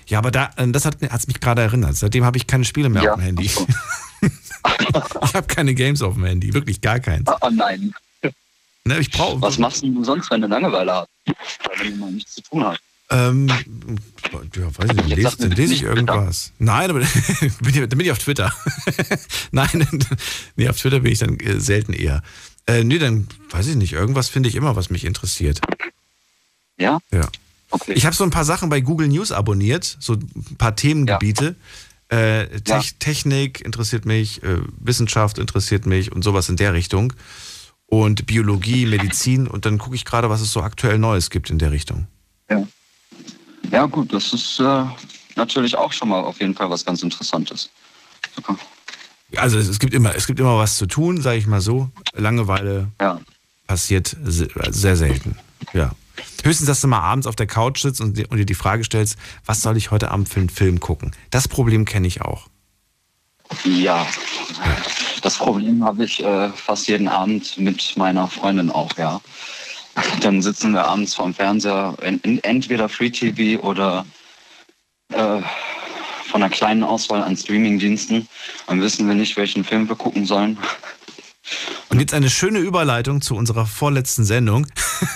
Ja, 0.06 0.18
aber 0.18 0.30
da, 0.30 0.50
äh, 0.56 0.68
das 0.68 0.84
hat 0.84 0.98
es 1.00 1.26
mich 1.26 1.40
gerade 1.40 1.62
erinnert. 1.62 1.96
Seitdem 1.96 2.24
habe 2.24 2.36
ich 2.36 2.46
keine 2.46 2.64
Spiele 2.64 2.90
mehr 2.90 3.02
Ja, 3.02 3.12
auf 3.12 3.18
dem 3.18 3.24
Handy. 3.24 3.48
so. 3.48 3.66
ich 5.24 5.34
habe 5.34 5.46
keine 5.46 5.74
Games 5.74 6.02
auf 6.02 6.14
dem 6.14 6.24
Handy, 6.24 6.52
wirklich 6.52 6.80
gar 6.80 7.00
keins. 7.00 7.28
Oh 7.40 7.48
nein. 7.50 7.94
Ne, 8.84 8.98
ich 8.98 9.10
brauche. 9.10 9.40
Was 9.40 9.58
machst 9.58 9.82
du 9.82 10.04
sonst, 10.04 10.30
wenn 10.30 10.40
du 10.40 10.48
Langeweile 10.48 10.92
hast? 10.92 11.08
Wenn 11.78 11.92
du 11.92 11.96
mal 11.98 12.10
nichts 12.10 12.34
zu 12.34 12.42
tun 12.42 12.64
hast? 12.64 12.80
Ähm, 13.10 13.46
ja, 13.48 14.78
weiß 14.78 14.90
ich 14.90 15.04
nicht, 15.04 15.16
lese, 15.16 15.36
dann 15.36 15.50
lese 15.50 15.74
ich 15.74 15.82
irgendwas. 15.82 16.52
Nein, 16.58 16.90
aber 16.90 17.00
dann 17.60 17.88
bin 17.88 18.00
ich 18.00 18.10
auf 18.10 18.18
Twitter. 18.18 18.52
Nein, 19.52 19.86
nee, 20.56 20.68
auf 20.68 20.78
Twitter 20.78 21.00
bin 21.00 21.12
ich 21.12 21.18
dann 21.18 21.38
äh, 21.38 21.60
selten 21.60 21.92
eher. 21.92 22.22
Äh, 22.66 22.84
nee, 22.84 22.98
dann 22.98 23.28
weiß 23.50 23.66
ich 23.68 23.76
nicht, 23.76 23.92
irgendwas 23.92 24.28
finde 24.28 24.48
ich 24.48 24.54
immer, 24.54 24.76
was 24.76 24.90
mich 24.90 25.04
interessiert. 25.04 25.60
Ja? 26.78 27.00
Ja. 27.10 27.28
Okay. 27.70 27.92
Ich 27.94 28.04
habe 28.04 28.14
so 28.14 28.24
ein 28.24 28.30
paar 28.30 28.44
Sachen 28.44 28.68
bei 28.68 28.80
Google 28.80 29.08
News 29.08 29.32
abonniert, 29.32 29.96
so 30.00 30.14
ein 30.14 30.56
paar 30.58 30.76
Themengebiete. 30.76 31.56
Äh, 32.08 32.60
Tech, 32.60 32.90
Ja. 32.90 32.96
Technik 32.98 33.62
interessiert 33.62 34.04
mich, 34.04 34.42
äh, 34.42 34.58
Wissenschaft 34.78 35.38
interessiert 35.38 35.86
mich 35.86 36.12
und 36.12 36.22
sowas 36.22 36.48
in 36.48 36.56
der 36.56 36.74
Richtung. 36.74 37.14
Und 37.86 38.26
Biologie, 38.26 38.86
Medizin 38.86 39.46
und 39.46 39.64
dann 39.66 39.78
gucke 39.78 39.96
ich 39.96 40.04
gerade, 40.04 40.30
was 40.30 40.40
es 40.40 40.52
so 40.52 40.62
aktuell 40.62 40.98
Neues 40.98 41.30
gibt 41.30 41.50
in 41.50 41.58
der 41.58 41.72
Richtung. 41.72 42.06
Ja. 42.50 42.66
Ja, 43.70 43.86
gut, 43.86 44.12
das 44.12 44.32
ist 44.32 44.60
äh, 44.60 44.84
natürlich 45.36 45.76
auch 45.76 45.92
schon 45.92 46.10
mal 46.10 46.20
auf 46.20 46.40
jeden 46.40 46.54
Fall 46.54 46.68
was 46.68 46.84
ganz 46.84 47.02
Interessantes. 47.02 47.70
Super. 48.34 48.58
Also 49.36 49.58
es, 49.58 49.68
es 49.68 49.78
gibt 49.78 49.94
immer, 49.94 50.14
es 50.14 50.26
gibt 50.26 50.40
immer 50.40 50.58
was 50.58 50.76
zu 50.76 50.86
tun, 50.86 51.20
sage 51.22 51.38
ich 51.38 51.46
mal 51.46 51.60
so. 51.60 51.90
Langeweile 52.14 52.88
Ja. 53.00 53.20
passiert 53.66 54.16
se- 54.24 54.48
sehr 54.70 54.96
selten. 54.96 55.36
Ja. 55.72 55.92
Höchstens, 56.44 56.66
dass 56.66 56.80
du 56.80 56.88
mal 56.88 57.00
abends 57.00 57.26
auf 57.26 57.36
der 57.36 57.46
Couch 57.46 57.80
sitzt 57.80 58.00
und, 58.00 58.16
dir- 58.18 58.30
und 58.30 58.36
dir 58.38 58.44
die 58.46 58.54
Frage 58.54 58.84
stellst, 58.84 59.16
was 59.46 59.62
soll 59.62 59.76
ich 59.76 59.90
heute 59.90 60.10
Abend 60.10 60.28
für 60.28 60.40
einen 60.40 60.48
Film 60.50 60.80
gucken? 60.80 61.12
Das 61.30 61.48
Problem 61.48 61.84
kenne 61.84 62.06
ich 62.06 62.20
auch. 62.22 62.48
Ja. 63.64 64.06
Das 65.22 65.36
Problem 65.38 65.84
habe 65.84 66.04
ich 66.04 66.22
äh, 66.22 66.48
fast 66.50 66.88
jeden 66.88 67.08
Abend 67.08 67.58
mit 67.58 67.96
meiner 67.96 68.26
Freundin 68.28 68.70
auch, 68.70 68.96
ja. 68.98 69.20
Dann 70.20 70.40
sitzen 70.42 70.72
wir 70.72 70.84
abends 70.86 71.14
vorm 71.14 71.34
Fernseher, 71.34 71.94
en 72.00 72.18
en- 72.24 72.42
entweder 72.42 72.88
Free 72.88 73.10
TV 73.10 73.62
oder 73.62 74.06
äh, 75.12 75.42
von 76.30 76.42
einer 76.42 76.50
kleinen 76.50 76.82
Auswahl 76.84 77.22
an 77.22 77.36
Streamingdiensten. 77.36 78.28
Dann 78.66 78.80
wissen 78.80 79.06
wir 79.08 79.14
nicht, 79.14 79.36
welchen 79.36 79.64
Film 79.64 79.88
wir 79.88 79.96
gucken 79.96 80.26
sollen. 80.26 80.58
Und 81.88 82.00
jetzt 82.00 82.14
eine 82.14 82.30
schöne 82.30 82.60
Überleitung 82.60 83.20
zu 83.20 83.34
unserer 83.34 83.66
vorletzten 83.66 84.24
Sendung. 84.24 84.66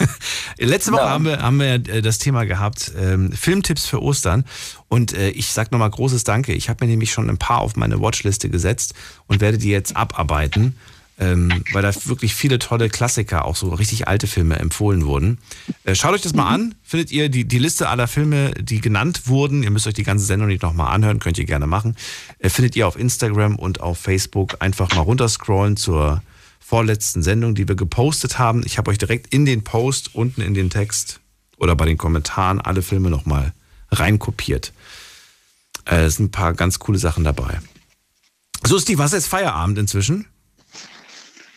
Letzte 0.58 0.92
Woche 0.92 1.02
Ja. 1.02 1.10
haben 1.10 1.24
wir, 1.24 1.38
haben 1.40 1.58
wir 1.58 1.74
äh, 1.74 2.02
das 2.02 2.18
Thema 2.18 2.44
gehabt, 2.44 2.92
ähm, 2.98 3.32
Filmtipps 3.32 3.86
für 3.86 4.02
Ostern. 4.02 4.44
Und 4.88 5.12
äh, 5.14 5.30
ich 5.30 5.48
sage 5.48 5.70
nochmal 5.72 5.90
großes 5.90 6.24
Danke. 6.24 6.52
Ich 6.52 6.68
habe 6.68 6.84
mir 6.84 6.90
nämlich 6.90 7.12
schon 7.12 7.30
ein 7.30 7.38
paar 7.38 7.60
auf 7.60 7.76
meine 7.76 8.00
Watchliste 8.00 8.50
gesetzt 8.50 8.94
und 9.26 9.40
werde 9.40 9.56
die 9.58 9.70
jetzt 9.70 9.96
abarbeiten, 9.96 10.76
ähm, 11.18 11.64
weil 11.72 11.82
da 11.82 11.92
wirklich 12.06 12.34
viele 12.34 12.58
tolle 12.58 12.88
Klassiker, 12.88 13.46
auch 13.46 13.56
so 13.56 13.70
richtig 13.70 14.06
alte 14.06 14.26
Filme 14.26 14.58
empfohlen 14.58 15.06
wurden. 15.06 15.38
Äh, 15.84 15.94
schaut 15.94 16.12
euch 16.12 16.20
das 16.20 16.34
mal 16.34 16.48
an. 16.48 16.74
Findet 16.82 17.10
ihr 17.10 17.28
die, 17.28 17.46
die 17.46 17.58
Liste 17.58 17.88
aller 17.88 18.06
Filme, 18.06 18.52
die 18.52 18.80
genannt 18.80 19.26
wurden. 19.26 19.62
Ihr 19.62 19.70
müsst 19.70 19.86
euch 19.86 19.94
die 19.94 20.02
ganze 20.02 20.26
Sendung 20.26 20.48
nicht 20.48 20.62
nochmal 20.62 20.94
anhören, 20.94 21.18
könnt 21.18 21.38
ihr 21.38 21.46
gerne 21.46 21.66
machen. 21.66 21.96
Äh, 22.38 22.50
findet 22.50 22.76
ihr 22.76 22.86
auf 22.86 22.98
Instagram 22.98 23.56
und 23.56 23.80
auf 23.80 23.98
Facebook. 23.98 24.56
Einfach 24.60 24.94
mal 24.94 25.00
runterscrollen 25.00 25.76
zur 25.76 26.22
vorletzten 26.60 27.22
Sendung, 27.22 27.54
die 27.54 27.66
wir 27.66 27.76
gepostet 27.76 28.38
haben. 28.38 28.62
Ich 28.66 28.76
habe 28.76 28.90
euch 28.90 28.98
direkt 28.98 29.32
in 29.32 29.46
den 29.46 29.64
Post 29.64 30.14
unten 30.14 30.42
in 30.42 30.52
den 30.52 30.68
Text 30.68 31.20
oder 31.56 31.76
bei 31.76 31.86
den 31.86 31.96
Kommentaren 31.96 32.60
alle 32.60 32.82
Filme 32.82 33.08
nochmal 33.08 33.52
reinkopiert. 33.90 34.72
Äh, 35.86 36.04
es 36.04 36.16
sind 36.16 36.26
ein 36.26 36.30
paar 36.30 36.52
ganz 36.52 36.78
coole 36.78 36.98
Sachen 36.98 37.24
dabei. 37.24 37.60
So, 38.64 38.78
Steve, 38.78 39.02
du 39.02 39.16
jetzt 39.16 39.28
Feierabend 39.28 39.78
inzwischen? 39.78 40.26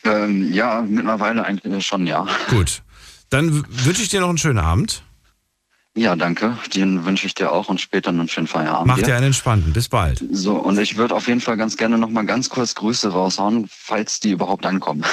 Ähm, 0.04 0.52
ja, 0.54 0.82
mittlerweile 0.88 1.44
eigentlich 1.44 1.86
schon, 1.86 2.08
ja. 2.08 2.28
Gut. 2.50 2.82
Dann 3.30 3.64
wünsche 3.70 4.02
ich 4.02 4.10
dir 4.10 4.22
noch 4.22 4.30
einen 4.30 4.38
schönen 4.38 4.60
Abend. 4.60 5.04
Ja, 5.96 6.16
danke. 6.16 6.58
Den 6.74 7.04
wünsche 7.06 7.26
ich 7.28 7.34
dir 7.34 7.52
auch 7.52 7.68
und 7.68 7.82
später 7.82 8.10
einen 8.10 8.28
schönen 8.30 8.48
Feierabend. 8.48 8.88
Mach 8.88 9.02
dir 9.02 9.16
einen 9.16 9.28
entspannten. 9.28 9.74
Bis 9.74 9.90
bald. 9.90 10.24
So, 10.32 10.56
und 10.56 10.80
ich 10.80 10.98
würde 10.98 11.16
auf 11.16 11.28
jeden 11.28 11.42
Fall 11.42 11.58
ganz 11.58 11.78
gerne 11.78 11.98
noch 11.98 12.10
mal 12.10 12.26
ganz 12.26 12.50
kurz 12.50 12.76
Grüße 12.76 13.10
raushauen, 13.10 13.68
falls 13.70 14.20
die 14.20 14.32
überhaupt 14.32 14.66
ankommen. 14.66 15.04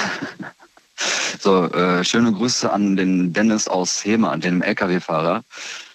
so, 1.39 1.65
äh, 1.65 2.03
schöne 2.03 2.31
Grüße 2.31 2.71
an 2.71 2.95
den 2.95 3.33
Dennis 3.33 3.67
aus 3.67 4.05
Hema, 4.05 4.37
den 4.37 4.61
LKW-Fahrer, 4.61 5.41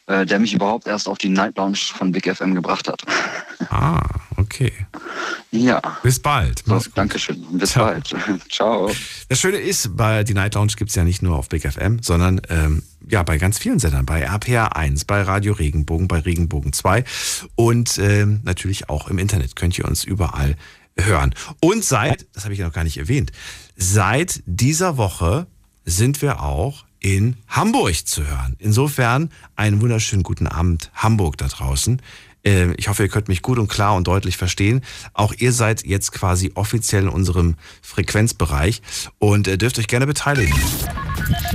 äh, 0.07 0.26
der 0.26 0.38
mich 0.38 0.53
überhaupt 0.53 0.86
erst 0.86 1.09
auf 1.09 1.18
die 1.18 1.28
Night 1.28 1.57
Lounge 1.57 1.76
von 1.76 2.12
Big 2.12 2.28
FM 2.28 2.55
gebracht 2.55 2.88
hat. 2.88 3.03
Ah, 3.70 4.03
okay. 4.53 4.72
Ja. 5.50 5.80
Bis 6.03 6.18
bald. 6.18 6.62
So, 6.66 6.80
Dankeschön. 6.94 7.44
Bis 7.53 7.70
Ciao. 7.70 7.86
bald. 7.86 8.14
Ciao. 8.50 8.90
Das 9.28 9.40
Schöne 9.40 9.59
ist, 9.59 9.96
bei 9.96 10.24
die 10.24 10.34
Night 10.34 10.55
Lounge 10.55 10.72
gibt 10.76 10.90
es 10.90 10.94
ja 10.94 11.05
nicht 11.05 11.22
nur 11.22 11.36
auf 11.36 11.48
Big 11.48 11.70
FM, 11.70 12.03
sondern 12.03 12.40
ähm, 12.48 12.82
ja 13.09 13.22
bei 13.22 13.38
ganz 13.38 13.59
vielen 13.59 13.78
Sendern, 13.78 14.07
bei 14.07 14.20
RPR 14.20 14.76
1, 14.76 15.05
bei 15.05 15.22
Radio 15.22 15.53
Regenbogen, 15.55 16.09
bei 16.09 16.20
Regenbogen 16.20 16.72
2 16.72 17.05
und 17.55 17.98
ähm, 17.98 18.40
natürlich 18.44 18.88
auch 18.88 19.09
im 19.09 19.18
Internet 19.18 19.57
könnt 19.57 19.78
ihr 19.78 19.84
uns 19.86 20.05
überall 20.05 20.57
hören. 20.98 21.34
Und 21.61 21.84
seit, 21.84 22.26
das 22.34 22.44
habe 22.44 22.55
ich 22.55 22.61
ja 22.61 22.66
noch 22.66 22.74
gar 22.74 22.84
nicht 22.84 22.98
erwähnt, 22.98 23.32
seit 23.76 24.42
dieser 24.46 24.96
Woche 24.96 25.46
sind 25.84 26.22
wir 26.22 26.42
auch 26.42 26.84
in 27.00 27.36
Hamburg 27.48 28.07
zu 28.07 28.26
hören. 28.26 28.55
Insofern 28.59 29.30
einen 29.57 29.80
wunderschönen 29.80 30.22
guten 30.22 30.46
Abend 30.46 30.90
Hamburg 30.94 31.36
da 31.36 31.48
draußen. 31.48 32.00
Äh, 32.45 32.72
Ich 32.76 32.88
hoffe, 32.88 33.03
ihr 33.05 33.09
könnt 33.09 33.28
mich 33.28 33.43
gut 33.43 33.59
und 33.59 33.68
klar 33.68 33.95
und 33.95 34.07
deutlich 34.07 34.36
verstehen. 34.36 34.82
Auch 35.14 35.32
ihr 35.36 35.53
seid 35.53 35.84
jetzt 35.84 36.12
quasi 36.12 36.53
offiziell 36.55 37.05
in 37.05 37.09
unserem 37.09 37.57
Frequenzbereich 37.82 38.82
und 39.18 39.49
äh, 39.49 39.59
dürft 39.59 39.78
euch 39.78 39.86
gerne 39.88 40.07
beteiligen. 40.07 40.55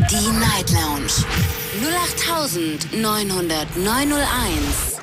Die 0.10 0.30
Night 0.40 0.72
Lounge 0.72 1.12
0890901. 2.92 5.02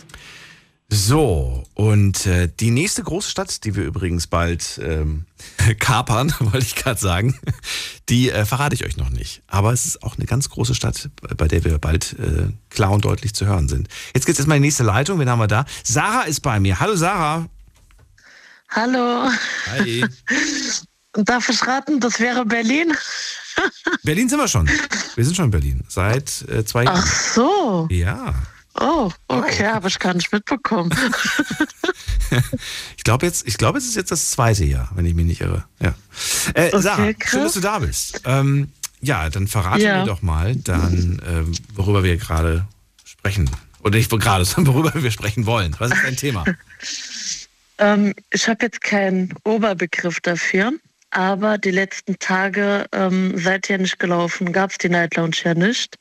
So, 0.88 1.63
und 1.74 2.26
äh, 2.26 2.48
die 2.48 2.70
nächste 2.70 3.02
große 3.02 3.28
Stadt, 3.28 3.64
die 3.64 3.74
wir 3.74 3.84
übrigens 3.84 4.28
bald 4.28 4.80
ähm, 4.82 5.26
kapern, 5.80 6.32
wollte 6.38 6.58
ich 6.58 6.76
gerade 6.76 7.00
sagen, 7.00 7.38
die 8.08 8.30
äh, 8.30 8.44
verrate 8.46 8.76
ich 8.76 8.84
euch 8.84 8.96
noch 8.96 9.10
nicht. 9.10 9.42
Aber 9.48 9.72
es 9.72 9.84
ist 9.84 10.02
auch 10.02 10.16
eine 10.16 10.26
ganz 10.26 10.48
große 10.48 10.74
Stadt, 10.76 11.10
bei 11.36 11.48
der 11.48 11.64
wir 11.64 11.78
bald 11.78 12.16
äh, 12.18 12.48
klar 12.70 12.92
und 12.92 13.04
deutlich 13.04 13.34
zu 13.34 13.46
hören 13.46 13.68
sind. 13.68 13.88
Jetzt 14.14 14.26
geht's 14.26 14.38
erstmal 14.38 14.58
in 14.58 14.62
die 14.62 14.68
nächste 14.68 14.84
Leitung. 14.84 15.18
Wen 15.18 15.28
haben 15.28 15.40
wir 15.40 15.48
da? 15.48 15.64
Sarah 15.82 16.22
ist 16.22 16.40
bei 16.40 16.60
mir. 16.60 16.78
Hallo 16.78 16.94
Sarah. 16.94 17.48
Hallo. 18.68 19.28
Hi. 19.66 20.04
Darf 21.12 21.48
ich 21.48 21.64
raten, 21.66 22.00
das 22.00 22.18
wäre 22.18 22.44
Berlin? 22.44 22.92
Berlin 24.02 24.28
sind 24.28 24.38
wir 24.38 24.48
schon. 24.48 24.68
Wir 25.14 25.24
sind 25.24 25.36
schon 25.36 25.46
in 25.46 25.50
Berlin. 25.52 25.84
Seit 25.88 26.42
äh, 26.48 26.64
zwei 26.64 26.84
Jahren. 26.84 27.02
Ach 27.02 27.06
so. 27.06 27.88
Ja. 27.90 28.34
Oh, 28.80 29.10
okay, 29.28 29.66
habe 29.68 29.88
ich 29.88 29.98
gar 29.98 30.14
nicht 30.14 30.32
mitbekommen. 30.32 30.90
Ich 32.96 33.04
glaube 33.04 33.26
jetzt, 33.26 33.46
ich 33.46 33.58
glaube, 33.58 33.78
es 33.78 33.84
ist 33.84 33.94
jetzt 33.96 34.10
das 34.10 34.30
zweite 34.30 34.64
Jahr, 34.64 34.90
wenn 34.94 35.06
ich 35.06 35.14
mich 35.14 35.26
nicht 35.26 35.40
irre. 35.40 35.64
Ja. 35.80 35.94
Äh, 36.54 36.68
Okay, 36.68 36.80
Sarah, 36.80 37.12
krass. 37.12 37.30
schön, 37.30 37.42
dass 37.44 37.52
du 37.52 37.60
da 37.60 37.78
bist. 37.78 38.22
Ähm, 38.24 38.72
ja, 39.00 39.28
dann 39.30 39.46
verrate 39.46 39.82
Ja. 39.82 40.00
mir 40.00 40.06
doch 40.06 40.22
mal, 40.22 40.56
dann, 40.56 41.20
ähm, 41.24 41.52
worüber 41.74 42.02
wir 42.02 42.16
gerade 42.16 42.66
sprechen. 43.04 43.48
Oder 43.82 43.98
nicht 43.98 44.10
gerade, 44.10 44.44
sondern 44.46 44.74
worüber 44.74 44.92
wir 45.00 45.10
sprechen 45.10 45.46
wollen. 45.46 45.76
Was 45.78 45.92
ist 45.92 46.02
dein 46.04 46.16
Thema? 46.16 46.44
ähm, 47.78 48.14
ich 48.32 48.48
habe 48.48 48.64
jetzt 48.64 48.80
keinen 48.80 49.34
Oberbegriff 49.44 50.20
dafür, 50.20 50.72
aber 51.10 51.58
die 51.58 51.70
letzten 51.70 52.18
Tage 52.18 52.86
ähm, 52.92 53.38
seid 53.38 53.68
ihr 53.70 53.78
nicht 53.78 53.98
gelaufen, 54.00 54.50
gab 54.52 54.70
es 54.72 54.78
die 54.78 54.88
Night 54.88 55.14
Lounge 55.16 55.36
ja 55.44 55.54
nicht. 55.54 55.98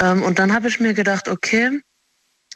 Ähm, 0.00 0.22
und 0.22 0.38
dann 0.38 0.52
habe 0.52 0.68
ich 0.68 0.80
mir 0.80 0.94
gedacht, 0.94 1.28
okay, 1.28 1.80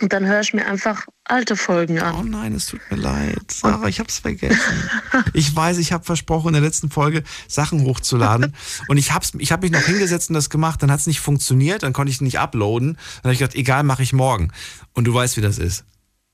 und 0.00 0.12
dann 0.12 0.26
höre 0.26 0.40
ich 0.40 0.52
mir 0.52 0.66
einfach 0.66 1.06
alte 1.22 1.56
Folgen 1.56 2.00
an. 2.00 2.16
Oh 2.18 2.22
nein, 2.24 2.52
es 2.52 2.66
tut 2.66 2.80
mir 2.90 2.96
leid. 2.96 3.52
Sarah, 3.52 3.86
ich 3.86 4.00
hab's 4.00 4.18
vergessen. 4.18 4.58
Ich 5.32 5.54
weiß, 5.54 5.78
ich 5.78 5.92
habe 5.92 6.04
versprochen, 6.04 6.48
in 6.48 6.54
der 6.54 6.62
letzten 6.62 6.90
Folge 6.90 7.22
Sachen 7.48 7.82
hochzuladen. 7.82 8.54
Und 8.88 8.96
ich 8.96 9.12
hab's, 9.12 9.32
ich 9.38 9.52
hab 9.52 9.62
mich 9.62 9.70
noch 9.70 9.80
hingesetzt 9.80 10.30
und 10.30 10.34
das 10.34 10.50
gemacht. 10.50 10.82
Dann 10.82 10.90
hat's 10.90 11.06
nicht 11.06 11.20
funktioniert, 11.20 11.84
dann 11.84 11.92
konnte 11.92 12.10
ich 12.10 12.20
nicht 12.20 12.40
uploaden. 12.40 12.94
Dann 12.94 13.22
habe 13.24 13.32
ich 13.32 13.38
gedacht, 13.38 13.54
egal, 13.54 13.84
mache 13.84 14.02
ich 14.02 14.12
morgen. 14.12 14.50
Und 14.92 15.04
du 15.04 15.14
weißt, 15.14 15.36
wie 15.36 15.40
das 15.40 15.58
ist. 15.58 15.84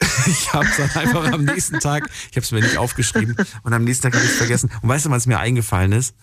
Ich 0.26 0.52
habe 0.52 0.66
dann 0.76 0.90
einfach 0.90 1.32
am 1.32 1.44
nächsten 1.44 1.80
Tag, 1.80 2.08
ich 2.30 2.36
habe 2.36 2.44
es 2.44 2.52
mir 2.52 2.60
nicht 2.60 2.78
aufgeschrieben, 2.78 3.36
und 3.62 3.72
am 3.72 3.84
nächsten 3.84 4.04
Tag 4.04 4.14
habe 4.14 4.24
ich 4.24 4.30
es 4.30 4.36
vergessen. 4.36 4.70
Und 4.82 4.88
weißt 4.88 5.06
du, 5.06 5.10
wann 5.10 5.18
es 5.18 5.26
mir 5.26 5.38
eingefallen 5.38 5.92
ist? 5.92 6.14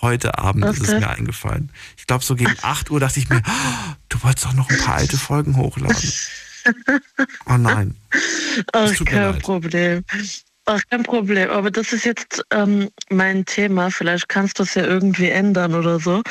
Heute 0.00 0.38
Abend 0.38 0.64
Was 0.64 0.78
ist 0.78 0.88
es 0.88 1.00
mir 1.00 1.08
eingefallen. 1.08 1.72
Ich 1.96 2.06
glaube, 2.06 2.24
so 2.24 2.34
gegen 2.36 2.54
8 2.62 2.90
Uhr 2.90 3.00
dachte 3.00 3.18
ich 3.20 3.28
mir, 3.28 3.40
oh, 3.46 3.50
du 4.08 4.22
wolltest 4.22 4.46
doch 4.46 4.52
noch 4.54 4.68
ein 4.70 4.78
paar 4.78 4.96
alte 4.96 5.16
Folgen 5.16 5.56
hochladen. 5.56 6.12
Oh 7.46 7.56
nein. 7.56 7.96
Ach, 8.72 8.90
kein. 9.04 9.38
Problem. 9.38 10.04
Ach, 10.66 10.80
kein 10.90 11.02
Problem. 11.02 11.50
Aber 11.50 11.70
das 11.70 11.92
ist 11.92 12.04
jetzt 12.04 12.42
ähm, 12.50 12.88
mein 13.10 13.44
Thema. 13.44 13.90
Vielleicht 13.90 14.28
kannst 14.28 14.58
du 14.58 14.62
es 14.62 14.74
ja 14.74 14.84
irgendwie 14.84 15.28
ändern 15.28 15.74
oder 15.74 16.00
so. 16.00 16.22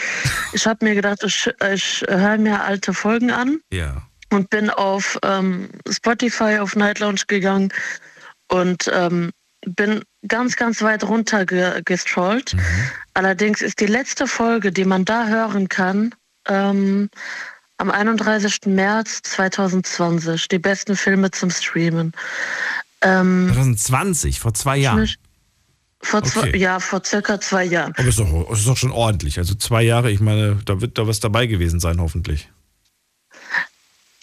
Ich 0.54 0.66
habe 0.66 0.86
mir 0.86 0.96
gedacht, 0.96 1.24
ich, 1.24 1.50
ich 1.72 2.04
höre 2.08 2.38
mir 2.40 2.62
alte 2.64 2.94
Folgen 2.94 3.32
an 3.32 3.60
Ja. 3.72 4.02
und 4.32 4.50
bin 4.50 4.70
auf 4.72 5.20
ähm, 5.24 5.70
Spotify 5.90 6.58
auf 6.60 6.76
Night 6.76 7.00
Lounge 7.00 7.22
gegangen 7.28 7.72
und 8.50 8.90
ähm, 8.92 9.32
bin 9.66 10.02
ganz, 10.28 10.56
ganz 10.56 10.82
weit 10.82 11.04
runter 11.04 11.46
ge 11.46 11.82
gestrollt. 11.86 12.56
Allerdings 13.14 13.62
ist 13.62 13.80
die 13.80 13.86
letzte 13.86 14.28
Folge, 14.28 14.72
die 14.72 14.86
man 14.86 15.06
da 15.06 15.28
hören 15.28 15.70
kann, 15.70 16.14
ähm, 16.48 17.10
am 17.78 17.92
31. 17.92 18.60
März 18.68 19.22
2020. 19.24 20.48
Die 20.48 20.60
besten 20.60 20.96
Filme 20.96 21.32
zum 21.32 21.50
Streamen. 21.50 22.14
Ähm, 23.02 23.50
2020, 23.54 24.40
vor 24.40 24.54
zwei 24.54 24.78
Jahren. 24.78 25.10
vor 26.02 26.24
zwei, 26.24 26.50
Okay. 26.50 26.58
Ja, 26.58 26.80
vor 26.80 27.04
circa 27.04 27.40
zwei 27.40 27.66
Jahren. 27.66 27.94
Aber 27.98 28.08
ist 28.08 28.20
doch, 28.20 28.52
ist 28.52 28.68
doch 28.68 28.78
schon 28.78 28.92
ordentlich. 28.92 29.38
Also 29.40 29.56
zwei 29.56 29.84
Jahre, 29.84 30.12
ich 30.12 30.20
meine, 30.20 30.60
da 30.66 30.82
wird 30.82 30.98
da 30.98 31.08
was 31.08 31.20
dabei 31.20 31.48
gewesen 31.48 31.80
sein, 31.80 32.00
hoffentlich. 32.00 32.50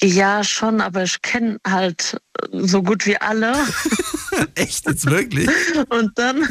Ja, 0.02 0.42
schon, 0.42 0.80
aber 0.80 1.02
ich 1.02 1.20
kenne 1.20 1.58
halt 1.66 2.16
so 2.52 2.82
gut 2.82 3.04
wie 3.06 3.18
alle. 3.18 3.52
Echt 4.54 4.86
jetzt 4.86 5.04
wirklich? 5.06 5.48
Und 5.90 6.18
dann, 6.18 6.40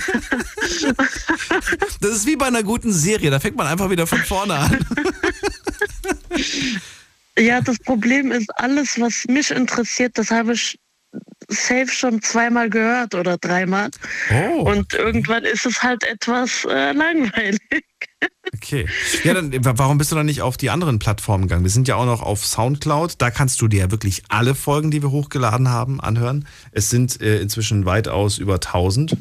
Das 2.01 2.11
ist 2.11 2.27
wie 2.27 2.35
bei 2.35 2.45
einer 2.45 2.61
guten 2.63 2.93
Serie, 2.93 3.31
da 3.31 3.39
fängt 3.39 3.55
man 3.57 3.65
einfach 3.67 3.89
wieder 3.89 4.05
von 4.05 4.19
vorne 4.19 4.53
an. 4.53 4.85
ja, 7.37 7.59
das 7.61 7.79
Problem 7.79 8.31
ist, 8.31 8.49
alles, 8.59 8.99
was 8.99 9.25
mich 9.27 9.49
interessiert, 9.49 10.17
das 10.17 10.29
habe 10.29 10.53
ich 10.53 10.77
safe 11.47 11.87
schon 11.87 12.21
zweimal 12.21 12.69
gehört 12.69 13.15
oder 13.15 13.37
dreimal. 13.37 13.89
Oh, 14.31 14.69
Und 14.69 14.93
irgendwann 14.93 15.43
ist 15.43 15.65
es 15.65 15.81
halt 15.81 16.03
etwas 16.03 16.65
äh, 16.65 16.91
langweilig. 16.91 17.59
Okay. 18.53 18.87
Ja, 19.23 19.33
dann 19.33 19.53
wa- 19.65 19.73
warum 19.77 19.97
bist 19.97 20.11
du 20.11 20.15
dann 20.15 20.25
nicht 20.25 20.41
auf 20.41 20.57
die 20.57 20.69
anderen 20.69 20.99
Plattformen 20.99 21.43
gegangen? 21.45 21.63
Wir 21.63 21.71
sind 21.71 21.87
ja 21.87 21.95
auch 21.95 22.05
noch 22.05 22.21
auf 22.21 22.45
Soundcloud. 22.45 23.15
Da 23.19 23.31
kannst 23.31 23.61
du 23.61 23.67
dir 23.67 23.79
ja 23.81 23.91
wirklich 23.91 24.23
alle 24.29 24.55
Folgen, 24.55 24.91
die 24.91 25.01
wir 25.01 25.11
hochgeladen 25.11 25.69
haben, 25.69 25.99
anhören. 26.01 26.47
Es 26.71 26.89
sind 26.89 27.21
äh, 27.21 27.39
inzwischen 27.41 27.85
weitaus 27.85 28.37
über 28.37 28.55
1000. 28.55 29.15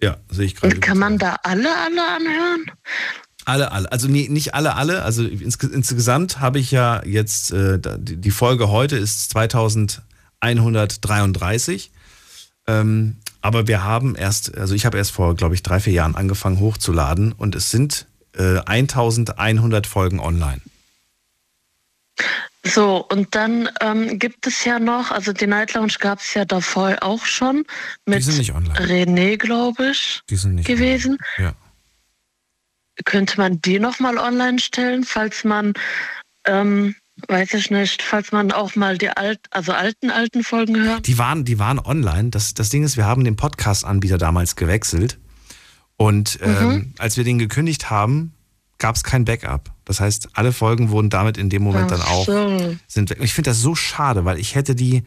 Ja, 0.00 0.16
sehe 0.30 0.46
ich 0.46 0.56
gerade. 0.56 0.74
Und 0.74 0.80
kann 0.80 0.98
man 0.98 1.18
da 1.18 1.36
alle, 1.44 1.68
alle 1.76 2.02
anhören? 2.16 2.64
Alle, 3.44 3.70
alle. 3.72 3.90
Also 3.92 4.08
nee, 4.08 4.28
nicht 4.28 4.54
alle, 4.54 4.74
alle. 4.76 5.02
Also 5.02 5.24
insge 5.24 5.66
insgesamt 5.68 6.40
habe 6.40 6.58
ich 6.58 6.70
ja 6.72 7.04
jetzt, 7.04 7.52
äh, 7.52 7.78
die 7.80 8.30
Folge 8.30 8.68
heute 8.70 8.96
ist 8.96 9.30
2133. 9.30 11.90
Ähm, 12.68 13.16
aber 13.42 13.66
wir 13.66 13.84
haben 13.84 14.14
erst, 14.14 14.56
also 14.56 14.74
ich 14.74 14.86
habe 14.86 14.96
erst 14.96 15.10
vor, 15.10 15.34
glaube 15.34 15.54
ich, 15.54 15.62
drei, 15.62 15.80
vier 15.80 15.92
Jahren 15.92 16.14
angefangen 16.14 16.60
hochzuladen 16.60 17.32
und 17.32 17.54
es 17.54 17.70
sind 17.70 18.06
äh, 18.36 18.58
1100 18.58 19.86
Folgen 19.86 20.20
online. 20.20 20.62
So, 22.64 23.04
und 23.08 23.34
dann 23.34 23.68
ähm, 23.80 24.20
gibt 24.20 24.46
es 24.46 24.64
ja 24.64 24.78
noch, 24.78 25.10
also 25.10 25.32
die 25.32 25.48
Night 25.48 25.74
Lounge 25.74 25.94
gab 25.98 26.20
es 26.20 26.32
ja 26.34 26.44
davor 26.44 26.96
auch 27.00 27.26
schon 27.26 27.64
mit. 28.06 28.22
René, 28.22 29.36
glaube 29.36 29.90
ich, 29.90 30.20
Die 30.30 30.36
sind 30.36 30.54
nicht 30.54 30.66
gewesen. 30.66 31.18
Ja. 31.38 31.54
Könnte 33.04 33.38
man 33.38 33.60
die 33.60 33.80
nochmal 33.80 34.16
online 34.16 34.60
stellen, 34.60 35.02
falls 35.02 35.42
man, 35.42 35.72
ähm, 36.46 36.94
weiß 37.28 37.54
ich 37.54 37.70
nicht, 37.70 38.02
falls 38.02 38.32
man 38.32 38.52
auch 38.52 38.74
mal 38.74 38.98
die 38.98 39.10
alt, 39.10 39.40
also 39.50 39.72
alten, 39.72 40.10
alten 40.10 40.42
Folgen 40.42 40.76
hört? 40.82 41.06
Die 41.06 41.18
waren, 41.18 41.44
die 41.44 41.58
waren 41.58 41.78
online. 41.78 42.30
Das, 42.30 42.54
das 42.54 42.68
Ding 42.70 42.82
ist, 42.84 42.96
wir 42.96 43.06
haben 43.06 43.24
den 43.24 43.36
Podcast-Anbieter 43.36 44.18
damals 44.18 44.56
gewechselt. 44.56 45.18
Und 45.96 46.38
ähm, 46.42 46.68
Mhm. 46.68 46.94
als 46.98 47.16
wir 47.16 47.24
den 47.24 47.38
gekündigt 47.38 47.90
haben, 47.90 48.32
gab 48.78 48.96
es 48.96 49.04
kein 49.04 49.24
Backup. 49.24 49.70
Das 49.84 50.00
heißt, 50.00 50.30
alle 50.32 50.52
Folgen 50.52 50.90
wurden 50.90 51.10
damit 51.10 51.36
in 51.38 51.50
dem 51.50 51.62
Moment 51.62 51.90
dann 51.90 52.00
Ach 52.02 52.10
auch 52.10 52.26
so. 52.26 52.76
sind 52.88 53.10
weg. 53.10 53.18
Und 53.18 53.24
ich 53.24 53.34
finde 53.34 53.50
das 53.50 53.60
so 53.60 53.74
schade, 53.74 54.24
weil 54.24 54.38
ich 54.38 54.54
hätte 54.56 54.74
die, 54.74 55.04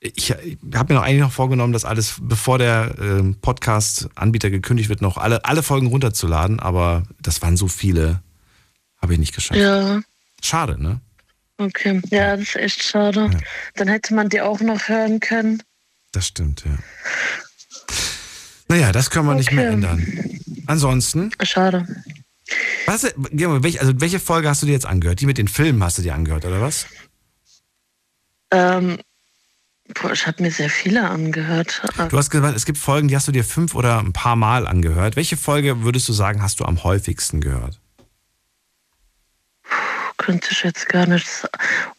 ich, 0.00 0.30
habe 0.30 0.92
mir 0.92 1.00
noch 1.00 1.02
eigentlich 1.06 1.20
noch 1.20 1.32
vorgenommen, 1.32 1.72
das 1.72 1.84
alles, 1.84 2.16
bevor 2.20 2.58
der 2.58 2.94
ähm, 3.00 3.36
Podcast-Anbieter 3.40 4.50
gekündigt 4.50 4.88
wird, 4.88 5.00
noch 5.02 5.16
alle, 5.16 5.44
alle 5.44 5.62
Folgen 5.62 5.88
runterzuladen, 5.88 6.60
aber 6.60 7.02
das 7.20 7.42
waren 7.42 7.56
so 7.56 7.66
viele, 7.66 8.20
habe 9.00 9.14
ich 9.14 9.18
nicht 9.18 9.34
geschafft. 9.34 9.58
Ja. 9.60 10.00
Schade, 10.42 10.80
ne? 10.80 11.00
Okay, 11.60 12.00
ja, 12.08 12.36
das 12.38 12.48
ist 12.48 12.56
echt 12.56 12.82
schade. 12.82 13.30
Dann 13.74 13.88
hätte 13.88 14.14
man 14.14 14.30
die 14.30 14.40
auch 14.40 14.60
noch 14.60 14.88
hören 14.88 15.20
können. 15.20 15.62
Das 16.12 16.26
stimmt, 16.26 16.64
ja. 16.64 16.78
Naja, 18.68 18.92
das 18.92 19.10
können 19.10 19.26
wir 19.26 19.34
nicht 19.34 19.52
mehr 19.52 19.66
Okay. 19.66 19.74
ändern. 19.74 20.40
Ansonsten, 20.66 21.30
Schade. 21.42 21.86
was, 22.86 23.04
also 23.04 24.00
welche 24.00 24.20
Folge 24.20 24.48
hast 24.48 24.62
du 24.62 24.66
dir 24.66 24.72
jetzt 24.72 24.86
angehört? 24.86 25.20
Die 25.20 25.26
mit 25.26 25.36
den 25.36 25.48
Filmen 25.48 25.84
hast 25.84 25.98
du 25.98 26.02
dir 26.02 26.14
angehört, 26.14 26.46
oder 26.46 26.62
was? 26.62 26.86
Ähm, 28.52 28.98
boah, 30.00 30.12
ich 30.12 30.26
habe 30.26 30.42
mir 30.42 30.50
sehr 30.50 30.70
viele 30.70 31.10
angehört. 31.10 31.82
Du 32.08 32.16
hast 32.16 32.30
gesagt, 32.30 32.56
es 32.56 32.64
gibt 32.64 32.78
Folgen, 32.78 33.08
die 33.08 33.16
hast 33.16 33.28
du 33.28 33.32
dir 33.32 33.44
fünf 33.44 33.74
oder 33.74 33.98
ein 33.98 34.12
paar 34.14 34.36
Mal 34.36 34.66
angehört. 34.66 35.16
Welche 35.16 35.36
Folge 35.36 35.82
würdest 35.82 36.08
du 36.08 36.12
sagen, 36.14 36.40
hast 36.42 36.60
du 36.60 36.64
am 36.64 36.82
häufigsten 36.84 37.40
gehört? 37.40 37.80
Könnte 40.20 40.48
ich 40.52 40.62
jetzt 40.64 40.86
gar 40.90 41.06
nicht. 41.06 41.26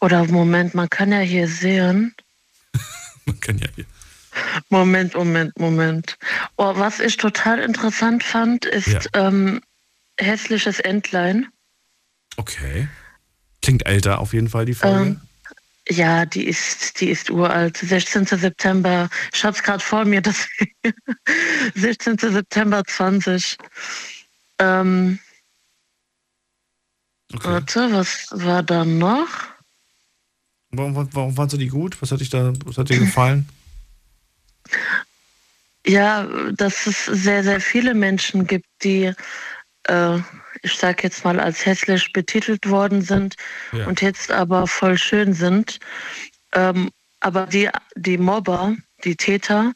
Oder 0.00 0.24
Moment, 0.26 0.74
man 0.74 0.88
kann 0.88 1.10
ja 1.10 1.18
hier 1.18 1.48
sehen. 1.48 2.14
Man 3.26 3.40
kann 3.40 3.58
ja 3.58 3.66
hier. 3.74 3.84
Moment, 4.68 5.14
Moment, 5.14 5.58
Moment. 5.58 6.16
Oh, 6.56 6.72
was 6.76 7.00
ich 7.00 7.16
total 7.16 7.58
interessant 7.58 8.22
fand, 8.22 8.64
ist 8.64 8.86
Ja. 8.86 9.00
ähm, 9.14 9.60
hässliches 10.20 10.78
Entlein. 10.78 11.48
Okay. 12.36 12.88
Klingt 13.60 13.86
älter 13.86 14.20
auf 14.20 14.32
jeden 14.32 14.48
Fall, 14.48 14.66
die 14.66 14.74
Folge. 14.74 15.00
Ähm, 15.00 15.20
ja, 15.88 16.24
die 16.24 16.46
ist, 16.46 17.00
die 17.00 17.10
ist 17.10 17.28
uralt. 17.28 17.76
16. 17.76 18.26
September. 18.26 19.08
Ich 19.34 19.44
hab's 19.44 19.62
gerade 19.64 19.82
vor 19.82 20.04
mir. 20.04 20.22
Das 20.22 20.46
16. 21.74 22.18
September 22.18 22.84
20. 22.84 23.56
Ähm, 24.60 25.18
Warte, 27.40 27.92
was 27.92 28.28
war 28.30 28.62
da 28.62 28.84
noch? 28.84 29.28
warum, 30.72 30.94
warum, 30.94 31.08
warum 31.12 31.34
fandst 31.34 31.54
du 31.54 31.58
die 31.58 31.68
gut? 31.68 32.00
Was 32.00 32.10
hat, 32.12 32.20
dich 32.20 32.30
da, 32.30 32.52
was 32.64 32.78
hat 32.78 32.88
dir 32.88 32.98
gefallen? 32.98 33.48
Ja, 35.86 36.26
dass 36.52 36.86
es 36.86 37.06
sehr, 37.06 37.42
sehr 37.42 37.60
viele 37.60 37.94
Menschen 37.94 38.46
gibt, 38.46 38.66
die, 38.82 39.12
äh, 39.84 40.18
ich 40.62 40.74
sag 40.74 41.02
jetzt 41.02 41.24
mal, 41.24 41.40
als 41.40 41.66
hässlich 41.66 42.12
betitelt 42.12 42.68
worden 42.68 43.02
sind 43.02 43.34
Ja. 43.72 43.86
und 43.86 44.00
jetzt 44.00 44.30
aber 44.30 44.66
voll 44.66 44.96
schön 44.96 45.34
sind. 45.34 45.80
Ähm, 46.52 46.90
aber 47.20 47.46
die, 47.46 47.68
die 47.96 48.18
Mobber, 48.18 48.76
die 49.04 49.16
Täter, 49.16 49.72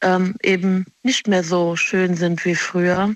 ähm, 0.00 0.36
eben 0.42 0.86
nicht 1.02 1.26
mehr 1.26 1.44
so 1.44 1.76
schön 1.76 2.16
sind 2.16 2.44
wie 2.44 2.54
früher. 2.54 3.14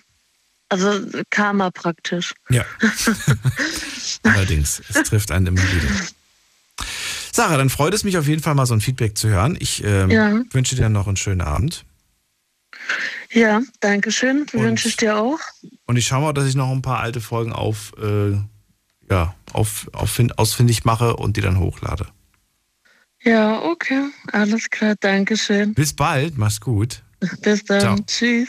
Also 0.71 1.01
Karma 1.31 1.71
praktisch. 1.71 2.33
Ja. 2.49 2.65
Allerdings, 4.23 4.83
es 4.89 5.03
trifft 5.09 5.31
einen 5.31 5.49
immer 5.49 5.61
wieder. 5.63 5.89
Sarah, 7.33 7.57
dann 7.57 7.71
freut 7.71 7.93
es 7.93 8.05
mich 8.05 8.17
auf 8.17 8.27
jeden 8.27 8.43
Fall 8.43 8.55
mal 8.55 8.67
so 8.67 8.75
ein 8.75 8.81
Feedback 8.81 9.19
zu 9.19 9.29
hören. 9.29 9.57
Ich 9.61 9.85
ähm, 9.85 10.11
Ja. 10.11 10.41
wünsche 10.53 10.77
dir 10.77 10.89
noch 10.89 11.07
einen 11.07 11.17
schönen 11.17 11.41
Abend. 11.41 11.85
Ja, 13.33 13.63
danke 13.81 14.11
schön. 14.13 14.47
Wünsche 14.53 14.89
ich 14.89 14.97
dir 14.97 15.17
auch. 15.17 15.39
Und 15.87 15.97
ich 15.97 16.07
schaue 16.07 16.23
mal, 16.23 16.33
dass 16.33 16.47
ich 16.47 16.55
noch 16.55 16.71
ein 16.71 16.83
paar 16.83 17.01
alte 17.01 17.21
Folgen 17.21 17.53
auf, 17.53 17.93
äh, 18.01 18.33
ja, 19.11 19.35
auf, 19.53 19.89
auf, 19.93 20.21
ausfindig 20.37 20.85
mache 20.85 21.17
und 21.17 21.37
die 21.37 21.41
dann 21.41 21.59
hochlade. 21.59 22.07
Ja, 23.23 23.61
okay. 23.63 24.05
Alles 24.33 24.71
klar. 24.71 24.95
Dankeschön. 24.99 25.75
Bis 25.75 25.93
bald, 25.93 26.39
mach's 26.39 26.61
gut. 26.61 27.03
Bis 27.43 27.65
dann. 27.65 27.81
Ciao. 27.81 27.97
Tschüss. 28.07 28.49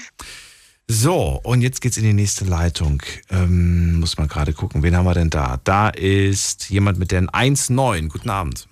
So, 0.93 1.39
und 1.45 1.61
jetzt 1.61 1.80
geht's 1.80 1.95
in 1.95 2.03
die 2.03 2.11
nächste 2.11 2.43
Leitung. 2.43 3.01
Ähm, 3.30 4.01
muss 4.01 4.18
mal 4.18 4.27
gerade 4.27 4.51
gucken, 4.51 4.84
wen 4.84 4.93
haben 4.93 5.05
wir 5.05 5.13
denn 5.13 5.30
da? 5.30 5.57
Da 5.63 5.88
ist 5.88 6.69
jemand 6.69 6.99
mit 6.99 7.11
der 7.11 7.22
1.9. 7.22 8.09
Guten 8.09 8.30
Abend. 8.30 8.68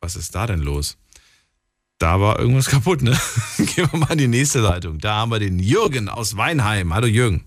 Was 0.00 0.14
ist 0.14 0.36
da 0.36 0.46
denn 0.46 0.60
los? 0.60 0.96
Da 1.98 2.20
war 2.20 2.38
irgendwas 2.38 2.66
kaputt, 2.70 3.02
ne? 3.02 3.18
Gehen 3.56 3.88
wir 3.90 3.98
mal 3.98 4.12
in 4.12 4.18
die 4.18 4.28
nächste 4.28 4.60
Leitung. 4.60 5.00
Da 5.00 5.16
haben 5.16 5.32
wir 5.32 5.40
den 5.40 5.58
Jürgen 5.58 6.08
aus 6.08 6.36
Weinheim. 6.36 6.94
Hallo 6.94 7.08
Jürgen. 7.08 7.44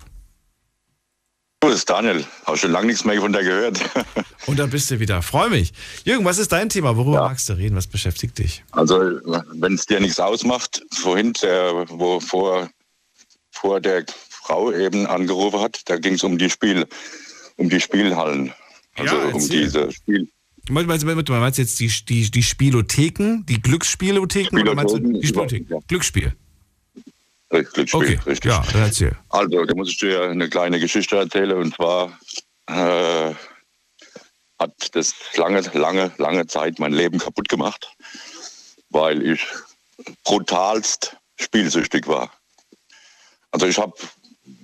Das 1.62 1.74
ist 1.74 1.90
Daniel. 1.90 2.26
Habe 2.46 2.58
schon 2.58 2.72
lange 2.72 2.88
nichts 2.88 3.06
mehr 3.06 3.22
von 3.22 3.32
der 3.32 3.46
gehört. 3.46 3.80
Und 4.46 4.60
da 4.60 4.66
bist 4.66 4.90
du 4.92 5.00
wieder. 5.00 5.22
Freue 5.22 5.50
mich. 5.50 5.74
Jürgen, 6.06 6.26
was 6.26 6.38
ist 6.38 6.52
dein 6.52 6.70
Thema? 6.70 6.96
Worüber 6.96 7.22
magst 7.22 7.50
du 7.50 7.54
reden? 7.54 7.76
Was 7.76 7.88
beschäftigt 7.88 8.38
dich? 8.40 8.64
Also, 8.72 8.96
wenn 9.54 9.74
es 9.74 9.86
dir 9.86 10.00
nichts 10.00 10.20
ausmacht, 10.20 10.82
vorhin, 10.92 11.34
der, 11.42 11.86
wo 11.90 12.20
vor, 12.20 12.70
vor 13.52 13.80
der 13.82 14.06
Frau 14.30 14.72
eben 14.72 15.06
angerufen 15.06 15.60
hat, 15.60 15.82
da 15.86 15.98
ging 15.98 16.14
es 16.14 16.24
um 16.24 16.38
die 16.38 16.50
Spiel, 16.50 16.88
um 17.58 17.70
die 17.70 17.82
Spielhallen. 17.82 18.54
Also 18.96 19.16
Ja, 19.16 19.26
um 19.28 19.50
diese 19.50 19.92
Spiel. 19.92 20.28
Meinst, 20.70 20.88
meinst, 20.88 21.06
meinst, 21.06 21.30
meinst 21.30 21.58
du 21.58 21.62
jetzt 21.64 21.80
die, 21.80 21.92
die, 22.08 22.30
die 22.32 22.44
Spielotheken, 22.44 23.44
die 23.48 23.62
Glücksspielotheken 23.62 24.60
oder 24.62 24.76
meinst 24.76 24.96
du 24.96 25.00
die 25.00 25.26
Spielotheken? 25.28 25.80
Glücksspiel. 25.88 26.34
Glücksspiel, 27.50 27.88
Okay, 27.92 28.20
richtig. 28.28 28.52
ja, 28.52 28.64
dann 28.72 28.82
erzähl. 28.84 29.16
Also, 29.30 29.66
da 29.66 29.74
muss 29.76 29.90
ich 29.90 29.98
dir 29.98 30.24
eine 30.30 30.48
kleine 30.50 30.80
Geschichte 30.80 31.18
erzählen. 31.18 31.54
Und 31.58 31.74
zwar 31.76 32.18
äh, 32.68 33.34
hat 34.60 34.96
das 34.96 35.16
lange, 35.36 35.62
lange, 35.74 36.12
lange 36.18 36.48
Zeit 36.48 36.80
mein 36.80 36.94
Leben 36.94 37.18
kaputt 37.18 37.50
gemacht, 37.50 37.96
weil 38.90 39.26
ich 39.26 39.46
brutalst 40.24 41.16
spielsüchtig 41.38 42.08
war. 42.08 42.32
Also 43.52 43.66
ich 43.66 43.78
habe, 43.78 43.94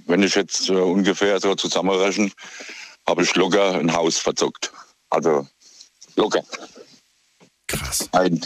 wenn 0.06 0.22
ich 0.22 0.36
jetzt 0.36 0.70
äh, 0.70 0.74
ungefähr 0.74 1.40
so 1.40 1.56
zusammenrechne, 1.56 2.32
habe 3.08 3.24
ich 3.24 3.36
locker 3.36 3.76
ein 3.76 3.94
Haus 3.94 4.18
verzockt. 4.18 4.72
Also 5.10 5.48
locker. 6.16 6.44
Krass. 7.68 8.10
Ein. 8.12 8.46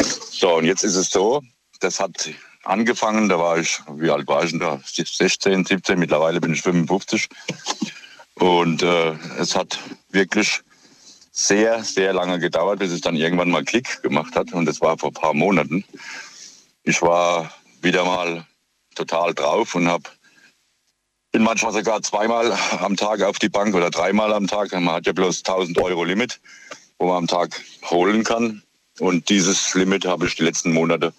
So, 0.00 0.56
und 0.56 0.64
jetzt 0.64 0.84
ist 0.84 0.94
es 0.94 1.10
so, 1.10 1.42
das 1.80 1.98
hat 1.98 2.30
angefangen, 2.64 3.28
da 3.28 3.38
war 3.38 3.58
ich, 3.58 3.80
wie 3.96 4.10
alt 4.10 4.28
war 4.28 4.44
ich 4.44 4.50
denn 4.50 4.60
da? 4.60 4.80
16, 4.84 5.64
17, 5.64 5.98
mittlerweile 5.98 6.40
bin 6.40 6.52
ich 6.52 6.62
55. 6.62 7.28
Und 8.38 8.82
äh, 8.82 9.12
es 9.38 9.56
hat 9.56 9.78
wirklich 10.10 10.60
sehr, 11.32 11.82
sehr 11.84 12.12
lange 12.12 12.38
gedauert, 12.38 12.78
bis 12.78 12.92
es 12.92 13.00
dann 13.00 13.16
irgendwann 13.16 13.50
mal 13.50 13.64
Klick 13.64 14.02
gemacht 14.02 14.34
hat. 14.36 14.52
Und 14.52 14.66
das 14.66 14.80
war 14.80 14.98
vor 14.98 15.10
ein 15.10 15.14
paar 15.14 15.34
Monaten. 15.34 15.84
Ich 16.84 17.02
war 17.02 17.52
wieder 17.80 18.04
mal 18.04 18.46
total 18.94 19.34
drauf 19.34 19.74
und 19.74 19.88
habe 19.88 20.10
bin 21.30 21.42
manchmal 21.42 21.72
sogar 21.72 22.02
zweimal 22.02 22.56
am 22.80 22.96
Tag 22.96 23.22
auf 23.22 23.38
die 23.38 23.48
Bank 23.48 23.74
oder 23.74 23.90
dreimal 23.90 24.32
am 24.32 24.46
Tag. 24.46 24.72
Man 24.72 24.88
hat 24.88 25.06
ja 25.06 25.12
bloß 25.12 25.38
1000 25.38 25.78
Euro 25.78 26.04
Limit, 26.04 26.40
wo 26.98 27.06
man 27.08 27.18
am 27.18 27.26
Tag 27.26 27.60
holen 27.90 28.24
kann. 28.24 28.62
Und 28.98 29.28
dieses 29.28 29.74
Limit 29.74 30.06
habe 30.06 30.26
ich 30.26 30.36
die 30.36 30.42
letzten 30.42 30.72
Monate 30.72 31.12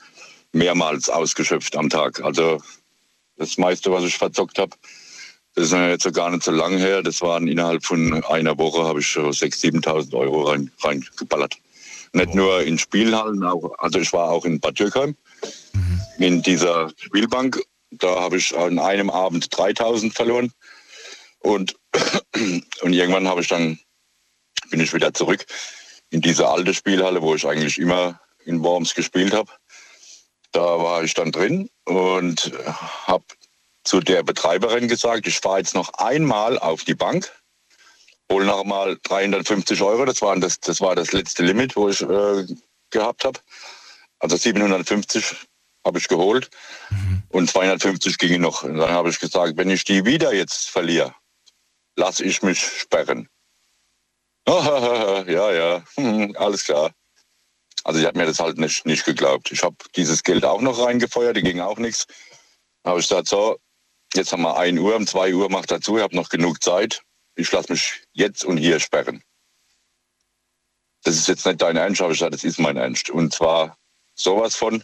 mehrmals 0.51 1.09
ausgeschöpft 1.09 1.77
am 1.77 1.89
Tag. 1.89 2.21
Also 2.21 2.61
das 3.37 3.57
meiste, 3.57 3.91
was 3.91 4.03
ich 4.03 4.17
verzockt 4.17 4.57
habe, 4.57 4.75
das 5.55 5.65
ist 5.65 5.71
ja 5.71 5.89
jetzt 5.89 6.03
so 6.03 6.11
gar 6.11 6.29
nicht 6.29 6.43
so 6.43 6.51
lang 6.51 6.77
her. 6.77 7.01
Das 7.03 7.21
waren 7.21 7.47
innerhalb 7.47 7.83
von 7.83 8.23
einer 8.25 8.57
Woche 8.57 8.83
habe 8.83 8.99
ich 8.99 9.07
schon 9.07 9.31
6.000, 9.31 9.83
7.000 9.83 10.17
Euro 10.17 10.43
rein, 10.43 10.71
reingeballert. 10.81 11.55
Nicht 12.13 12.33
nur 12.33 12.61
in 12.63 12.79
Spielhallen, 12.79 13.43
auch, 13.43 13.77
also 13.77 13.99
ich 13.99 14.11
war 14.13 14.29
auch 14.29 14.45
in 14.45 14.59
Bad 14.59 14.79
Dürkheim 14.79 15.15
in 16.17 16.41
dieser 16.41 16.91
Spielbank. 16.97 17.61
Da 17.91 18.19
habe 18.19 18.37
ich 18.37 18.57
an 18.57 18.79
einem 18.79 19.09
Abend 19.09 19.47
3.000 19.53 20.13
verloren. 20.13 20.51
Und, 21.39 21.75
und 22.81 22.93
irgendwann 22.93 23.27
habe 23.27 23.41
ich 23.41 23.47
dann, 23.47 23.79
bin 24.69 24.79
ich 24.79 24.93
wieder 24.93 25.13
zurück 25.13 25.45
in 26.09 26.21
diese 26.21 26.47
alte 26.47 26.73
Spielhalle, 26.73 27.21
wo 27.21 27.35
ich 27.35 27.45
eigentlich 27.45 27.77
immer 27.77 28.19
in 28.45 28.63
Worms 28.63 28.95
gespielt 28.95 29.33
habe. 29.33 29.51
Da 30.51 30.61
war 30.61 31.03
ich 31.03 31.13
dann 31.13 31.31
drin 31.31 31.69
und 31.85 32.51
habe 33.05 33.25
zu 33.89 34.01
der 34.01 34.21
Betreiberin 34.21 34.87
gesagt, 34.87 35.25
ich 35.25 35.39
fahre 35.39 35.57
jetzt 35.57 35.73
noch 35.73 35.91
einmal 35.95 36.59
auf 36.59 36.83
die 36.83 36.93
Bank, 36.93 37.31
hole 38.31 38.45
noch 38.45 38.63
mal 38.63 38.99
350 39.01 39.81
Euro, 39.81 40.05
das 40.05 40.21
war 40.21 40.39
das, 40.39 40.59
das, 40.59 40.79
war 40.79 40.95
das 40.95 41.11
letzte 41.11 41.43
Limit, 41.43 41.75
wo 41.75 41.89
ich 41.89 42.01
äh, 42.01 42.45
gehabt 42.91 43.25
habe. 43.25 43.39
Also 44.19 44.37
750 44.37 45.47
habe 45.83 45.97
ich 45.97 46.07
geholt 46.07 46.51
und 47.29 47.49
250 47.49 48.19
gingen 48.19 48.43
noch. 48.43 48.61
Und 48.61 48.77
dann 48.77 48.91
habe 48.91 49.09
ich 49.09 49.19
gesagt, 49.19 49.57
wenn 49.57 49.71
ich 49.71 49.85
die 49.85 50.05
wieder 50.05 50.35
jetzt 50.35 50.69
verliere, 50.69 51.15
lasse 51.95 52.23
ich 52.23 52.43
mich 52.43 52.59
sperren. 52.59 53.27
ja, 54.47 55.51
ja, 55.51 55.83
alles 56.35 56.63
klar. 56.63 56.91
Also 57.83 57.99
ich 57.99 58.05
habe 58.05 58.19
mir 58.19 58.27
das 58.27 58.39
halt 58.39 58.59
nicht, 58.59 58.85
nicht 58.85 59.03
geglaubt. 59.03 59.51
Ich 59.51 59.63
habe 59.63 59.77
dieses 59.95 60.21
Geld 60.21 60.45
auch 60.45 60.61
noch 60.61 60.77
reingefeuert, 60.77 61.37
die 61.37 61.41
ging 61.41 61.59
auch 61.59 61.79
nichts. 61.79 62.05
Habe 62.85 62.99
ich 62.99 63.07
gesagt, 63.07 63.27
so, 63.27 63.57
jetzt 64.13 64.31
haben 64.31 64.41
wir 64.41 64.57
1 64.57 64.79
Uhr, 64.79 64.95
um 64.95 65.07
2 65.07 65.33
Uhr 65.33 65.49
macht 65.49 65.71
dazu, 65.71 65.97
ich 65.97 66.03
habe 66.03 66.15
noch 66.15 66.29
genug 66.29 66.63
Zeit. 66.63 67.01
Ich 67.35 67.51
lasse 67.51 67.71
mich 67.71 68.01
jetzt 68.11 68.43
und 68.43 68.57
hier 68.57 68.79
sperren. 68.79 69.23
Das 71.03 71.15
ist 71.15 71.27
jetzt 71.27 71.45
nicht 71.45 71.61
dein 71.61 71.77
Ernst, 71.77 72.01
aber 72.01 72.11
ich 72.11 72.19
gesagt, 72.19 72.33
das 72.33 72.43
ist 72.43 72.59
mein 72.59 72.77
Ernst. 72.77 73.09
Und 73.09 73.33
zwar 73.33 73.77
sowas 74.15 74.55
von. 74.55 74.83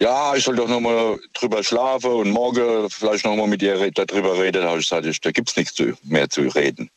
ja, 0.00 0.34
ich 0.34 0.44
soll 0.44 0.56
doch 0.56 0.68
noch 0.68 0.80
mal 0.80 1.20
drüber 1.34 1.62
schlafen 1.62 2.10
und 2.10 2.30
morgen 2.30 2.88
vielleicht 2.88 3.26
noch 3.26 3.36
mal 3.36 3.46
mit 3.46 3.62
ihr 3.62 3.90
darüber 3.90 4.38
reden. 4.38 4.62
Da 4.62 4.68
habe 4.68 4.80
ich 4.80 4.86
gesagt, 4.86 5.06
ich, 5.06 5.20
da 5.20 5.30
gibt's 5.30 5.56
nichts 5.56 5.74
zu, 5.74 5.92
mehr 6.02 6.30
zu 6.30 6.42
reden. 6.42 6.90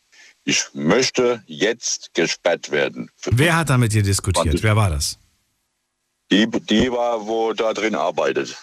Ich 0.46 0.64
möchte 0.74 1.44
jetzt 1.46 2.14
gesperrt 2.14 2.72
werden. 2.72 3.10
Wer 3.26 3.56
hat 3.56 3.70
da 3.70 3.78
mit 3.78 3.94
dir 3.94 4.04
diskutiert? 4.04 4.64
Wer 4.64 4.76
war 4.76 4.90
das? 4.90 5.18
Die, 6.32 6.48
die 6.48 6.92
war, 6.92 7.28
wo 7.28 7.54
da 7.54 7.74
drin 7.74 7.96
arbeitet. 7.96 8.58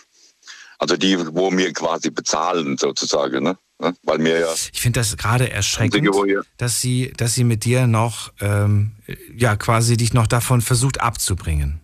Also 0.81 0.97
die, 0.97 1.19
wo 1.35 1.51
mir 1.51 1.73
quasi 1.74 2.11
bezahlen 2.11 2.78
sozusagen, 2.78 3.44
ne? 3.44 3.59
Weil 4.02 4.19
mir 4.19 4.39
ja. 4.40 4.48
Ich 4.73 4.81
finde 4.81 5.01
das 5.01 5.16
gerade 5.16 5.51
erschreckend, 5.51 6.09
dass 6.57 6.81
sie, 6.81 7.12
dass 7.16 7.35
sie 7.35 7.44
mit 7.44 7.65
dir 7.65 7.86
noch, 7.86 8.32
ähm, 8.40 8.93
ja, 9.36 9.57
quasi 9.57 9.98
dich 9.98 10.15
noch 10.15 10.27
davon 10.27 10.62
versucht 10.62 11.01
abzubringen. 11.01 11.81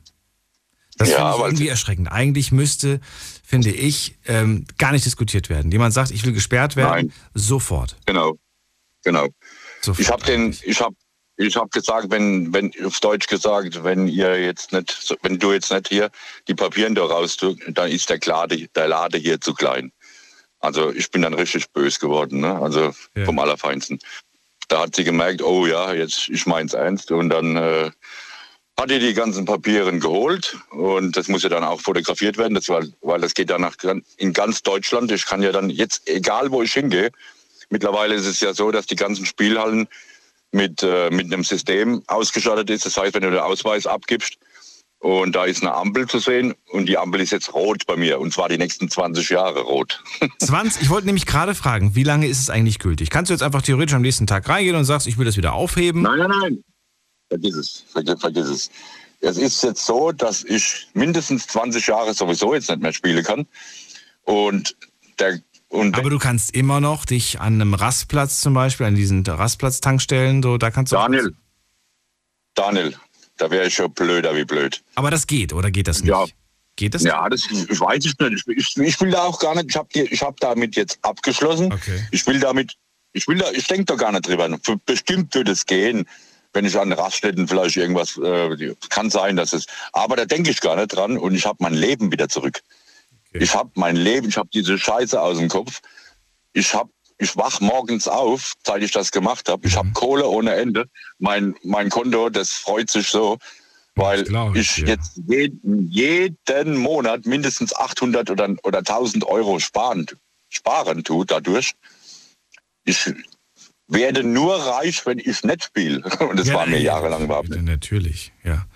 Das 0.96 1.10
Ja, 1.10 1.16
finde 1.16 1.36
ich 1.36 1.44
irgendwie 1.44 1.68
erschreckend. 1.68 2.10
Eigentlich 2.10 2.52
müsste, 2.52 3.00
finde 3.44 3.70
ich, 3.70 4.18
ähm, 4.26 4.64
gar 4.78 4.92
nicht 4.92 5.04
diskutiert 5.04 5.50
werden. 5.50 5.70
Jemand 5.70 5.92
sagt, 5.92 6.10
ich 6.10 6.24
will 6.24 6.32
gesperrt 6.32 6.74
werden, 6.74 7.08
Nein. 7.08 7.12
sofort. 7.34 7.96
Genau, 8.06 8.38
genau. 9.04 9.28
Sofort 9.82 10.00
ich 10.00 10.10
habe 10.10 10.24
den, 10.24 10.56
ich 10.62 10.80
habe, 10.80 10.96
ich 11.36 11.56
habe 11.56 11.68
gesagt, 11.68 12.10
wenn, 12.10 12.52
wenn 12.52 12.72
auf 12.84 12.98
Deutsch 13.00 13.26
gesagt, 13.26 13.84
wenn 13.84 14.08
ihr 14.08 14.40
jetzt 14.42 14.72
nicht, 14.72 15.16
wenn 15.22 15.38
du 15.38 15.52
jetzt 15.52 15.70
nicht 15.70 15.88
hier 15.88 16.10
die 16.48 16.54
Papieren 16.54 16.94
da 16.94 17.04
raus, 17.04 17.36
tust, 17.36 17.60
dann 17.68 17.90
ist 17.90 18.08
der 18.08 18.18
Lade, 18.24 18.68
der 18.74 18.88
Lade 18.88 19.18
hier 19.18 19.40
zu 19.40 19.52
klein. 19.52 19.92
Also 20.60 20.90
ich 20.90 21.10
bin 21.10 21.22
dann 21.22 21.34
richtig 21.34 21.68
böse 21.70 22.00
geworden, 22.00 22.40
ne? 22.40 22.58
Also 22.60 22.92
vom 23.24 23.38
Allerfeinsten. 23.38 23.98
Da 24.68 24.80
hat 24.80 24.96
sie 24.96 25.04
gemerkt, 25.04 25.42
oh 25.42 25.66
ja, 25.66 25.92
jetzt 25.92 26.28
ich 26.28 26.46
mein's 26.46 26.72
ernst 26.72 27.10
und 27.10 27.28
dann 27.28 27.56
äh, 27.56 27.90
hat 28.78 28.90
die 28.90 28.98
die 28.98 29.14
ganzen 29.14 29.44
Papieren 29.44 30.00
geholt 30.00 30.56
und 30.70 31.16
das 31.16 31.28
muss 31.28 31.42
ja 31.42 31.48
dann 31.48 31.64
auch 31.64 31.80
fotografiert 31.80 32.36
werden, 32.36 32.54
das 32.54 32.68
war, 32.68 32.82
weil 33.00 33.20
das 33.20 33.34
geht 33.34 33.50
ja 33.50 33.58
nach 33.58 33.76
in 34.16 34.32
ganz 34.32 34.62
Deutschland. 34.62 35.12
Ich 35.12 35.26
kann 35.26 35.42
ja 35.42 35.52
dann 35.52 35.70
jetzt, 35.70 36.08
egal 36.08 36.50
wo 36.50 36.62
ich 36.62 36.72
hingehe, 36.72 37.10
mittlerweile 37.70 38.14
ist 38.14 38.26
es 38.26 38.40
ja 38.40 38.52
so, 38.52 38.70
dass 38.70 38.86
die 38.86 38.96
ganzen 38.96 39.24
Spielhallen 39.24 39.88
mit, 40.56 40.82
äh, 40.82 41.10
mit 41.10 41.26
einem 41.26 41.44
System 41.44 42.02
ausgestattet 42.06 42.70
ist. 42.70 42.86
Das 42.86 42.96
heißt, 42.96 43.14
wenn 43.14 43.22
du 43.22 43.30
den 43.30 43.40
Ausweis 43.40 43.86
abgibst 43.86 44.38
und 44.98 45.36
da 45.36 45.44
ist 45.44 45.62
eine 45.62 45.74
Ampel 45.74 46.08
zu 46.08 46.18
sehen 46.18 46.54
und 46.72 46.86
die 46.86 46.96
Ampel 46.96 47.20
ist 47.20 47.30
jetzt 47.30 47.52
rot 47.54 47.86
bei 47.86 47.96
mir 47.96 48.18
und 48.18 48.32
zwar 48.32 48.48
die 48.48 48.58
nächsten 48.58 48.88
20 48.88 49.28
Jahre 49.28 49.60
rot. 49.60 50.02
20, 50.40 50.82
ich 50.82 50.90
wollte 50.90 51.06
nämlich 51.06 51.26
gerade 51.26 51.54
fragen, 51.54 51.94
wie 51.94 52.02
lange 52.02 52.26
ist 52.26 52.40
es 52.40 52.50
eigentlich 52.50 52.78
gültig? 52.78 53.10
Kannst 53.10 53.28
du 53.28 53.34
jetzt 53.34 53.42
einfach 53.42 53.62
theoretisch 53.62 53.94
am 53.94 54.02
nächsten 54.02 54.26
Tag 54.26 54.48
reingehen 54.48 54.76
und 54.76 54.84
sagst, 54.84 55.06
ich 55.06 55.18
will 55.18 55.26
das 55.26 55.36
wieder 55.36 55.52
aufheben? 55.52 56.02
Nein, 56.02 56.18
nein, 56.18 56.30
nein. 56.40 56.64
Vergiss 57.28 57.56
es, 57.56 57.84
vergiss, 57.88 58.20
vergiss 58.20 58.48
es. 58.48 58.70
Es 59.20 59.36
ist 59.36 59.62
jetzt 59.62 59.84
so, 59.84 60.12
dass 60.12 60.44
ich 60.44 60.88
mindestens 60.94 61.46
20 61.48 61.86
Jahre 61.86 62.14
sowieso 62.14 62.54
jetzt 62.54 62.70
nicht 62.70 62.82
mehr 62.82 62.92
spielen 62.92 63.24
kann. 63.24 63.46
Und 64.24 64.76
der 65.18 65.40
und 65.68 65.96
Aber 65.96 66.10
du 66.10 66.18
kannst 66.18 66.54
immer 66.54 66.80
noch 66.80 67.04
dich 67.04 67.40
an 67.40 67.54
einem 67.54 67.74
Rastplatz 67.74 68.40
zum 68.40 68.54
Beispiel, 68.54 68.86
an 68.86 68.94
diesen 68.94 69.26
Rastplatztankstellen, 69.26 70.42
so, 70.42 70.58
da 70.58 70.70
kannst 70.70 70.92
du. 70.92 70.96
Daniel, 70.96 71.34
Daniel, 72.54 72.94
da 73.36 73.50
wäre 73.50 73.66
ich 73.66 73.74
schon 73.74 73.92
blöder 73.92 74.34
wie 74.36 74.44
blöd. 74.44 74.82
Aber 74.94 75.10
das 75.10 75.26
geht, 75.26 75.52
oder 75.52 75.70
geht 75.70 75.88
das 75.88 76.00
nicht? 76.00 76.10
Ja. 76.10 76.24
Geht 76.76 76.94
das? 76.94 77.02
Ja, 77.04 77.26
das 77.28 77.46
ich 77.50 77.80
weiß 77.80 78.04
ich 78.04 78.18
nicht. 78.18 78.44
Ich, 78.48 78.76
ich, 78.76 79.00
will 79.00 79.10
da 79.10 79.22
auch 79.24 79.38
gar 79.38 79.54
nicht. 79.54 79.70
Ich 79.70 79.76
habe 79.76 79.88
hab 79.94 80.40
damit 80.40 80.76
jetzt 80.76 80.98
abgeschlossen. 81.02 81.74
Ich 82.10 82.26
will 82.26 82.38
damit. 82.38 82.74
Ich 83.14 83.26
will 83.26 83.38
da. 83.38 83.50
Ich 83.52 83.66
denke 83.66 83.86
da 83.86 83.94
gar 83.94 84.12
nicht 84.12 84.28
drüber. 84.28 84.48
Bestimmt 84.84 85.34
würde 85.34 85.52
es 85.52 85.64
gehen, 85.64 86.06
wenn 86.52 86.66
ich 86.66 86.78
an 86.78 86.92
Raststätten 86.92 87.48
vielleicht 87.48 87.76
irgendwas. 87.76 88.18
Äh, 88.18 88.74
kann 88.90 89.08
sein, 89.08 89.36
dass 89.36 89.54
es. 89.54 89.66
Aber 89.94 90.16
da 90.16 90.26
denke 90.26 90.50
ich 90.50 90.60
gar 90.60 90.76
nicht 90.76 90.88
dran. 90.88 91.16
Und 91.16 91.34
ich 91.34 91.46
habe 91.46 91.56
mein 91.60 91.72
Leben 91.72 92.12
wieder 92.12 92.28
zurück. 92.28 92.60
Ich 93.42 93.54
habe 93.54 93.70
mein 93.74 93.96
Leben. 93.96 94.28
Ich 94.28 94.36
habe 94.36 94.48
diese 94.52 94.78
Scheiße 94.78 95.20
aus 95.20 95.38
dem 95.38 95.48
Kopf. 95.48 95.80
Ich 96.52 96.74
habe. 96.74 96.90
Ich 97.18 97.34
wach 97.34 97.60
morgens 97.62 98.08
auf, 98.08 98.52
seit 98.62 98.82
ich 98.82 98.90
das 98.92 99.10
gemacht 99.10 99.48
habe. 99.48 99.66
Ich 99.66 99.74
habe 99.74 99.90
Kohle 99.92 100.26
ohne 100.28 100.54
Ende. 100.54 100.84
Mein, 101.18 101.54
mein 101.62 101.88
Konto, 101.88 102.28
das 102.28 102.50
freut 102.50 102.90
sich 102.90 103.08
so, 103.08 103.38
weil 103.94 104.26
ich 104.54 104.76
jetzt 104.76 105.18
jeden, 105.26 105.88
jeden 105.90 106.76
Monat 106.76 107.24
mindestens 107.24 107.74
800 107.74 108.28
oder, 108.28 108.54
oder 108.64 108.80
1000 108.80 109.24
Euro 109.24 109.58
sparen, 109.60 110.04
sparen 110.50 111.04
tut 111.04 111.30
dadurch. 111.30 111.72
Ich 112.84 113.10
werde 113.88 114.22
nur 114.22 114.56
reich, 114.56 115.06
wenn 115.06 115.18
ich 115.18 115.42
nicht 115.42 115.64
spiele. 115.64 116.02
Und 116.20 116.38
das 116.38 116.48
Ja, 116.48 116.54
war 116.54 116.66
mir 116.66 116.76
ja, 116.76 116.92
jahrelang 116.94 117.24
überhaupt 117.24 117.48
nicht. 117.48 117.62
Natürlich, 117.62 118.32
ja. 118.44 118.66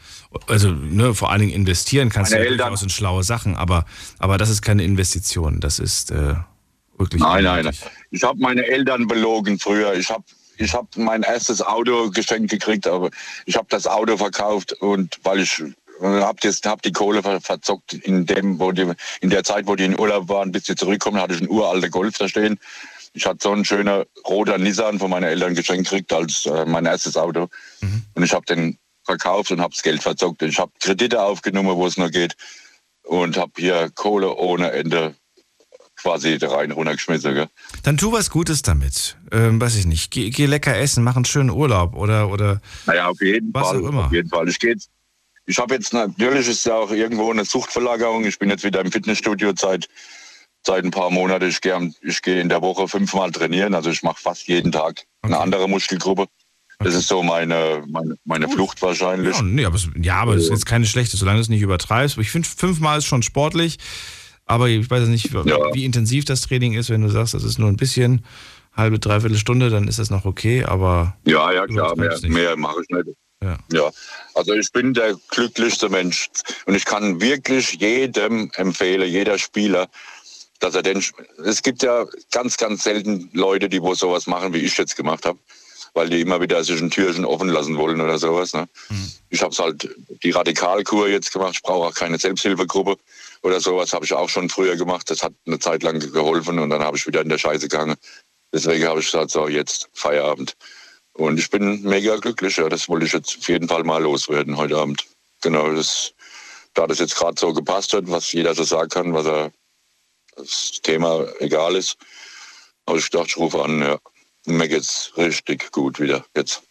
Also 0.46 0.70
ne, 0.70 1.14
vor 1.14 1.30
allen 1.30 1.40
Dingen 1.40 1.52
investieren 1.52 2.08
kannst 2.08 2.30
Meine 2.32 2.44
du 2.44 2.50
Eltern- 2.50 2.68
durchaus 2.68 2.82
in 2.82 2.90
schlaue 2.90 3.24
Sachen, 3.24 3.56
aber, 3.56 3.84
aber 4.18 4.38
das 4.38 4.48
ist 4.48 4.62
keine 4.62 4.84
Investition. 4.84 5.60
Das 5.60 5.78
ist 5.78 6.10
äh, 6.12 6.34
wirklich. 6.96 7.20
Nein, 7.20 7.44
nein, 7.44 7.64
nein. 7.64 7.74
Ich 8.10 8.22
habe 8.22 8.38
meine 8.38 8.64
Eltern 8.64 9.08
belogen 9.08 9.58
früher. 9.58 9.94
Ich 9.94 10.10
habe 10.10 10.24
ich 10.56 10.72
hab 10.74 10.96
mein 10.96 11.22
erstes 11.22 11.62
Auto 11.62 12.10
geschenkt 12.10 12.50
gekriegt, 12.50 12.86
aber 12.86 13.10
ich 13.46 13.56
habe 13.56 13.66
das 13.70 13.86
Auto 13.86 14.16
verkauft 14.18 14.72
und 14.74 15.18
weil 15.24 15.40
ich 15.40 15.62
habe 16.02 16.38
hab 16.64 16.82
die 16.82 16.92
Kohle 16.92 17.22
ver 17.22 17.40
verzockt 17.40 17.94
in 17.94 18.26
dem, 18.26 18.58
wo 18.58 18.70
die, 18.72 18.86
in 19.20 19.30
der 19.30 19.42
Zeit, 19.42 19.66
wo 19.66 19.74
die 19.74 19.84
in 19.84 19.98
Urlaub 19.98 20.28
waren, 20.28 20.52
bis 20.52 20.64
sie 20.64 20.74
zurückkommen, 20.76 21.20
hatte 21.20 21.34
ich 21.34 21.40
einen 21.40 21.50
uralten 21.50 21.90
Golf 21.90 22.18
da 22.18 22.28
stehen. 22.28 22.58
Ich 23.14 23.26
hatte 23.26 23.38
so 23.42 23.52
einen 23.52 23.64
schönen 23.64 24.04
roter 24.26 24.58
Nissan 24.58 24.98
von 24.98 25.10
meinen 25.10 25.24
Eltern 25.24 25.54
geschenkt 25.54 25.88
gekriegt 25.90 26.12
als 26.12 26.46
äh, 26.46 26.64
mein 26.64 26.86
erstes 26.86 27.16
Auto. 27.16 27.48
Und 28.14 28.22
ich 28.22 28.32
habe 28.32 28.46
den 28.46 28.78
verkauft 29.10 29.50
und 29.50 29.60
habe 29.60 29.74
das 29.74 29.82
Geld 29.82 30.02
verzockt. 30.02 30.42
Ich 30.42 30.58
habe 30.58 30.72
Kredite 30.80 31.20
aufgenommen, 31.22 31.76
wo 31.76 31.86
es 31.86 31.96
nur 31.96 32.10
geht. 32.10 32.36
Und 33.02 33.36
habe 33.36 33.52
hier 33.56 33.90
Kohle 33.92 34.36
ohne 34.36 34.70
Ende 34.70 35.16
quasi 35.96 36.38
rein 36.40 36.70
runtergeschmissen. 36.70 37.34
Gell? 37.34 37.48
Dann 37.82 37.96
tu 37.96 38.12
was 38.12 38.30
Gutes 38.30 38.62
damit. 38.62 39.16
Ähm, 39.32 39.60
weiß 39.60 39.76
ich 39.76 39.86
nicht. 39.86 40.10
Geh, 40.12 40.30
geh 40.30 40.46
lecker 40.46 40.76
essen, 40.76 41.02
mach 41.02 41.16
einen 41.16 41.24
schönen 41.24 41.50
Urlaub 41.50 41.94
oder 41.94 42.30
oder. 42.30 42.60
Naja, 42.86 43.08
auf 43.08 43.20
jeden 43.20 43.52
Was 43.52 43.68
Fall. 43.68 43.82
auch 43.82 43.88
immer. 43.88 44.06
Auf 44.06 44.12
jeden 44.12 44.28
Fall. 44.28 44.48
Ich 44.48 44.58
gehe. 44.58 44.76
Ich 45.46 45.58
habe 45.58 45.74
jetzt 45.74 45.92
natürlich 45.92 46.46
ist 46.48 46.64
ja 46.64 46.74
auch 46.74 46.92
irgendwo 46.92 47.30
eine 47.30 47.44
Suchtverlagerung. 47.44 48.24
Ich 48.24 48.38
bin 48.38 48.50
jetzt 48.50 48.62
wieder 48.62 48.80
im 48.80 48.92
Fitnessstudio 48.92 49.52
seit 49.56 49.88
seit 50.62 50.84
ein 50.84 50.92
paar 50.92 51.10
Monaten. 51.10 51.48
Ich 51.48 51.60
gehe 51.60 51.92
ich 52.02 52.22
gehe 52.22 52.40
in 52.40 52.48
der 52.48 52.62
Woche 52.62 52.86
fünfmal 52.86 53.32
trainieren. 53.32 53.74
Also 53.74 53.90
ich 53.90 54.02
mache 54.04 54.22
fast 54.22 54.46
jeden 54.46 54.70
Tag 54.70 55.02
eine 55.22 55.38
andere 55.38 55.68
Muskelgruppe. 55.68 56.26
Das 56.82 56.94
ist 56.94 57.08
so 57.08 57.22
meine 57.22 57.84
meine, 57.88 58.16
meine 58.24 58.48
Flucht 58.48 58.80
wahrscheinlich. 58.82 59.36
Ja, 59.36 59.42
nee, 59.42 59.64
aber, 59.64 59.76
es- 59.76 59.88
ja, 60.00 60.16
aber 60.16 60.34
das 60.34 60.44
ist 60.44 60.50
jetzt 60.50 60.66
keine 60.66 60.86
schlechte, 60.86 61.16
solange 61.16 61.38
du 61.38 61.42
es 61.42 61.48
nicht 61.48 61.60
übertreibst. 61.62 62.16
Ich 62.18 62.30
finde, 62.30 62.48
fünfmal 62.48 62.98
ist 62.98 63.06
schon 63.06 63.22
sportlich. 63.22 63.78
Aber 64.46 64.68
ich 64.68 64.90
weiß 64.90 65.00
jetzt 65.00 65.10
nicht, 65.10 65.32
wie, 65.32 65.36
wie 65.74 65.84
intensiv 65.84 66.24
das 66.24 66.40
Training 66.40 66.72
ist. 66.72 66.90
Wenn 66.90 67.02
du 67.02 67.08
sagst, 67.08 67.34
das 67.34 67.44
ist 67.44 67.58
nur 67.58 67.68
ein 67.68 67.76
bisschen, 67.76 68.24
halbe, 68.72 68.98
dreiviertel 68.98 69.36
Stunde, 69.38 69.70
dann 69.70 69.86
ist 69.86 69.98
das 70.00 70.10
noch 70.10 70.24
okay. 70.24 70.64
Aber 70.64 71.16
Ja, 71.24 71.52
ja, 71.52 71.66
klar, 71.66 71.94
mehr, 71.96 72.18
mehr 72.22 72.56
mache 72.56 72.80
ich 72.82 72.88
nicht. 72.96 73.16
Ja. 73.42 73.56
ja, 73.72 73.90
also 74.34 74.52
ich 74.52 74.70
bin 74.72 74.92
der 74.92 75.16
glücklichste 75.30 75.88
Mensch 75.88 76.28
und 76.66 76.74
ich 76.74 76.84
kann 76.84 77.20
wirklich 77.22 77.72
jedem 77.80 78.50
empfehlen, 78.54 79.08
jeder 79.08 79.38
Spieler, 79.38 79.88
dass 80.58 80.74
er 80.74 80.82
den, 80.82 81.02
es 81.44 81.62
gibt 81.62 81.82
ja 81.82 82.04
ganz, 82.32 82.58
ganz 82.58 82.82
selten 82.82 83.30
Leute, 83.32 83.70
die 83.70 83.80
wo 83.80 83.94
sowas 83.94 84.26
machen, 84.26 84.52
wie 84.52 84.58
ich 84.58 84.76
jetzt 84.76 84.94
gemacht 84.94 85.24
habe, 85.24 85.38
weil 85.94 86.08
die 86.08 86.20
immer 86.20 86.40
wieder 86.40 86.62
sich 86.64 86.80
ein 86.80 86.90
Türchen 86.90 87.24
offen 87.24 87.48
lassen 87.48 87.76
wollen 87.76 88.00
oder 88.00 88.18
sowas. 88.18 88.52
Ne? 88.52 88.68
Ich 89.28 89.42
habe 89.42 89.54
halt 89.56 89.88
die 90.22 90.30
Radikalkur 90.30 91.08
jetzt 91.08 91.32
gemacht, 91.32 91.54
ich 91.54 91.62
brauche 91.62 91.88
auch 91.88 91.94
keine 91.94 92.18
Selbsthilfegruppe 92.18 92.96
oder 93.42 93.60
sowas, 93.60 93.92
habe 93.92 94.04
ich 94.04 94.12
auch 94.12 94.28
schon 94.28 94.48
früher 94.48 94.76
gemacht, 94.76 95.10
das 95.10 95.22
hat 95.22 95.32
eine 95.46 95.58
Zeit 95.58 95.82
lang 95.82 95.98
geholfen 95.98 96.58
und 96.58 96.70
dann 96.70 96.82
habe 96.82 96.96
ich 96.96 97.06
wieder 97.06 97.22
in 97.22 97.28
der 97.28 97.38
Scheiße 97.38 97.68
gegangen. 97.68 97.96
Deswegen 98.52 98.86
habe 98.86 99.00
ich 99.00 99.06
gesagt, 99.06 99.30
so 99.30 99.48
jetzt 99.48 99.88
Feierabend. 99.92 100.56
Und 101.12 101.38
ich 101.38 101.50
bin 101.50 101.82
mega 101.82 102.16
glücklich. 102.16 102.56
Ja. 102.56 102.68
Das 102.68 102.88
wollte 102.88 103.06
ich 103.06 103.12
jetzt 103.12 103.38
auf 103.38 103.48
jeden 103.48 103.68
Fall 103.68 103.84
mal 103.84 104.02
loswerden 104.02 104.56
heute 104.56 104.76
Abend. 104.76 105.04
Genau, 105.42 105.70
das, 105.72 106.12
da 106.74 106.86
das 106.86 106.98
jetzt 106.98 107.16
gerade 107.16 107.38
so 107.38 107.52
gepasst 107.52 107.92
hat, 107.92 108.04
was 108.06 108.32
jeder 108.32 108.54
so 108.54 108.64
sagen 108.64 108.88
kann, 108.88 109.14
was 109.14 109.26
er 109.26 109.52
das 110.36 110.80
Thema 110.82 111.26
egal 111.40 111.76
ist, 111.76 111.96
habe 112.86 112.98
ich 112.98 113.10
gedacht, 113.10 113.28
ich 113.28 113.36
rufe 113.36 113.62
an. 113.62 113.80
Ja. 113.80 113.98
Mir 114.50 114.68
geht's 114.68 115.12
richtig 115.16 115.70
gut 115.72 116.00
wieder 116.00 116.24
jetzt. 116.36 116.62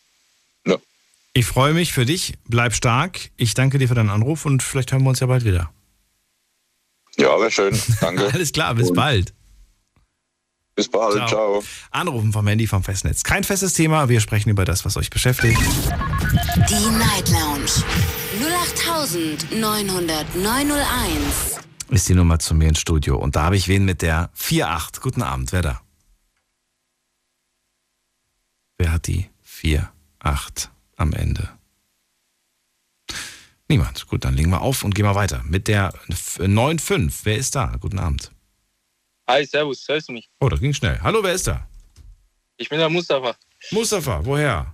ich 1.33 1.45
freue 1.45 1.73
mich 1.73 1.93
für 1.93 2.05
dich. 2.05 2.33
Bleib 2.47 2.73
stark. 2.73 3.29
Ich 3.37 3.53
danke 3.53 3.77
dir 3.77 3.87
für 3.87 3.95
deinen 3.95 4.09
Anruf 4.09 4.45
und 4.45 4.63
vielleicht 4.63 4.91
hören 4.91 5.03
wir 5.03 5.09
uns 5.09 5.19
ja 5.19 5.27
bald 5.27 5.45
wieder. 5.45 5.71
Ja, 7.17 7.39
wäre 7.39 7.51
schön. 7.51 7.79
Danke. 8.01 8.27
Alles 8.33 8.51
klar, 8.51 8.73
bis 8.75 8.89
Und 8.89 8.95
bald. 8.95 9.33
Bis 10.75 10.89
bald. 10.89 11.15
Ciao. 11.15 11.27
Ciao. 11.27 11.63
Anrufen 11.91 12.31
vom 12.31 12.47
Handy 12.47 12.65
vom 12.65 12.83
Festnetz. 12.83 13.23
Kein 13.23 13.43
festes 13.43 13.73
Thema, 13.73 14.07
wir 14.07 14.21
sprechen 14.21 14.49
über 14.49 14.63
das, 14.63 14.85
was 14.85 14.95
euch 14.95 15.09
beschäftigt. 15.09 15.59
Die 16.69 16.89
Night 16.97 17.29
Lounge 17.29 17.69
0890901. 19.51 21.59
Ist 21.89 22.07
die 22.07 22.13
Nummer 22.13 22.39
zu 22.39 22.55
mir 22.55 22.69
ins 22.69 22.79
Studio. 22.79 23.17
Und 23.17 23.35
da 23.35 23.43
habe 23.43 23.57
ich 23.57 23.67
wen 23.67 23.83
mit 23.83 24.01
der 24.01 24.29
48. 24.35 25.01
Guten 25.01 25.21
Abend, 25.21 25.51
wer 25.51 25.61
da? 25.61 25.81
Wer 28.79 28.93
hat 28.93 29.07
die 29.07 29.29
48 30.19 30.71
am 30.95 31.13
Ende? 31.13 31.49
Niemand. 33.67 34.07
Gut, 34.07 34.23
dann 34.23 34.35
legen 34.35 34.49
wir 34.49 34.61
auf 34.61 34.83
und 34.83 34.95
gehen 34.95 35.05
wir 35.05 35.15
weiter. 35.15 35.43
Mit 35.43 35.67
der 35.67 35.93
9.5. 36.07 37.19
Wer 37.23 37.37
ist 37.37 37.55
da? 37.55 37.75
Guten 37.79 37.99
Abend. 37.99 38.31
Hi, 39.27 39.45
servus, 39.45 39.85
hörst 39.87 40.07
du 40.07 40.13
mich? 40.13 40.29
Oh, 40.39 40.49
das 40.49 40.59
ging 40.61 40.73
schnell. 40.73 40.99
Hallo, 41.01 41.21
wer 41.21 41.33
ist 41.33 41.45
da? 41.45 41.67
Ich 42.57 42.69
bin 42.69 42.79
der 42.79 42.89
Mustafa. 42.89 43.35
Mustafa, 43.71 44.25
woher? 44.25 44.73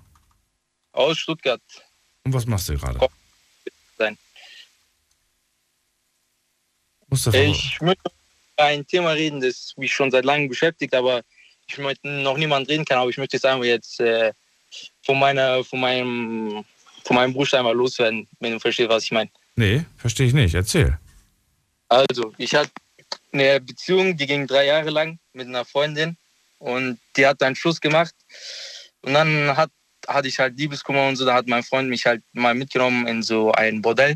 Aus 0.91 1.17
Stuttgart. 1.17 1.61
Und 2.23 2.33
was 2.33 2.45
machst 2.45 2.69
du 2.69 2.77
gerade? 2.77 2.99
Sein. 3.97 4.17
Mustafa. 7.07 7.37
Ich 7.37 7.81
möchte 7.81 8.11
über 8.53 8.63
ein 8.63 8.85
Thema 8.85 9.09
reden, 9.11 9.41
das 9.41 9.73
mich 9.77 9.93
schon 9.93 10.11
seit 10.11 10.25
langem 10.25 10.47
beschäftigt, 10.47 10.93
aber 10.93 11.23
ich 11.67 11.77
möchte 11.77 12.07
noch 12.07 12.37
niemand 12.37 12.69
reden 12.69 12.85
kann, 12.85 12.97
aber 12.97 13.09
ich 13.09 13.17
möchte 13.17 13.37
jetzt 13.37 13.45
einfach 13.45 13.65
jetzt 13.65 13.99
äh, 13.99 14.33
von 15.03 15.19
meiner, 15.19 15.63
von 15.63 15.79
meinem, 15.79 16.65
von 17.03 17.15
meinem 17.15 17.33
Bruder 17.33 17.59
einmal 17.59 17.75
loswerden, 17.75 18.27
wenn 18.39 18.53
du 18.53 18.59
verstehst, 18.59 18.89
was 18.89 19.03
ich 19.03 19.11
meine. 19.11 19.29
Nee, 19.55 19.85
verstehe 19.97 20.27
ich 20.27 20.33
nicht. 20.33 20.53
Erzähl. 20.55 20.97
Also, 21.87 22.33
ich 22.37 22.53
hatte 22.53 22.71
eine 23.31 23.61
Beziehung, 23.61 24.17
die 24.17 24.25
ging 24.25 24.47
drei 24.47 24.65
Jahre 24.65 24.89
lang 24.89 25.19
mit 25.33 25.47
einer 25.47 25.65
Freundin 25.65 26.17
und 26.59 26.99
die 27.15 27.25
hat 27.25 27.41
einen 27.43 27.55
Schluss 27.55 27.79
gemacht. 27.79 28.15
Und 29.01 29.13
dann 29.13 29.55
hat, 29.55 29.69
hatte 30.07 30.27
ich 30.27 30.39
halt 30.39 30.57
Liebeskummer 30.57 31.07
und 31.07 31.15
so, 31.15 31.25
da 31.25 31.35
hat 31.35 31.47
mein 31.47 31.63
Freund 31.63 31.89
mich 31.89 32.05
halt 32.05 32.23
mal 32.33 32.55
mitgenommen 32.55 33.07
in 33.07 33.23
so 33.23 33.51
ein 33.51 33.81
Bordell. 33.81 34.15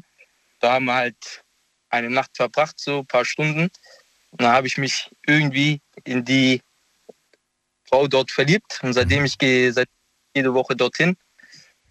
Da 0.59 0.73
haben 0.73 0.85
wir 0.85 0.95
halt 0.95 1.43
eine 1.89 2.09
Nacht 2.09 2.31
verbracht, 2.35 2.79
so 2.79 2.99
ein 2.99 3.07
paar 3.07 3.25
Stunden. 3.25 3.69
Und 4.31 4.41
dann 4.41 4.51
habe 4.51 4.67
ich 4.67 4.77
mich 4.77 5.09
irgendwie 5.25 5.81
in 6.03 6.25
die 6.25 6.61
Frau 7.89 8.07
dort 8.07 8.31
verliebt. 8.31 8.79
Und 8.83 8.93
seitdem 8.93 9.25
ich 9.25 9.37
gehe, 9.37 9.73
seit 9.73 9.89
jede 10.35 10.53
Woche 10.53 10.75
dorthin, 10.75 11.17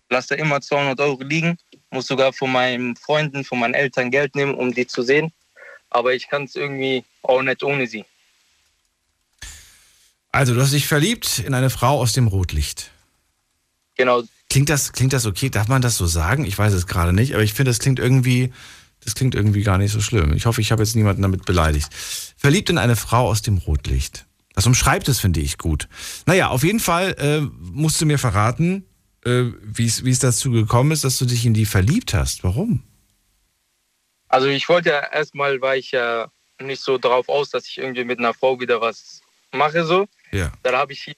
lasse 0.08 0.34
immer 0.34 0.60
200 0.60 1.00
Euro 1.00 1.22
liegen, 1.22 1.58
muss 1.90 2.06
sogar 2.06 2.32
von 2.32 2.52
meinen 2.52 2.96
Freunden, 2.96 3.44
von 3.44 3.58
meinen 3.58 3.74
Eltern 3.74 4.10
Geld 4.10 4.34
nehmen, 4.34 4.54
um 4.54 4.72
die 4.72 4.86
zu 4.86 5.02
sehen. 5.02 5.32
Aber 5.90 6.14
ich 6.14 6.28
kann 6.28 6.44
es 6.44 6.54
irgendwie 6.54 7.04
auch 7.22 7.42
nicht 7.42 7.62
ohne 7.62 7.86
sie. 7.86 8.04
Also, 10.30 10.54
du 10.54 10.60
hast 10.60 10.72
dich 10.72 10.86
verliebt 10.86 11.38
in 11.38 11.54
eine 11.54 11.70
Frau 11.70 11.98
aus 11.98 12.12
dem 12.12 12.28
Rotlicht. 12.28 12.90
Genau. 13.96 14.22
Klingt 14.50 14.68
das, 14.68 14.92
klingt 14.92 15.12
das 15.12 15.26
okay? 15.26 15.50
Darf 15.50 15.68
man 15.68 15.82
das 15.82 15.96
so 15.96 16.06
sagen? 16.06 16.44
Ich 16.44 16.56
weiß 16.56 16.72
es 16.72 16.86
gerade 16.86 17.12
nicht, 17.12 17.34
aber 17.34 17.42
ich 17.42 17.54
finde, 17.54 17.70
das 17.70 17.78
klingt 17.78 17.98
irgendwie, 17.98 18.52
das 19.04 19.14
klingt 19.14 19.34
irgendwie 19.34 19.62
gar 19.62 19.78
nicht 19.78 19.92
so 19.92 20.00
schlimm. 20.00 20.34
Ich 20.34 20.46
hoffe, 20.46 20.60
ich 20.60 20.70
habe 20.70 20.82
jetzt 20.82 20.94
niemanden 20.94 21.22
damit 21.22 21.44
beleidigt. 21.44 21.88
Verliebt 22.36 22.70
in 22.70 22.78
eine 22.78 22.96
Frau 22.96 23.26
aus 23.26 23.42
dem 23.42 23.58
Rotlicht. 23.58 24.27
Das 24.58 24.66
umschreibt 24.66 25.06
es, 25.08 25.20
finde 25.20 25.38
ich 25.38 25.56
gut. 25.56 25.86
Naja, 26.26 26.48
auf 26.48 26.64
jeden 26.64 26.80
Fall 26.80 27.14
äh, 27.20 27.42
musst 27.60 28.00
du 28.00 28.06
mir 28.06 28.18
verraten, 28.18 28.84
äh, 29.24 29.44
wie 29.62 29.86
es 29.86 30.18
dazu 30.18 30.50
gekommen 30.50 30.90
ist, 30.90 31.04
dass 31.04 31.16
du 31.16 31.26
dich 31.26 31.46
in 31.46 31.54
die 31.54 31.64
verliebt 31.64 32.12
hast. 32.12 32.42
Warum? 32.42 32.82
Also 34.26 34.48
ich 34.48 34.68
wollte 34.68 34.88
ja 34.88 35.12
erstmal, 35.12 35.60
war 35.60 35.76
ich 35.76 35.92
ja 35.92 36.26
nicht 36.60 36.82
so 36.82 36.98
darauf 36.98 37.28
aus, 37.28 37.50
dass 37.50 37.68
ich 37.68 37.78
irgendwie 37.78 38.02
mit 38.02 38.18
einer 38.18 38.34
Frau 38.34 38.58
wieder 38.58 38.80
was 38.80 39.20
mache 39.52 39.84
so. 39.84 40.08
Ja. 40.32 40.50
Dann 40.64 40.74
habe 40.74 40.92
ich 40.92 41.14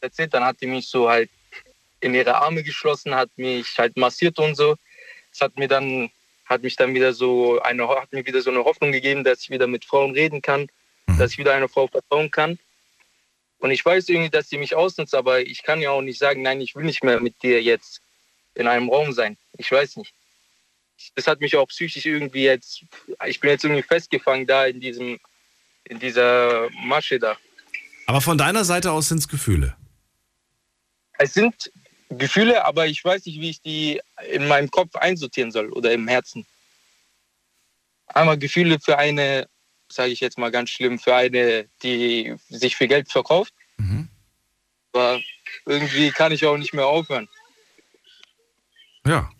erzählt, 0.00 0.32
dann 0.32 0.44
hat 0.44 0.58
die 0.62 0.66
mich 0.66 0.88
so 0.88 1.10
halt 1.10 1.28
in 2.00 2.14
ihre 2.14 2.36
Arme 2.36 2.62
geschlossen, 2.62 3.14
hat 3.14 3.28
mich 3.36 3.76
halt 3.76 3.98
massiert 3.98 4.38
und 4.38 4.54
so. 4.54 4.76
Das 5.32 5.42
hat 5.42 5.58
mir 5.58 5.68
dann 5.68 6.08
hat 6.46 6.62
mich 6.62 6.74
dann 6.76 6.94
wieder 6.94 7.12
so 7.12 7.60
eine 7.60 7.86
hat 7.86 8.14
mir 8.14 8.24
wieder 8.24 8.40
so 8.40 8.48
eine 8.48 8.64
Hoffnung 8.64 8.92
gegeben, 8.92 9.24
dass 9.24 9.42
ich 9.42 9.50
wieder 9.50 9.66
mit 9.66 9.84
Frauen 9.84 10.12
reden 10.12 10.40
kann, 10.40 10.68
Mhm. 11.08 11.18
dass 11.18 11.32
ich 11.32 11.38
wieder 11.38 11.52
einer 11.52 11.68
Frau 11.68 11.86
vertrauen 11.86 12.30
kann. 12.30 12.58
Und 13.58 13.70
ich 13.70 13.84
weiß 13.84 14.08
irgendwie, 14.08 14.30
dass 14.30 14.48
sie 14.48 14.58
mich 14.58 14.74
ausnutzt, 14.74 15.14
aber 15.14 15.40
ich 15.40 15.62
kann 15.62 15.80
ja 15.80 15.90
auch 15.90 16.02
nicht 16.02 16.18
sagen, 16.18 16.42
nein, 16.42 16.60
ich 16.60 16.76
will 16.76 16.84
nicht 16.84 17.02
mehr 17.02 17.20
mit 17.20 17.42
dir 17.42 17.62
jetzt 17.62 18.00
in 18.54 18.66
einem 18.66 18.88
Raum 18.88 19.12
sein. 19.12 19.36
Ich 19.56 19.70
weiß 19.70 19.96
nicht. 19.96 20.12
Das 21.14 21.26
hat 21.26 21.40
mich 21.40 21.56
auch 21.56 21.66
psychisch 21.66 22.06
irgendwie 22.06 22.44
jetzt, 22.44 22.84
ich 23.26 23.40
bin 23.40 23.50
jetzt 23.50 23.64
irgendwie 23.64 23.82
festgefangen 23.82 24.46
da 24.46 24.66
in 24.66 24.80
diesem, 24.80 25.18
in 25.84 25.98
dieser 25.98 26.68
Masche 26.84 27.18
da. 27.18 27.36
Aber 28.06 28.20
von 28.20 28.38
deiner 28.38 28.64
Seite 28.64 28.90
aus 28.90 29.08
sind 29.08 29.18
es 29.18 29.28
Gefühle. 29.28 29.76
Es 31.18 31.34
sind 31.34 31.70
Gefühle, 32.08 32.64
aber 32.64 32.86
ich 32.86 33.04
weiß 33.04 33.26
nicht, 33.26 33.40
wie 33.40 33.50
ich 33.50 33.60
die 33.60 34.00
in 34.30 34.48
meinem 34.48 34.70
Kopf 34.70 34.96
einsortieren 34.96 35.50
soll 35.50 35.70
oder 35.70 35.92
im 35.92 36.08
Herzen. 36.08 36.46
Einmal 38.06 38.38
Gefühle 38.38 38.78
für 38.80 38.98
eine, 38.98 39.48
sage 39.90 40.12
ich 40.12 40.20
jetzt 40.20 40.38
mal 40.38 40.50
ganz 40.50 40.70
schlimm, 40.70 40.98
für 40.98 41.14
eine, 41.14 41.66
die 41.82 42.34
sich 42.48 42.76
für 42.76 42.88
Geld 42.88 43.10
verkauft. 43.10 43.52
Aber 44.92 45.20
irgendwie 45.66 46.10
kann 46.10 46.32
ich 46.32 46.44
auch 46.46 46.56
nicht 46.56 46.74
mehr 46.74 46.86
aufhören. 46.86 47.28
Ja. 49.06 49.30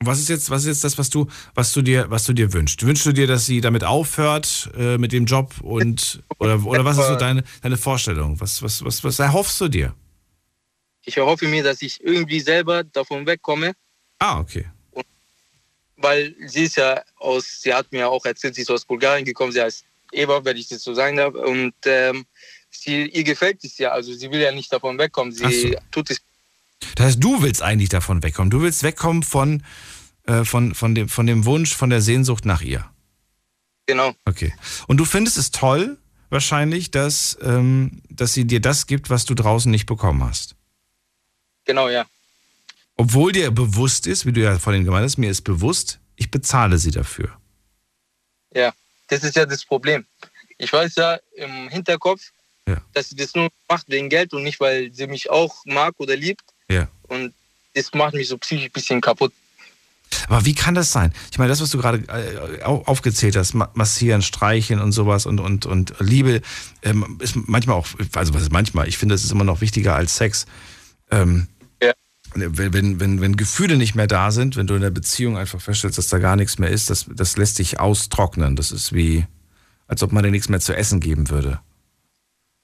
Was 0.00 0.18
ist 0.18 0.28
jetzt, 0.28 0.50
was 0.50 0.62
ist 0.62 0.68
jetzt 0.68 0.84
das, 0.84 0.98
was 0.98 1.08
du, 1.08 1.28
was 1.54 1.72
du 1.72 1.80
dir, 1.80 2.10
was 2.10 2.24
du 2.24 2.34
dir 2.34 2.52
wünschst? 2.52 2.84
Wünschst 2.84 3.06
du 3.06 3.12
dir, 3.12 3.26
dass 3.26 3.46
sie 3.46 3.60
damit 3.60 3.84
aufhört 3.84 4.70
äh, 4.76 4.98
mit 4.98 5.12
dem 5.12 5.24
Job 5.24 5.54
und 5.62 6.22
oder, 6.38 6.62
oder 6.64 6.84
was 6.84 6.98
ist 6.98 7.08
so 7.08 7.16
deine, 7.16 7.42
deine 7.62 7.78
Vorstellung? 7.78 8.38
Was, 8.40 8.62
was, 8.62 8.84
was, 8.84 9.02
was 9.02 9.18
erhoffst 9.18 9.60
du 9.60 9.68
dir? 9.68 9.94
Ich 11.06 11.16
erhoffe 11.16 11.46
mir, 11.46 11.62
dass 11.62 11.80
ich 11.80 12.02
irgendwie 12.02 12.40
selber 12.40 12.84
davon 12.84 13.26
wegkomme, 13.26 13.72
Ah, 14.18 14.40
okay. 14.40 14.64
Weil 15.96 16.34
sie 16.46 16.64
ist 16.64 16.76
ja 16.76 17.02
aus, 17.16 17.60
sie 17.62 17.72
hat 17.72 17.90
mir 17.92 18.08
auch 18.08 18.24
erzählt, 18.24 18.54
sie 18.54 18.62
ist 18.62 18.70
aus 18.70 18.84
Bulgarien 18.84 19.24
gekommen, 19.24 19.52
sie 19.52 19.62
heißt 19.62 19.84
Eva, 20.12 20.44
wenn 20.44 20.56
ich 20.56 20.68
das 20.68 20.82
so 20.82 20.94
sagen 20.94 21.16
darf. 21.16 21.34
Und 21.34 21.74
ähm, 21.86 22.26
sie, 22.70 23.06
ihr 23.06 23.24
gefällt 23.24 23.64
es 23.64 23.78
ja, 23.78 23.90
also 23.90 24.12
sie 24.12 24.30
will 24.30 24.40
ja 24.40 24.52
nicht 24.52 24.72
davon 24.72 24.98
wegkommen. 24.98 25.32
Sie 25.32 25.72
so. 25.72 25.78
tut 25.90 26.10
es 26.10 26.22
Das 26.96 27.06
heißt, 27.06 27.24
du 27.24 27.42
willst 27.42 27.62
eigentlich 27.62 27.88
davon 27.88 28.22
wegkommen. 28.22 28.50
Du 28.50 28.62
willst 28.62 28.82
wegkommen 28.82 29.22
von, 29.22 29.62
äh, 30.26 30.44
von, 30.44 30.74
von, 30.74 30.94
dem, 30.94 31.08
von 31.08 31.26
dem 31.26 31.44
Wunsch, 31.44 31.74
von 31.74 31.90
der 31.90 32.00
Sehnsucht 32.00 32.44
nach 32.44 32.62
ihr. 32.62 32.88
genau. 33.86 34.14
Okay. 34.24 34.52
Und 34.86 34.98
du 34.98 35.04
findest 35.04 35.38
es 35.38 35.50
toll, 35.50 35.98
wahrscheinlich, 36.30 36.90
dass, 36.90 37.38
ähm, 37.42 38.02
dass 38.10 38.32
sie 38.32 38.46
dir 38.46 38.60
das 38.60 38.86
gibt, 38.86 39.10
was 39.10 39.24
du 39.24 39.34
draußen 39.34 39.70
nicht 39.70 39.86
bekommen 39.86 40.24
hast. 40.24 40.56
Genau, 41.64 41.88
ja. 41.88 42.04
Obwohl 42.96 43.32
dir 43.32 43.50
bewusst 43.50 44.06
ist, 44.06 44.24
wie 44.26 44.32
du 44.32 44.40
ja 44.42 44.58
vorhin 44.58 44.84
gemeint 44.84 45.04
hast, 45.04 45.18
mir 45.18 45.30
ist 45.30 45.42
bewusst, 45.42 45.98
ich 46.16 46.30
bezahle 46.30 46.78
sie 46.78 46.90
dafür. 46.92 47.36
Ja, 48.54 48.72
das 49.08 49.24
ist 49.24 49.36
ja 49.36 49.46
das 49.46 49.64
Problem. 49.64 50.04
Ich 50.58 50.72
weiß 50.72 50.94
ja 50.96 51.18
im 51.36 51.68
Hinterkopf, 51.68 52.22
Ja. 52.68 52.80
dass 52.92 53.08
sie 53.08 53.16
das 53.16 53.34
nur 53.34 53.48
macht 53.68 53.88
wegen 53.88 54.08
Geld 54.08 54.32
und 54.32 54.44
nicht, 54.44 54.60
weil 54.60 54.92
sie 54.92 55.06
mich 55.08 55.28
auch 55.28 55.54
mag 55.66 55.94
oder 55.98 56.14
liebt. 56.16 56.44
Ja. 56.70 56.88
Und 57.08 57.34
das 57.74 57.92
macht 57.94 58.14
mich 58.14 58.28
so 58.28 58.38
psychisch 58.38 58.66
ein 58.66 58.72
bisschen 58.72 59.00
kaputt. 59.00 59.32
Aber 60.28 60.44
wie 60.46 60.54
kann 60.54 60.76
das 60.76 60.92
sein? 60.92 61.12
Ich 61.32 61.38
meine, 61.38 61.48
das, 61.48 61.60
was 61.60 61.70
du 61.70 61.78
gerade 61.78 61.98
äh, 62.06 62.62
au- 62.62 62.82
aufgezählt 62.86 63.34
hast, 63.34 63.54
ma- 63.54 63.70
massieren, 63.74 64.22
streicheln 64.22 64.78
und 64.80 64.92
sowas 64.92 65.26
und, 65.26 65.40
und, 65.40 65.66
und 65.66 65.94
Liebe, 65.98 66.40
ähm, 66.82 67.18
ist 67.20 67.34
manchmal 67.34 67.76
auch, 67.76 67.88
also 68.14 68.32
was 68.32 68.42
ist 68.42 68.52
manchmal, 68.52 68.86
ich 68.86 68.96
finde, 68.96 69.16
das 69.16 69.24
ist 69.24 69.32
immer 69.32 69.42
noch 69.44 69.60
wichtiger 69.60 69.96
als 69.96 70.16
Sex. 70.16 70.46
Ähm, 71.10 71.48
wenn, 72.34 73.00
wenn, 73.00 73.20
wenn, 73.20 73.36
Gefühle 73.36 73.76
nicht 73.76 73.94
mehr 73.94 74.06
da 74.06 74.30
sind, 74.30 74.56
wenn 74.56 74.66
du 74.66 74.74
in 74.74 74.80
der 74.80 74.90
Beziehung 74.90 75.36
einfach 75.36 75.60
feststellst, 75.60 75.98
dass 75.98 76.08
da 76.08 76.18
gar 76.18 76.36
nichts 76.36 76.58
mehr 76.58 76.70
ist, 76.70 76.90
das, 76.90 77.06
das 77.08 77.36
lässt 77.36 77.58
dich 77.58 77.78
austrocknen. 77.80 78.56
Das 78.56 78.70
ist 78.72 78.92
wie, 78.92 79.26
als 79.86 80.02
ob 80.02 80.12
man 80.12 80.24
dir 80.24 80.30
nichts 80.30 80.48
mehr 80.48 80.60
zu 80.60 80.76
essen 80.76 81.00
geben 81.00 81.30
würde. 81.30 81.60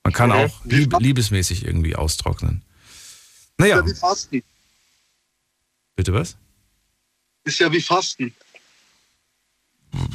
Man 0.03 0.13
kann 0.13 0.33
auch 0.33 0.65
lieb, 0.65 0.99
liebesmäßig 0.99 1.65
irgendwie 1.65 1.95
austrocknen. 1.95 2.63
Naja, 3.59 3.77
Ist 3.81 3.87
ja 3.87 3.95
wie 3.95 3.99
Fasten. 3.99 4.43
bitte 5.95 6.13
was? 6.13 6.37
Ist 7.45 7.59
ja 7.59 7.71
wie 7.71 7.81
Fasten. 7.81 8.35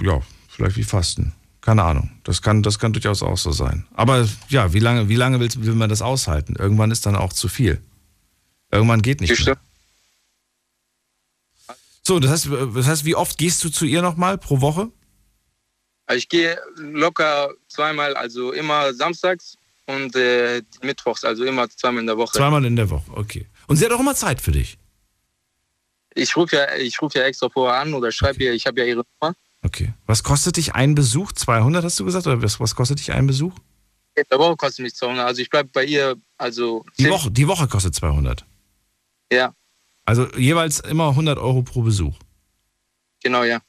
ja, 0.02 0.22
vielleicht 0.50 0.78
wie 0.78 0.84
Fasten. 0.84 1.34
Keine 1.62 1.84
Ahnung. 1.84 2.12
Das 2.24 2.42
kann, 2.42 2.62
das 2.62 2.78
kann 2.78 2.94
durchaus 2.94 3.24
auch 3.24 3.38
so 3.38 3.52
sein. 3.52 3.88
Aber 3.94 4.28
ja, 4.50 4.74
wie 4.74 4.80
lange, 4.80 5.10
wie 5.10 5.16
lange 5.16 5.40
will, 5.40 5.50
will 5.58 5.76
man 5.76 5.90
das 5.90 6.02
aushalten? 6.02 6.56
Irgendwann 6.56 6.92
ist 6.92 7.06
dann 7.06 7.16
auch 7.16 7.34
zu 7.34 7.48
viel. 7.48 7.82
Irgendwann 8.72 9.02
geht 9.02 9.22
nicht 9.22 9.46
mehr. 9.46 9.58
So, 12.04 12.20
das 12.20 12.32
heißt, 12.32 12.50
das 12.76 12.86
heißt, 12.88 13.06
wie 13.06 13.16
oft 13.16 13.38
gehst 13.38 13.64
du 13.64 13.70
zu 13.70 13.86
ihr 13.86 14.02
nochmal 14.02 14.38
pro 14.38 14.62
Woche? 14.62 14.92
Ich 16.14 16.30
gehe 16.30 16.60
locker 16.76 17.50
zweimal, 17.68 18.16
also 18.16 18.52
immer 18.52 18.94
samstags 18.94 19.58
und 19.88 20.16
äh, 20.16 20.62
mittwochs, 20.84 21.24
also 21.24 21.46
immer 21.46 21.68
zweimal 21.70 22.02
in 22.02 22.08
der 22.08 22.18
Woche. 22.18 22.38
Zweimal 22.38 22.64
in 22.66 22.76
der 22.76 22.92
Woche, 22.92 23.12
okay. 23.12 23.48
Und 23.68 23.78
sie 23.78 23.86
hat 23.86 23.92
auch 23.92 24.00
immer 24.00 24.14
Zeit 24.14 24.40
für 24.40 24.52
dich. 24.52 24.78
Ich 26.14 26.38
rufe 26.38 26.56
ja, 26.56 26.76
ich 26.76 27.02
ruf 27.02 27.14
ja 27.16 27.24
extra 27.24 27.50
vorher 27.50 27.80
an 27.82 27.94
oder 27.94 28.12
schreibe 28.12 28.44
ihr, 28.44 28.54
ich 28.54 28.68
habe 28.68 28.80
ja 28.82 28.86
ihre 28.86 29.04
Nummer. 29.20 29.36
Okay. 29.64 29.94
Was 30.06 30.24
kostet 30.24 30.58
dich 30.58 30.76
ein 30.76 30.94
Besuch? 30.94 31.32
200 31.32 31.84
hast 31.84 32.00
du 32.00 32.06
gesagt? 32.06 32.28
Oder 32.28 32.42
was, 32.42 32.60
was 32.60 32.76
kostet 32.76 33.00
dich 33.00 33.12
ein 33.12 33.26
Besuch? 33.26 33.54
In 34.14 34.24
der 34.30 34.40
Woche 34.40 34.56
kostet 34.56 34.84
mich 34.84 34.96
200, 34.96 35.26
also 35.26 35.42
ich 35.42 35.50
bleibe 35.50 35.70
bei 35.74 35.84
ihr, 35.84 36.16
also 36.38 36.86
Die 37.00 37.10
Woche, 37.10 37.32
die 37.32 37.48
Woche 37.48 37.68
kostet 37.68 37.96
200. 37.96 38.46
ja, 39.32 39.54
Also 40.06 40.28
jeweils 40.36 40.80
immer 40.82 41.10
100 41.10 41.38
Euro 41.38 41.62
pro 41.64 41.82
Besuch. 41.82 42.18
genau, 43.24 43.44
ja. 43.44 43.60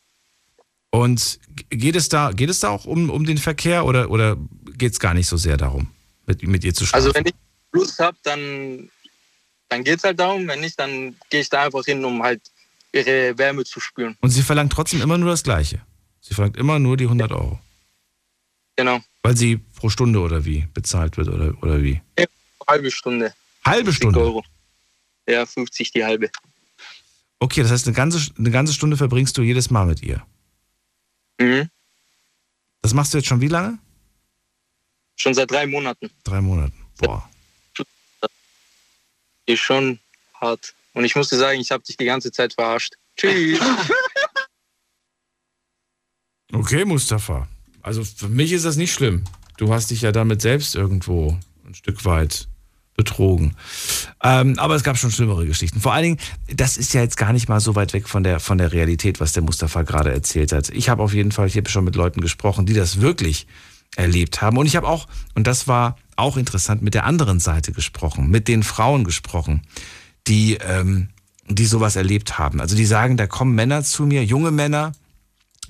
Und 0.91 1.41
geht 1.69 1.97
es 1.97 2.09
da, 2.09 2.33
geht 2.33 2.49
es 2.49 2.61
da 2.61 2.71
auch 2.71 2.85
um, 2.87 3.11
um 3.11 3.25
den 3.27 3.39
Verkehr 3.39 3.85
oder, 3.85 4.11
oder 4.11 4.37
geht 4.79 4.93
es 4.93 5.01
gar 5.01 5.15
nicht 5.15 5.27
so 5.27 5.37
sehr 5.37 5.57
darum, 5.57 5.89
mit, 6.27 6.43
mit 6.43 6.65
ihr 6.65 6.73
zu 6.75 6.87
schlafen? 6.87 7.05
Also 7.05 7.15
wenn 7.15 7.27
ich 7.27 7.35
Lust 7.73 7.99
habe, 7.99 8.17
dann, 8.23 8.89
dann 9.69 9.85
geht 9.85 9.99
es 9.99 10.05
halt 10.05 10.19
darum. 10.19 10.47
Wenn 10.49 10.61
nicht, 10.61 10.79
dann 10.79 11.17
gehe 11.29 11.41
ich 11.41 11.51
da 11.51 11.65
einfach 11.65 11.85
hin, 11.85 12.03
um 12.05 12.23
halt 12.23 12.41
ihre 12.93 13.37
Wärme 13.37 13.65
zu 13.65 13.79
spüren. 13.81 14.17
Und 14.21 14.31
sie 14.31 14.43
verlangt 14.43 14.73
trotzdem 14.73 15.03
immer 15.03 15.19
nur 15.19 15.31
das 15.31 15.43
Gleiche. 15.43 15.81
Sie 16.21 16.33
verlangt 16.35 16.57
immer 16.57 16.79
nur 16.79 16.97
die 16.97 17.05
100 17.05 17.31
Euro. 17.33 17.59
Genau. 18.77 19.01
Weil 19.23 19.37
sie 19.37 19.59
pro 19.59 19.91
Stunde 19.91 20.21
oder 20.21 20.45
wie 20.47 20.67
bezahlt 20.73 21.19
wird 21.19 21.29
oder, 21.29 21.53
oder 21.63 21.83
wie? 21.83 22.01
Ja, 22.19 22.25
halbe 22.67 22.91
Stunde. 22.91 23.35
Halbe 23.65 23.93
Stunde? 23.93 24.21
Euro. 24.21 24.45
Ja, 25.27 25.45
50 25.47 25.93
die 25.93 26.05
halbe. 26.05 26.31
Okay, 27.39 27.63
das 27.63 27.71
heißt, 27.71 27.87
eine 27.87 27.97
ganze, 27.97 28.31
eine 28.39 28.51
ganze 28.51 28.73
Stunde 28.73 28.97
verbringst 28.97 29.37
du 29.37 29.43
jedes 29.43 29.71
Mal 29.71 29.87
mit 29.87 30.03
ihr. 30.03 30.25
Mhm. 31.39 31.69
Das 32.83 32.95
machst 32.95 33.13
du 33.13 33.19
jetzt 33.19 33.27
schon 33.27 33.41
wie 33.41 33.49
lange? 33.49 33.79
Schon 35.17 35.35
seit 35.35 35.51
drei 35.51 35.67
Monaten. 35.67 36.11
Drei 36.25 36.41
Monaten. 36.41 36.87
Boah. 36.99 37.29
Ist 39.47 39.61
schon 39.61 39.99
hart. 40.35 40.75
Und 40.93 41.05
ich 41.05 41.15
musste 41.15 41.37
sagen, 41.37 41.61
ich 41.61 41.71
habe 41.71 41.85
dich 41.85 41.97
die 41.97 42.05
ganze 42.05 42.33
Zeit 42.33 42.55
verarscht. 42.55 42.95
Tschüss. 43.17 43.61
Okay, 46.53 46.85
Mustafa. 46.85 47.49
Also 47.83 48.05
für 48.05 48.29
mich 48.29 48.53
ist 48.53 48.65
das 48.65 48.77
nicht 48.77 48.93
schlimm. 48.93 49.25
Du 49.57 49.73
hast 49.73 49.91
dich 49.91 50.03
ja 50.03 50.13
damit 50.13 50.41
selbst 50.41 50.75
irgendwo 50.75 51.39
ein 51.67 51.75
Stück 51.75 52.05
weit 52.05 52.49
betrogen. 52.97 53.55
Ähm, 54.23 54.59
aber 54.59 54.75
es 54.75 54.83
gab 54.83 54.97
schon 54.97 55.11
schlimmere 55.11 55.47
Geschichten. 55.47 55.81
Vor 55.81 55.93
allen 55.93 56.03
Dingen, 56.03 56.19
das 56.55 56.77
ist 56.77 56.95
ja 56.95 57.03
jetzt 57.03 57.17
gar 57.17 57.33
nicht 57.33 57.49
mal 57.49 57.61
so 57.61 57.75
weit 57.75 57.93
weg 57.93 58.09
von 58.09 58.23
der, 58.23 58.41
von 58.41 58.59
der 58.59 58.73
Realität, 58.73 59.21
was 59.21 59.33
der 59.33 59.43
Mustafa 59.43 59.83
gerade 59.83 60.13
erzählt 60.13 60.53
hat. 60.53 60.71
Ich 60.71 60.89
habe 60.89 61.03
auf 61.03 61.13
jeden 61.13 61.33
Fall, 61.33 61.47
ich 61.47 61.57
habe 61.57 61.69
schon 61.69 61.85
mit 61.85 61.95
Leuten 61.95 62.21
gesprochen, 62.21 62.67
die 62.67 62.75
das 62.75 63.01
wirklich 63.01 63.47
erlebt 63.97 64.43
haben. 64.43 64.57
Und 64.57 64.67
ich 64.67 64.77
habe 64.77 64.89
auch, 64.89 65.07
und 65.35 65.47
das 65.47 65.69
war 65.69 65.97
auch 66.17 66.37
interessant, 66.37 66.83
mit 66.83 66.95
der 66.95 67.05
anderen 67.05 67.41
Seite 67.41 67.73
gesprochen, 67.73 68.31
mit 68.31 68.49
den 68.49 68.63
Frauen 68.63 69.05
gesprochen, 69.05 69.63
die, 70.27 70.55
ähm, 70.55 71.11
die 71.49 71.67
sowas 71.67 71.97
erlebt 71.97 72.39
haben. 72.39 72.61
Also 72.61 72.75
die 72.75 72.87
sagen, 72.87 73.17
da 73.17 73.27
kommen 73.27 73.55
Männer 73.55 73.85
zu 73.85 74.05
mir, 74.05 74.25
junge 74.25 74.51
Männer, 74.51 74.93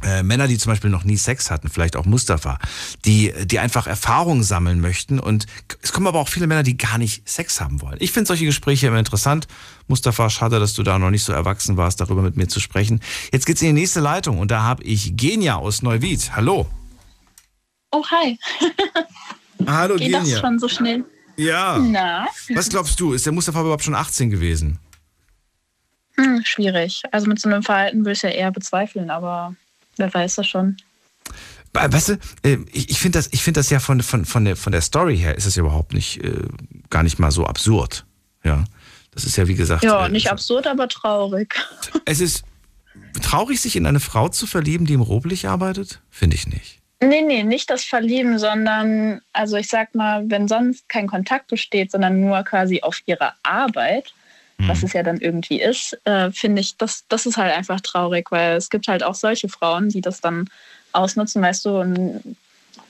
äh, 0.02 0.22
Männer, 0.22 0.46
die 0.46 0.58
zum 0.58 0.72
Beispiel 0.72 0.90
noch 0.90 1.04
nie 1.04 1.16
Sex 1.16 1.50
hatten, 1.50 1.68
vielleicht 1.68 1.96
auch 1.96 2.04
Mustafa, 2.04 2.58
die, 3.04 3.32
die 3.44 3.58
einfach 3.58 3.86
Erfahrungen 3.86 4.42
sammeln 4.42 4.80
möchten. 4.80 5.18
Und 5.18 5.46
es 5.82 5.92
kommen 5.92 6.06
aber 6.06 6.20
auch 6.20 6.28
viele 6.28 6.46
Männer, 6.46 6.62
die 6.62 6.76
gar 6.76 6.98
nicht 6.98 7.28
Sex 7.28 7.60
haben 7.60 7.80
wollen. 7.80 7.96
Ich 8.00 8.12
finde 8.12 8.28
solche 8.28 8.44
Gespräche 8.44 8.88
immer 8.88 8.98
interessant. 8.98 9.46
Mustafa, 9.88 10.28
schade, 10.30 10.60
dass 10.60 10.74
du 10.74 10.82
da 10.82 10.98
noch 10.98 11.10
nicht 11.10 11.24
so 11.24 11.32
erwachsen 11.32 11.76
warst, 11.76 12.00
darüber 12.00 12.22
mit 12.22 12.36
mir 12.36 12.48
zu 12.48 12.60
sprechen. 12.60 13.00
Jetzt 13.32 13.46
geht's 13.46 13.62
in 13.62 13.68
die 13.68 13.80
nächste 13.80 14.00
Leitung 14.00 14.38
und 14.38 14.50
da 14.50 14.62
habe 14.62 14.82
ich 14.82 15.16
Genia 15.16 15.56
aus 15.56 15.82
Neuwied. 15.82 16.34
Hallo. 16.36 16.66
Oh, 17.92 18.04
hi. 18.10 18.38
Hallo, 19.66 19.94
Geht 19.96 20.12
Genia. 20.12 20.20
das 20.20 20.40
schon 20.40 20.58
so 20.58 20.68
schnell? 20.68 21.04
Ja. 21.36 21.78
Na? 21.78 22.26
Was 22.54 22.68
glaubst 22.68 22.98
du? 23.00 23.12
Ist 23.12 23.26
der 23.26 23.32
Mustafa 23.32 23.60
überhaupt 23.60 23.84
schon 23.84 23.94
18 23.94 24.30
gewesen? 24.30 24.78
Hm, 26.16 26.42
schwierig. 26.44 27.02
Also 27.12 27.26
mit 27.26 27.40
so 27.40 27.48
einem 27.48 27.62
Verhalten 27.62 27.98
würde 28.00 28.12
ich 28.12 28.22
ja 28.22 28.30
eher 28.30 28.50
bezweifeln, 28.50 29.10
aber 29.10 29.54
wer 29.96 30.12
weiß 30.12 30.36
das 30.36 30.46
schon. 30.46 30.76
Weißt 31.72 32.08
du, 32.08 32.12
äh, 32.42 32.58
ich, 32.72 32.90
ich 32.90 32.98
finde 32.98 33.18
das, 33.18 33.28
ich 33.32 33.42
find 33.42 33.56
das 33.56 33.68
ja 33.70 33.80
von, 33.80 34.02
von, 34.02 34.24
von, 34.24 34.44
der, 34.44 34.56
von 34.56 34.72
der 34.72 34.80
Story 34.80 35.18
her 35.18 35.36
ist 35.36 35.44
es 35.46 35.56
ja 35.56 35.60
überhaupt 35.60 35.92
nicht, 35.92 36.24
äh, 36.24 36.42
gar 36.88 37.02
nicht 37.02 37.18
mal 37.18 37.30
so 37.30 37.44
absurd. 37.44 38.06
Ja. 38.44 38.64
Das 39.12 39.24
ist 39.24 39.36
ja 39.36 39.48
wie 39.48 39.54
gesagt. 39.54 39.82
Ja, 39.82 40.06
äh, 40.06 40.08
nicht 40.08 40.30
absurd, 40.30 40.66
aber 40.66 40.88
traurig. 40.88 41.54
Es 42.04 42.20
ist 42.20 42.44
traurig, 43.22 43.60
sich 43.60 43.76
in 43.76 43.86
eine 43.86 44.00
Frau 44.00 44.28
zu 44.28 44.46
verlieben, 44.46 44.86
die 44.86 44.94
im 44.94 45.00
Rohblick 45.00 45.44
arbeitet? 45.44 46.00
Finde 46.10 46.36
ich 46.36 46.46
nicht. 46.46 46.80
Nee, 47.02 47.22
nee, 47.22 47.42
nicht 47.42 47.68
das 47.68 47.84
Verlieben, 47.84 48.38
sondern, 48.38 49.20
also 49.32 49.56
ich 49.56 49.68
sag 49.68 49.94
mal, 49.94 50.24
wenn 50.30 50.48
sonst 50.48 50.88
kein 50.88 51.06
Kontakt 51.06 51.48
besteht, 51.48 51.90
sondern 51.90 52.20
nur 52.20 52.42
quasi 52.42 52.80
auf 52.82 53.00
ihre 53.04 53.32
Arbeit, 53.42 54.14
was 54.58 54.82
es 54.82 54.92
ja 54.92 55.02
dann 55.02 55.18
irgendwie 55.18 55.60
ist, 55.60 55.98
äh, 56.04 56.30
finde 56.30 56.60
ich, 56.60 56.76
das, 56.76 57.04
das 57.08 57.26
ist 57.26 57.36
halt 57.36 57.54
einfach 57.54 57.80
traurig, 57.80 58.30
weil 58.30 58.56
es 58.56 58.70
gibt 58.70 58.88
halt 58.88 59.02
auch 59.02 59.14
solche 59.14 59.48
Frauen, 59.48 59.88
die 59.90 60.00
das 60.00 60.20
dann 60.20 60.48
ausnutzen, 60.92 61.42
weißt 61.42 61.64
du, 61.66 61.80
und 61.80 62.36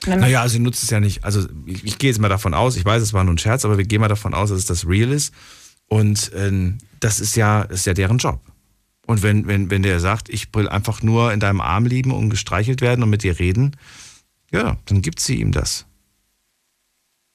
Naja, 0.05 0.41
also 0.41 0.53
sie 0.53 0.59
nutzt 0.59 0.83
es 0.83 0.89
ja 0.89 0.99
nicht. 0.99 1.23
Also 1.23 1.47
ich, 1.65 1.83
ich 1.83 1.97
gehe 1.97 2.09
jetzt 2.09 2.19
mal 2.19 2.29
davon 2.29 2.53
aus, 2.53 2.77
ich 2.77 2.85
weiß, 2.85 3.01
es 3.01 3.13
war 3.13 3.23
nur 3.23 3.33
ein 3.33 3.37
Scherz, 3.37 3.65
aber 3.65 3.77
wir 3.77 3.85
gehen 3.85 3.99
mal 3.99 4.07
davon 4.07 4.33
aus, 4.33 4.49
dass 4.49 4.59
es 4.59 4.65
das 4.65 4.87
real 4.87 5.11
ist. 5.11 5.33
Und 5.87 6.31
ähm, 6.35 6.77
das 6.99 7.19
ist 7.19 7.35
ja, 7.35 7.63
ist 7.63 7.85
ja 7.85 7.93
deren 7.93 8.17
Job. 8.17 8.39
Und 9.05 9.23
wenn, 9.23 9.47
wenn, 9.47 9.69
wenn 9.69 9.83
der 9.83 9.99
sagt, 9.99 10.29
ich 10.29 10.53
will 10.53 10.67
einfach 10.67 11.01
nur 11.01 11.31
in 11.31 11.39
deinem 11.39 11.61
Arm 11.61 11.85
liegen 11.85 12.11
und 12.11 12.29
gestreichelt 12.29 12.81
werden 12.81 13.03
und 13.03 13.09
mit 13.09 13.23
dir 13.23 13.39
reden, 13.39 13.75
ja, 14.51 14.77
dann 14.85 15.01
gibt 15.01 15.19
sie 15.19 15.39
ihm 15.39 15.51
das. 15.51 15.85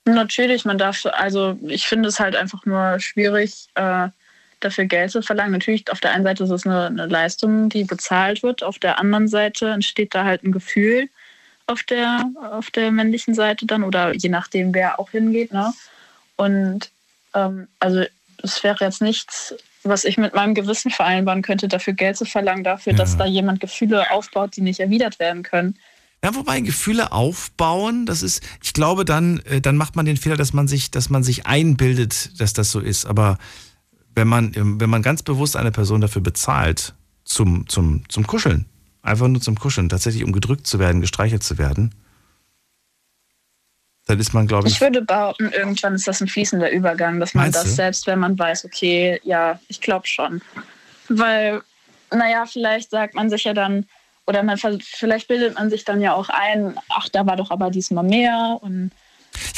Natürlich, 0.05 0.65
man 0.65 0.79
darf, 0.79 1.07
also 1.07 1.59
ich 1.67 1.87
finde 1.87 2.09
es 2.09 2.19
halt 2.19 2.35
einfach 2.35 2.67
nur 2.67 2.99
schwierig, 2.99 3.69
äh, 3.75 4.09
dafür 4.65 4.85
Geld 4.87 5.11
zu 5.11 5.23
verlangen. 5.23 5.53
Natürlich, 5.53 5.91
auf 5.91 6.01
der 6.01 6.13
einen 6.13 6.25
Seite 6.25 6.45
ist 6.45 6.51
es 6.51 6.67
eine, 6.67 6.87
eine 6.87 7.07
Leistung, 7.07 7.69
die 7.69 7.85
bezahlt 7.85 8.43
wird, 8.43 8.63
auf 8.63 8.79
der 8.79 8.99
anderen 8.99 9.29
Seite 9.29 9.71
entsteht 9.71 10.15
da 10.15 10.25
halt 10.25 10.43
ein 10.45 10.53
Gefühl 10.53 11.09
auf 11.67 11.83
der, 11.85 12.31
auf 12.53 12.71
der 12.71 12.91
männlichen 12.91 13.35
Seite 13.35 13.67
dann 13.67 13.85
oder 13.85 14.15
je 14.15 14.29
nachdem, 14.29 14.75
wer 14.75 14.99
auch 14.99 15.11
hingeht. 15.11 15.53
Ne? 15.53 15.73
Und 16.37 16.91
ähm, 17.35 17.69
also 17.79 18.05
es 18.43 18.63
wäre 18.65 18.85
jetzt 18.85 19.01
nichts, 19.01 19.55
was 19.85 20.05
ich 20.05 20.17
mit 20.19 20.35
meinem 20.35 20.55
Gewissen 20.55 20.91
vereinbaren 20.91 21.43
könnte, 21.43 21.69
dafür 21.69 21.95
Geld 21.95 22.17
zu 22.17 22.25
verlangen, 22.25 22.65
dafür, 22.65 22.93
dass 22.93 23.17
da 23.17 23.25
jemand 23.27 23.61
Gefühle 23.61 24.11
aufbaut, 24.11 24.57
die 24.57 24.61
nicht 24.61 24.81
erwidert 24.81 25.19
werden 25.19 25.43
können. 25.43 25.77
Ja, 26.25 26.35
wobei 26.37 26.61
Gefühle 26.61 27.11
aufbauen, 27.11 28.07
das 28.07 28.23
ist, 28.23 28.45
ich 28.63 28.73
glaube, 28.75 29.05
dann, 29.05 29.41
äh, 29.41 29.61
dann 29.61 29.77
macht 29.77 29.97
man 29.97 30.07
den 30.07 30.17
Fehler, 30.17 30.37
dass 30.37 30.53
man 30.53 30.69
sich, 30.69 30.93
dass 30.93 31.11
man 31.11 31.25
sich 31.25 31.47
einbildet, 31.47 32.41
dass 32.41 32.53
das 32.53 32.71
so 32.71 32.79
ist. 32.79 33.07
Aber 33.07 33.39
wenn 34.15 34.29
man, 34.29 34.53
ähm, 34.55 34.81
wenn 34.81 34.91
man 34.91 35.03
ganz 35.03 35.23
bewusst 35.23 35.57
eine 35.57 35.71
Person 35.71 36.01
dafür 36.01 36.23
bezahlt, 36.23 36.95
zum, 37.25 37.69
zum, 37.69 38.09
zum 38.09 38.27
Kuscheln, 38.27 38.67
einfach 39.03 39.29
nur 39.29 39.41
zum 39.41 39.59
Kuscheln, 39.59 39.89
tatsächlich 39.89 40.25
um 40.25 40.33
gedrückt 40.33 40.67
zu 40.67 40.79
werden, 40.79 41.01
gestreichelt 41.01 41.43
zu 41.43 41.59
werden, 41.59 41.95
dann 44.07 44.19
ist 44.19 44.35
man, 44.35 44.47
glaube 44.47 44.67
ich, 44.67 44.75
Ich 44.75 44.81
würde 44.81 45.03
behaupten, 45.03 45.51
irgendwann 45.53 45.95
ist 45.95 46.09
das 46.09 46.21
ein 46.21 46.29
fließender 46.29 46.71
Übergang, 46.73 47.21
dass 47.21 47.35
man 47.35 47.53
das 47.53 47.65
du? 47.65 47.71
selbst, 47.71 48.07
wenn 48.07 48.19
man 48.19 48.39
weiß, 48.39 48.65
okay, 48.65 49.21
ja, 49.23 49.61
ich 49.69 49.81
glaube 49.81 50.07
schon. 50.07 50.43
Weil, 51.09 51.63
naja, 52.11 52.45
vielleicht 52.47 52.91
sagt 52.91 53.15
man 53.15 53.31
sich 53.31 53.45
ja 53.45 53.55
dann, 53.55 53.87
oder 54.27 54.43
man, 54.43 54.59
vielleicht 54.59 55.29
bildet 55.29 55.55
man 55.55 55.71
sich 55.71 55.85
dann 55.85 56.01
ja 56.01 56.15
auch 56.15 56.29
ein, 56.29 56.77
ach, 56.89 57.09
da 57.09 57.27
war 57.27 57.37
doch 57.37 57.51
aber 57.51 57.71
diesmal 57.71 58.05
mehr 58.05 58.59
und 58.61 58.91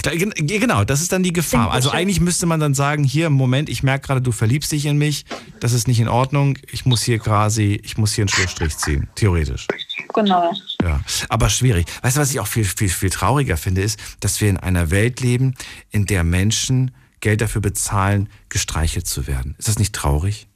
Genau, 0.02 0.84
das 0.84 1.00
ist 1.00 1.12
dann 1.12 1.22
die 1.22 1.32
Gefahr. 1.32 1.70
Also 1.70 1.88
ich. 1.90 1.94
eigentlich 1.94 2.20
müsste 2.20 2.46
man 2.46 2.60
dann 2.60 2.74
sagen, 2.74 3.04
hier, 3.04 3.30
Moment, 3.30 3.68
ich 3.68 3.82
merke 3.82 4.06
gerade, 4.06 4.20
du 4.20 4.32
verliebst 4.32 4.70
dich 4.72 4.86
in 4.86 4.98
mich, 4.98 5.24
das 5.60 5.72
ist 5.72 5.88
nicht 5.88 6.00
in 6.00 6.08
Ordnung, 6.08 6.58
ich 6.70 6.84
muss 6.84 7.02
hier 7.02 7.18
quasi, 7.18 7.80
ich 7.82 7.96
muss 7.96 8.12
hier 8.12 8.22
einen 8.22 8.28
Schlussstrich 8.28 8.76
ziehen, 8.76 9.08
theoretisch. 9.14 9.66
genau. 10.12 10.52
Ja, 10.82 11.00
aber 11.28 11.48
schwierig. 11.48 11.86
Weißt 12.02 12.16
du, 12.16 12.20
was 12.20 12.30
ich 12.30 12.40
auch 12.40 12.46
viel, 12.46 12.64
viel, 12.64 12.88
viel 12.88 13.10
trauriger 13.10 13.56
finde, 13.56 13.82
ist, 13.82 13.98
dass 14.20 14.40
wir 14.40 14.48
in 14.48 14.58
einer 14.58 14.90
Welt 14.90 15.20
leben, 15.20 15.54
in 15.90 16.06
der 16.06 16.24
Menschen 16.24 16.94
Geld 17.20 17.40
dafür 17.40 17.62
bezahlen, 17.62 18.28
gestreichelt 18.50 19.06
zu 19.06 19.26
werden. 19.26 19.54
Ist 19.58 19.68
das 19.68 19.78
nicht 19.78 19.94
traurig? 19.94 20.46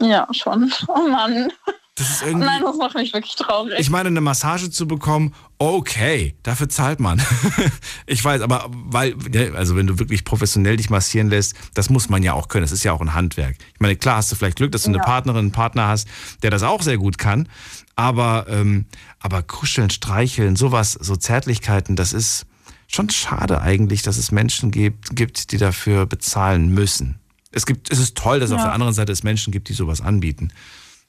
Ja, 0.00 0.26
schon. 0.32 0.72
Oh 0.88 1.08
Mann. 1.08 1.52
Das 1.96 2.10
ist 2.10 2.22
irgendwie. 2.22 2.46
Nein, 2.46 2.62
das 2.62 2.76
macht 2.76 2.96
mich 2.96 3.12
wirklich 3.12 3.36
traurig. 3.36 3.74
Ich 3.78 3.88
meine, 3.88 4.08
eine 4.08 4.20
Massage 4.20 4.68
zu 4.68 4.88
bekommen, 4.88 5.32
okay, 5.58 6.34
dafür 6.42 6.68
zahlt 6.68 6.98
man. 6.98 7.22
ich 8.06 8.24
weiß, 8.24 8.40
aber 8.40 8.66
weil, 8.68 9.14
ne, 9.30 9.52
also 9.54 9.76
wenn 9.76 9.86
du 9.86 10.00
wirklich 10.00 10.24
professionell 10.24 10.76
dich 10.76 10.90
massieren 10.90 11.28
lässt, 11.30 11.54
das 11.74 11.90
muss 11.90 12.08
man 12.08 12.24
ja 12.24 12.32
auch 12.32 12.48
können. 12.48 12.64
Das 12.64 12.72
ist 12.72 12.82
ja 12.82 12.92
auch 12.92 13.00
ein 13.00 13.14
Handwerk. 13.14 13.56
Ich 13.74 13.80
meine, 13.80 13.94
klar 13.94 14.16
hast 14.16 14.32
du 14.32 14.36
vielleicht 14.36 14.56
Glück, 14.56 14.72
dass 14.72 14.82
du 14.82 14.88
eine 14.88 14.98
Ja. 14.98 15.04
Partnerin, 15.04 15.38
einen 15.38 15.52
Partner 15.52 15.86
hast, 15.86 16.08
der 16.42 16.50
das 16.50 16.64
auch 16.64 16.82
sehr 16.82 16.98
gut 16.98 17.16
kann. 17.16 17.48
Aber, 17.94 18.46
ähm, 18.48 18.86
aber 19.20 19.44
kuscheln, 19.44 19.88
streicheln, 19.90 20.56
sowas, 20.56 20.92
so 21.00 21.14
Zärtlichkeiten, 21.14 21.94
das 21.94 22.12
ist 22.12 22.46
schon 22.88 23.08
schade 23.10 23.60
eigentlich, 23.60 24.02
dass 24.02 24.16
es 24.16 24.32
Menschen 24.32 24.72
gibt, 24.72 25.14
gibt 25.14 25.52
die 25.52 25.58
dafür 25.58 26.06
bezahlen 26.06 26.70
müssen. 26.70 27.20
Es 27.52 27.66
gibt, 27.66 27.92
es 27.92 28.00
ist 28.00 28.16
toll, 28.16 28.40
dass 28.40 28.50
auf 28.50 28.58
Ja. 28.58 28.64
der 28.64 28.72
anderen 28.72 28.94
Seite 28.94 29.12
es 29.12 29.22
Menschen 29.22 29.52
gibt, 29.52 29.68
die 29.68 29.74
sowas 29.74 30.00
anbieten. 30.00 30.50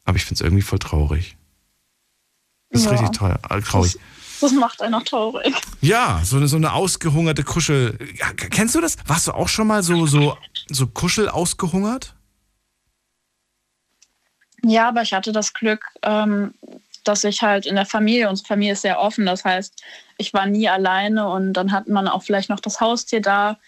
Aber 0.06 0.18
ich 0.18 0.23
finde 0.26 0.36
es 0.36 0.41
irgendwie 0.41 0.61
voll 0.61 0.80
traurig. 0.80 1.36
Das 2.69 2.82
ist 2.82 2.86
Ja. 2.86 2.91
richtig 2.91 3.11
teuer, 3.18 3.40
äh, 3.49 3.61
traurig. 3.61 3.98
Das 4.41 4.52
macht 4.52 4.82
einen 4.82 4.94
auch 4.95 5.03
traurig. 5.03 5.53
Ja, 5.82 6.22
so 6.23 6.38
eine, 6.38 6.48
so 6.48 6.57
eine 6.57 6.73
ausgehungerte 6.73 7.44
Kuschel. 7.44 7.98
Ja, 8.15 8.34
kennst 8.34 8.76
du 8.76 8.82
das? 8.82 8.98
Warst 9.07 9.27
du 9.27 9.32
auch 9.32 9.48
schon 9.48 9.68
mal 9.68 9.82
so, 9.82 10.06
so, 10.07 10.38
so 10.69 10.88
Kuschel 10.88 11.30
ausgehungert? 11.30 12.15
Ja, 14.64 14.90
aber 14.90 15.03
ich 15.03 15.14
hatte 15.14 15.32
das 15.32 15.53
Glück, 15.53 15.86
ähm, 16.02 16.53
dass 17.03 17.23
ich 17.23 17.41
halt 17.44 17.65
in 17.65 17.76
der 17.76 17.86
Familie, 17.86 18.30
unsere 18.30 18.48
Familie 18.48 18.73
ist 18.73 18.82
sehr 18.82 18.99
offen, 18.99 19.26
das 19.26 19.45
heißt, 19.45 19.82
ich 20.18 20.34
war 20.34 20.48
nie 20.48 20.68
alleine 20.68 21.30
und 21.30 21.53
dann 21.53 21.72
hat 21.72 21.88
man 21.88 22.07
auch 22.07 22.23
vielleicht 22.23 22.49
noch 22.49 22.60
das 22.60 22.80
Haustier 22.82 23.22
da. 23.22 23.60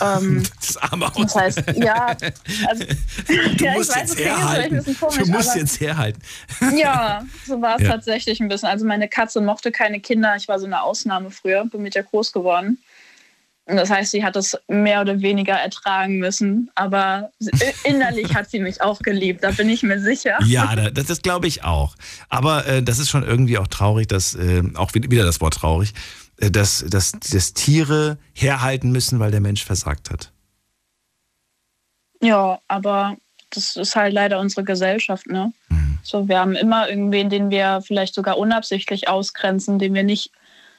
Ähm, 0.00 0.42
Das 0.60 0.76
arme 0.76 1.10
das 1.16 1.34
heißt, 1.34 1.62
ja, 1.76 2.08
also, 2.68 2.84
Du 3.26 3.34
ja, 3.64 3.72
musst 3.74 3.90
ich 3.90 3.96
weiß, 3.96 4.10
jetzt 4.10 4.18
herhalten. 4.18 4.76
ein 4.76 4.84
bisschen 4.84 5.00
komisch, 5.00 5.16
du 5.18 5.26
musst 5.30 5.50
aber- 5.50 5.58
jetzt 5.58 5.80
herhalten. 5.80 6.20
Ja, 6.76 7.24
so 7.46 7.60
war 7.62 7.76
es 7.76 7.82
Ja. 7.82 7.88
tatsächlich 7.90 8.40
ein 8.40 8.48
bisschen. 8.48 8.68
Also 8.68 8.84
meine 8.86 9.08
Katze 9.08 9.40
mochte 9.40 9.72
keine 9.72 10.00
Kinder. 10.00 10.34
Ich 10.36 10.48
war 10.48 10.58
so 10.58 10.66
eine 10.66 10.82
Ausnahme 10.82 11.30
früher, 11.30 11.64
bin 11.64 11.82
mit 11.82 11.94
der 11.94 12.02
groß 12.02 12.32
geworden. 12.32 12.78
Das 13.70 13.90
heißt, 13.90 14.12
sie 14.12 14.24
hat 14.24 14.34
es 14.34 14.56
mehr 14.66 15.02
oder 15.02 15.20
weniger 15.20 15.52
ertragen 15.52 16.16
müssen, 16.18 16.70
aber 16.74 17.30
innerlich 17.84 18.34
hat 18.34 18.48
sie 18.50 18.60
mich 18.60 18.80
auch 18.80 18.98
geliebt, 19.00 19.44
da 19.44 19.50
bin 19.50 19.68
ich 19.68 19.82
mir 19.82 20.00
sicher. 20.00 20.38
Ja, 20.46 20.74
das, 20.74 21.04
das 21.04 21.20
glaube 21.20 21.48
ich 21.48 21.64
auch. 21.64 21.94
Aber 22.30 22.66
äh, 22.66 22.82
das 22.82 22.98
ist 22.98 23.10
schon 23.10 23.24
irgendwie 23.24 23.58
auch 23.58 23.66
traurig, 23.66 24.06
dass, 24.06 24.34
äh, 24.34 24.62
auch 24.74 24.94
wieder 24.94 25.22
das 25.24 25.42
Wort 25.42 25.52
traurig, 25.52 25.90
äh, 25.90 25.92
dass, 26.38 26.84
dass, 26.88 27.12
dass 27.12 27.52
Tiere 27.52 28.18
herhalten 28.32 28.90
müssen, 28.90 29.18
weil 29.18 29.30
der 29.30 29.40
Mensch 29.40 29.64
versagt 29.64 30.10
hat. 30.10 30.32
Ja, 32.20 32.60
aber 32.68 33.16
das 33.50 33.76
ist 33.76 33.96
halt 33.96 34.12
leider 34.12 34.40
unsere 34.40 34.64
Gesellschaft, 34.64 35.26
ne? 35.26 35.52
Mhm. 35.68 35.98
So, 36.02 36.28
wir 36.28 36.38
haben 36.38 36.54
immer 36.54 36.88
irgendwen, 36.88 37.30
den 37.30 37.50
wir 37.50 37.80
vielleicht 37.82 38.14
sogar 38.14 38.38
unabsichtlich 38.38 39.08
ausgrenzen, 39.08 39.78
den 39.78 39.94
wir 39.94 40.04
nicht 40.04 40.30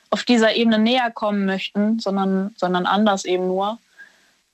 auf 0.10 0.24
dieser 0.24 0.56
Ebene 0.56 0.80
näher 0.80 1.12
kommen 1.12 1.46
möchten, 1.46 2.00
sondern, 2.00 2.56
sondern 2.58 2.86
anders 2.86 3.26
eben 3.26 3.48
nur. 3.48 3.78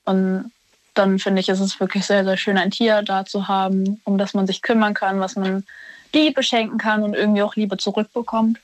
Und 0.03 0.51
dann 0.93 1.19
finde 1.19 1.41
ich, 1.41 1.49
ist 1.49 1.59
es 1.59 1.79
wirklich 1.79 2.05
sehr, 2.05 2.23
sehr 2.23 2.37
schön, 2.37 2.57
ein 2.57 2.71
Tier 2.71 3.03
da 3.03 3.25
zu 3.25 3.47
haben, 3.47 4.01
um 4.03 4.17
das 4.17 4.33
man 4.33 4.47
sich 4.47 4.61
kümmern 4.61 4.93
kann, 4.93 5.19
was 5.19 5.35
man 5.35 5.65
Liebe 6.13 6.43
schenken 6.43 6.77
kann 6.77 7.03
und 7.03 7.13
irgendwie 7.13 7.41
auch 7.41 7.55
Liebe 7.55 7.77
zurückbekommt. 7.77 8.59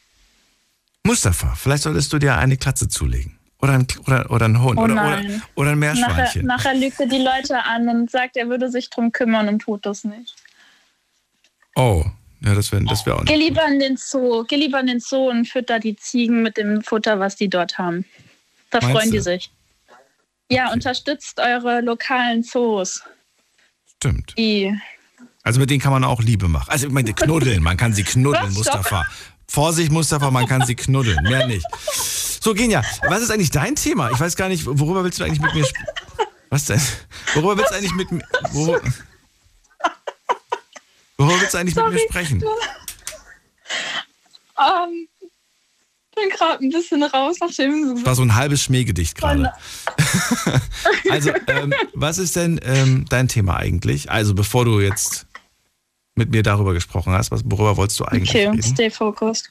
Mustafa, 1.06 1.56
vielleicht 1.56 1.84
solltest 1.84 2.12
du 2.14 2.20
dir 2.20 2.38
eine 2.38 2.58
Katze 2.58 2.88
zulegen. 2.88 3.38
Oder 3.60 3.74
ein, 3.74 3.88
oder, 4.08 4.32
oder 4.32 4.46
ein 4.46 4.62
Hund. 4.62 4.80
Oh 4.80 4.84
oder, 4.84 4.94
oder, 4.94 5.22
oder 5.56 5.72
ein 5.72 5.80
Meerschweinchen. 5.80 6.46
Nachher, 6.46 6.74
nachher 6.74 6.76
lügt 6.76 7.00
er 7.00 7.06
die 7.08 7.20
Leute 7.20 7.64
an 7.64 7.88
und 7.90 8.10
sagt, 8.10 8.36
er 8.38 8.50
würde 8.50 8.72
sich 8.72 8.90
drum 8.90 9.12
kümmern 9.12 9.48
und 9.48 9.60
tut 9.60 9.86
das 9.86 10.04
nicht. 10.04 10.36
Oh, 11.76 12.06
ja, 12.42 12.56
das 12.56 12.72
wäre 12.72 12.84
das 12.86 13.06
wär 13.06 13.18
auch. 13.18 13.26
Geh 13.26 13.36
lieber 13.36 13.66
in 13.68 13.80
den 13.80 13.98
Zoo. 13.98 14.44
Geh 14.48 14.56
lieber 14.56 14.80
in 14.80 14.88
den 14.88 15.00
Zoo 15.00 15.30
und 15.30 15.48
fütter 15.48 15.80
die 15.80 15.96
Ziegen 15.96 16.42
mit 16.42 16.58
dem 16.58 16.82
Futter, 16.82 17.20
was 17.20 17.36
die 17.36 17.50
dort 17.50 17.78
haben. 17.78 18.06
Da 18.72 18.80
Meinst 18.80 18.92
freuen 18.92 19.12
du? 19.12 19.18
die 19.18 19.24
sich. 19.24 19.52
Ja, 20.50 20.66
okay. 20.66 20.74
unterstützt 20.74 21.40
eure 21.40 21.82
lokalen 21.82 22.44
Zoos. 22.44 23.04
Stimmt. 23.96 24.34
Die 24.38 24.76
also 25.44 25.60
mit 25.60 25.70
denen 25.70 25.82
kann 25.82 25.92
man 25.92 26.04
auch 26.04 26.22
Liebe 26.22 26.48
machen. 26.48 26.70
Also 26.70 26.88
ich 26.88 26.94
meine, 26.94 27.14
knuddeln, 27.14 27.64
man 27.64 27.78
kann 27.78 27.94
sie 27.94 28.04
knuddeln, 28.04 28.46
was, 28.48 28.54
Mustafa. 28.56 29.06
Vorsicht, 29.52 29.92
Mustafa, 29.92 30.32
man 30.32 30.48
kann 30.48 30.66
sie 30.66 30.76
knuddeln, 30.76 31.22
mehr 31.24 31.46
nicht. 31.46 31.66
So, 32.42 32.54
Genia, 32.54 32.84
was 33.10 33.22
ist 33.22 33.32
eigentlich 33.32 33.52
dein 33.52 33.76
Thema? 33.76 34.10
Ich 34.10 34.18
weiß 34.18 34.38
gar 34.38 34.48
nicht, 34.48 34.66
worüber 34.66 35.04
willst 35.04 35.20
du 35.20 35.26
eigentlich 35.26 35.42
mit 35.42 35.54
mir 35.54 35.66
sprechen? 35.66 35.88
Was 36.50 36.66
denn? 36.66 36.80
Worüber 37.34 37.58
willst 37.58 37.72
du 37.72 37.76
eigentlich 37.76 37.94
mit 37.94 38.14
mir... 38.14 38.24
Worüber, 38.54 38.82
worüber 41.18 41.42
willst 41.42 41.54
du 41.54 41.58
eigentlich 41.58 41.76
Sorry. 41.76 41.92
mit 41.92 42.02
mir 42.02 42.08
sprechen? 42.08 42.42
Um, 44.56 45.08
bin 46.16 46.30
gerade 46.30 46.64
ein 46.64 46.70
bisschen 46.70 47.04
raus 47.04 47.36
nach 47.42 47.52
dem. 47.54 47.96
Das 47.96 48.06
war 48.06 48.16
so 48.16 48.22
ein 48.22 48.36
halbes 48.36 48.64
Schmähgedicht 48.64 49.18
gerade. 49.18 49.52
also, 51.10 51.32
ähm, 51.48 51.74
was 51.94 52.20
ist 52.20 52.38
denn 52.38 52.58
ähm, 52.64 53.06
dein 53.10 53.28
Thema 53.28 53.58
eigentlich? 53.58 54.10
Also, 54.12 54.34
bevor 54.34 54.64
du 54.64 54.80
jetzt 54.80 55.26
mit 56.16 56.32
mir 56.32 56.44
darüber 56.44 56.74
gesprochen 56.74 57.14
hast, 57.14 57.32
was, 57.32 57.42
worüber 57.46 57.78
wolltest 57.78 58.00
du 58.00 58.06
eigentlich 58.06 58.30
okay, 58.30 58.48
reden? 58.48 58.60
Okay, 58.60 58.70
stay 58.74 58.90
focused. 58.90 59.50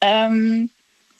Ähm, 0.00 0.70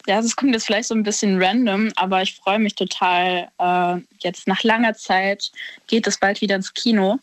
ja, 0.06 0.20
das 0.20 0.36
kommt 0.36 0.52
jetzt 0.52 0.66
vielleicht 0.66 0.88
so 0.88 0.94
ein 0.94 1.02
bisschen 1.02 1.42
random, 1.42 1.92
aber 1.96 2.22
ich 2.22 2.36
freue 2.36 2.58
mich 2.58 2.74
total. 2.74 3.48
Äh, 3.58 3.96
jetzt 4.18 4.46
nach 4.46 4.62
langer 4.62 4.94
Zeit 4.94 5.50
geht 5.86 6.06
es 6.06 6.18
bald 6.18 6.40
wieder 6.40 6.56
ins 6.56 6.72
Kino. 6.74 7.18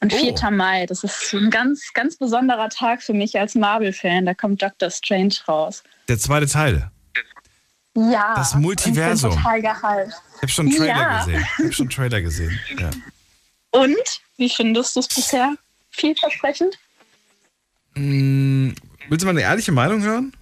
Und 0.00 0.12
4. 0.12 0.34
Oh. 0.46 0.50
Mai, 0.52 0.86
das 0.86 1.02
ist 1.02 1.32
ein 1.34 1.50
ganz, 1.50 1.92
ganz 1.92 2.16
besonderer 2.16 2.68
Tag 2.68 3.02
für 3.02 3.14
mich 3.14 3.38
als 3.38 3.56
Marvel-Fan. 3.56 4.26
Da 4.26 4.34
kommt 4.34 4.62
Doctor 4.62 4.90
Strange 4.90 5.34
raus. 5.48 5.82
Der 6.06 6.18
zweite 6.18 6.46
Teil. 6.46 6.90
Ja. 7.94 8.34
Das 8.36 8.54
Multiversum. 8.54 9.30
Ich 9.30 9.36
bin 9.36 9.44
total 9.44 9.62
gehypt. 9.62 10.14
Ich 10.36 10.42
habe 10.42 10.52
schon 10.52 10.66
einen 10.66 10.76
Trailer 10.76 10.96
ja. 10.96 11.18
gesehen. 11.18 11.40
Ich 11.40 11.64
habe 11.64 11.72
schon 11.72 11.84
einen 11.84 11.90
Trailer 11.90 12.22
gesehen. 12.22 12.60
Ja. 12.78 12.90
Und? 13.72 14.20
Wie 14.36 14.48
findest 14.48 14.94
du 14.94 15.00
es 15.00 15.08
bisher? 15.08 15.56
Vielversprechend? 15.90 16.78
Hm, 17.94 18.74
willst 19.08 19.22
du 19.22 19.26
mal 19.26 19.32
eine 19.32 19.42
ehrliche 19.42 19.72
Meinung 19.72 20.02
hören? 20.02 20.32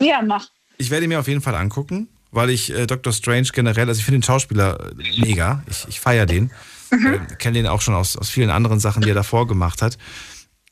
Ja, 0.00 0.22
mach. 0.22 0.48
Ich 0.78 0.90
werde 0.90 1.06
mir 1.08 1.20
auf 1.20 1.28
jeden 1.28 1.42
Fall 1.42 1.54
angucken, 1.54 2.08
weil 2.30 2.50
ich 2.50 2.72
äh, 2.72 2.86
Dr. 2.86 3.12
Strange 3.12 3.48
generell, 3.52 3.88
also 3.88 3.98
ich 3.98 4.04
finde 4.04 4.20
den 4.20 4.22
Schauspieler 4.22 4.92
mega. 5.18 5.62
Ich, 5.68 5.86
ich 5.88 6.00
feiere 6.00 6.26
den. 6.26 6.50
Mhm. 6.90 7.14
Äh, 7.14 7.34
Kenne 7.36 7.58
den 7.58 7.66
auch 7.66 7.82
schon 7.82 7.94
aus, 7.94 8.16
aus 8.16 8.30
vielen 8.30 8.50
anderen 8.50 8.80
Sachen, 8.80 9.02
die 9.02 9.10
er 9.10 9.14
davor 9.14 9.46
gemacht 9.46 9.82
hat. 9.82 9.98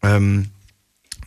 Ähm, 0.02 0.50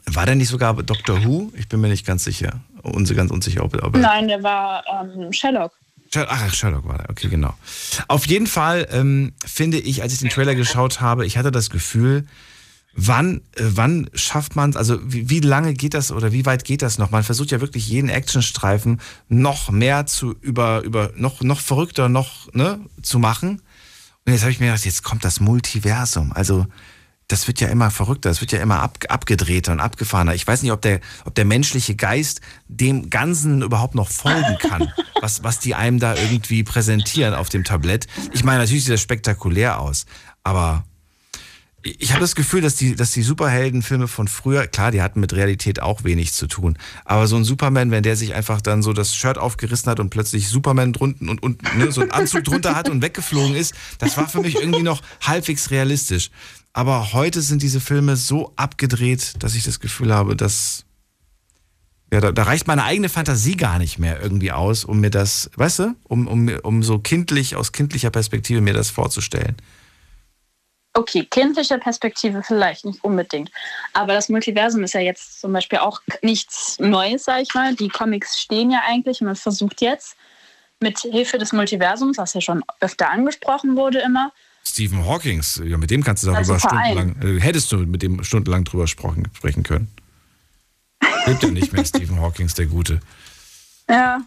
war 0.05 0.25
der 0.25 0.35
nicht 0.35 0.49
sogar 0.49 0.73
Dr. 0.81 1.23
Who? 1.23 1.51
Ich 1.55 1.67
bin 1.67 1.79
mir 1.79 1.89
nicht 1.89 2.05
ganz 2.05 2.23
sicher. 2.23 2.59
Unse, 2.81 3.13
ganz 3.13 3.31
unsicher, 3.31 3.63
ob, 3.63 3.81
ob 3.83 3.95
Nein, 3.95 4.27
der 4.27 4.41
war 4.41 4.83
ähm, 4.87 5.31
Sherlock. 5.31 5.73
Ach, 6.15 6.53
Sherlock 6.53 6.87
war 6.87 6.97
der, 6.97 7.09
okay, 7.09 7.29
genau. 7.29 7.53
Auf 8.07 8.27
jeden 8.27 8.47
Fall 8.47 8.87
ähm, 8.91 9.33
finde 9.45 9.79
ich, 9.79 10.01
als 10.01 10.13
ich 10.13 10.19
den 10.19 10.29
Trailer 10.29 10.55
geschaut 10.55 10.99
habe, 10.99 11.25
ich 11.25 11.37
hatte 11.37 11.51
das 11.51 11.69
Gefühl, 11.69 12.25
wann, 12.93 13.37
äh, 13.55 13.63
wann 13.63 14.09
schafft 14.13 14.55
man 14.55 14.71
es, 14.71 14.75
also 14.75 14.99
wie, 15.03 15.29
wie, 15.29 15.39
lange 15.39 15.73
geht 15.73 15.93
das 15.93 16.11
oder 16.11 16.31
wie 16.31 16.45
weit 16.45 16.65
geht 16.65 16.81
das 16.81 16.97
noch? 16.97 17.11
Man 17.11 17.23
versucht 17.23 17.51
ja 17.51 17.61
wirklich 17.61 17.87
jeden 17.87 18.09
Actionstreifen 18.09 18.99
noch 19.29 19.71
mehr 19.71 20.05
zu 20.05 20.35
über, 20.41 20.81
über 20.81 21.11
noch, 21.15 21.41
noch 21.41 21.61
verrückter 21.61 22.09
noch 22.09 22.53
ne, 22.53 22.79
zu 23.01 23.19
machen. 23.19 23.61
Und 24.25 24.33
jetzt 24.33 24.41
habe 24.41 24.51
ich 24.51 24.59
mir 24.59 24.67
gedacht, 24.67 24.85
jetzt 24.85 25.03
kommt 25.03 25.23
das 25.23 25.39
Multiversum. 25.39 26.31
Also 26.33 26.67
das 27.31 27.47
wird 27.47 27.61
ja 27.61 27.69
immer 27.69 27.91
verrückter, 27.91 28.29
das 28.29 28.41
wird 28.41 28.51
ja 28.51 28.59
immer 28.59 28.81
ab, 28.81 28.97
abgedrehter 29.07 29.71
und 29.71 29.79
abgefahrener. 29.79 30.35
Ich 30.35 30.45
weiß 30.45 30.61
nicht, 30.63 30.71
ob 30.71 30.81
der, 30.81 30.99
ob 31.25 31.33
der 31.35 31.45
menschliche 31.45 31.95
Geist 31.95 32.41
dem 32.67 33.09
Ganzen 33.09 33.61
überhaupt 33.61 33.95
noch 33.95 34.09
folgen 34.09 34.57
kann, 34.59 34.91
was, 35.21 35.43
was 35.43 35.59
die 35.59 35.75
einem 35.75 35.99
da 35.99 36.15
irgendwie 36.15 36.63
präsentieren 36.63 37.33
auf 37.33 37.49
dem 37.49 37.63
Tablett. 37.63 38.07
Ich 38.33 38.43
meine, 38.43 38.59
natürlich 38.59 38.83
sieht 38.83 38.93
das 38.93 39.01
spektakulär 39.01 39.79
aus, 39.79 40.05
aber 40.43 40.83
ich 41.83 42.11
habe 42.11 42.21
das 42.21 42.35
Gefühl, 42.35 42.61
dass 42.61 42.75
die, 42.75 42.95
dass 42.95 43.11
die 43.11 43.23
Superheldenfilme 43.23 44.07
von 44.07 44.27
früher, 44.27 44.67
klar, 44.67 44.91
die 44.91 45.01
hatten 45.01 45.19
mit 45.19 45.33
Realität 45.33 45.81
auch 45.81 46.03
wenig 46.03 46.31
zu 46.33 46.47
tun, 46.47 46.77
aber 47.05 47.25
so 47.25 47.35
ein 47.37 47.43
Superman, 47.43 47.89
wenn 47.89 48.03
der 48.03 48.15
sich 48.15 48.35
einfach 48.35 48.61
dann 48.61 48.83
so 48.83 48.93
das 48.93 49.15
Shirt 49.15 49.37
aufgerissen 49.37 49.89
hat 49.89 49.99
und 49.99 50.11
plötzlich 50.11 50.47
Superman 50.49 50.93
drunten 50.93 51.27
und, 51.27 51.41
und 51.41 51.63
ne, 51.77 51.91
so 51.91 52.01
einen 52.01 52.11
Anzug 52.11 52.43
drunter 52.43 52.75
hat 52.75 52.89
und 52.89 53.01
weggeflogen 53.01 53.55
ist, 53.55 53.73
das 53.97 54.15
war 54.17 54.29
für 54.29 54.41
mich 54.41 54.55
irgendwie 54.55 54.83
noch 54.83 55.01
halbwegs 55.21 55.71
realistisch. 55.71 56.29
Aber 56.73 57.13
heute 57.13 57.41
sind 57.41 57.61
diese 57.61 57.81
Filme 57.81 58.15
so 58.15 58.53
abgedreht, 58.55 59.33
dass 59.39 59.55
ich 59.55 59.63
das 59.63 59.79
Gefühl 59.79 60.13
habe, 60.13 60.35
dass 60.35 60.85
ja, 62.13 62.19
da, 62.19 62.31
da, 62.31 62.43
reicht 62.43 62.67
meine 62.67 62.83
eigene 62.83 63.07
Fantasie 63.07 63.55
gar 63.55 63.79
nicht 63.79 63.97
mehr 63.97 64.21
irgendwie 64.21 64.51
aus, 64.51 64.83
um 64.83 64.99
mir 64.99 65.09
das, 65.09 65.49
weißt 65.55 65.79
du, 65.79 65.95
um, 66.03 66.27
um, 66.27 66.49
um 66.63 66.83
so 66.83 66.99
kindlich, 66.99 67.55
aus 67.55 67.71
kindlicher 67.71 68.09
Perspektive 68.09 68.59
mir 68.59 68.73
das 68.73 68.89
vorzustellen. 68.89 69.55
Okay, 70.93 71.23
kindliche 71.23 71.77
Perspektive 71.77 72.43
vielleicht 72.43 72.83
nicht 72.83 73.01
unbedingt. 73.01 73.49
Aber 73.93 74.13
das 74.13 74.27
Multiversum 74.27 74.83
ist 74.83 74.93
ja 74.93 74.99
jetzt 74.99 75.39
zum 75.39 75.53
Beispiel 75.53 75.79
auch 75.79 76.01
nichts 76.21 76.77
Neues, 76.79 77.23
sag 77.23 77.41
ich 77.43 77.53
mal. 77.53 77.75
Die 77.75 77.87
Comics 77.87 78.41
stehen 78.41 78.71
ja 78.71 78.81
eigentlich 78.85 79.21
und 79.21 79.27
man 79.27 79.37
versucht 79.37 79.79
jetzt 79.79 80.17
mit 80.81 80.99
Hilfe 80.99 81.37
des 81.37 81.53
Multiversums, 81.53 82.17
was 82.17 82.33
ja 82.33 82.41
schon 82.41 82.61
öfter 82.81 83.09
angesprochen 83.09 83.77
wurde, 83.77 83.99
immer, 83.99 84.33
Stephen 84.63 85.05
Hawking, 85.05 85.41
ja, 85.65 85.77
mit 85.77 85.91
dem 85.91 86.03
kannst 86.03 86.23
du 86.23 86.31
darüber 86.31 86.59
stundenlang, 86.59 87.15
äh, 87.21 87.39
hättest 87.39 87.71
du 87.71 87.77
mit 87.77 88.01
dem 88.01 88.23
stundenlang 88.23 88.63
drüber 88.63 88.87
sprechen, 88.87 89.27
sprechen 89.33 89.63
können. 89.63 89.89
Lebt 91.25 91.43
ja 91.43 91.49
nicht 91.49 91.73
mehr 91.73 91.85
Stephen 91.85 92.21
Hawking, 92.21 92.47
der 92.47 92.65
Gute. 92.67 92.99
Ja. 93.89 94.21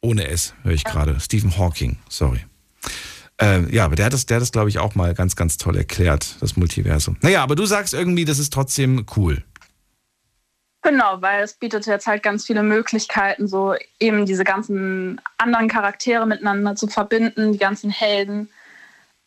Ohne 0.00 0.28
S 0.28 0.54
höre 0.62 0.72
ich 0.72 0.84
ja. 0.84 0.90
gerade. 0.90 1.20
Stephen 1.20 1.56
Hawking, 1.58 1.98
sorry. 2.08 2.44
Äh, 3.40 3.74
ja, 3.74 3.84
aber 3.84 3.96
der 3.96 4.06
hat 4.06 4.12
das, 4.12 4.26
das 4.26 4.52
glaube 4.52 4.68
ich, 4.68 4.78
auch 4.78 4.94
mal 4.94 5.14
ganz, 5.14 5.36
ganz 5.36 5.56
toll 5.56 5.76
erklärt, 5.76 6.36
das 6.40 6.56
Multiversum. 6.56 7.16
Naja, 7.20 7.42
aber 7.42 7.56
du 7.56 7.66
sagst 7.66 7.94
irgendwie, 7.94 8.24
das 8.24 8.38
ist 8.38 8.52
trotzdem 8.52 9.06
cool. 9.16 9.42
Genau, 10.82 11.20
weil 11.20 11.42
es 11.42 11.54
bietet 11.54 11.86
jetzt 11.86 12.06
halt 12.06 12.22
ganz 12.22 12.46
viele 12.46 12.62
Möglichkeiten, 12.62 13.46
so 13.46 13.74
eben 13.98 14.24
diese 14.24 14.44
ganzen 14.44 15.20
anderen 15.36 15.68
Charaktere 15.68 16.26
miteinander 16.26 16.74
zu 16.74 16.86
verbinden, 16.86 17.52
die 17.52 17.58
ganzen 17.58 17.90
Helden 17.90 18.48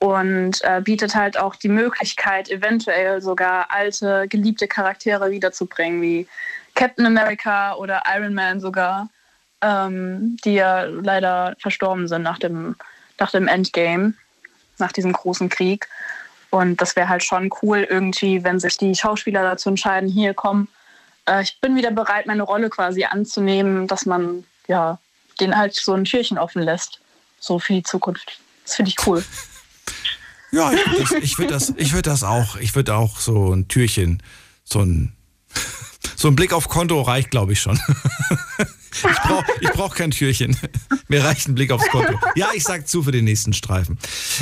und 0.03 0.61
äh, 0.65 0.81
bietet 0.81 1.15
halt 1.15 1.39
auch 1.39 1.55
die 1.55 1.69
Möglichkeit, 1.69 2.49
eventuell 2.49 3.21
sogar 3.21 3.71
alte, 3.71 4.27
geliebte 4.27 4.67
Charaktere 4.67 5.31
wiederzubringen, 5.31 6.01
wie 6.01 6.27
Captain 6.75 7.05
America 7.05 7.75
oder 7.75 8.03
Iron 8.13 8.33
Man 8.33 8.59
sogar, 8.59 9.07
ähm, 9.61 10.35
die 10.43 10.55
ja 10.55 10.81
leider 10.83 11.55
verstorben 11.57 12.09
sind 12.09 12.21
nach 12.21 12.37
dem, 12.37 12.75
nach 13.17 13.31
dem 13.31 13.47
Endgame, 13.47 14.13
nach 14.77 14.91
diesem 14.91 15.13
großen 15.13 15.47
Krieg. 15.47 15.87
Und 16.49 16.81
das 16.81 16.97
wäre 16.97 17.07
halt 17.07 17.23
schon 17.23 17.49
cool 17.61 17.87
irgendwie, 17.89 18.43
wenn 18.43 18.59
sich 18.59 18.77
die 18.77 18.95
Schauspieler 18.95 19.43
dazu 19.43 19.69
entscheiden, 19.69 20.09
hier 20.09 20.33
komm, 20.33 20.67
äh, 21.29 21.43
ich 21.43 21.61
bin 21.61 21.77
wieder 21.77 21.91
bereit, 21.91 22.25
meine 22.25 22.43
Rolle 22.43 22.69
quasi 22.69 23.05
anzunehmen, 23.05 23.87
dass 23.87 24.05
man 24.05 24.43
ja 24.67 24.99
den 25.39 25.55
halt 25.55 25.75
so 25.75 25.93
ein 25.93 26.03
Türchen 26.03 26.37
offen 26.37 26.61
lässt. 26.61 26.99
So 27.39 27.57
für 27.57 27.71
die 27.71 27.83
Zukunft. 27.83 28.41
Das 28.65 28.75
finde 28.75 28.89
ich 28.89 29.07
cool. 29.07 29.23
Ja, 30.53 30.71
ich 30.71 30.85
würde 30.87 31.01
das, 31.01 31.11
ich 31.21 31.37
würd 31.37 31.51
das, 31.51 31.73
würd 31.93 32.07
das 32.07 32.23
auch. 32.23 32.55
Ich 32.57 32.75
würde 32.75 32.95
auch 32.95 33.19
so 33.19 33.53
ein 33.53 33.67
Türchen, 33.67 34.21
so 34.63 34.79
ein, 34.81 35.13
So 36.15 36.27
ein 36.27 36.35
Blick 36.35 36.53
aufs 36.53 36.69
Konto 36.69 37.01
reicht, 37.01 37.31
glaube 37.31 37.53
ich, 37.53 37.59
schon. 37.59 37.77
ich 38.91 39.01
brauche 39.01 39.45
ich 39.59 39.69
brauch 39.71 39.95
kein 39.95 40.11
Türchen. 40.11 40.55
Mir 41.07 41.23
reicht 41.23 41.47
ein 41.47 41.55
Blick 41.55 41.71
aufs 41.71 41.87
Konto. 41.89 42.17
Ja, 42.35 42.49
ich 42.53 42.63
sag 42.63 42.87
zu 42.87 43.03
für 43.03 43.11
den 43.11 43.25
nächsten 43.25 43.53
Streifen. 43.53 43.97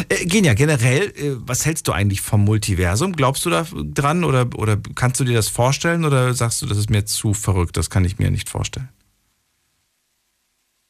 Äh, 0.09 0.25
Genia, 0.25 0.53
generell, 0.53 1.09
äh, 1.09 1.35
was 1.37 1.65
hältst 1.65 1.87
du 1.87 1.91
eigentlich 1.91 2.21
vom 2.21 2.43
Multiversum? 2.43 3.13
Glaubst 3.13 3.45
du 3.45 3.49
da 3.49 3.65
dran 3.71 4.23
oder, 4.23 4.47
oder 4.55 4.77
kannst 4.95 5.19
du 5.19 5.23
dir 5.23 5.33
das 5.33 5.47
vorstellen 5.47 6.05
oder 6.05 6.33
sagst 6.33 6.61
du, 6.61 6.65
das 6.65 6.77
ist 6.77 6.89
mir 6.89 7.05
zu 7.05 7.33
verrückt, 7.33 7.77
das 7.77 7.89
kann 7.89 8.05
ich 8.05 8.19
mir 8.19 8.29
nicht 8.29 8.49
vorstellen? 8.49 8.89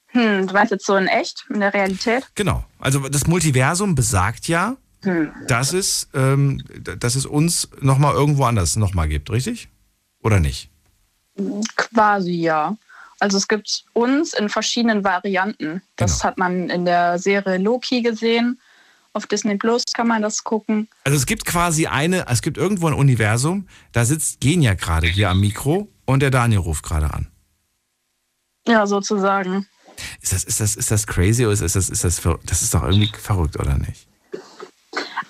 Hm, 0.08 0.48
du 0.48 0.54
meinst 0.54 0.72
jetzt 0.72 0.86
so 0.86 0.96
in 0.98 1.08
echt, 1.08 1.46
in 1.50 1.62
der 1.62 1.74
Realität? 1.74 2.28
Genau. 2.36 2.66
Also 2.80 3.08
das 3.08 3.28
Multiversum 3.28 3.96
besagt 3.96 4.48
ja. 4.50 4.76
Dass 5.48 5.74
es, 5.74 6.10
ähm, 6.14 6.64
dass 7.00 7.16
es 7.16 7.26
uns 7.26 7.70
nochmal 7.80 8.14
irgendwo 8.14 8.44
anders 8.46 8.76
nochmal 8.76 9.08
gibt, 9.08 9.30
richtig? 9.32 9.70
Oder 10.22 10.40
nicht? 10.40 10.70
Quasi 11.76 12.34
ja. 12.34 12.78
Also 13.20 13.38
es 13.38 13.48
gibt 13.48 13.86
uns 13.94 14.34
in 14.34 14.50
verschiedenen 14.50 15.04
Varianten. 15.04 15.82
Das 15.96 16.24
hat 16.24 16.38
man 16.38 16.70
in 16.70 16.86
der 16.86 17.20
Serie 17.20 17.58
Loki 17.58 18.02
gesehen. 18.02 18.60
Auf 19.14 19.28
Disney 19.28 19.58
Plus 19.58 19.84
kann 19.94 20.08
man 20.08 20.22
das 20.22 20.44
gucken. 20.44 20.88
Also 21.04 21.18
es 21.18 21.26
gibt 21.26 21.46
quasi 21.46 21.86
eine, 21.86 22.28
es 22.28 22.42
gibt 22.42 22.58
irgendwo 22.58 22.88
ein 22.88 22.94
Universum, 22.94 23.68
da 23.92 24.06
sitzt 24.06 24.40
Genia 24.40 24.74
gerade 24.74 25.08
hier 25.08 25.30
am 25.30 25.42
Mikro 25.42 25.90
und 26.06 26.22
der 26.22 26.32
Daniel 26.32 26.60
ruft 26.60 26.84
gerade 26.84 27.14
an. 27.14 27.28
Ja, 28.68 28.88
sozusagen. 28.88 29.68
Ist 30.22 30.34
das, 30.34 30.44
ist 30.44 30.60
das, 30.60 30.76
ist 30.76 30.92
das 30.92 31.06
crazy 31.06 31.46
oder 31.46 31.54
ist 31.54 31.76
das, 31.76 31.90
ist 31.90 32.04
das, 32.04 32.22
das 32.46 32.62
ist 32.62 32.74
doch 32.74 32.84
irgendwie 32.84 33.12
verrückt, 33.18 33.60
oder 33.60 33.78
nicht? 33.78 34.08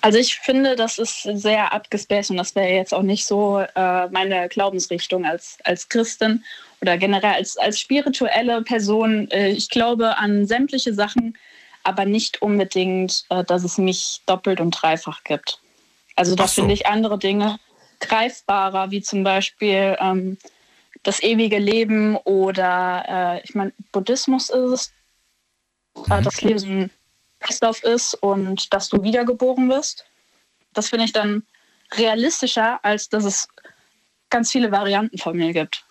Also 0.02 0.18
ich 0.18 0.36
finde, 0.36 0.74
das 0.74 0.98
ist 0.98 1.22
sehr 1.22 1.72
abgespaced 1.72 2.30
und 2.30 2.36
das 2.36 2.54
wäre 2.56 2.68
jetzt 2.68 2.92
auch 2.92 3.02
nicht 3.02 3.24
so 3.24 3.60
äh, 3.60 4.08
meine 4.08 4.48
Glaubensrichtung 4.48 5.24
als, 5.24 5.58
als 5.62 5.88
Christin 5.88 6.44
oder 6.80 6.98
generell 6.98 7.34
als, 7.34 7.56
als 7.56 7.78
spirituelle 7.78 8.62
Person. 8.62 9.30
Äh, 9.30 9.50
ich 9.50 9.70
glaube 9.70 10.18
an 10.18 10.44
sämtliche 10.46 10.92
Sachen, 10.92 11.38
aber 11.84 12.04
nicht 12.04 12.42
unbedingt, 12.42 13.24
äh, 13.30 13.44
dass 13.44 13.62
es 13.62 13.78
mich 13.78 14.20
doppelt 14.26 14.60
und 14.60 14.72
dreifach 14.72 15.22
gibt. 15.22 15.60
Also 16.16 16.34
da 16.34 16.48
so. 16.48 16.62
finde 16.62 16.74
ich 16.74 16.86
andere 16.86 17.18
Dinge 17.18 17.60
greifbarer, 18.00 18.90
wie 18.90 19.02
zum 19.02 19.22
Beispiel 19.22 19.96
ähm, 20.00 20.36
das 21.04 21.22
ewige 21.22 21.58
Leben 21.58 22.16
oder 22.16 23.04
äh, 23.08 23.44
ich 23.44 23.54
meine, 23.54 23.72
Buddhismus 23.92 24.50
ist 24.50 24.70
es, 24.72 24.92
äh, 26.10 26.20
das 26.22 26.42
Leben 26.42 26.58
so 26.58 26.66
ein 26.66 26.90
Kreislauf 27.42 27.82
ist 27.82 28.14
und 28.14 28.72
dass 28.72 28.88
du 28.88 29.02
wiedergeboren 29.02 29.68
wirst. 29.68 30.04
Das 30.72 30.88
finde 30.88 31.04
ich 31.04 31.12
dann 31.12 31.42
realistischer, 31.94 32.80
als 32.84 33.08
dass 33.08 33.24
es 33.24 33.48
ganz 34.30 34.50
viele 34.50 34.72
Varianten 34.72 35.18
von 35.18 35.36
mir 35.36 35.52
gibt. 35.52 35.84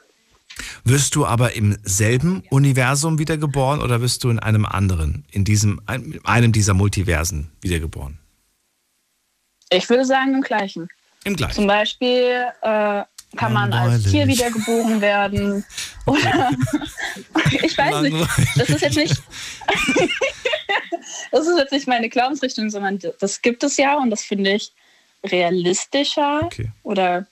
Wirst 0.84 1.16
du 1.16 1.26
aber 1.26 1.54
im 1.54 1.78
selben 1.84 2.44
Universum 2.50 3.20
wiedergeboren 3.20 3.82
oder 3.82 4.02
wirst 4.02 4.24
du 4.24 4.30
in 4.30 4.40
einem 4.40 4.66
anderen, 4.66 5.24
in 5.32 5.46
diesem, 5.46 5.80
ein- 5.86 6.20
einem 6.24 6.52
dieser 6.52 6.74
Multiversen 6.74 7.52
wiedergeboren? 7.62 8.18
Ich 9.70 9.88
würde 9.90 10.04
sagen 10.06 10.34
im 10.34 10.42
gleichen. 10.42 10.90
Im 11.24 11.36
gleichen. 11.36 11.54
Zum 11.56 11.68
Beispiel 11.68 12.46
äh, 12.62 13.04
kann 13.38 13.54
man 13.54 13.72
als. 13.72 14.04
Tier 14.04 14.28
wiedergeboren 14.28 15.00
werden. 15.00 15.64
Oder 16.06 16.50
ich 17.62 17.78
weiß 17.78 18.02
nicht. 18.02 18.28
Das 18.58 18.70
ist 18.70 18.82
jetzt 18.82 18.98
nicht. 18.98 19.22
das 21.32 21.48
ist 21.48 21.58
jetzt 21.58 21.72
nicht 21.72 21.88
meine 21.88 22.10
Glaubensrichtung, 22.10 22.70
sondern 22.70 23.00
das 23.20 23.42
gibt 23.42 23.64
es 23.64 23.78
ja 23.78 23.98
und 23.98 24.10
das 24.10 24.24
finde 24.24 24.54
ich 24.54 24.74
realistischer 25.24 26.50
oder 26.84 27.28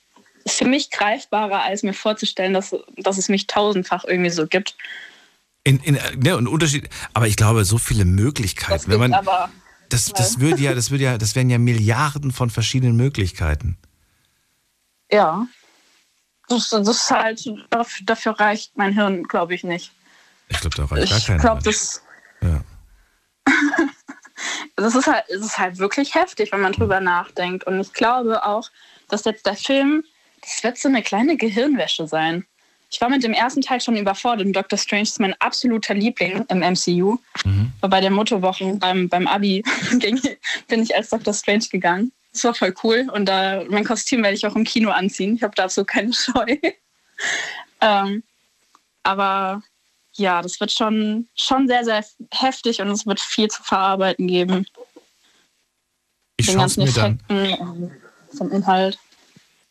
ist 0.45 0.57
für 0.57 0.65
mich 0.65 0.89
greifbarer, 0.91 1.63
als 1.63 1.83
mir 1.83 1.93
vorzustellen, 1.93 2.53
dass, 2.53 2.75
dass 2.97 3.17
es 3.17 3.29
mich 3.29 3.47
tausendfach 3.47 4.05
irgendwie 4.05 4.29
so 4.29 4.47
gibt. 4.47 4.75
In, 5.63 5.79
in, 5.79 5.99
ne, 6.17 6.37
und 6.37 6.47
Unterschied, 6.47 6.89
aber 7.13 7.27
ich 7.27 7.35
glaube, 7.35 7.65
so 7.65 7.77
viele 7.77 8.05
Möglichkeiten. 8.05 8.89
Wenn 8.89 8.99
man, 8.99 9.13
aber 9.13 9.51
das, 9.89 10.05
das 10.05 10.39
würde 10.39 10.61
ja, 10.61 10.73
das 10.73 10.91
würde 10.91 11.03
ja, 11.03 11.17
das 11.17 11.35
wären 11.35 11.49
ja 11.49 11.57
Milliarden 11.57 12.31
von 12.31 12.49
verschiedenen 12.49 12.95
Möglichkeiten. 12.95 13.77
ja, 15.11 15.47
das, 16.47 16.69
das 16.69 16.87
ist 16.87 17.11
halt, 17.11 17.43
dafür, 18.05 18.39
reicht 18.39 18.75
mein 18.77 18.93
Hirn, 18.93 19.23
glaube 19.23 19.53
ich, 19.53 19.63
nicht. 19.63 19.91
Ich 20.47 20.59
glaube, 20.59 20.75
da 20.75 20.85
reicht 20.85 21.09
gar 21.09 21.17
Ich 21.17 21.25
keiner. 21.25 21.39
glaube, 21.39 21.63
das, 21.63 22.01
Ja. 22.41 22.63
Das 24.75 24.95
ist 24.95 25.07
halt, 25.07 25.25
es 25.29 25.41
ist 25.41 25.57
halt 25.57 25.77
wirklich 25.77 26.15
heftig, 26.15 26.51
wenn 26.51 26.61
man 26.61 26.73
drüber 26.73 26.99
nachdenkt. 26.99 27.65
Und 27.65 27.79
ich 27.79 27.93
glaube 27.93 28.45
auch, 28.45 28.69
dass 29.09 29.25
jetzt 29.25 29.45
der 29.45 29.55
Film, 29.55 30.03
das 30.41 30.63
wird 30.63 30.77
so 30.77 30.89
eine 30.89 31.01
kleine 31.01 31.37
Gehirnwäsche 31.37 32.07
sein. 32.07 32.45
Ich 32.91 32.99
war 33.01 33.09
mit 33.09 33.23
dem 33.23 33.33
ersten 33.33 33.61
Teil 33.61 33.81
schon 33.81 33.97
überfordert 33.97 34.47
und 34.47 34.53
Doctor 34.53 34.77
Strange 34.77 35.03
ist 35.03 35.19
mein 35.19 35.35
absoluter 35.39 35.93
Liebling 35.93 36.43
im 36.47 36.59
MCU. 36.59 37.17
War 37.81 37.89
bei 37.89 38.01
der 38.01 38.09
Mottowochen 38.09 38.79
beim, 38.79 39.07
beim 39.09 39.27
Abi 39.27 39.63
bin 40.67 40.83
ich 40.83 40.95
als 40.95 41.09
Doctor 41.09 41.33
Strange 41.33 41.65
gegangen. 41.71 42.11
Das 42.33 42.43
war 42.43 42.53
voll 42.53 42.73
cool 42.83 43.07
und 43.13 43.25
da, 43.25 43.63
mein 43.69 43.85
Kostüm 43.85 44.23
werde 44.23 44.35
ich 44.35 44.45
auch 44.45 44.55
im 44.55 44.63
Kino 44.63 44.89
anziehen. 44.89 45.35
Ich 45.35 45.43
habe 45.43 45.53
dazu 45.55 45.85
keine 45.85 46.13
Scheu. 46.13 46.57
ähm, 47.81 48.23
aber 49.03 49.61
ja, 50.19 50.41
das 50.41 50.59
wird 50.59 50.71
schon, 50.71 51.27
schon 51.35 51.67
sehr, 51.67 51.83
sehr 51.83 52.05
heftig 52.31 52.81
und 52.81 52.89
es 52.89 53.05
wird 53.05 53.19
viel 53.19 53.47
zu 53.47 53.63
verarbeiten 53.63 54.27
geben. 54.27 54.65
Ich 56.37 56.45
Den 56.47 56.55
schaue 56.55 56.65
es 56.65 56.75
ganzen 56.75 56.81
Effekten 56.83 57.53
und 57.59 57.91
vom 58.37 58.51
Inhalt. 58.51 58.97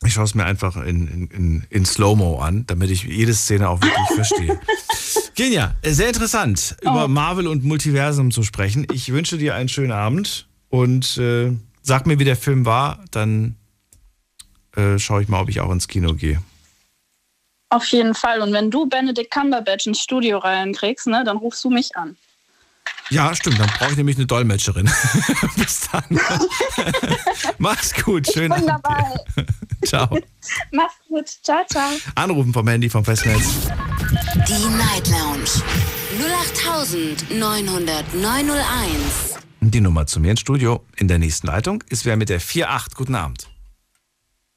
ich 0.05 0.12
schaue 0.12 0.25
es 0.25 0.35
mir 0.35 0.45
einfach 0.45 0.77
in, 0.77 1.07
in, 1.09 1.27
in, 1.29 1.66
in 1.70 1.85
Slow-Mo 1.85 2.39
an, 2.41 2.66
damit 2.66 2.91
ich 2.91 3.05
jede 3.05 3.35
Szene 3.35 3.69
auch 3.69 3.81
wirklich 3.81 4.09
verstehe. 4.15 4.61
Genia, 5.35 5.77
sehr 5.85 6.09
interessant, 6.09 6.77
über 6.83 7.07
Marvel 7.07 7.47
und 7.47 7.65
Multiversum 7.65 8.33
zu 8.33 8.43
sprechen. 8.43 8.87
Ich 8.93 9.12
wünsche 9.12 9.39
dir 9.39 9.55
einen 9.55 9.69
schönen 9.69 9.93
Abend 9.93 10.49
und 10.69 11.16
äh, 11.19 11.53
sag 11.83 12.07
mir, 12.07 12.19
wie 12.19 12.25
der 12.25 12.37
Film 12.37 12.66
war, 12.66 13.05
dann 13.12 13.57
äh, 14.75 14.99
schaue 14.99 15.23
ich 15.23 15.29
mal, 15.29 15.41
ob 15.41 15.49
ich 15.49 15.61
auch 15.61 15.70
ins 15.70 15.89
Kino 15.89 16.15
gehe. 16.15 16.43
Auf 17.70 17.86
jeden 17.89 18.15
Fall. 18.15 18.40
Und 18.40 18.53
wenn 18.53 18.70
du 18.70 18.86
Benedict 18.86 19.31
Cumberbatch 19.31 19.86
ins 19.86 20.01
Studio 20.01 20.39
reinkriegst, 20.39 21.07
ne, 21.07 21.23
dann 21.24 21.36
rufst 21.36 21.62
du 21.65 21.70
mich 21.70 21.95
an. 21.97 22.16
Ja, 23.11 23.35
stimmt, 23.35 23.59
dann 23.59 23.69
brauche 23.78 23.90
ich 23.90 23.97
nämlich 23.97 24.16
eine 24.16 24.27
Dolmetscherin. 24.27 24.85
Bis 25.57 25.89
dann. 25.90 26.05
Mach's 27.59 27.95
gut, 27.95 28.27
schönen 28.31 28.61
bin 28.61 28.70
Abend. 28.70 28.85
dabei. 28.85 29.05
dir. 29.36 29.47
Ciao. 29.86 30.19
Mach's 30.73 30.95
gut. 31.09 31.28
Ciao, 31.43 31.65
ciao. 31.70 31.90
Anrufen 32.15 32.53
vom 32.53 32.66
Handy 32.69 32.89
vom 32.90 33.05
Festnetz. 33.05 33.69
Die 34.49 34.69
Night 34.77 35.09
Lounge 35.09 35.62
0890901. 37.31 39.39
Die 39.61 39.81
Nummer 39.81 40.07
zu 40.07 40.20
mir 40.20 40.32
ins 40.32 40.40
Studio 40.40 40.85
in 40.97 41.09
der 41.09 41.19
nächsten 41.19 41.47
Leitung 41.47 41.82
ist 41.89 42.05
wer 42.05 42.16
mit 42.16 42.28
der 42.28 42.39
48. 42.40 42.95
Guten 42.95 43.15
Abend. 43.15 43.49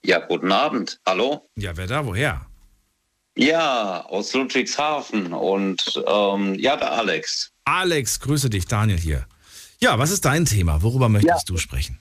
Ja, 0.03 0.19
guten 0.19 0.51
Abend. 0.51 0.99
Hallo? 1.05 1.49
Ja, 1.55 1.75
wer 1.77 1.87
da? 1.87 2.05
Woher? 2.05 2.45
Ja, 3.35 4.05
aus 4.07 4.33
Ludwigshafen 4.33 5.33
und 5.33 6.03
ähm, 6.05 6.55
ja, 6.55 6.75
der 6.75 6.91
Alex. 6.91 7.51
Alex, 7.63 8.19
grüße 8.19 8.49
dich, 8.49 8.65
Daniel 8.65 8.97
hier. 8.97 9.25
Ja, 9.79 9.97
was 9.97 10.11
ist 10.11 10.25
dein 10.25 10.45
Thema? 10.45 10.83
Worüber 10.83 11.09
möchtest 11.09 11.49
du 11.49 11.57
sprechen? 11.57 11.97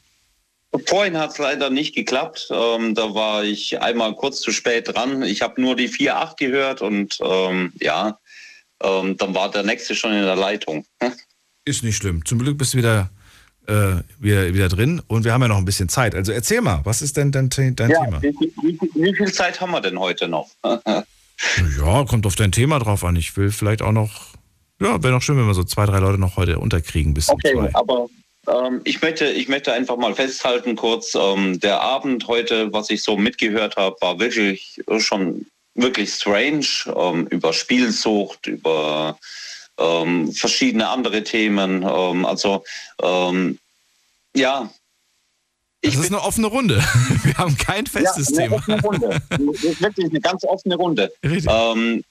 Vorhin 0.87 1.17
hat 1.17 1.31
es 1.31 1.39
leider 1.39 1.71
nicht 1.71 1.95
geklappt. 1.95 2.49
Ähm, 2.51 2.95
da 2.95 3.15
war 3.15 3.43
ich 3.45 3.81
einmal 3.81 4.15
kurz 4.15 4.41
zu 4.41 4.53
spät 4.53 4.95
dran. 4.95 5.23
Ich 5.23 5.43
habe 5.43 5.61
nur 5.61 5.75
die 5.77 5.89
4.8 5.89 6.37
gehört 6.37 6.83
und 6.83 7.19
ähm, 7.23 7.73
ja, 7.81 8.19
ähm, 8.83 9.17
dann 9.17 9.35
war 9.35 9.51
der 9.51 9.63
nächste 9.63 9.95
schon 9.95 10.13
in 10.13 10.23
der 10.23 10.37
Leitung. 10.37 10.85
Ist 11.65 11.83
nicht 11.83 11.97
schlimm. 11.97 12.25
Zum 12.25 12.39
Glück 12.39 12.57
bist 12.57 12.75
du 12.75 12.79
wieder, 12.79 13.11
äh, 13.67 14.03
wieder, 14.19 14.55
wieder 14.55 14.69
drin 14.69 15.03
und 15.09 15.25
wir 15.25 15.33
haben 15.33 15.43
ja 15.43 15.49
noch 15.49 15.59
ein 15.59 15.65
bisschen 15.65 15.89
Zeit. 15.89 16.15
Also 16.15 16.33
erzähl 16.33 16.61
mal, 16.61 16.81
was 16.85 17.03
ist 17.03 17.17
denn 17.17 17.33
dein, 17.33 17.51
dein 17.51 17.77
ja, 17.91 18.05
Thema? 18.05 18.23
wie, 18.23 18.35
wie, 18.63 18.79
wie 18.95 19.15
viel 19.15 19.33
Zeit 19.33 19.61
haben 19.61 19.73
wir 19.73 19.81
denn 19.81 19.99
heute 19.99 20.27
noch? 20.27 20.49
Ja, 21.79 22.05
kommt 22.05 22.27
auf 22.27 22.37
dein 22.37 22.53
Thema 22.53 22.79
drauf 22.79 23.05
an. 23.05 23.17
Ich 23.17 23.37
will 23.37 23.51
vielleicht 23.51 23.83
auch 23.83 23.93
noch, 23.93 24.35
ja, 24.81 25.03
wäre 25.03 25.13
noch 25.13 25.23
schön, 25.23 25.37
wenn 25.39 25.47
wir 25.47 25.55
so 25.55 25.65
zwei, 25.65 25.87
drei 25.87 25.99
Leute 25.99 26.19
noch 26.19 26.37
heute 26.37 26.59
unterkriegen 26.59 27.15
bis 27.15 27.29
Okay, 27.29 27.53
zwei. 27.55 27.71
aber 27.75 28.09
ähm, 28.47 28.81
ich, 28.85 29.01
möchte, 29.03 29.27
ich 29.27 29.49
möchte 29.49 29.73
einfach 29.73 29.97
mal 29.97 30.15
festhalten 30.15 30.77
kurz, 30.77 31.15
ähm, 31.15 31.61
der 31.61 31.81
Abend 31.81 32.27
heute, 32.27 32.73
was 32.73 32.91
ich 32.91 33.03
so 33.03 33.17
mitgehört 33.17 33.77
habe, 33.77 33.97
war 34.01 34.19
wirklich 34.19 34.81
schon 34.99 35.47
wirklich 35.75 36.11
strange 36.11 36.67
ähm, 36.97 37.27
über 37.29 37.53
Spielsucht, 37.53 38.47
über 38.47 39.19
ähm, 39.79 40.33
verschiedene 40.33 40.89
andere 40.89 41.23
Themen. 41.23 41.83
Ähm, 41.83 42.27
also 42.27 42.65
ähm, 43.03 43.59
ja, 45.85 45.91
Das 45.91 46.01
ist 46.01 46.13
eine 46.13 46.23
offene 46.23 46.47
Runde. 46.47 46.77
Wir 47.23 47.39
haben 47.39 47.57
kein 47.57 47.87
festes 47.87 48.31
ja, 48.31 48.39
eine 48.39 48.49
Thema. 48.49 48.57
offene 48.57 48.81
Runde. 48.83 49.23
Das 49.31 49.65
ist 49.65 49.81
wirklich 49.81 50.11
eine 50.11 50.21
ganz 50.21 50.45
offene 50.45 50.77
Runde. 50.77 51.13
Richtig. 51.25 51.51
Ähm, 51.51 52.05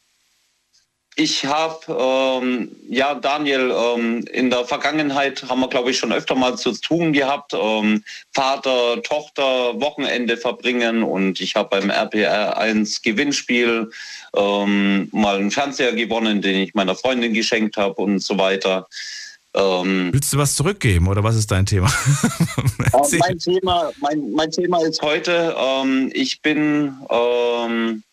ich 1.15 1.45
habe, 1.45 2.39
ähm, 2.41 2.71
ja, 2.87 3.13
Daniel, 3.13 3.73
ähm, 3.75 4.23
in 4.31 4.49
der 4.49 4.63
Vergangenheit 4.63 5.43
haben 5.49 5.59
wir, 5.59 5.67
glaube 5.67 5.91
ich, 5.91 5.97
schon 5.97 6.13
öfter 6.13 6.33
mal 6.33 6.57
zu 6.57 6.71
tun 6.71 7.11
gehabt. 7.11 7.53
Ähm, 7.53 8.05
Vater, 8.33 9.03
Tochter, 9.03 9.79
Wochenende 9.81 10.37
verbringen 10.37 11.03
und 11.03 11.41
ich 11.41 11.55
habe 11.55 11.69
beim 11.71 11.89
RPR 11.89 12.57
1 12.57 13.01
Gewinnspiel 13.01 13.91
ähm, 14.33 15.09
mal 15.11 15.35
einen 15.35 15.51
Fernseher 15.51 15.91
gewonnen, 15.91 16.41
den 16.41 16.55
ich 16.55 16.73
meiner 16.73 16.95
Freundin 16.95 17.33
geschenkt 17.33 17.75
habe 17.75 17.95
und 17.95 18.19
so 18.19 18.37
weiter. 18.37 18.87
Ähm, 19.55 20.09
Willst 20.13 20.31
du 20.31 20.37
was 20.37 20.55
zurückgeben 20.55 21.07
oder 21.07 21.23
was 21.23 21.35
ist 21.35 21.49
dein 21.49 21.65
Thema? 21.65 21.87
äh, 22.93 23.17
mein, 23.17 23.39
Thema 23.39 23.91
mein, 23.99 24.31
mein 24.31 24.51
Thema 24.51 24.81
ist 24.81 25.01
heute, 25.01 25.55
ähm, 25.57 26.11
ich 26.13 26.41
bin 26.41 26.95
ähm, 27.09 28.03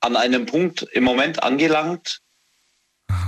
an 0.00 0.16
einem 0.16 0.46
Punkt 0.46 0.86
im 0.92 1.04
Moment 1.04 1.42
angelangt, 1.42 2.20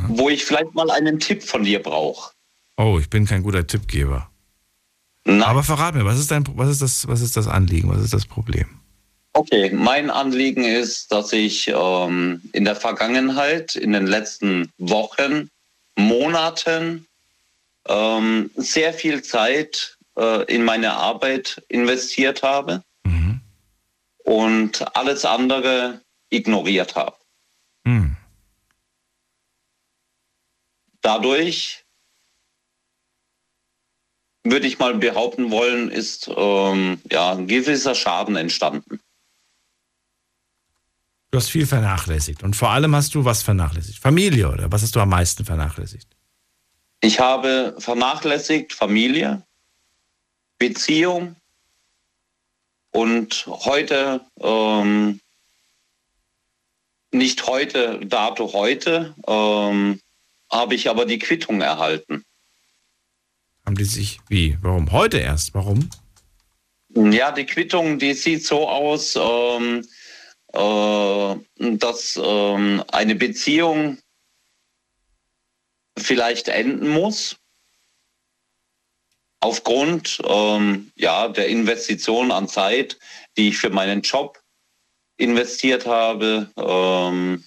wo 0.09 0.29
ich 0.29 0.45
vielleicht 0.45 0.74
mal 0.74 0.91
einen 0.91 1.19
Tipp 1.19 1.43
von 1.43 1.65
dir 1.65 1.83
brauche. 1.83 2.33
Oh, 2.77 2.99
ich 3.01 3.11
bin 3.11 3.27
kein 3.27 3.43
guter 3.43 3.66
Tippgeber. 3.66 4.31
Nein. 5.24 5.43
Aber 5.43 5.62
verrat 5.62 5.95
mir, 5.95 6.05
was 6.05 6.19
ist, 6.19 6.31
dein, 6.31 6.45
was, 6.57 6.69
ist 6.69 6.83
das, 6.83 7.07
was 7.07 7.20
ist 7.20 7.37
das 7.37 7.47
Anliegen, 7.47 7.89
was 7.89 8.03
ist 8.03 8.15
das 8.15 8.27
Problem? 8.27 8.66
Okay, 9.35 9.70
mein 9.73 10.11
Anliegen 10.11 10.65
ist, 10.65 11.11
dass 11.11 11.33
ich 11.33 11.69
ähm, 11.69 12.43
in 12.53 12.65
der 12.65 12.77
Vergangenheit, 12.77 13.77
in 13.77 13.93
den 13.93 14.07
letzten 14.07 14.70
Wochen, 14.79 15.49
Monaten 15.97 17.06
ähm, 17.89 18.51
sehr 18.56 18.93
viel 18.94 19.23
Zeit 19.23 19.98
äh, 20.16 20.44
in 20.44 20.64
meine 20.64 20.94
Arbeit 20.94 21.62
investiert 21.69 22.43
habe 22.43 22.82
und 24.24 24.97
alles 24.97 25.24
andere 25.24 26.01
ignoriert 26.31 26.94
habe. 26.94 27.16
Hm. 27.86 28.16
Dadurch 31.01 31.85
würde 34.44 34.66
ich 34.66 34.78
mal 34.78 34.94
behaupten 34.94 35.51
wollen, 35.51 35.90
ist 35.90 36.31
ähm, 36.35 37.01
ja, 37.10 37.32
ein 37.32 37.47
gewisser 37.47 37.94
Schaden 37.94 38.36
entstanden. 38.36 39.01
Du 41.33 41.39
hast 41.39 41.49
viel 41.49 41.67
vernachlässigt. 41.67 42.43
Und 42.43 42.57
vor 42.57 42.69
allem 42.69 42.95
hast 42.95 43.15
du 43.15 43.25
was 43.25 43.43
vernachlässigt? 43.43 43.99
Familie 43.99 44.51
oder 44.51 44.71
was 44.71 44.83
hast 44.83 44.95
du 44.95 45.01
am 45.01 45.09
meisten 45.09 45.47
vernachlässigt? 45.47 46.07
Ich 47.01 47.21
habe 47.21 47.75
vernachlässigt 47.79 48.75
Familie, 48.75 49.43
Beziehung 50.59 51.37
und 52.91 53.47
heute, 53.47 54.21
ähm, 54.41 55.21
nicht 57.13 57.47
heute, 57.47 58.01
dato 58.05 58.53
heute, 58.53 59.15
ähm, 59.27 60.01
habe 60.51 60.75
ich 60.75 60.91
aber 60.91 61.07
die 61.07 61.19
Quittung 61.19 61.63
erhalten. 61.63 62.25
Haben 63.65 63.77
die 63.77 63.85
sich, 63.85 64.21
wie, 64.29 64.59
warum? 64.61 64.93
Heute 64.93 65.17
erst, 65.17 65.55
warum? 65.55 65.89
Ja, 66.91 67.33
die 67.33 67.47
Quittung, 67.47 67.99
die 67.99 68.13
sieht 68.13 68.45
so 68.45 68.69
aus, 68.69 69.17
ähm, 69.17 69.81
äh, 69.81 70.02
dass 70.53 72.20
ähm, 72.23 72.85
eine 72.93 73.15
Beziehung 73.15 73.99
vielleicht 75.97 76.49
enden 76.49 76.89
muss 76.89 77.37
aufgrund 79.41 80.23
ähm, 80.24 80.93
ja, 80.95 81.29
der 81.29 81.49
Investition 81.49 82.31
an 82.31 82.49
Zeit, 82.49 82.99
die 83.37 83.49
ich 83.49 83.59
für 83.59 83.70
meinen 83.70 84.03
Job 84.03 84.41
investiert 85.16 85.85
habe. 85.85 86.51
Ähm, 86.57 87.45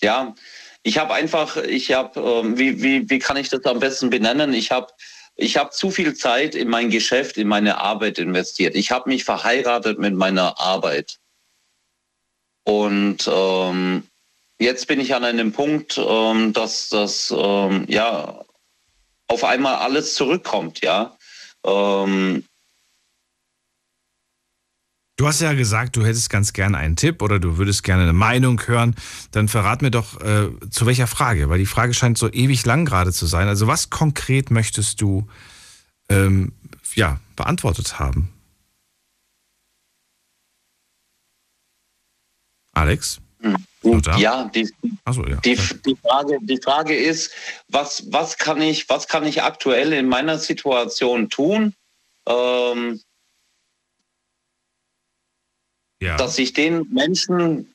ja, 0.00 0.34
ich 0.82 0.96
habe 0.96 1.12
einfach, 1.14 1.56
ich 1.58 1.92
habe, 1.92 2.56
wie, 2.56 2.82
wie, 2.82 3.10
wie 3.10 3.18
kann 3.18 3.36
ich 3.36 3.50
das 3.50 3.64
am 3.64 3.78
besten 3.78 4.08
benennen? 4.08 4.54
Ich 4.54 4.70
habe 4.70 4.90
ich 5.40 5.56
habe 5.56 5.70
zu 5.70 5.90
viel 5.90 6.14
Zeit 6.14 6.56
in 6.56 6.68
mein 6.68 6.90
Geschäft, 6.90 7.36
in 7.38 7.46
meine 7.46 7.78
Arbeit 7.78 8.18
investiert. 8.18 8.74
Ich 8.74 8.90
habe 8.90 9.08
mich 9.08 9.22
verheiratet 9.24 10.00
mit 10.00 10.14
meiner 10.14 10.58
Arbeit. 10.60 11.18
Und 12.64 13.30
ähm, 13.32 14.02
jetzt 14.58 14.88
bin 14.88 14.98
ich 15.00 15.14
an 15.14 15.22
einem 15.22 15.52
Punkt, 15.52 15.96
ähm, 15.96 16.52
dass 16.52 16.88
das 16.88 17.32
ähm, 17.34 17.86
ja 17.88 18.44
auf 19.28 19.44
einmal 19.44 19.76
alles 19.76 20.16
zurückkommt, 20.16 20.80
ja. 20.80 21.16
Ähm, 21.64 22.44
Du 25.18 25.26
hast 25.26 25.40
ja 25.40 25.52
gesagt, 25.52 25.96
du 25.96 26.06
hättest 26.06 26.30
ganz 26.30 26.52
gerne 26.52 26.78
einen 26.78 26.94
Tipp 26.94 27.22
oder 27.22 27.40
du 27.40 27.58
würdest 27.58 27.82
gerne 27.82 28.04
eine 28.04 28.12
Meinung 28.12 28.64
hören. 28.68 28.94
Dann 29.32 29.48
verrat 29.48 29.82
mir 29.82 29.90
doch, 29.90 30.20
äh, 30.20 30.48
zu 30.70 30.86
welcher 30.86 31.08
Frage, 31.08 31.48
weil 31.50 31.58
die 31.58 31.66
Frage 31.66 31.92
scheint 31.92 32.16
so 32.16 32.30
ewig 32.30 32.64
lang 32.64 32.84
gerade 32.84 33.12
zu 33.12 33.26
sein. 33.26 33.48
Also 33.48 33.66
was 33.66 33.90
konkret 33.90 34.52
möchtest 34.52 35.00
du 35.00 35.26
ähm, 36.08 36.52
ja, 36.94 37.18
beantwortet 37.34 37.98
haben? 37.98 38.32
Alex? 42.72 43.18
Ja, 44.18 44.44
die, 44.54 44.70
so, 45.10 45.26
ja. 45.26 45.36
Die, 45.38 45.58
die, 45.84 45.96
Frage, 45.96 46.38
die 46.42 46.60
Frage 46.62 46.96
ist, 46.96 47.32
was, 47.66 48.04
was, 48.12 48.38
kann 48.38 48.62
ich, 48.62 48.88
was 48.88 49.08
kann 49.08 49.26
ich 49.26 49.42
aktuell 49.42 49.92
in 49.94 50.08
meiner 50.08 50.38
Situation 50.38 51.28
tun? 51.28 51.74
Ähm, 52.28 53.00
ja. 56.00 56.16
dass 56.16 56.38
ich 56.38 56.52
den 56.52 56.88
Menschen, 56.92 57.74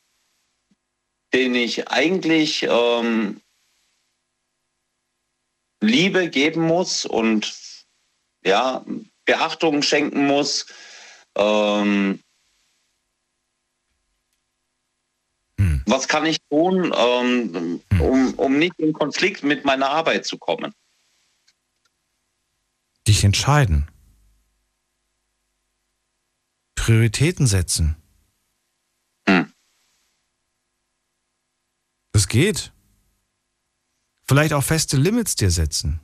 denen 1.34 1.56
ich 1.56 1.90
eigentlich 1.90 2.64
ähm, 2.70 3.42
Liebe 5.82 6.30
geben 6.30 6.62
muss 6.62 7.06
und 7.06 7.54
ja, 8.46 8.86
Beachtung 9.26 9.82
schenken 9.82 10.28
muss, 10.28 10.66
ähm, 11.36 12.20
was 15.86 16.08
kann 16.08 16.26
ich 16.26 16.40
tun, 16.50 16.94
ähm, 16.96 17.82
um, 18.00 18.34
um 18.36 18.58
nicht 18.58 18.80
in 18.80 18.94
Konflikt 18.94 19.44
mit 19.44 19.66
meiner 19.66 19.90
Arbeit 19.90 20.26
zu 20.26 20.38
kommen? 20.38 20.74
Dich 23.08 23.24
entscheiden. 23.24 23.90
Prioritäten 26.76 27.48
setzen. 27.48 28.03
Das 32.14 32.28
geht. 32.28 32.72
Vielleicht 34.26 34.54
auch 34.54 34.64
feste 34.64 34.96
Limits 34.96 35.36
dir 35.36 35.52
setzen. 35.52 36.00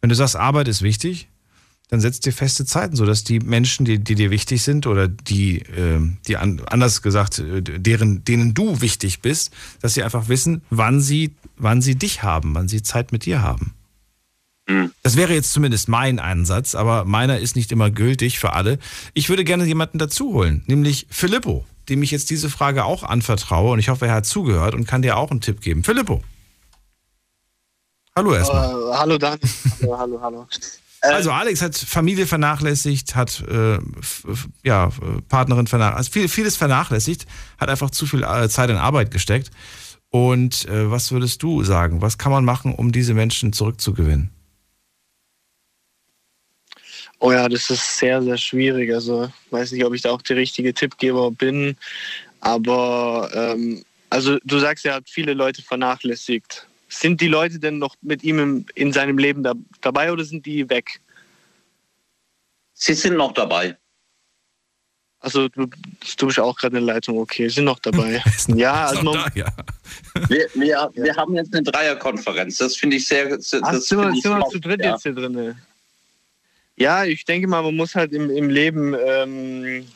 Wenn 0.00 0.10
du 0.10 0.14
sagst, 0.14 0.36
Arbeit 0.36 0.68
ist 0.68 0.82
wichtig, 0.82 1.28
dann 1.88 2.00
setzt 2.00 2.24
dir 2.24 2.32
feste 2.32 2.64
Zeiten, 2.64 2.94
sodass 2.94 3.24
die 3.24 3.40
Menschen, 3.40 3.84
die, 3.84 3.98
die 3.98 4.14
dir 4.14 4.30
wichtig 4.30 4.62
sind 4.62 4.86
oder 4.86 5.08
die, 5.08 5.60
äh, 5.60 6.00
die 6.26 6.36
an, 6.36 6.62
anders 6.66 7.02
gesagt, 7.02 7.38
äh, 7.38 7.62
deren, 7.62 8.24
denen 8.24 8.54
du 8.54 8.80
wichtig 8.80 9.22
bist, 9.22 9.52
dass 9.80 9.94
sie 9.94 10.02
einfach 10.02 10.28
wissen, 10.28 10.62
wann 10.70 11.00
sie, 11.00 11.34
wann 11.56 11.82
sie 11.82 11.96
dich 11.96 12.22
haben, 12.22 12.54
wann 12.54 12.68
sie 12.68 12.82
Zeit 12.82 13.10
mit 13.10 13.24
dir 13.24 13.42
haben. 13.42 13.74
Das 15.02 15.16
wäre 15.16 15.34
jetzt 15.34 15.52
zumindest 15.52 15.88
mein 15.88 16.20
Einsatz, 16.20 16.76
aber 16.76 17.04
meiner 17.04 17.38
ist 17.38 17.56
nicht 17.56 17.72
immer 17.72 17.90
gültig 17.90 18.38
für 18.38 18.52
alle. 18.52 18.78
Ich 19.14 19.28
würde 19.28 19.42
gerne 19.42 19.64
jemanden 19.64 19.98
dazu 19.98 20.32
holen, 20.32 20.62
nämlich 20.66 21.06
Filippo, 21.10 21.66
dem 21.88 22.02
ich 22.02 22.10
jetzt 22.10 22.30
diese 22.30 22.50
Frage 22.50 22.84
auch 22.84 23.02
anvertraue 23.02 23.72
und 23.72 23.78
ich 23.78 23.88
hoffe, 23.88 24.06
er 24.06 24.14
hat 24.14 24.26
zugehört 24.26 24.74
und 24.74 24.86
kann 24.86 25.02
dir 25.02 25.16
auch 25.16 25.30
einen 25.30 25.40
Tipp 25.40 25.60
geben. 25.60 25.84
Filippo. 25.84 26.22
Hallo 28.16 28.34
erstmal. 28.34 28.74
Uh, 28.74 28.94
hallo 28.94 29.18
Dan. 29.18 29.38
hallo, 29.80 29.98
hallo, 29.98 30.20
hallo. 30.20 30.46
Also 31.02 31.30
Alex 31.30 31.62
hat 31.62 31.74
Familie 31.74 32.26
vernachlässigt, 32.26 33.16
hat 33.16 33.42
äh, 33.48 33.78
ja, 34.62 34.90
Partnerin 35.30 35.66
vernachlässigt, 35.66 35.96
also 35.96 36.12
viel, 36.12 36.28
vieles 36.28 36.56
vernachlässigt, 36.58 37.26
hat 37.56 37.70
einfach 37.70 37.90
zu 37.90 38.04
viel 38.04 38.22
äh, 38.22 38.50
Zeit 38.50 38.68
in 38.68 38.76
Arbeit 38.76 39.10
gesteckt. 39.10 39.50
Und 40.10 40.66
äh, 40.68 40.90
was 40.90 41.10
würdest 41.10 41.42
du 41.42 41.62
sagen? 41.64 42.02
Was 42.02 42.18
kann 42.18 42.32
man 42.32 42.44
machen, 42.44 42.74
um 42.74 42.92
diese 42.92 43.14
Menschen 43.14 43.54
zurückzugewinnen? 43.54 44.30
Oh 47.20 47.32
ja, 47.32 47.48
das 47.48 47.68
ist 47.68 47.98
sehr, 47.98 48.22
sehr 48.22 48.38
schwierig. 48.38 48.92
Also 48.92 49.30
weiß 49.50 49.72
nicht, 49.72 49.84
ob 49.84 49.94
ich 49.94 50.02
da 50.02 50.10
auch 50.10 50.22
der 50.22 50.36
richtige 50.36 50.72
Tippgeber 50.72 51.30
bin. 51.30 51.76
Aber 52.40 53.30
ähm, 53.34 53.84
also 54.08 54.38
du 54.44 54.58
sagst, 54.58 54.86
er 54.86 54.94
hat 54.94 55.08
viele 55.08 55.34
Leute 55.34 55.62
vernachlässigt. 55.62 56.66
Sind 56.88 57.20
die 57.20 57.28
Leute 57.28 57.58
denn 57.58 57.78
noch 57.78 57.94
mit 58.00 58.24
ihm 58.24 58.38
im, 58.38 58.66
in 58.74 58.92
seinem 58.92 59.18
Leben 59.18 59.42
da, 59.42 59.52
dabei 59.82 60.10
oder 60.10 60.24
sind 60.24 60.46
die 60.46 60.68
weg? 60.70 61.00
Sie 62.72 62.94
sind 62.94 63.16
noch 63.16 63.32
dabei. 63.32 63.76
Also 65.20 65.48
du, 65.48 65.66
du 65.66 66.26
bist 66.26 66.40
auch 66.40 66.56
gerade 66.56 66.78
in 66.78 66.86
der 66.86 66.94
Leitung, 66.94 67.18
okay, 67.18 67.48
sind 67.48 67.66
noch 67.66 67.78
dabei. 67.80 68.22
ja, 68.48 68.86
also 68.86 69.02
man, 69.02 69.14
da, 69.14 69.26
ja. 69.34 69.46
Wir, 70.28 70.48
wir, 70.54 70.90
wir 70.94 71.14
haben 71.14 71.36
jetzt 71.36 71.54
eine 71.54 71.62
Dreierkonferenz. 71.62 72.56
Das 72.56 72.76
finde 72.76 72.96
ich 72.96 73.06
sehr. 73.06 73.28
Das 73.28 73.54
Ach, 73.60 73.74
sind 73.74 73.98
wir, 73.98 74.10
ich 74.10 74.22
sind 74.22 74.38
wir 74.38 74.48
zu 74.48 74.58
dritt 74.58 74.82
ja. 74.82 74.92
jetzt 74.92 75.02
hier 75.02 75.12
drin? 75.12 75.54
Ja, 76.80 77.04
ich 77.04 77.26
denke 77.26 77.46
mal, 77.46 77.62
man 77.62 77.76
muss 77.76 77.94
halt 77.94 78.14
im, 78.14 78.30
im 78.30 78.48
Leben 78.48 78.96
ähm, 78.98 79.86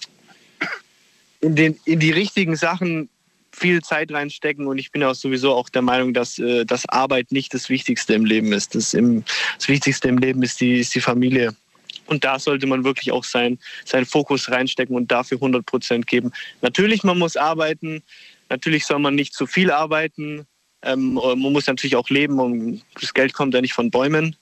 in, 1.41 1.57
den, 1.57 1.81
in 1.87 1.99
die 1.99 2.11
richtigen 2.11 2.57
Sachen 2.57 3.09
viel 3.53 3.81
Zeit 3.81 4.13
reinstecken 4.13 4.67
und 4.67 4.77
ich 4.77 4.93
bin 4.93 5.03
auch 5.03 5.15
sowieso 5.15 5.55
auch 5.55 5.71
der 5.71 5.81
Meinung, 5.81 6.13
dass, 6.13 6.39
äh, 6.39 6.67
dass 6.67 6.87
Arbeit 6.91 7.33
nicht 7.33 7.55
das 7.55 7.71
Wichtigste 7.71 8.13
im 8.13 8.27
Leben 8.27 8.53
ist. 8.53 8.75
Das, 8.75 8.93
im, 8.93 9.25
das 9.57 9.69
Wichtigste 9.69 10.09
im 10.09 10.19
Leben 10.19 10.43
ist 10.43 10.61
die, 10.61 10.81
ist 10.81 10.95
die 10.95 11.01
Familie. 11.01 11.57
Und 12.05 12.23
da 12.23 12.39
sollte 12.39 12.67
man 12.67 12.85
wirklich 12.85 13.13
auch 13.13 13.25
sein, 13.25 13.59
seinen 13.87 14.05
Fokus 14.05 14.51
reinstecken 14.51 14.95
und 14.95 15.11
dafür 15.11 15.39
100 15.39 15.65
Prozent 15.65 16.07
geben. 16.07 16.33
Natürlich, 16.61 17.03
man 17.03 17.19
muss 17.19 17.39
arbeiten. 17.39 18.03
Natürlich 18.51 18.85
soll 18.85 18.99
man 18.99 19.15
nicht 19.15 19.33
zu 19.33 19.47
viel 19.47 19.71
arbeiten. 19.71 20.47
Ähm, 20.83 21.15
man 21.15 21.39
muss 21.39 21.67
natürlich 21.67 21.97
auch 21.97 22.11
leben 22.11 22.39
und 22.39 22.83
das 23.01 23.15
Geld 23.15 23.33
kommt 23.33 23.55
ja 23.55 23.63
nicht 23.63 23.73
von 23.73 23.91
Bäumen. 23.91 24.37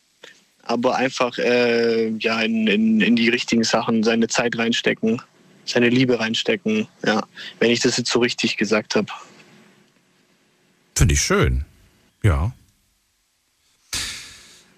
Aber 0.63 0.97
einfach 0.97 1.39
äh, 1.39 2.09
ja, 2.19 2.41
in, 2.41 2.67
in, 2.67 3.01
in 3.01 3.17
die 3.17 3.29
richtigen 3.29 3.65
Sachen 3.65 4.03
seine 4.03 4.29
Zeit 4.29 4.57
reinstecken 4.57 5.21
seine 5.65 5.89
Liebe 5.89 6.19
reinstecken. 6.19 6.89
Ja, 7.05 7.23
wenn 7.59 7.71
ich 7.71 7.81
das 7.81 7.97
jetzt 7.97 8.11
so 8.11 8.21
richtig 8.21 8.57
gesagt 8.57 8.95
habe. 8.95 9.09
Finde 10.95 11.15
ich 11.15 11.23
schön. 11.23 11.65
Ja. 12.23 12.53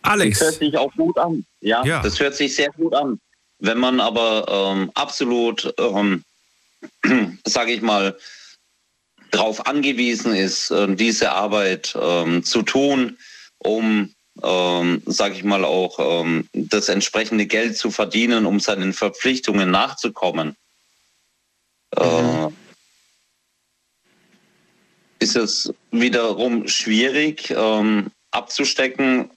Alex. 0.03 0.39
Das 0.39 0.49
hört 0.49 0.59
sich 0.59 0.77
auch 0.77 0.93
gut 0.95 1.19
an. 1.19 1.45
Ja, 1.61 1.85
ja. 1.85 2.03
das 2.03 2.21
hört 2.21 2.35
sich 2.35 2.55
sehr 2.55 2.71
gut 2.71 2.95
an. 2.95 3.21
Wenn 3.59 3.79
man 3.79 4.01
aber 4.01 4.47
ähm, 4.49 4.91
absolut, 4.95 5.73
ähm, 5.79 6.25
sage 7.47 7.73
ich 7.73 7.81
mal, 7.81 8.17
darauf 9.31 9.67
angewiesen 9.67 10.35
ist, 10.35 10.71
äh, 10.71 10.95
diese 10.95 11.33
Arbeit 11.33 11.97
ähm, 12.01 12.45
zu 12.45 12.63
tun, 12.63 13.17
um, 13.59 14.14
ähm, 14.43 15.03
sage 15.07 15.35
ich 15.35 15.45
mal, 15.45 15.65
auch 15.65 15.99
ähm, 15.99 16.49
das 16.53 16.89
entsprechende 16.89 17.47
Geld 17.47 17.77
zu 17.77 17.91
verdienen, 17.91 18.47
um 18.47 18.61
seinen 18.61 18.93
Verpflichtungen 18.93 19.71
nachzukommen, 19.71 20.57
äh, 21.97 22.49
ist 25.21 25.37
es 25.37 25.73
wiederum 25.91 26.69
schwierig 26.69 27.51
ähm, 27.51 28.11
abzustecken, 28.31 29.31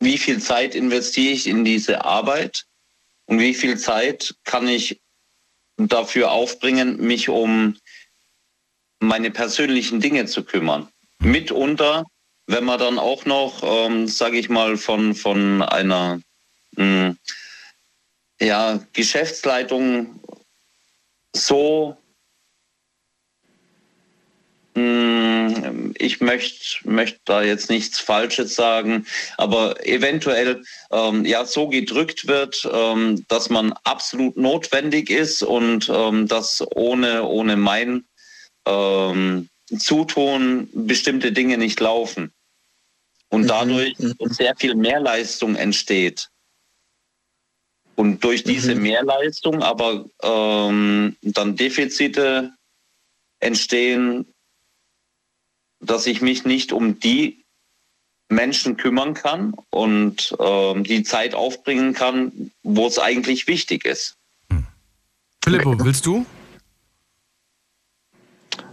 wie 0.00 0.18
viel 0.18 0.40
Zeit 0.40 0.74
investiere 0.74 1.32
ich 1.32 1.46
in 1.46 1.64
diese 1.64 2.04
Arbeit 2.04 2.64
und 3.26 3.38
wie 3.38 3.54
viel 3.54 3.78
Zeit 3.78 4.34
kann 4.44 4.66
ich 4.68 5.00
dafür 5.76 6.30
aufbringen, 6.30 6.98
mich 6.98 7.28
um 7.28 7.76
meine 8.98 9.30
persönlichen 9.30 10.00
Dinge 10.00 10.26
zu 10.26 10.44
kümmern. 10.44 10.88
Mitunter, 11.18 12.04
wenn 12.50 12.64
man 12.64 12.78
dann 12.78 12.98
auch 12.98 13.24
noch, 13.24 13.62
ähm, 13.62 14.08
sage 14.08 14.38
ich 14.38 14.48
mal, 14.48 14.76
von, 14.76 15.14
von 15.14 15.62
einer 15.62 16.20
mh, 16.76 16.84
hm, 16.84 17.18
ja, 18.40 18.80
Geschäftsleitung 18.92 20.20
so, 21.34 21.96
hm, 24.74 25.94
ich 25.98 26.20
möchte 26.20 26.88
möcht 26.88 27.20
da 27.26 27.42
jetzt 27.42 27.70
nichts 27.70 28.00
Falsches 28.00 28.54
sagen, 28.54 29.06
aber 29.36 29.86
eventuell 29.86 30.62
ähm, 30.90 31.24
ja 31.24 31.44
so 31.44 31.68
gedrückt 31.68 32.26
wird, 32.26 32.68
ähm, 32.72 33.24
dass 33.28 33.50
man 33.50 33.74
absolut 33.84 34.36
notwendig 34.36 35.10
ist 35.10 35.42
und 35.42 35.90
ähm, 35.92 36.26
dass 36.26 36.64
ohne, 36.74 37.24
ohne 37.24 37.56
mein 37.56 38.04
ähm, 38.66 39.48
Zutun 39.78 40.68
bestimmte 40.72 41.32
Dinge 41.32 41.58
nicht 41.58 41.78
laufen. 41.78 42.32
Und 43.30 43.42
mhm. 43.42 43.46
dadurch 43.46 43.98
mhm. 43.98 44.14
sehr 44.28 44.54
viel 44.56 44.74
Mehrleistung 44.74 45.56
entsteht. 45.56 46.28
Und 47.96 48.22
durch 48.24 48.44
diese 48.44 48.74
mhm. 48.74 48.82
Mehrleistung 48.82 49.62
aber 49.62 50.06
ähm, 50.22 51.16
dann 51.22 51.56
Defizite 51.56 52.52
entstehen, 53.40 54.26
dass 55.80 56.06
ich 56.06 56.20
mich 56.20 56.44
nicht 56.44 56.72
um 56.72 57.00
die 57.00 57.44
Menschen 58.28 58.76
kümmern 58.76 59.14
kann 59.14 59.54
und 59.70 60.34
ähm, 60.38 60.84
die 60.84 61.02
Zeit 61.02 61.34
aufbringen 61.34 61.94
kann, 61.94 62.52
wo 62.62 62.86
es 62.86 62.98
eigentlich 62.98 63.46
wichtig 63.46 63.84
ist. 63.84 64.16
Philippo, 65.42 65.74
willst 65.84 66.06
du? 66.06 66.24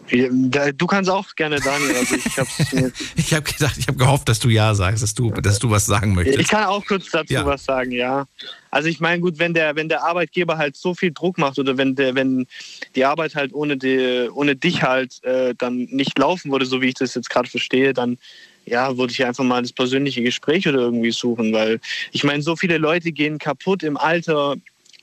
Du 0.10 0.88
kannst 0.88 1.10
auch 1.10 1.36
gerne, 1.36 1.60
Daniel. 1.60 1.96
Also 1.96 2.16
ich 2.16 2.38
habe 2.38 2.92
ich 3.16 3.34
hab 3.34 3.46
gedacht, 3.46 3.76
ich 3.78 3.88
habe 3.88 3.98
gehofft, 3.98 4.30
dass 4.30 4.40
du 4.40 4.50
ja 4.50 4.74
sagst, 4.74 5.04
dass 5.04 5.14
du, 5.14 5.32
dass 5.32 5.60
du 5.60 5.70
was 5.70 5.86
sagen 5.86 6.16
möchtest. 6.16 6.40
Ich 6.40 6.48
kann 6.48 6.66
auch 6.66 6.86
kurz 6.86 7.10
dazu 7.12 7.34
ja. 7.34 7.46
was 7.46 7.66
sagen, 7.66 7.92
ja. 7.92 8.26
Also 8.72 8.88
ich 8.88 9.00
meine, 9.00 9.22
gut, 9.22 9.38
wenn 9.40 9.54
der, 9.54 9.76
wenn 9.76 9.90
der 9.90 10.04
Arbeitgeber 10.04 10.58
halt 10.58 10.78
so 10.78 10.94
viel 10.94 11.12
Druck 11.12 11.38
macht 11.38 11.60
oder 11.60 11.78
wenn 11.78 11.96
der, 11.96 12.16
wenn 12.16 12.48
die 12.96 13.04
Arbeit 13.04 13.36
halt 13.36 13.54
ohne, 13.54 13.76
die, 13.76 14.30
ohne 14.34 14.56
dich 14.56 14.84
halt 14.84 15.24
äh, 15.24 15.54
dann 15.58 15.88
nicht 15.92 16.18
laufen 16.18 16.52
würde, 16.52 16.66
so 16.66 16.82
wie 16.82 16.88
ich 16.88 16.96
das 16.96 17.16
jetzt 17.16 17.30
gerade 17.30 17.50
verstehe, 17.50 17.94
dann 17.94 18.18
ja, 18.66 18.98
würde 18.98 19.14
ich 19.14 19.26
einfach 19.26 19.44
mal 19.44 19.62
das 19.62 19.74
persönliche 19.74 20.22
Gespräch 20.22 20.68
oder 20.68 20.80
irgendwie 20.80 21.12
suchen, 21.12 21.54
weil 21.54 21.80
ich 22.12 22.24
meine, 22.24 22.44
so 22.44 22.56
viele 22.56 22.78
Leute 22.78 23.12
gehen 23.12 23.40
kaputt 23.40 23.82
im 23.82 23.98
Alter, 23.98 24.56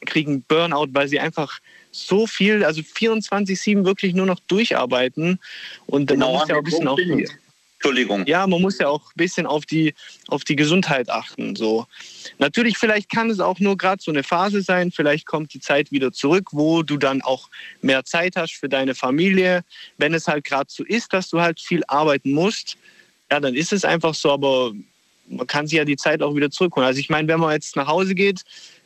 kriegen 0.05 0.43
Burnout, 0.43 0.89
weil 0.93 1.09
sie 1.09 1.19
einfach 1.19 1.61
so 1.95 2.27
viel, 2.27 2.65
also 2.65 2.81
24-7 2.81 3.85
wirklich 3.85 4.15
nur 4.15 4.27
noch 4.27 4.41
durcharbeiten. 4.41 5.39
Und 5.87 6.07
genau, 6.07 6.33
man 6.33 6.41
muss 6.41 6.49
ja 6.49 6.55
auch 6.55 6.59
ein 6.59 6.65
bisschen 6.65 6.89
auf 6.89 6.99
die, 6.99 7.29
Entschuldigung. 7.85 8.27
Ja, 8.27 8.47
man 8.47 8.63
muss 8.63 8.79
ja 8.79 8.89
auch 8.89 9.03
ein 9.03 9.17
bisschen 9.17 9.47
auf 9.47 9.67
die, 9.67 9.95
auf 10.29 10.45
die 10.45 10.57
Gesundheit 10.57 11.11
achten. 11.11 11.55
So. 11.55 11.87
Natürlich, 12.39 12.79
vielleicht 12.79 13.11
kann 13.11 13.29
es 13.29 13.41
auch 13.41 13.61
nur 13.61 13.77
gerade 13.77 14.03
so 14.03 14.11
eine 14.11 14.23
Phase 14.23 14.63
sein. 14.63 14.91
Vielleicht 14.91 15.27
kommt 15.27 15.53
die 15.53 15.61
Zeit 15.61 15.93
wieder 15.93 16.11
zurück, 16.11 16.49
wo 16.53 16.83
du 16.83 16.97
dann 16.97 17.21
auch 17.21 17.51
mehr 17.83 18.05
Zeit 18.05 18.37
hast 18.37 18.55
für 18.55 18.71
deine 18.71 18.95
Familie. 18.95 19.65
Wenn 19.99 20.15
es 20.15 20.27
halt 20.27 20.45
gerade 20.45 20.71
so 20.71 20.83
ist, 20.83 21.13
dass 21.13 21.29
du 21.29 21.43
halt 21.43 21.61
viel 21.61 21.83
arbeiten 21.87 22.33
musst, 22.33 22.79
ja, 23.31 23.39
dann 23.39 23.55
ist 23.55 23.73
es 23.73 23.85
einfach 23.85 24.15
so. 24.15 24.33
Aber 24.33 24.73
man 25.29 25.47
kann 25.47 25.67
sich 25.67 25.77
ja 25.77 25.85
die 25.85 25.97
Zeit 25.97 26.23
auch 26.23 26.35
wieder 26.35 26.51
zurückholen. 26.51 26.87
Also 26.87 27.01
ich 27.01 27.11
meine, 27.11 27.29
wenn 27.29 27.41
man 27.41 27.53
jetzt 27.53 27.77
nach 27.77 27.87
Hause 27.87 28.15
geht, 28.15 28.45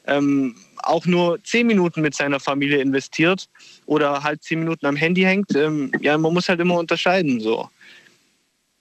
ähm, 0.09 0.57
auch 0.83 1.07
nur 1.07 1.43
zehn 1.45 1.67
Minuten 1.67 2.01
mit 2.01 2.15
seiner 2.15 2.41
Familie 2.41 2.79
investiert 2.79 3.49
oder 3.87 4.23
halt 4.23 4.43
zehn 4.43 4.61
Minuten 4.61 4.87
am 4.87 4.97
Handy 4.97 5.23
hängt, 5.23 5.55
ähm, 5.55 5.93
ja, 6.01 6.17
man 6.19 6.33
muss 6.33 6.49
halt 6.49 6.61
immer 6.61 6.77
unterscheiden. 6.79 7.41
So. 7.41 7.69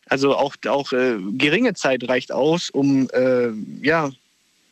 Also 0.10 0.36
auch, 0.36 0.56
auch 0.68 0.94
äh, 0.94 1.18
geringe 1.38 1.74
Zeit 1.74 2.08
reicht 2.08 2.32
aus, 2.32 2.70
um 2.70 3.10
äh, 3.14 3.50
ja, 3.82 4.10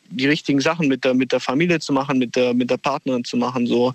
die 0.10 0.27
richtigen 0.27 0.61
Sachen 0.61 0.88
mit 0.88 1.03
der, 1.03 1.14
mit 1.14 1.32
der 1.32 1.40
Familie 1.40 1.80
zu 1.80 1.91
machen, 1.91 2.19
mit 2.19 2.36
der, 2.36 2.53
mit 2.53 2.69
der 2.69 2.77
Partnerin 2.77 3.26
zu 3.26 3.38
machen. 3.38 3.68
So. 3.68 3.94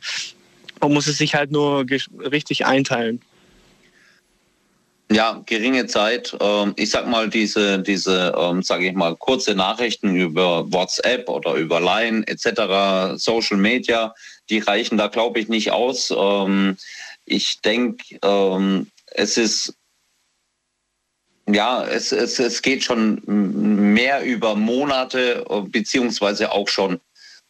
Man 0.81 0.93
muss 0.93 1.07
es 1.07 1.19
sich 1.19 1.35
halt 1.35 1.51
nur 1.51 1.87
richtig 2.31 2.67
einteilen. 2.67 3.21
Ja, 5.13 5.43
geringe 5.45 5.87
Zeit. 5.89 6.37
Ähm, 6.41 6.73
ich 6.77 6.91
sag 6.91 7.09
mal, 7.09 7.29
diese, 7.29 7.81
diese, 7.81 8.33
ähm, 8.39 8.63
sage 8.63 8.87
ich 8.87 8.95
mal, 8.95 9.17
kurze 9.17 9.57
Nachrichten 9.57 10.15
über 10.15 10.71
WhatsApp 10.73 11.29
oder 11.29 11.55
über 11.55 11.81
Line 11.81 12.25
etc., 12.29 13.17
Social 13.21 13.57
Media, 13.57 14.15
die 14.51 14.61
reichen 14.61 14.99
da, 14.99 15.09
glaube 15.09 15.41
ich, 15.41 15.49
nicht 15.49 15.73
aus. 15.73 16.15
Ähm, 16.17 16.77
ich 17.25 17.61
denke, 17.61 18.19
es 19.13 19.37
ist 19.37 19.75
ja, 21.49 21.85
es, 21.85 22.13
es, 22.13 22.39
es 22.39 22.63
geht 22.63 22.85
schon 22.85 23.21
mehr 23.25 24.23
über 24.23 24.55
Monate, 24.55 25.45
beziehungsweise 25.71 26.53
auch 26.53 26.69
schon, 26.69 27.01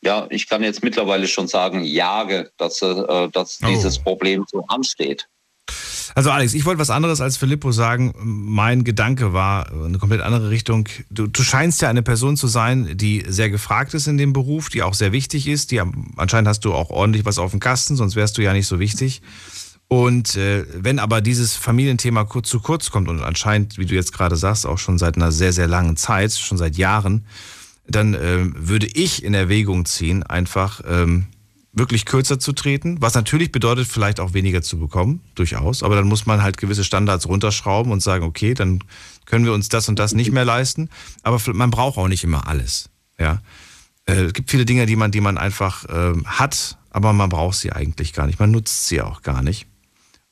ja, 0.00 0.26
ich 0.30 0.48
kann 0.48 0.62
jetzt 0.62 0.82
mittlerweile 0.82 1.26
schon 1.28 1.48
sagen, 1.48 1.84
Jahre, 1.84 2.50
dass, 2.56 2.80
äh, 2.82 3.28
dass 3.28 3.58
oh. 3.62 3.66
dieses 3.66 3.98
Problem 3.98 4.44
so 4.50 4.64
ansteht. 4.68 5.28
Also 6.14 6.30
Alex, 6.30 6.54
ich 6.54 6.64
wollte 6.64 6.80
was 6.80 6.90
anderes 6.90 7.20
als 7.20 7.36
Filippo 7.36 7.72
sagen. 7.72 8.12
Mein 8.22 8.84
Gedanke 8.84 9.32
war 9.32 9.70
eine 9.72 9.98
komplett 9.98 10.20
andere 10.20 10.50
Richtung. 10.50 10.88
Du, 11.10 11.26
du, 11.26 11.42
scheinst 11.42 11.82
ja 11.82 11.88
eine 11.88 12.02
Person 12.02 12.36
zu 12.36 12.48
sein, 12.48 12.96
die 12.96 13.24
sehr 13.28 13.50
gefragt 13.50 13.94
ist 13.94 14.06
in 14.06 14.18
dem 14.18 14.32
Beruf, 14.32 14.68
die 14.68 14.82
auch 14.82 14.94
sehr 14.94 15.12
wichtig 15.12 15.46
ist. 15.46 15.70
Die, 15.70 15.80
anscheinend 16.16 16.48
hast 16.48 16.64
du 16.64 16.74
auch 16.74 16.90
ordentlich 16.90 17.24
was 17.24 17.38
auf 17.38 17.52
dem 17.52 17.60
Kasten, 17.60 17.96
sonst 17.96 18.16
wärst 18.16 18.38
du 18.38 18.42
ja 18.42 18.52
nicht 18.52 18.66
so 18.66 18.80
wichtig. 18.80 19.22
Und 19.88 20.36
äh, 20.36 20.64
wenn 20.72 21.00
aber 21.00 21.20
dieses 21.20 21.56
Familienthema 21.56 22.24
kurz 22.24 22.48
zu 22.48 22.60
kurz 22.60 22.90
kommt 22.90 23.08
und 23.08 23.22
anscheinend, 23.22 23.76
wie 23.76 23.86
du 23.86 23.94
jetzt 23.94 24.12
gerade 24.12 24.36
sagst, 24.36 24.64
auch 24.64 24.78
schon 24.78 24.98
seit 24.98 25.16
einer 25.16 25.32
sehr, 25.32 25.52
sehr 25.52 25.66
langen 25.66 25.96
Zeit, 25.96 26.32
schon 26.32 26.58
seit 26.58 26.76
Jahren, 26.76 27.26
dann 27.88 28.14
äh, 28.14 28.38
würde 28.54 28.86
ich 28.86 29.24
in 29.24 29.34
Erwägung 29.34 29.84
ziehen, 29.86 30.22
einfach 30.22 30.80
ähm, 30.88 31.26
wirklich 31.72 32.04
kürzer 32.04 32.38
zu 32.38 32.52
treten, 32.52 33.00
was 33.00 33.14
natürlich 33.14 33.52
bedeutet, 33.52 33.86
vielleicht 33.86 34.18
auch 34.18 34.32
weniger 34.32 34.62
zu 34.62 34.78
bekommen, 34.78 35.20
durchaus. 35.34 35.82
Aber 35.82 35.94
dann 35.94 36.08
muss 36.08 36.26
man 36.26 36.42
halt 36.42 36.56
gewisse 36.56 36.84
Standards 36.84 37.28
runterschrauben 37.28 37.92
und 37.92 38.02
sagen, 38.02 38.24
okay, 38.24 38.54
dann 38.54 38.82
können 39.24 39.44
wir 39.44 39.52
uns 39.52 39.68
das 39.68 39.88
und 39.88 39.98
das 39.98 40.12
nicht 40.12 40.32
mehr 40.32 40.44
leisten. 40.44 40.90
Aber 41.22 41.40
man 41.52 41.70
braucht 41.70 41.96
auch 41.96 42.08
nicht 42.08 42.24
immer 42.24 42.48
alles. 42.48 42.90
Ja, 43.18 43.40
äh, 44.06 44.24
es 44.24 44.32
gibt 44.32 44.50
viele 44.50 44.64
Dinge, 44.64 44.86
die 44.86 44.96
man, 44.96 45.12
die 45.12 45.20
man 45.20 45.38
einfach 45.38 45.84
äh, 45.84 46.14
hat, 46.24 46.78
aber 46.90 47.12
man 47.12 47.28
braucht 47.28 47.56
sie 47.56 47.72
eigentlich 47.72 48.12
gar 48.12 48.26
nicht. 48.26 48.40
Man 48.40 48.50
nutzt 48.50 48.88
sie 48.88 49.00
auch 49.00 49.22
gar 49.22 49.42
nicht. 49.42 49.66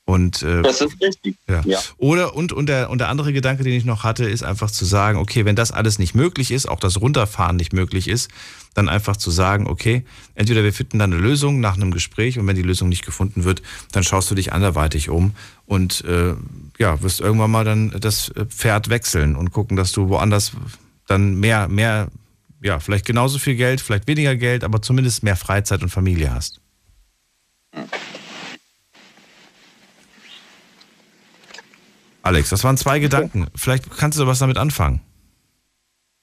Und, 0.09 0.41
äh, 0.41 0.63
Das 0.63 0.81
ist 0.81 0.99
richtig. 0.99 1.35
ja. 1.47 1.61
Ja. 1.65 1.77
Oder 1.97 2.35
und, 2.35 2.51
und, 2.51 2.65
der, 2.65 2.89
und 2.89 2.97
der 2.97 3.09
andere 3.09 3.31
Gedanke, 3.31 3.63
den 3.63 3.73
ich 3.73 3.85
noch 3.85 4.03
hatte, 4.03 4.25
ist 4.25 4.41
einfach 4.41 4.71
zu 4.71 4.83
sagen, 4.83 5.19
okay, 5.19 5.45
wenn 5.45 5.55
das 5.55 5.71
alles 5.71 5.99
nicht 5.99 6.15
möglich 6.15 6.49
ist, 6.49 6.67
auch 6.67 6.79
das 6.79 6.99
Runterfahren 6.99 7.57
nicht 7.57 7.73
möglich 7.73 8.07
ist, 8.07 8.31
dann 8.73 8.89
einfach 8.89 9.17
zu 9.17 9.29
sagen, 9.29 9.67
okay, 9.67 10.03
entweder 10.33 10.63
wir 10.63 10.73
finden 10.73 10.97
dann 10.97 11.13
eine 11.13 11.21
Lösung 11.21 11.59
nach 11.59 11.75
einem 11.75 11.91
Gespräch 11.91 12.39
und 12.39 12.47
wenn 12.47 12.55
die 12.55 12.63
Lösung 12.63 12.89
nicht 12.89 13.05
gefunden 13.05 13.43
wird, 13.43 13.61
dann 13.91 14.03
schaust 14.03 14.31
du 14.31 14.35
dich 14.35 14.51
anderweitig 14.51 15.09
um 15.09 15.35
und 15.67 16.03
äh, 16.05 16.33
ja, 16.79 16.99
wirst 17.03 17.21
irgendwann 17.21 17.51
mal 17.51 17.63
dann 17.63 17.91
das 17.99 18.31
Pferd 18.47 18.89
wechseln 18.89 19.35
und 19.35 19.51
gucken, 19.51 19.77
dass 19.77 19.91
du 19.91 20.09
woanders 20.09 20.53
dann 21.05 21.35
mehr, 21.35 21.67
mehr, 21.67 22.07
ja, 22.63 22.79
vielleicht 22.79 23.05
genauso 23.05 23.37
viel 23.37 23.55
Geld, 23.55 23.79
vielleicht 23.79 24.07
weniger 24.07 24.35
Geld, 24.35 24.63
aber 24.63 24.81
zumindest 24.81 25.21
mehr 25.21 25.35
Freizeit 25.35 25.83
und 25.83 25.89
Familie 25.89 26.33
hast. 26.33 26.61
Alex, 32.21 32.49
das 32.49 32.63
waren 32.63 32.77
zwei 32.77 32.99
Gedanken. 32.99 33.47
Vielleicht 33.55 33.89
kannst 33.97 34.19
du 34.19 34.27
was 34.27 34.39
damit 34.39 34.57
anfangen. 34.57 35.01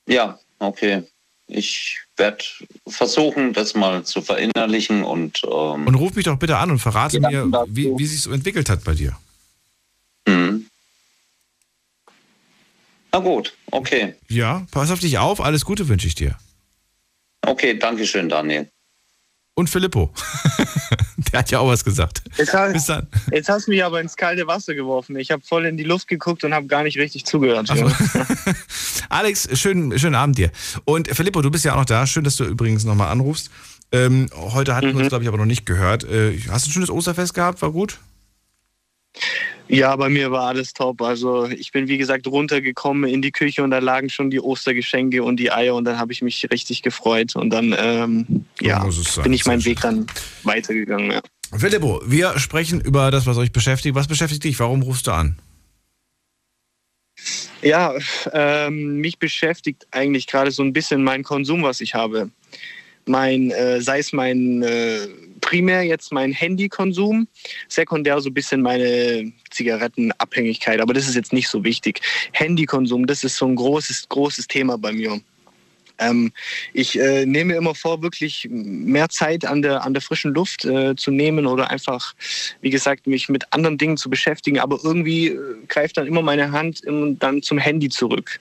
Ja, 0.06 0.38
okay. 0.58 1.02
Ich 1.48 1.98
werde 2.16 2.44
versuchen, 2.88 3.52
das 3.52 3.74
mal 3.74 4.04
zu 4.04 4.20
verinnerlichen 4.20 5.04
und 5.04 5.42
ähm, 5.44 5.86
Und 5.86 5.94
ruf 5.94 6.14
mich 6.14 6.24
doch 6.24 6.38
bitte 6.38 6.56
an 6.56 6.70
und 6.70 6.78
verrate 6.80 7.20
mir, 7.20 7.28
Gedanken 7.28 7.52
dazu. 7.52 7.70
wie, 7.76 7.92
wie 7.98 8.06
sich 8.06 8.22
so 8.22 8.32
entwickelt 8.32 8.68
hat 8.68 8.84
bei 8.84 8.94
dir. 8.94 9.16
Mhm. 10.26 10.66
Na 13.12 13.18
gut, 13.20 13.54
okay. 13.70 14.14
Ja, 14.28 14.66
pass 14.72 14.90
auf 14.90 15.00
dich 15.00 15.18
auf. 15.18 15.40
Alles 15.40 15.64
Gute 15.64 15.88
wünsche 15.88 16.06
ich 16.06 16.14
dir. 16.14 16.36
Okay, 17.42 17.78
danke 17.78 18.06
schön, 18.06 18.28
Daniel. 18.28 18.68
Und 19.58 19.70
Filippo. 19.70 20.10
Der 21.32 21.38
hat 21.40 21.50
ja 21.50 21.60
auch 21.60 21.68
was 21.68 21.82
gesagt. 21.82 22.22
Jetzt, 22.36 22.52
hast- 22.52 22.72
Bis 22.74 22.84
dann. 22.86 23.06
jetzt 23.32 23.48
hast 23.48 23.66
du 23.66 23.70
mich 23.70 23.82
aber 23.82 24.02
ins 24.02 24.14
kalte 24.14 24.46
Wasser 24.46 24.74
geworfen. 24.74 25.16
Ich 25.16 25.30
habe 25.30 25.42
voll 25.42 25.64
in 25.64 25.78
die 25.78 25.82
Luft 25.82 26.08
geguckt 26.08 26.44
und 26.44 26.52
habe 26.52 26.66
gar 26.66 26.82
nicht 26.82 26.98
richtig 26.98 27.24
zugehört. 27.24 27.70
Alex, 29.08 29.48
schönen, 29.58 29.98
schönen 29.98 30.14
Abend 30.14 30.36
dir. 30.36 30.50
Und 30.84 31.08
Filippo, 31.08 31.40
du 31.40 31.50
bist 31.50 31.64
ja 31.64 31.72
auch 31.72 31.78
noch 31.78 31.84
da. 31.86 32.06
Schön, 32.06 32.22
dass 32.24 32.36
du 32.36 32.44
übrigens 32.44 32.84
nochmal 32.84 33.08
anrufst. 33.08 33.50
Ähm, 33.92 34.28
heute 34.34 34.74
hatten 34.74 34.88
wir 34.92 34.96
uns, 34.96 35.08
glaube 35.08 35.24
ich, 35.24 35.28
aber 35.28 35.38
noch 35.38 35.46
nicht 35.46 35.64
gehört. 35.64 36.04
Äh, 36.04 36.38
hast 36.50 36.66
du 36.66 36.70
ein 36.70 36.72
schönes 36.72 36.90
Osterfest 36.90 37.32
gehabt? 37.32 37.62
War 37.62 37.72
gut? 37.72 37.98
Ja, 39.68 39.96
bei 39.96 40.08
mir 40.08 40.30
war 40.30 40.46
alles 40.46 40.72
top. 40.72 41.02
Also 41.02 41.46
ich 41.46 41.72
bin 41.72 41.88
wie 41.88 41.98
gesagt 41.98 42.26
runtergekommen 42.26 43.10
in 43.10 43.20
die 43.20 43.32
Küche 43.32 43.64
und 43.64 43.70
da 43.70 43.78
lagen 43.78 44.08
schon 44.10 44.30
die 44.30 44.40
Ostergeschenke 44.40 45.22
und 45.22 45.38
die 45.38 45.50
Eier 45.50 45.74
und 45.74 45.84
dann 45.84 45.98
habe 45.98 46.12
ich 46.12 46.22
mich 46.22 46.46
richtig 46.52 46.82
gefreut 46.82 47.34
und 47.34 47.50
dann 47.50 47.74
ähm, 47.76 48.44
ja, 48.60 48.86
es 48.86 49.14
sein. 49.14 49.24
bin 49.24 49.32
ich 49.32 49.44
meinen 49.44 49.64
Weg 49.64 49.80
dann 49.80 50.06
weitergegangen. 50.44 51.10
Ja. 51.10 51.20
Filippo, 51.58 52.00
wir 52.06 52.38
sprechen 52.38 52.80
über 52.80 53.10
das, 53.10 53.26
was 53.26 53.38
euch 53.38 53.52
beschäftigt. 53.52 53.94
Was 53.94 54.06
beschäftigt 54.06 54.44
dich? 54.44 54.58
Warum 54.60 54.82
rufst 54.82 55.06
du 55.06 55.12
an? 55.12 55.36
Ja, 57.62 57.94
ähm, 58.32 58.98
mich 58.98 59.18
beschäftigt 59.18 59.86
eigentlich 59.90 60.26
gerade 60.26 60.50
so 60.50 60.62
ein 60.62 60.72
bisschen 60.72 61.02
mein 61.02 61.24
Konsum, 61.24 61.62
was 61.62 61.80
ich 61.80 61.94
habe. 61.94 62.30
Mein, 63.06 63.50
äh, 63.50 63.80
sei 63.80 63.98
es 63.98 64.12
mein 64.12 64.62
äh, 64.62 65.08
primär 65.40 65.82
jetzt 65.82 66.12
mein 66.12 66.32
Handykonsum, 66.32 67.28
sekundär 67.68 68.20
so 68.20 68.30
ein 68.30 68.34
bisschen 68.34 68.62
meine 68.62 69.32
Zigarettenabhängigkeit, 69.50 70.80
aber 70.80 70.94
das 70.94 71.08
ist 71.08 71.14
jetzt 71.14 71.32
nicht 71.32 71.48
so 71.48 71.64
wichtig. 71.64 72.00
Handykonsum, 72.32 73.06
das 73.06 73.24
ist 73.24 73.36
so 73.36 73.46
ein 73.46 73.56
großes, 73.56 74.08
großes 74.08 74.46
Thema 74.46 74.78
bei 74.78 74.92
mir. 74.92 75.20
Ähm, 75.98 76.32
ich 76.72 76.98
äh, 76.98 77.24
nehme 77.24 77.54
immer 77.54 77.74
vor, 77.74 78.02
wirklich 78.02 78.46
mehr 78.50 79.08
Zeit 79.08 79.44
an 79.44 79.62
der, 79.62 79.84
an 79.84 79.94
der 79.94 80.02
frischen 80.02 80.34
Luft 80.34 80.64
äh, 80.64 80.94
zu 80.94 81.10
nehmen 81.10 81.46
oder 81.46 81.70
einfach, 81.70 82.14
wie 82.60 82.70
gesagt, 82.70 83.06
mich 83.06 83.28
mit 83.28 83.52
anderen 83.52 83.78
Dingen 83.78 83.96
zu 83.96 84.10
beschäftigen. 84.10 84.58
Aber 84.58 84.78
irgendwie 84.82 85.28
äh, 85.28 85.38
greift 85.68 85.96
dann 85.96 86.06
immer 86.06 86.22
meine 86.22 86.52
Hand 86.52 86.80
im, 86.84 87.18
dann 87.18 87.42
zum 87.42 87.58
Handy 87.58 87.88
zurück. 87.88 88.40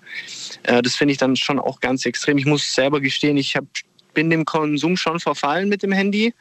Äh, 0.63 0.81
das 0.81 0.95
finde 0.95 1.13
ich 1.13 1.17
dann 1.17 1.35
schon 1.35 1.59
auch 1.59 1.79
ganz 1.79 2.05
extrem. 2.05 2.37
Ich 2.37 2.45
muss 2.45 2.73
selber 2.73 2.99
gestehen, 2.99 3.37
ich 3.37 3.55
hab, 3.55 3.65
bin 4.13 4.29
dem 4.29 4.45
Konsum 4.45 4.97
schon 4.97 5.19
verfallen 5.19 5.69
mit 5.69 5.83
dem 5.83 5.91
Handy. 5.91 6.33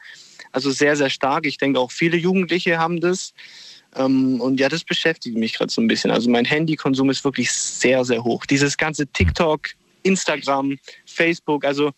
Also 0.55 0.71
sehr, 0.71 0.95
sehr 0.95 1.09
stark. 1.09 1.45
Ich 1.45 1.57
denke, 1.57 1.81
auch 1.81 1.91
viele 1.91 2.15
Jugendliche 2.15 2.79
haben 2.79 3.01
das. 3.01 3.33
Ähm, 3.93 4.39
und 4.39 4.57
ja, 4.57 4.69
das 4.69 4.85
beschäftigt 4.85 5.35
mich 5.37 5.53
gerade 5.53 5.69
so 5.69 5.81
ein 5.81 5.87
bisschen. 5.87 6.11
Also 6.11 6.29
mein 6.29 6.45
Handykonsum 6.45 7.09
ist 7.09 7.25
wirklich 7.25 7.51
sehr, 7.51 8.05
sehr 8.05 8.23
hoch. 8.23 8.45
Dieses 8.45 8.77
ganze 8.77 9.05
TikTok, 9.05 9.67
Instagram, 10.03 10.77
Facebook, 11.05 11.65
also 11.65 11.91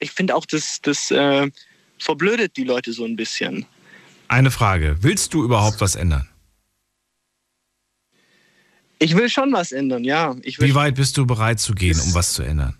ich 0.00 0.10
finde 0.10 0.34
auch, 0.34 0.44
das, 0.46 0.80
das 0.82 1.12
äh, 1.12 1.48
verblödet 1.96 2.56
die 2.56 2.64
Leute 2.64 2.92
so 2.92 3.04
ein 3.04 3.14
bisschen. 3.14 3.66
Eine 4.26 4.50
Frage. 4.50 4.96
Willst 5.02 5.32
du 5.32 5.44
überhaupt 5.44 5.80
was 5.80 5.94
ändern? 5.94 6.28
Ich 8.98 9.14
will 9.14 9.28
schon 9.28 9.52
was 9.52 9.70
ändern, 9.70 10.02
ja. 10.02 10.34
Ich 10.42 10.58
will 10.58 10.70
Wie 10.70 10.74
weit 10.74 10.96
bist 10.96 11.16
du 11.18 11.24
bereit 11.24 11.60
zu 11.60 11.72
gehen, 11.72 12.00
um 12.00 12.14
was 12.14 12.32
zu 12.32 12.42
ändern? 12.42 12.76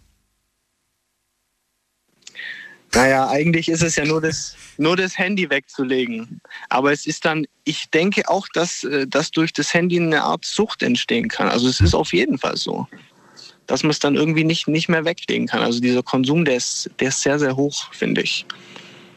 Naja, 2.97 3.29
eigentlich 3.29 3.69
ist 3.69 3.83
es 3.83 3.97
ja 3.97 4.07
nur 4.07 4.23
das, 4.23 4.57
nur 4.79 4.97
das 4.97 5.19
Handy 5.19 5.51
wegzulegen. 5.51 6.41
Aber 6.71 6.93
es 6.93 7.07
ist 7.07 7.27
dann, 7.27 7.47
ich 7.65 7.91
denke 7.91 8.27
auch, 8.27 8.47
dass, 8.55 8.85
äh, 8.85 9.07
dass 9.07 9.31
durch 9.31 9.53
das 9.53 9.75
Handy 9.75 10.01
eine 10.01 10.23
Art 10.23 10.47
Sucht 10.47 10.83
entstehen 10.83 11.29
kann. 11.29 11.49
Also 11.49 11.69
es 11.69 11.81
ist 11.81 11.95
auf 11.95 12.15
jeden 12.15 12.39
Fall 12.39 12.57
so. 12.57 12.89
Dass 13.67 13.83
man 13.83 13.91
es 13.91 13.99
dann 13.99 14.15
irgendwie 14.15 14.45
nicht, 14.45 14.67
nicht 14.67 14.89
mehr 14.89 15.05
weglegen 15.05 15.47
kann. 15.47 15.61
Also 15.61 15.81
dieser 15.81 16.03
Konsum, 16.03 16.47
der 16.47 16.57
ist, 16.57 16.89
der 16.99 17.09
ist 17.09 17.21
sehr, 17.21 17.39
sehr 17.39 17.55
hoch, 17.55 17.93
finde 17.93 18.23
ich. 18.23 18.47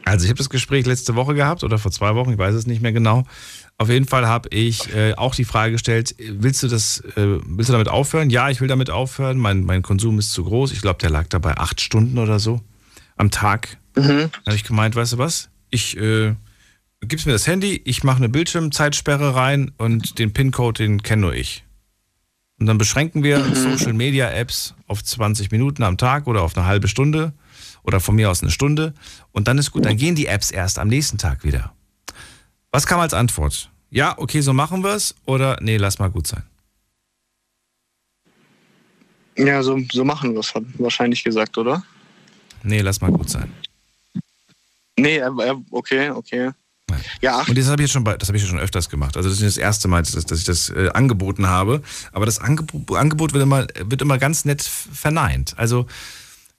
Also 0.04 0.24
ich 0.24 0.30
habe 0.30 0.38
das 0.38 0.50
Gespräch 0.50 0.84
letzte 0.84 1.14
Woche 1.14 1.34
gehabt 1.34 1.64
oder 1.64 1.78
vor 1.78 1.90
zwei 1.90 2.14
Wochen, 2.14 2.32
ich 2.32 2.38
weiß 2.38 2.54
es 2.54 2.66
nicht 2.66 2.82
mehr 2.82 2.92
genau. 2.92 3.24
Auf 3.78 3.88
jeden 3.88 4.06
Fall 4.06 4.26
habe 4.26 4.50
ich 4.50 4.94
äh, 4.94 5.14
auch 5.14 5.34
die 5.34 5.44
Frage 5.44 5.72
gestellt, 5.72 6.14
willst 6.18 6.62
du 6.62 6.68
das, 6.68 7.00
äh, 7.16 7.38
willst 7.46 7.70
du 7.70 7.72
damit 7.72 7.88
aufhören? 7.88 8.28
Ja, 8.28 8.50
ich 8.50 8.60
will 8.60 8.68
damit 8.68 8.90
aufhören. 8.90 9.38
Mein, 9.38 9.64
mein 9.64 9.80
Konsum 9.80 10.18
ist 10.18 10.32
zu 10.32 10.44
groß. 10.44 10.72
Ich 10.72 10.82
glaube, 10.82 10.98
der 10.98 11.08
lag 11.08 11.28
dabei 11.28 11.56
acht 11.56 11.80
Stunden 11.80 12.18
oder 12.18 12.38
so 12.38 12.60
am 13.20 13.30
Tag. 13.30 13.76
Mhm. 13.94 14.30
Da 14.32 14.46
habe 14.46 14.56
ich 14.56 14.64
gemeint, 14.64 14.96
weißt 14.96 15.12
du 15.12 15.18
was? 15.18 15.50
Ich 15.70 15.96
äh, 15.96 16.34
gib's 17.02 17.26
mir 17.26 17.32
das 17.32 17.46
Handy, 17.46 17.80
ich 17.84 18.02
mache 18.02 18.16
eine 18.16 18.28
Bildschirmzeitsperre 18.28 19.34
rein 19.34 19.72
und 19.78 20.18
den 20.18 20.32
PIN-Code, 20.32 20.82
den 20.82 21.02
kenne 21.02 21.22
nur 21.22 21.34
ich. 21.34 21.64
Und 22.58 22.66
dann 22.66 22.78
beschränken 22.78 23.22
wir 23.22 23.42
Social 23.54 23.92
Media 23.92 24.30
Apps 24.30 24.74
auf 24.86 25.02
20 25.02 25.50
Minuten 25.50 25.82
am 25.82 25.96
Tag 25.96 26.26
oder 26.26 26.42
auf 26.42 26.56
eine 26.56 26.66
halbe 26.66 26.88
Stunde 26.88 27.32
oder 27.82 28.00
von 28.00 28.14
mir 28.14 28.30
aus 28.30 28.42
eine 28.42 28.50
Stunde. 28.50 28.94
Und 29.32 29.48
dann 29.48 29.58
ist 29.58 29.70
gut, 29.70 29.84
dann 29.84 29.96
gehen 29.96 30.14
die 30.14 30.26
Apps 30.26 30.50
erst 30.50 30.78
am 30.78 30.88
nächsten 30.88 31.16
Tag 31.16 31.44
wieder. 31.44 31.72
Was 32.70 32.86
kam 32.86 33.00
als 33.00 33.14
Antwort? 33.14 33.70
Ja, 33.90 34.16
okay, 34.18 34.40
so 34.40 34.52
machen 34.52 34.84
wir 34.84 34.94
es 34.94 35.14
oder 35.24 35.58
nee, 35.60 35.76
lass 35.76 35.98
mal 35.98 36.10
gut 36.10 36.26
sein. 36.26 36.42
Ja, 39.36 39.62
so, 39.62 39.78
so 39.90 40.04
machen 40.04 40.34
wir 40.34 40.40
es, 40.40 40.52
wahrscheinlich 40.78 41.24
gesagt, 41.24 41.56
oder? 41.56 41.82
Nee, 42.62 42.80
lass 42.80 43.00
mal 43.00 43.10
gut 43.10 43.30
sein. 43.30 43.52
Nee, 44.96 45.22
okay, 45.70 46.10
okay. 46.10 46.50
Ja, 47.20 47.42
Und 47.46 47.56
das 47.56 47.66
habe 47.66 47.82
ich 47.82 47.86
jetzt 47.86 47.92
schon, 47.92 48.04
bei, 48.04 48.16
das 48.16 48.28
habe 48.28 48.36
ich 48.36 48.46
schon 48.46 48.58
öfters 48.58 48.88
gemacht. 48.88 49.16
Also 49.16 49.28
das 49.28 49.38
ist 49.38 49.44
nicht 49.44 49.56
das 49.56 49.62
erste 49.62 49.88
Mal, 49.88 50.02
dass, 50.02 50.12
dass 50.24 50.38
ich 50.38 50.44
das 50.44 50.70
äh, 50.70 50.90
angeboten 50.92 51.46
habe. 51.46 51.82
Aber 52.12 52.26
das 52.26 52.38
Angebot, 52.38 52.96
Angebot 52.96 53.32
wird, 53.32 53.42
immer, 53.42 53.66
wird 53.84 54.02
immer 54.02 54.18
ganz 54.18 54.44
nett 54.44 54.62
verneint. 54.62 55.54
Also 55.56 55.86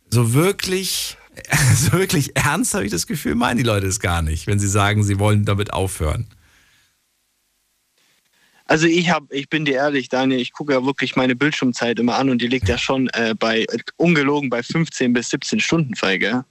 so 0.09 0.33
wirklich, 0.33 1.17
so 1.75 1.93
wirklich 1.93 2.35
ernst 2.35 2.73
habe 2.73 2.85
ich 2.85 2.91
das 2.91 3.07
Gefühl, 3.07 3.35
meinen 3.35 3.57
die 3.57 3.63
Leute 3.63 3.87
es 3.87 3.99
gar 3.99 4.21
nicht, 4.21 4.47
wenn 4.47 4.59
sie 4.59 4.69
sagen, 4.69 5.03
sie 5.03 5.19
wollen 5.19 5.45
damit 5.45 5.73
aufhören. 5.73 6.27
Also 8.71 8.87
ich 8.87 9.09
habe, 9.09 9.25
ich 9.35 9.49
bin 9.49 9.65
dir 9.65 9.73
ehrlich, 9.75 10.07
Daniel, 10.07 10.39
ich 10.39 10.53
gucke 10.53 10.71
ja 10.71 10.85
wirklich 10.85 11.17
meine 11.17 11.35
Bildschirmzeit 11.35 11.99
immer 11.99 12.15
an 12.17 12.29
und 12.29 12.41
die 12.41 12.47
liegt 12.47 12.69
ja 12.69 12.77
schon 12.77 13.09
äh, 13.09 13.35
bei 13.37 13.65
ungelogen 13.97 14.49
bei 14.49 14.63
15 14.63 15.11
bis 15.11 15.29
17 15.31 15.59
Stunden 15.59 15.93
frei, 15.93 16.15
gell? 16.17 16.45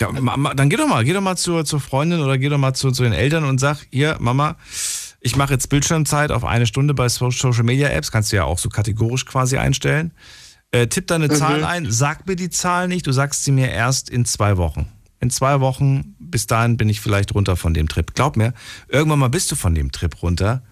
Ja, 0.00 0.10
dann 0.54 0.70
geh 0.70 0.76
doch 0.76 0.88
mal, 0.88 1.04
geh 1.04 1.12
doch 1.12 1.20
mal 1.20 1.36
zur, 1.36 1.66
zur 1.66 1.80
Freundin 1.80 2.20
oder 2.20 2.38
geh 2.38 2.48
doch 2.48 2.56
mal 2.56 2.72
zu, 2.72 2.90
zu 2.92 3.02
den 3.02 3.12
Eltern 3.12 3.44
und 3.44 3.58
sag, 3.58 3.76
hier, 3.90 4.16
Mama, 4.20 4.56
ich 5.20 5.36
mache 5.36 5.52
jetzt 5.52 5.68
Bildschirmzeit 5.68 6.32
auf 6.32 6.44
eine 6.44 6.64
Stunde 6.66 6.94
bei 6.94 7.10
So- 7.10 7.30
Social 7.30 7.62
Media 7.64 7.88
Apps, 7.90 8.10
kannst 8.10 8.32
du 8.32 8.36
ja 8.36 8.44
auch 8.44 8.58
so 8.58 8.70
kategorisch 8.70 9.26
quasi 9.26 9.58
einstellen. 9.58 10.12
Äh, 10.70 10.86
tipp 10.86 11.08
deine 11.08 11.26
Mhm. 11.26 11.32
Zahl 11.32 11.62
ein, 11.64 11.90
sag 11.92 12.26
mir 12.26 12.36
die 12.36 12.48
Zahl 12.48 12.88
nicht, 12.88 13.06
du 13.06 13.12
sagst 13.12 13.44
sie 13.44 13.52
mir 13.52 13.70
erst 13.70 14.08
in 14.08 14.24
zwei 14.24 14.56
Wochen. 14.56 14.88
In 15.20 15.28
zwei 15.28 15.60
Wochen, 15.60 16.16
bis 16.32 16.48
dahin 16.48 16.76
bin 16.76 16.88
ich 16.88 17.00
vielleicht 17.00 17.32
runter 17.36 17.56
von 17.56 17.74
dem 17.74 17.88
Trip. 17.88 18.12
Glaub 18.14 18.36
mir, 18.36 18.52
irgendwann 18.88 19.20
mal 19.20 19.28
bist 19.28 19.52
du 19.52 19.54
von 19.54 19.74
dem 19.76 19.92
Trip 19.92 20.20
runter 20.20 20.62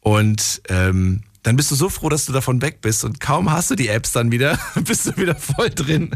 und 0.00 0.62
ähm, 0.70 1.22
dann 1.42 1.56
bist 1.56 1.70
du 1.70 1.74
so 1.74 1.88
froh, 1.88 2.08
dass 2.10 2.26
du 2.26 2.32
davon 2.32 2.60
weg 2.60 2.80
bist 2.82 3.02
und 3.04 3.18
kaum 3.18 3.50
hast 3.50 3.70
du 3.70 3.74
die 3.74 3.88
Apps 3.88 4.12
dann 4.12 4.30
wieder, 4.30 4.58
bist 4.84 5.06
du 5.06 5.16
wieder 5.16 5.34
voll 5.34 5.70
drin. 5.70 6.10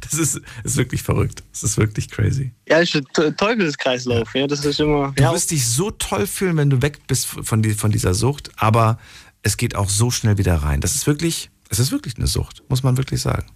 Das 0.00 0.14
ist, 0.14 0.40
ist 0.64 0.76
wirklich 0.76 1.02
verrückt. 1.02 1.42
Das 1.52 1.62
ist 1.62 1.76
wirklich 1.76 2.10
crazy. 2.10 2.52
Ja, 2.68 2.78
ist 2.78 2.94
ein 2.96 3.04
Te- 3.12 3.34
Teufelskreislauf, 3.36 4.34
ja, 4.34 4.46
das 4.46 4.64
ist 4.64 4.80
immer. 4.80 5.12
Du 5.14 5.22
ja, 5.22 5.32
wirst 5.32 5.50
dich 5.50 5.66
so 5.68 5.90
toll 5.90 6.26
fühlen, 6.26 6.56
wenn 6.56 6.70
du 6.70 6.82
weg 6.82 7.06
bist 7.06 7.26
von, 7.26 7.62
die, 7.62 7.74
von 7.74 7.90
dieser 7.92 8.14
Sucht, 8.14 8.50
aber 8.56 8.98
es 9.42 9.56
geht 9.56 9.76
auch 9.76 9.88
so 9.88 10.10
schnell 10.10 10.38
wieder 10.38 10.56
rein. 10.56 10.80
Das 10.80 10.94
ist 10.94 11.06
wirklich, 11.06 11.50
es 11.68 11.78
ist 11.78 11.92
wirklich 11.92 12.16
eine 12.16 12.26
Sucht, 12.26 12.62
muss 12.68 12.82
man 12.82 12.96
wirklich 12.96 13.20
sagen. 13.20 13.46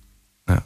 Ja. 0.49 0.63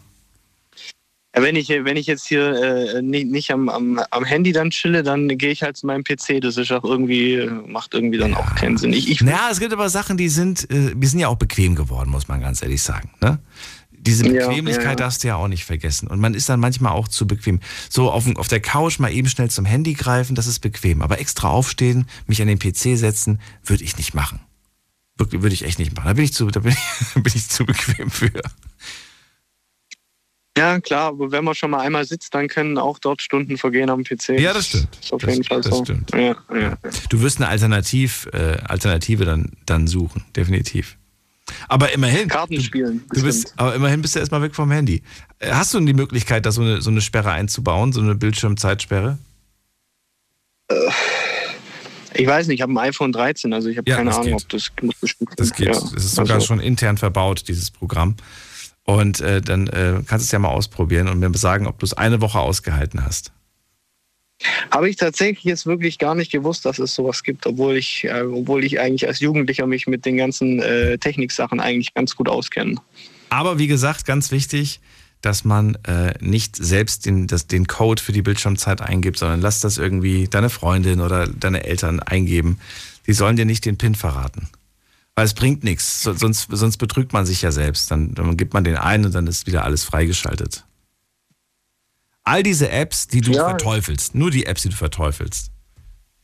Ja, 1.34 1.42
wenn 1.42 1.56
ich, 1.56 1.68
wenn 1.70 1.96
ich 1.96 2.06
jetzt 2.06 2.26
hier 2.26 2.94
äh, 2.96 3.02
nicht, 3.02 3.26
nicht 3.26 3.50
am, 3.50 3.68
am, 3.70 4.00
am 4.10 4.24
Handy 4.24 4.52
dann 4.52 4.70
chille, 4.70 5.02
dann 5.02 5.28
gehe 5.28 5.50
ich 5.50 5.62
halt 5.62 5.78
zu 5.78 5.86
meinem 5.86 6.04
PC. 6.04 6.40
Das 6.42 6.58
ist 6.58 6.70
auch 6.72 6.84
irgendwie, 6.84 7.48
macht 7.66 7.94
irgendwie 7.94 8.18
dann 8.18 8.34
auch 8.34 8.54
keinen 8.54 8.76
Sinn. 8.76 8.92
Ich, 8.92 9.10
ich, 9.10 9.20
Ja, 9.20 9.48
es 9.50 9.58
gibt 9.58 9.72
aber 9.72 9.88
Sachen, 9.88 10.18
die 10.18 10.28
sind, 10.28 10.70
äh, 10.70 10.92
wir 10.94 11.08
sind 11.08 11.20
ja 11.20 11.28
auch 11.28 11.38
bequem 11.38 11.74
geworden, 11.74 12.10
muss 12.10 12.28
man 12.28 12.40
ganz 12.40 12.62
ehrlich 12.62 12.82
sagen. 12.82 13.10
Ne? 13.22 13.38
Diese 13.92 14.26
Ja, 14.26 14.46
Bequemlichkeit 14.48 14.84
ja. 14.84 14.94
darfst 14.96 15.22
du 15.22 15.28
ja 15.28 15.36
auch 15.36 15.48
nicht 15.48 15.64
vergessen. 15.64 16.08
Und 16.08 16.20
man 16.20 16.34
ist 16.34 16.48
dann 16.48 16.60
manchmal 16.60 16.92
auch 16.92 17.08
zu 17.08 17.26
bequem. 17.26 17.60
So 17.88 18.10
auf, 18.10 18.26
auf 18.36 18.48
der 18.48 18.60
Couch 18.60 18.98
mal 18.98 19.12
eben 19.12 19.28
schnell 19.28 19.48
zum 19.48 19.64
Handy 19.64 19.94
greifen, 19.94 20.34
das 20.34 20.46
ist 20.46 20.58
bequem. 20.58 21.00
Aber 21.00 21.18
extra 21.18 21.48
aufstehen, 21.48 22.06
mich 22.26 22.42
an 22.42 22.48
den 22.48 22.58
PC 22.58 22.98
setzen, 22.98 23.40
würde 23.64 23.84
ich 23.84 23.96
nicht 23.96 24.12
machen. 24.12 24.40
Wirklich, 25.16 25.40
würde 25.42 25.54
ich 25.54 25.64
echt 25.64 25.78
nicht 25.78 25.96
machen. 25.96 26.08
Da 26.08 26.14
bin 26.14 26.24
ich 26.24 26.34
zu, 26.34 26.50
da 26.50 26.60
bin 26.60 26.72
ich, 26.72 27.14
bin 27.22 27.32
ich 27.34 27.48
zu 27.48 27.64
bequem 27.64 28.10
für. 28.10 28.32
Ja, 30.56 30.80
klar, 30.80 31.08
aber 31.08 31.32
wenn 31.32 31.44
man 31.44 31.54
schon 31.54 31.70
mal 31.70 31.80
einmal 31.80 32.04
sitzt, 32.04 32.34
dann 32.34 32.48
können 32.48 32.76
auch 32.78 32.98
dort 32.98 33.22
Stunden 33.22 33.56
vergehen 33.56 33.88
am 33.90 34.04
PC. 34.04 34.38
Ja, 34.40 34.52
das 34.52 34.66
stimmt. 34.68 34.88
Ist 35.00 35.12
auf 35.12 35.22
Das- 35.22 35.30
jeden 35.32 35.44
Fall 35.44 35.60
das 35.62 35.76
so. 35.76 35.84
stimmt. 35.84 36.10
Ja, 36.14 36.36
ja. 36.54 36.78
Du 37.08 37.20
wirst 37.22 37.38
eine 37.38 37.48
Alternativ, 37.48 38.28
äh, 38.32 38.58
Alternative 38.66 39.24
dann, 39.24 39.52
dann 39.66 39.86
suchen, 39.86 40.24
definitiv. 40.36 40.96
Aber 41.68 41.92
immerhin. 41.92 42.28
Karten 42.28 42.60
spielen. 42.60 43.04
Du 43.12 43.22
bist, 43.22 43.52
aber 43.56 43.74
immerhin 43.74 44.00
bist 44.02 44.14
du 44.14 44.20
erstmal 44.20 44.42
weg 44.42 44.54
vom 44.54 44.70
Handy. 44.70 45.02
Äh, 45.38 45.50
Hast 45.52 45.74
du 45.74 45.78
denn 45.78 45.86
die 45.86 45.92
Möglichkeit, 45.94 46.46
da 46.46 46.52
so 46.52 46.62
eine, 46.62 46.80
so 46.80 46.90
eine 46.90 47.00
Sperre 47.00 47.32
einzubauen, 47.32 47.92
so 47.92 48.00
eine 48.00 48.14
Bildschirmzeitsperre? 48.14 49.18
Ich 52.14 52.26
weiß 52.26 52.46
nicht, 52.46 52.56
ich 52.56 52.62
habe 52.62 52.72
ein 52.72 52.78
iPhone 52.78 53.10
13, 53.12 53.52
also 53.52 53.68
ich 53.68 53.78
habe 53.78 53.88
Ja, 53.90 53.96
keine 53.96 54.10
das 54.10 54.18
Ahnung, 54.18 54.32
geht. 54.36 54.42
ob 54.42 54.48
das 54.50 54.70
muss 54.82 54.94
Das 55.36 55.52
geht. 55.52 55.68
Das 55.68 55.92
ist 55.92 56.14
sogar 56.14 56.34
also- 56.36 56.46
schon 56.46 56.60
intern 56.60 56.98
verbaut, 56.98 57.48
dieses 57.48 57.70
Programm. 57.70 58.16
Und 58.84 59.20
äh, 59.20 59.40
dann 59.40 59.68
äh, 59.68 60.02
kannst 60.06 60.24
du 60.24 60.26
es 60.26 60.32
ja 60.32 60.38
mal 60.38 60.48
ausprobieren 60.48 61.08
und 61.08 61.18
mir 61.18 61.32
sagen, 61.34 61.66
ob 61.66 61.78
du 61.78 61.86
es 61.86 61.94
eine 61.94 62.20
Woche 62.20 62.40
ausgehalten 62.40 63.04
hast. 63.04 63.32
Habe 64.70 64.88
ich 64.88 64.96
tatsächlich 64.96 65.44
jetzt 65.44 65.66
wirklich 65.66 65.98
gar 65.98 66.14
nicht 66.16 66.32
gewusst, 66.32 66.64
dass 66.64 66.80
es 66.80 66.94
sowas 66.94 67.22
gibt, 67.22 67.46
obwohl 67.46 67.76
ich, 67.76 68.04
äh, 68.04 68.22
obwohl 68.22 68.64
ich 68.64 68.80
eigentlich 68.80 69.06
als 69.06 69.20
Jugendlicher 69.20 69.66
mich 69.66 69.86
mit 69.86 70.04
den 70.04 70.16
ganzen 70.16 70.60
äh, 70.60 70.98
Techniksachen 70.98 71.60
eigentlich 71.60 71.94
ganz 71.94 72.16
gut 72.16 72.28
auskenne. 72.28 72.76
Aber 73.30 73.58
wie 73.58 73.68
gesagt, 73.68 74.04
ganz 74.04 74.32
wichtig, 74.32 74.80
dass 75.20 75.44
man 75.44 75.76
äh, 75.86 76.14
nicht 76.20 76.56
selbst 76.56 77.06
den, 77.06 77.28
das, 77.28 77.46
den 77.46 77.66
Code 77.68 78.02
für 78.02 78.12
die 78.12 78.22
Bildschirmzeit 78.22 78.80
eingibt, 78.80 79.18
sondern 79.18 79.40
lass 79.40 79.60
das 79.60 79.78
irgendwie 79.78 80.26
deine 80.26 80.50
Freundin 80.50 81.00
oder 81.00 81.28
deine 81.28 81.64
Eltern 81.64 82.00
eingeben. 82.00 82.58
Die 83.06 83.12
sollen 83.12 83.36
dir 83.36 83.44
nicht 83.44 83.64
den 83.64 83.78
PIN 83.78 83.94
verraten. 83.94 84.48
Weil 85.14 85.26
es 85.26 85.34
bringt 85.34 85.62
nichts, 85.62 86.02
so, 86.02 86.14
sonst, 86.14 86.48
sonst 86.50 86.78
betrügt 86.78 87.12
man 87.12 87.26
sich 87.26 87.42
ja 87.42 87.52
selbst. 87.52 87.90
Dann, 87.90 88.14
dann 88.14 88.36
gibt 88.36 88.54
man 88.54 88.64
den 88.64 88.76
ein 88.76 89.04
und 89.04 89.14
dann 89.14 89.26
ist 89.26 89.46
wieder 89.46 89.64
alles 89.64 89.84
freigeschaltet. 89.84 90.64
All 92.24 92.42
diese 92.42 92.70
Apps, 92.70 93.08
die 93.08 93.20
du 93.20 93.32
Ja. 93.32 93.44
verteufelst, 93.50 94.14
nur 94.14 94.30
die 94.30 94.46
Apps, 94.46 94.62
die 94.62 94.68
du 94.70 94.76
verteufelst. 94.76 95.50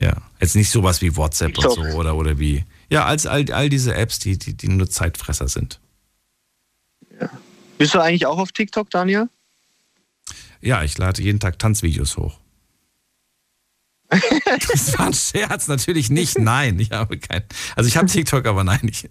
Ja, 0.00 0.16
jetzt 0.40 0.54
nicht 0.54 0.70
sowas 0.70 1.02
wie 1.02 1.16
WhatsApp 1.16 1.58
und 1.58 1.64
TikTok. 1.68 1.74
so 1.74 1.96
oder, 1.96 2.14
oder 2.16 2.38
wie. 2.38 2.64
Ja, 2.88 3.04
als 3.04 3.26
all, 3.26 3.50
all 3.52 3.68
diese 3.68 3.94
Apps, 3.94 4.20
die, 4.20 4.38
die, 4.38 4.54
die 4.54 4.68
nur 4.68 4.88
Zeitfresser 4.88 5.48
sind. 5.48 5.80
Bist 7.78 7.94
du 7.94 7.98
eigentlich 8.00 8.24
auch 8.26 8.38
auf 8.38 8.52
TikTok, 8.52 8.90
Daniel? 8.90 9.28
Ja, 10.60 10.82
ich 10.82 10.96
lade 10.98 11.20
jeden 11.22 11.40
Tag 11.40 11.58
Tanzvideos 11.58 12.16
hoch. 12.16 12.38
Das 14.10 14.98
war 14.98 15.06
ein 15.08 15.12
Scherz, 15.14 15.68
natürlich 15.68 16.08
nicht. 16.08 16.38
Nein, 16.38 16.78
ich 16.80 16.90
habe 16.92 17.18
kein. 17.18 17.42
Also 17.76 17.88
ich 17.88 17.96
habe 17.96 18.06
TikTok, 18.06 18.46
aber 18.46 18.64
nein, 18.64 18.80
ich, 18.84 19.06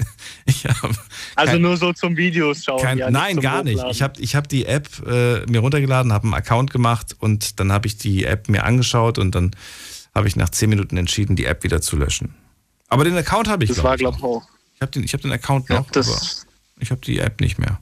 ich 0.45 0.65
habe 0.65 0.95
Also 1.35 1.51
kein, 1.53 1.61
nur 1.61 1.77
so 1.77 1.93
zum 1.93 2.17
Videos 2.17 2.63
schauen. 2.63 2.81
kein, 2.81 2.97
ja, 2.97 3.05
nicht 3.11 3.13
nein, 3.19 3.39
gar 3.39 3.63
nicht. 3.63 3.75
Hochladen. 3.75 3.91
Ich 3.91 4.01
habe 4.01 4.21
ich 4.21 4.35
hab 4.35 4.47
die 4.47 4.65
App 4.65 4.87
äh, 5.07 5.45
mir 5.45 5.59
runtergeladen, 5.59 6.11
habe 6.13 6.23
einen 6.25 6.33
Account 6.33 6.71
gemacht 6.71 7.15
und 7.19 7.59
dann 7.59 7.71
habe 7.71 7.85
ich 7.87 7.97
die 7.97 8.25
App 8.25 8.49
mir 8.49 8.63
angeschaut 8.63 9.19
und 9.19 9.35
dann 9.35 9.51
habe 10.15 10.27
ich 10.27 10.35
nach 10.35 10.49
zehn 10.49 10.69
Minuten 10.69 10.97
entschieden, 10.97 11.35
die 11.35 11.45
App 11.45 11.63
wieder 11.63 11.79
zu 11.81 11.95
löschen. 11.95 12.33
Aber 12.87 13.03
den 13.03 13.15
Account 13.15 13.47
habe 13.47 13.63
ich. 13.63 13.67
Das 13.69 13.77
glaub 13.77 13.85
war, 13.89 13.97
glaube 13.97 14.17
ich, 14.17 14.23
auch. 14.23 14.43
ich 14.75 14.81
habe 14.81 14.91
den, 14.91 15.03
ich 15.03 15.13
hab 15.13 15.21
den 15.21 15.31
Account 15.31 15.69
noch, 15.69 15.89
das- 15.91 16.07
aber 16.09 16.81
ich 16.81 16.89
habe 16.89 17.01
die 17.01 17.19
App 17.19 17.39
nicht 17.39 17.59
mehr. 17.59 17.79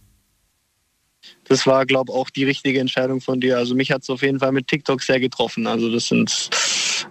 Das 1.47 1.65
war, 1.67 1.85
glaube 1.85 2.11
ich, 2.11 2.17
auch 2.17 2.29
die 2.31 2.43
richtige 2.43 2.79
Entscheidung 2.79 3.21
von 3.21 3.39
dir. 3.39 3.57
Also 3.57 3.75
mich 3.75 3.91
hat 3.91 4.01
es 4.01 4.09
auf 4.09 4.21
jeden 4.23 4.39
Fall 4.39 4.51
mit 4.51 4.67
TikTok 4.67 5.01
sehr 5.01 5.19
getroffen. 5.19 5.67
Also 5.67 5.91
das 5.91 6.07
sind 6.07 6.49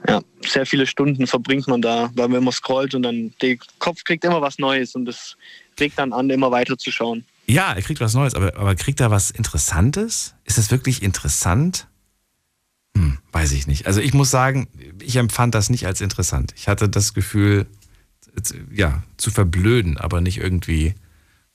ja, 0.06 0.20
sehr 0.42 0.66
viele 0.66 0.86
Stunden 0.86 1.26
verbringt 1.26 1.68
man 1.68 1.82
da, 1.82 2.10
weil 2.14 2.28
man 2.28 2.42
immer 2.42 2.52
scrollt 2.52 2.94
und 2.94 3.02
dann 3.02 3.32
der 3.40 3.56
Kopf 3.78 4.04
kriegt 4.04 4.24
immer 4.24 4.40
was 4.42 4.58
Neues 4.58 4.94
und 4.94 5.04
das 5.06 5.36
regt 5.78 5.98
dann 5.98 6.12
an, 6.12 6.30
immer 6.30 6.50
weiter 6.50 6.78
zu 6.78 6.90
schauen. 6.90 7.24
Ja, 7.46 7.72
er 7.72 7.82
kriegt 7.82 8.00
was 8.00 8.14
Neues, 8.14 8.34
aber, 8.34 8.56
aber 8.56 8.74
kriegt 8.74 9.00
er 9.00 9.10
was 9.10 9.30
Interessantes? 9.30 10.34
Ist 10.44 10.58
das 10.58 10.70
wirklich 10.70 11.02
interessant? 11.02 11.88
Hm, 12.96 13.18
weiß 13.32 13.52
ich 13.52 13.66
nicht. 13.66 13.86
Also 13.86 14.00
ich 14.00 14.14
muss 14.14 14.30
sagen, 14.30 14.68
ich 15.00 15.16
empfand 15.16 15.54
das 15.54 15.68
nicht 15.68 15.86
als 15.86 16.00
interessant. 16.00 16.54
Ich 16.56 16.68
hatte 16.68 16.88
das 16.88 17.12
Gefühl, 17.12 17.66
ja, 18.72 19.02
zu 19.16 19.30
verblöden, 19.30 19.98
aber 19.98 20.20
nicht 20.20 20.38
irgendwie 20.38 20.94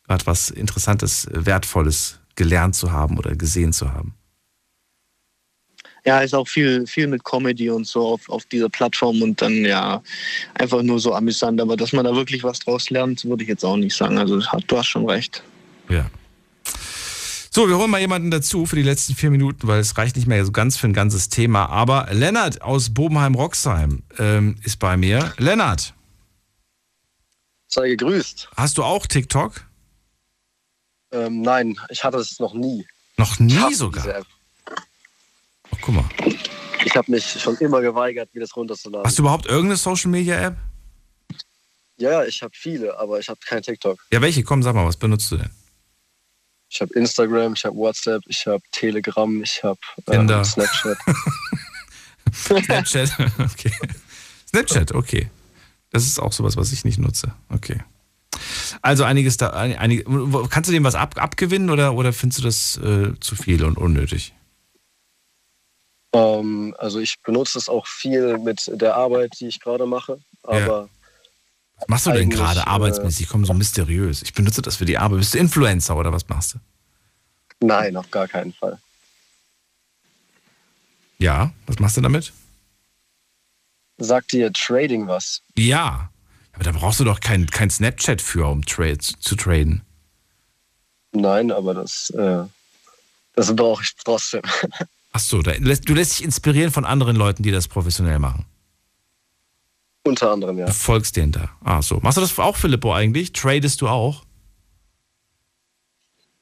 gerade 0.05 0.25
was 0.25 0.49
Interessantes, 0.49 1.27
Wertvolles 1.31 2.19
gelernt 2.35 2.75
zu 2.75 2.91
haben 2.91 3.17
oder 3.17 3.35
gesehen 3.35 3.73
zu 3.73 3.93
haben. 3.93 4.15
Ja, 6.05 6.21
ist 6.21 6.33
auch 6.33 6.47
viel, 6.47 6.87
viel 6.87 7.07
mit 7.07 7.23
Comedy 7.23 7.69
und 7.69 7.85
so 7.85 8.07
auf, 8.07 8.29
auf 8.29 8.45
dieser 8.45 8.69
Plattform 8.69 9.21
und 9.21 9.41
dann 9.41 9.65
ja 9.65 10.01
einfach 10.55 10.81
nur 10.81 10.99
so 10.99 11.13
amüsant. 11.13 11.59
Aber 11.59 11.75
dass 11.75 11.93
man 11.93 12.05
da 12.05 12.15
wirklich 12.15 12.43
was 12.43 12.59
draus 12.59 12.89
lernt, 12.89 13.25
würde 13.25 13.43
ich 13.43 13.49
jetzt 13.49 13.65
auch 13.65 13.77
nicht 13.77 13.95
sagen. 13.95 14.17
Also 14.17 14.39
du 14.39 14.77
hast 14.77 14.87
schon 14.87 15.09
recht. 15.09 15.43
Ja. 15.89 16.09
So, 17.51 17.67
wir 17.67 17.77
holen 17.77 17.89
mal 17.89 17.99
jemanden 17.99 18.29
dazu 18.29 18.65
für 18.65 18.75
die 18.75 18.83
letzten 18.83 19.15
vier 19.15 19.31
Minuten, 19.31 19.67
weil 19.67 19.79
es 19.79 19.97
reicht 19.97 20.15
nicht 20.15 20.27
mehr 20.27 20.45
so 20.45 20.51
ganz 20.51 20.77
für 20.77 20.87
ein 20.87 20.93
ganzes 20.93 21.29
Thema. 21.29 21.65
Aber 21.65 22.07
Lennart 22.11 22.61
aus 22.61 22.93
Bobenheim-Roxheim 22.93 24.03
ähm, 24.19 24.57
ist 24.63 24.77
bei 24.77 24.97
mir. 24.97 25.33
Lennart. 25.37 25.93
Sei 27.67 27.89
gegrüßt. 27.89 28.49
Hast 28.55 28.77
du 28.77 28.83
auch 28.83 29.07
TikTok? 29.07 29.65
Ähm, 31.11 31.41
nein, 31.41 31.79
ich 31.89 32.03
hatte 32.03 32.17
es 32.17 32.39
noch 32.39 32.53
nie. 32.53 32.85
Noch 33.17 33.39
nie 33.39 33.73
sogar? 33.73 34.03
diese 34.03 34.15
App. 34.15 34.27
Guck 35.81 35.95
mal. 35.95 36.05
Ich 36.85 36.95
habe 36.95 37.11
mich 37.11 37.25
schon 37.25 37.57
immer 37.57 37.81
geweigert, 37.81 38.33
mir 38.33 38.41
das 38.41 38.55
runterzuladen. 38.55 39.05
Hast 39.05 39.17
du 39.17 39.23
überhaupt 39.23 39.45
irgendeine 39.45 39.77
Social 39.77 40.09
Media 40.09 40.39
App? 40.39 40.57
Ja, 41.97 42.23
ich 42.23 42.41
habe 42.41 42.53
viele, 42.55 42.97
aber 42.97 43.19
ich 43.19 43.27
habe 43.27 43.39
kein 43.45 43.61
TikTok. 43.61 43.99
Ja, 44.11 44.21
welche? 44.21 44.43
Komm, 44.43 44.63
sag 44.63 44.73
mal, 44.73 44.85
was 44.85 44.95
benutzt 44.95 45.29
du 45.31 45.37
denn? 45.37 45.49
Ich 46.69 46.79
habe 46.81 46.93
Instagram, 46.93 47.53
ich 47.53 47.65
habe 47.65 47.75
WhatsApp, 47.75 48.21
ich 48.27 48.45
habe 48.45 48.61
Telegram, 48.71 49.43
ich 49.43 49.61
habe 49.63 49.79
ähm, 50.07 50.27
Snapchat. 50.43 50.97
Snapchat, 52.33 53.11
okay. 53.39 53.71
Snapchat, 54.47 54.91
okay. 54.93 55.29
Das 55.89 56.05
ist 56.05 56.19
auch 56.19 56.31
sowas, 56.31 56.55
was 56.55 56.71
ich 56.71 56.85
nicht 56.85 56.99
nutze. 56.99 57.33
Okay. 57.49 57.83
Also 58.81 59.03
einiges 59.03 59.37
da, 59.37 59.49
einige, 59.49 60.03
kannst 60.49 60.69
du 60.69 60.73
dem 60.73 60.83
was 60.83 60.95
ab, 60.95 61.15
abgewinnen 61.17 61.69
oder, 61.69 61.95
oder 61.95 62.13
findest 62.13 62.39
du 62.39 62.43
das 62.43 62.77
äh, 62.77 63.19
zu 63.19 63.35
viel 63.35 63.63
und 63.63 63.77
unnötig? 63.77 64.33
Ähm, 66.13 66.75
also 66.77 66.99
ich 66.99 67.21
benutze 67.21 67.57
es 67.57 67.69
auch 67.69 67.87
viel 67.87 68.37
mit 68.37 68.69
der 68.73 68.95
Arbeit, 68.95 69.33
die 69.39 69.47
ich 69.47 69.59
gerade 69.59 69.85
mache. 69.85 70.19
Aber 70.43 70.89
Was 71.77 71.87
machst 71.87 72.05
du 72.07 72.11
denn 72.11 72.29
gerade 72.29 72.61
äh, 72.61 72.63
arbeitsmäßig? 72.63 73.29
Komm, 73.29 73.45
so 73.45 73.53
mysteriös. 73.53 74.23
Ich 74.23 74.33
benutze 74.33 74.61
das 74.61 74.77
für 74.77 74.85
die 74.85 74.97
Arbeit. 74.97 75.19
Bist 75.19 75.33
du 75.33 75.37
Influencer 75.37 75.95
oder 75.95 76.11
was 76.11 76.27
machst 76.27 76.55
du? 76.55 76.59
nein, 77.61 77.97
auf 77.97 78.09
gar 78.09 78.27
keinen 78.27 78.53
Fall. 78.53 78.79
Ja, 81.17 81.51
was 81.67 81.79
machst 81.79 81.97
du 81.97 82.01
damit? 82.01 82.31
Sagt 83.97 84.31
dir 84.31 84.51
Trading 84.53 85.07
was? 85.07 85.41
Ja. 85.57 86.09
Aber 86.53 86.63
da 86.63 86.71
brauchst 86.71 87.01
du 87.01 87.03
doch 87.03 87.19
kein, 87.19 87.47
kein 87.47 87.69
Snapchat 87.69 88.21
für, 88.21 88.47
um 88.47 88.65
trade, 88.65 88.99
zu 88.99 89.35
traden. 89.35 89.81
Nein, 91.11 91.51
aber 91.51 91.73
das, 91.73 92.09
äh, 92.11 92.43
das 93.33 93.55
brauche 93.55 93.83
ich 93.83 93.93
trotzdem. 93.95 94.41
Ach 95.19 95.23
so, 95.23 95.41
da 95.41 95.51
lässt, 95.51 95.89
du 95.89 95.93
lässt 95.93 96.17
dich 96.17 96.23
inspirieren 96.25 96.71
von 96.71 96.85
anderen 96.85 97.17
Leuten, 97.17 97.43
die 97.43 97.51
das 97.51 97.67
professionell 97.67 98.19
machen. 98.19 98.45
Unter 100.05 100.31
anderem, 100.31 100.57
ja. 100.57 100.65
Du 100.67 100.71
folgst 100.71 101.17
denen 101.17 101.33
da. 101.33 101.49
Ah, 101.61 101.81
so. 101.81 101.99
Machst 102.01 102.15
du 102.17 102.21
das 102.21 102.39
auch, 102.39 102.55
Filippo, 102.55 102.93
eigentlich? 102.93 103.33
Tradest 103.33 103.81
du 103.81 103.89
auch? 103.89 104.23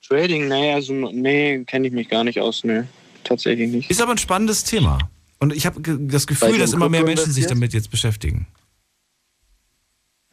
Trading, 0.08 0.48
nee, 0.48 0.74
also 0.74 0.94
nee, 0.94 1.64
kenne 1.66 1.88
ich 1.88 1.94
mich 1.94 2.08
gar 2.08 2.24
nicht 2.24 2.40
aus, 2.40 2.64
nee. 2.64 2.84
Tatsächlich 3.24 3.72
nicht. 3.72 3.90
Ist 3.90 4.00
aber 4.00 4.12
ein 4.12 4.20
spannendes 4.20 4.64
Thema. 4.64 5.00
Und 5.40 5.54
ich 5.54 5.66
habe 5.66 5.82
das 5.82 6.28
Gefühl, 6.28 6.60
dass 6.60 6.74
immer 6.74 6.88
mehr 6.88 7.04
Menschen 7.04 7.32
sich 7.32 7.48
damit 7.48 7.74
jetzt 7.74 7.90
beschäftigen. 7.90 8.46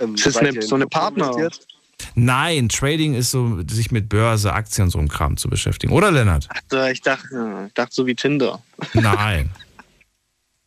Ähm, 0.01 0.17
Ist 0.17 0.27
das 0.27 0.37
eine- 0.37 0.61
so 0.61 0.75
eine 0.75 0.87
Partner? 0.87 1.31
investiert? 1.35 1.67
Nein, 2.15 2.69
Trading 2.69 3.15
ist 3.15 3.31
so, 3.31 3.61
sich 3.69 3.91
mit 3.91 4.09
Börse, 4.09 4.53
Aktien, 4.53 4.91
so 4.91 4.99
einem 4.99 5.09
Kram 5.09 5.37
zu 5.37 5.49
beschäftigen. 5.49 5.93
Oder, 5.93 6.11
Lennart? 6.11 6.49
Ach, 6.49 6.89
ich 6.91 7.01
dachte, 7.01 7.65
ich 7.67 7.75
dachte 7.75 7.95
so 7.95 8.07
wie 8.07 8.15
Tinder. 8.15 8.63
Nein. 8.93 9.51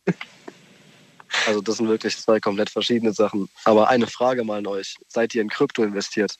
Also 1.46 1.60
das 1.60 1.76
sind 1.76 1.88
wirklich 1.88 2.16
zwei 2.16 2.40
komplett 2.40 2.70
verschiedene 2.70 3.12
Sachen. 3.12 3.48
Aber 3.64 3.88
eine 3.88 4.06
Frage 4.06 4.44
mal 4.44 4.58
an 4.58 4.66
euch. 4.66 4.96
Seid 5.08 5.34
ihr 5.34 5.42
in 5.42 5.50
Krypto 5.50 5.84
investiert? 5.84 6.38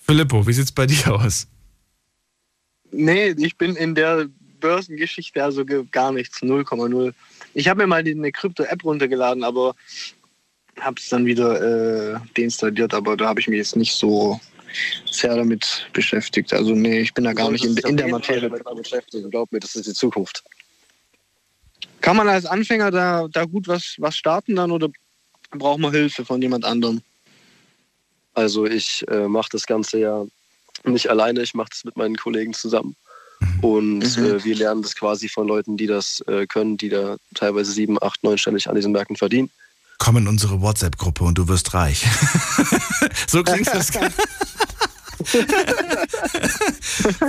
Filippo, 0.00 0.46
wie 0.46 0.52
sieht's 0.52 0.70
bei 0.70 0.86
dir 0.86 1.14
aus? 1.14 1.46
Nee, 2.92 3.34
ich 3.38 3.56
bin 3.56 3.74
in 3.74 3.94
der 3.94 4.28
Börsengeschichte 4.60 5.42
also 5.42 5.64
gar 5.90 6.12
nichts, 6.12 6.42
0,0. 6.42 7.14
Ich 7.54 7.68
habe 7.68 7.82
mir 7.82 7.86
mal 7.86 7.98
eine 7.98 8.32
Krypto-App 8.32 8.84
runtergeladen, 8.84 9.44
aber 9.44 9.74
habe 10.80 10.96
es 10.98 11.08
dann 11.08 11.26
wieder 11.26 12.14
äh, 12.14 12.18
deinstalliert, 12.36 12.94
aber 12.94 13.16
da 13.16 13.28
habe 13.28 13.40
ich 13.40 13.48
mich 13.48 13.58
jetzt 13.58 13.76
nicht 13.76 13.94
so 13.94 14.40
sehr 15.10 15.36
damit 15.36 15.88
beschäftigt. 15.92 16.52
Also 16.52 16.74
nee, 16.74 17.00
ich 17.00 17.14
bin 17.14 17.24
da 17.24 17.32
gar 17.32 17.50
nicht 17.50 17.64
in, 17.64 17.76
in 17.76 17.96
der 17.96 18.08
Materie. 18.08 18.50
beschäftigen. 18.50 19.30
Glaub 19.30 19.52
mir, 19.52 19.60
das 19.60 19.76
ist 19.76 19.86
die 19.86 19.94
Zukunft. 19.94 20.42
Kann 22.00 22.16
man 22.16 22.28
als 22.28 22.44
Anfänger 22.44 22.90
da, 22.90 23.28
da 23.30 23.44
gut 23.44 23.68
was, 23.68 23.94
was 23.98 24.16
starten 24.16 24.56
dann 24.56 24.70
oder 24.70 24.88
braucht 25.52 25.78
man 25.80 25.92
Hilfe 25.92 26.24
von 26.24 26.42
jemand 26.42 26.64
anderem? 26.64 27.00
Also 28.34 28.66
ich 28.66 29.04
äh, 29.08 29.28
mache 29.28 29.48
das 29.52 29.66
Ganze 29.66 29.98
ja 30.00 30.26
nicht 30.84 31.08
alleine, 31.08 31.42
ich 31.42 31.54
mache 31.54 31.70
das 31.70 31.84
mit 31.84 31.96
meinen 31.96 32.16
Kollegen 32.16 32.52
zusammen. 32.52 32.96
Und 33.62 34.00
Mhm. 34.18 34.24
äh, 34.24 34.44
wir 34.44 34.56
lernen 34.56 34.82
das 34.82 34.96
quasi 34.96 35.28
von 35.28 35.46
Leuten, 35.46 35.76
die 35.76 35.86
das 35.86 36.20
äh, 36.26 36.46
können, 36.46 36.76
die 36.76 36.88
da 36.88 37.16
teilweise 37.34 37.72
sieben, 37.72 38.02
acht, 38.02 38.22
neunstellig 38.24 38.68
an 38.68 38.74
diesen 38.74 38.92
Märkten 38.92 39.16
verdienen. 39.16 39.50
Komm 39.98 40.16
in 40.18 40.28
unsere 40.28 40.60
WhatsApp-Gruppe 40.60 41.24
und 41.24 41.38
du 41.38 41.48
wirst 41.48 41.72
reich. 41.74 42.04
so 43.28 43.42
klingt 43.42 43.66
das. 43.68 43.90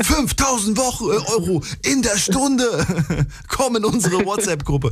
5000 0.01 0.77
Wochen, 0.77 1.05
äh, 1.05 1.31
Euro 1.31 1.63
in 1.83 2.01
der 2.01 2.17
Stunde. 2.17 3.27
Komm 3.47 3.75
in 3.77 3.85
unsere 3.85 4.25
WhatsApp-Gruppe. 4.25 4.91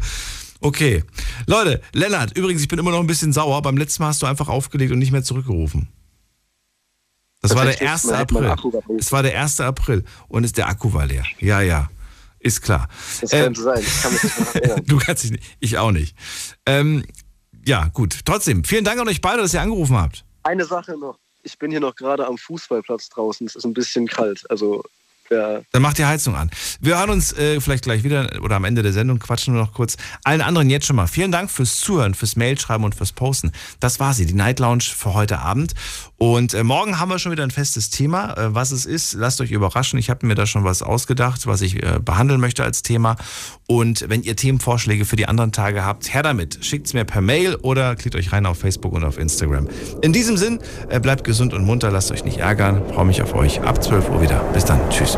Okay. 0.61 1.03
Leute, 1.47 1.81
Lennart, 1.93 2.37
übrigens, 2.37 2.61
ich 2.61 2.67
bin 2.67 2.79
immer 2.79 2.91
noch 2.91 2.99
ein 2.99 3.07
bisschen 3.07 3.33
sauer. 3.33 3.61
Beim 3.61 3.77
letzten 3.77 4.03
Mal 4.03 4.09
hast 4.09 4.21
du 4.21 4.25
einfach 4.25 4.47
aufgelegt 4.47 4.91
und 4.93 4.99
nicht 4.99 5.11
mehr 5.11 5.23
zurückgerufen. 5.23 5.89
Das 7.41 7.55
war 7.55 7.65
der 7.65 7.73
Tatsächlich, 7.77 7.91
1. 7.91 8.03
man 8.05 8.15
hätte 8.19 8.33
meinen 8.35 8.51
April. 8.51 8.81
Es 8.97 9.11
war 9.11 9.23
der 9.23 9.41
1. 9.41 9.59
April 9.59 10.05
und 10.29 10.45
ist 10.45 10.55
der 10.57 10.67
Akku 10.69 10.93
war 10.93 11.05
leer. 11.05 11.25
Ja, 11.39 11.59
ja. 11.59 11.89
Ist 12.39 12.61
klar. 12.61 12.87
Das 13.21 13.33
Ähm, 13.33 13.45
könnte 13.45 13.61
sein, 13.63 13.81
ich 13.81 14.01
kann 14.01 14.13
mich 14.13 14.23
nicht 14.23 14.37
mehr 14.37 14.63
erinnern. 14.63 14.81
du 14.85 14.97
kannst 14.97 15.23
dich 15.23 15.31
nicht. 15.31 15.43
Ich 15.59 15.77
auch 15.77 15.91
nicht. 15.91 16.15
Ähm, 16.65 17.03
ja, 17.65 17.89
gut. 17.93 18.19
Trotzdem, 18.25 18.63
vielen 18.63 18.83
Dank 18.83 18.99
an 18.99 19.07
euch 19.07 19.21
beide, 19.21 19.41
dass 19.41 19.53
ihr 19.53 19.61
angerufen 19.61 19.97
habt. 19.97 20.23
Eine 20.43 20.65
Sache 20.65 20.97
noch. 20.97 21.17
Ich 21.43 21.57
bin 21.57 21.71
hier 21.71 21.79
noch 21.79 21.95
gerade 21.95 22.25
am 22.25 22.37
Fußballplatz 22.37 23.09
draußen. 23.09 23.45
Es 23.47 23.55
ist 23.55 23.65
ein 23.65 23.73
bisschen 23.73 24.07
kalt. 24.07 24.49
Also 24.49 24.83
ja, 25.33 25.61
Dann 25.71 25.81
macht 25.81 25.97
die 25.97 26.05
Heizung 26.05 26.35
an. 26.35 26.49
Wir 26.79 26.97
hören 26.97 27.09
uns 27.09 27.33
äh, 27.33 27.59
vielleicht 27.59 27.83
gleich 27.83 28.03
wieder 28.03 28.29
oder 28.41 28.55
am 28.55 28.65
Ende 28.65 28.83
der 28.83 28.93
Sendung 28.93 29.19
quatschen 29.19 29.53
wir 29.53 29.61
noch 29.61 29.73
kurz. 29.73 29.97
Allen 30.23 30.41
anderen 30.41 30.69
jetzt 30.69 30.85
schon 30.85 30.95
mal 30.95 31.07
vielen 31.07 31.31
Dank 31.31 31.49
fürs 31.49 31.79
Zuhören, 31.79 32.13
fürs 32.13 32.35
Mailschreiben 32.35 32.85
und 32.85 32.95
fürs 32.95 33.11
Posten. 33.11 33.51
Das 33.79 33.99
war 33.99 34.13
sie, 34.13 34.25
die 34.25 34.33
Night 34.33 34.59
Lounge 34.59 34.83
für 34.83 35.13
heute 35.13 35.39
Abend. 35.39 35.73
Und 36.17 36.53
äh, 36.53 36.63
morgen 36.63 36.99
haben 36.99 37.09
wir 37.09 37.19
schon 37.19 37.31
wieder 37.31 37.43
ein 37.43 37.51
festes 37.51 37.89
Thema. 37.89 38.37
Äh, 38.37 38.55
was 38.55 38.71
es 38.71 38.85
ist, 38.85 39.13
lasst 39.13 39.41
euch 39.41 39.51
überraschen. 39.51 39.99
Ich 39.99 40.09
habe 40.09 40.25
mir 40.25 40.35
da 40.35 40.45
schon 40.45 40.63
was 40.63 40.81
ausgedacht, 40.81 41.47
was 41.47 41.61
ich 41.61 41.83
äh, 41.83 41.99
behandeln 41.99 42.39
möchte 42.39 42.63
als 42.63 42.81
Thema. 42.81 43.17
Und 43.67 44.05
wenn 44.07 44.23
ihr 44.23 44.35
Themenvorschläge 44.35 45.05
für 45.05 45.15
die 45.15 45.27
anderen 45.27 45.51
Tage 45.51 45.83
habt, 45.83 46.13
her 46.13 46.23
damit. 46.23 46.63
Schickt 46.63 46.87
es 46.87 46.93
mir 46.93 47.05
per 47.05 47.21
Mail 47.21 47.55
oder 47.55 47.95
klickt 47.95 48.15
euch 48.15 48.31
rein 48.31 48.45
auf 48.45 48.59
Facebook 48.59 48.93
und 48.93 49.03
auf 49.03 49.17
Instagram. 49.17 49.67
In 50.01 50.13
diesem 50.13 50.37
Sinn, 50.37 50.59
äh, 50.89 50.99
bleibt 50.99 51.23
gesund 51.23 51.53
und 51.53 51.65
munter, 51.65 51.91
lasst 51.91 52.11
euch 52.11 52.23
nicht 52.23 52.37
ärgern. 52.37 52.81
Freue 52.93 53.05
mich 53.05 53.21
auf 53.21 53.33
euch 53.33 53.61
ab 53.61 53.83
12 53.83 54.09
Uhr 54.09 54.21
wieder. 54.21 54.39
Bis 54.53 54.65
dann. 54.65 54.79
Tschüss. 54.89 55.17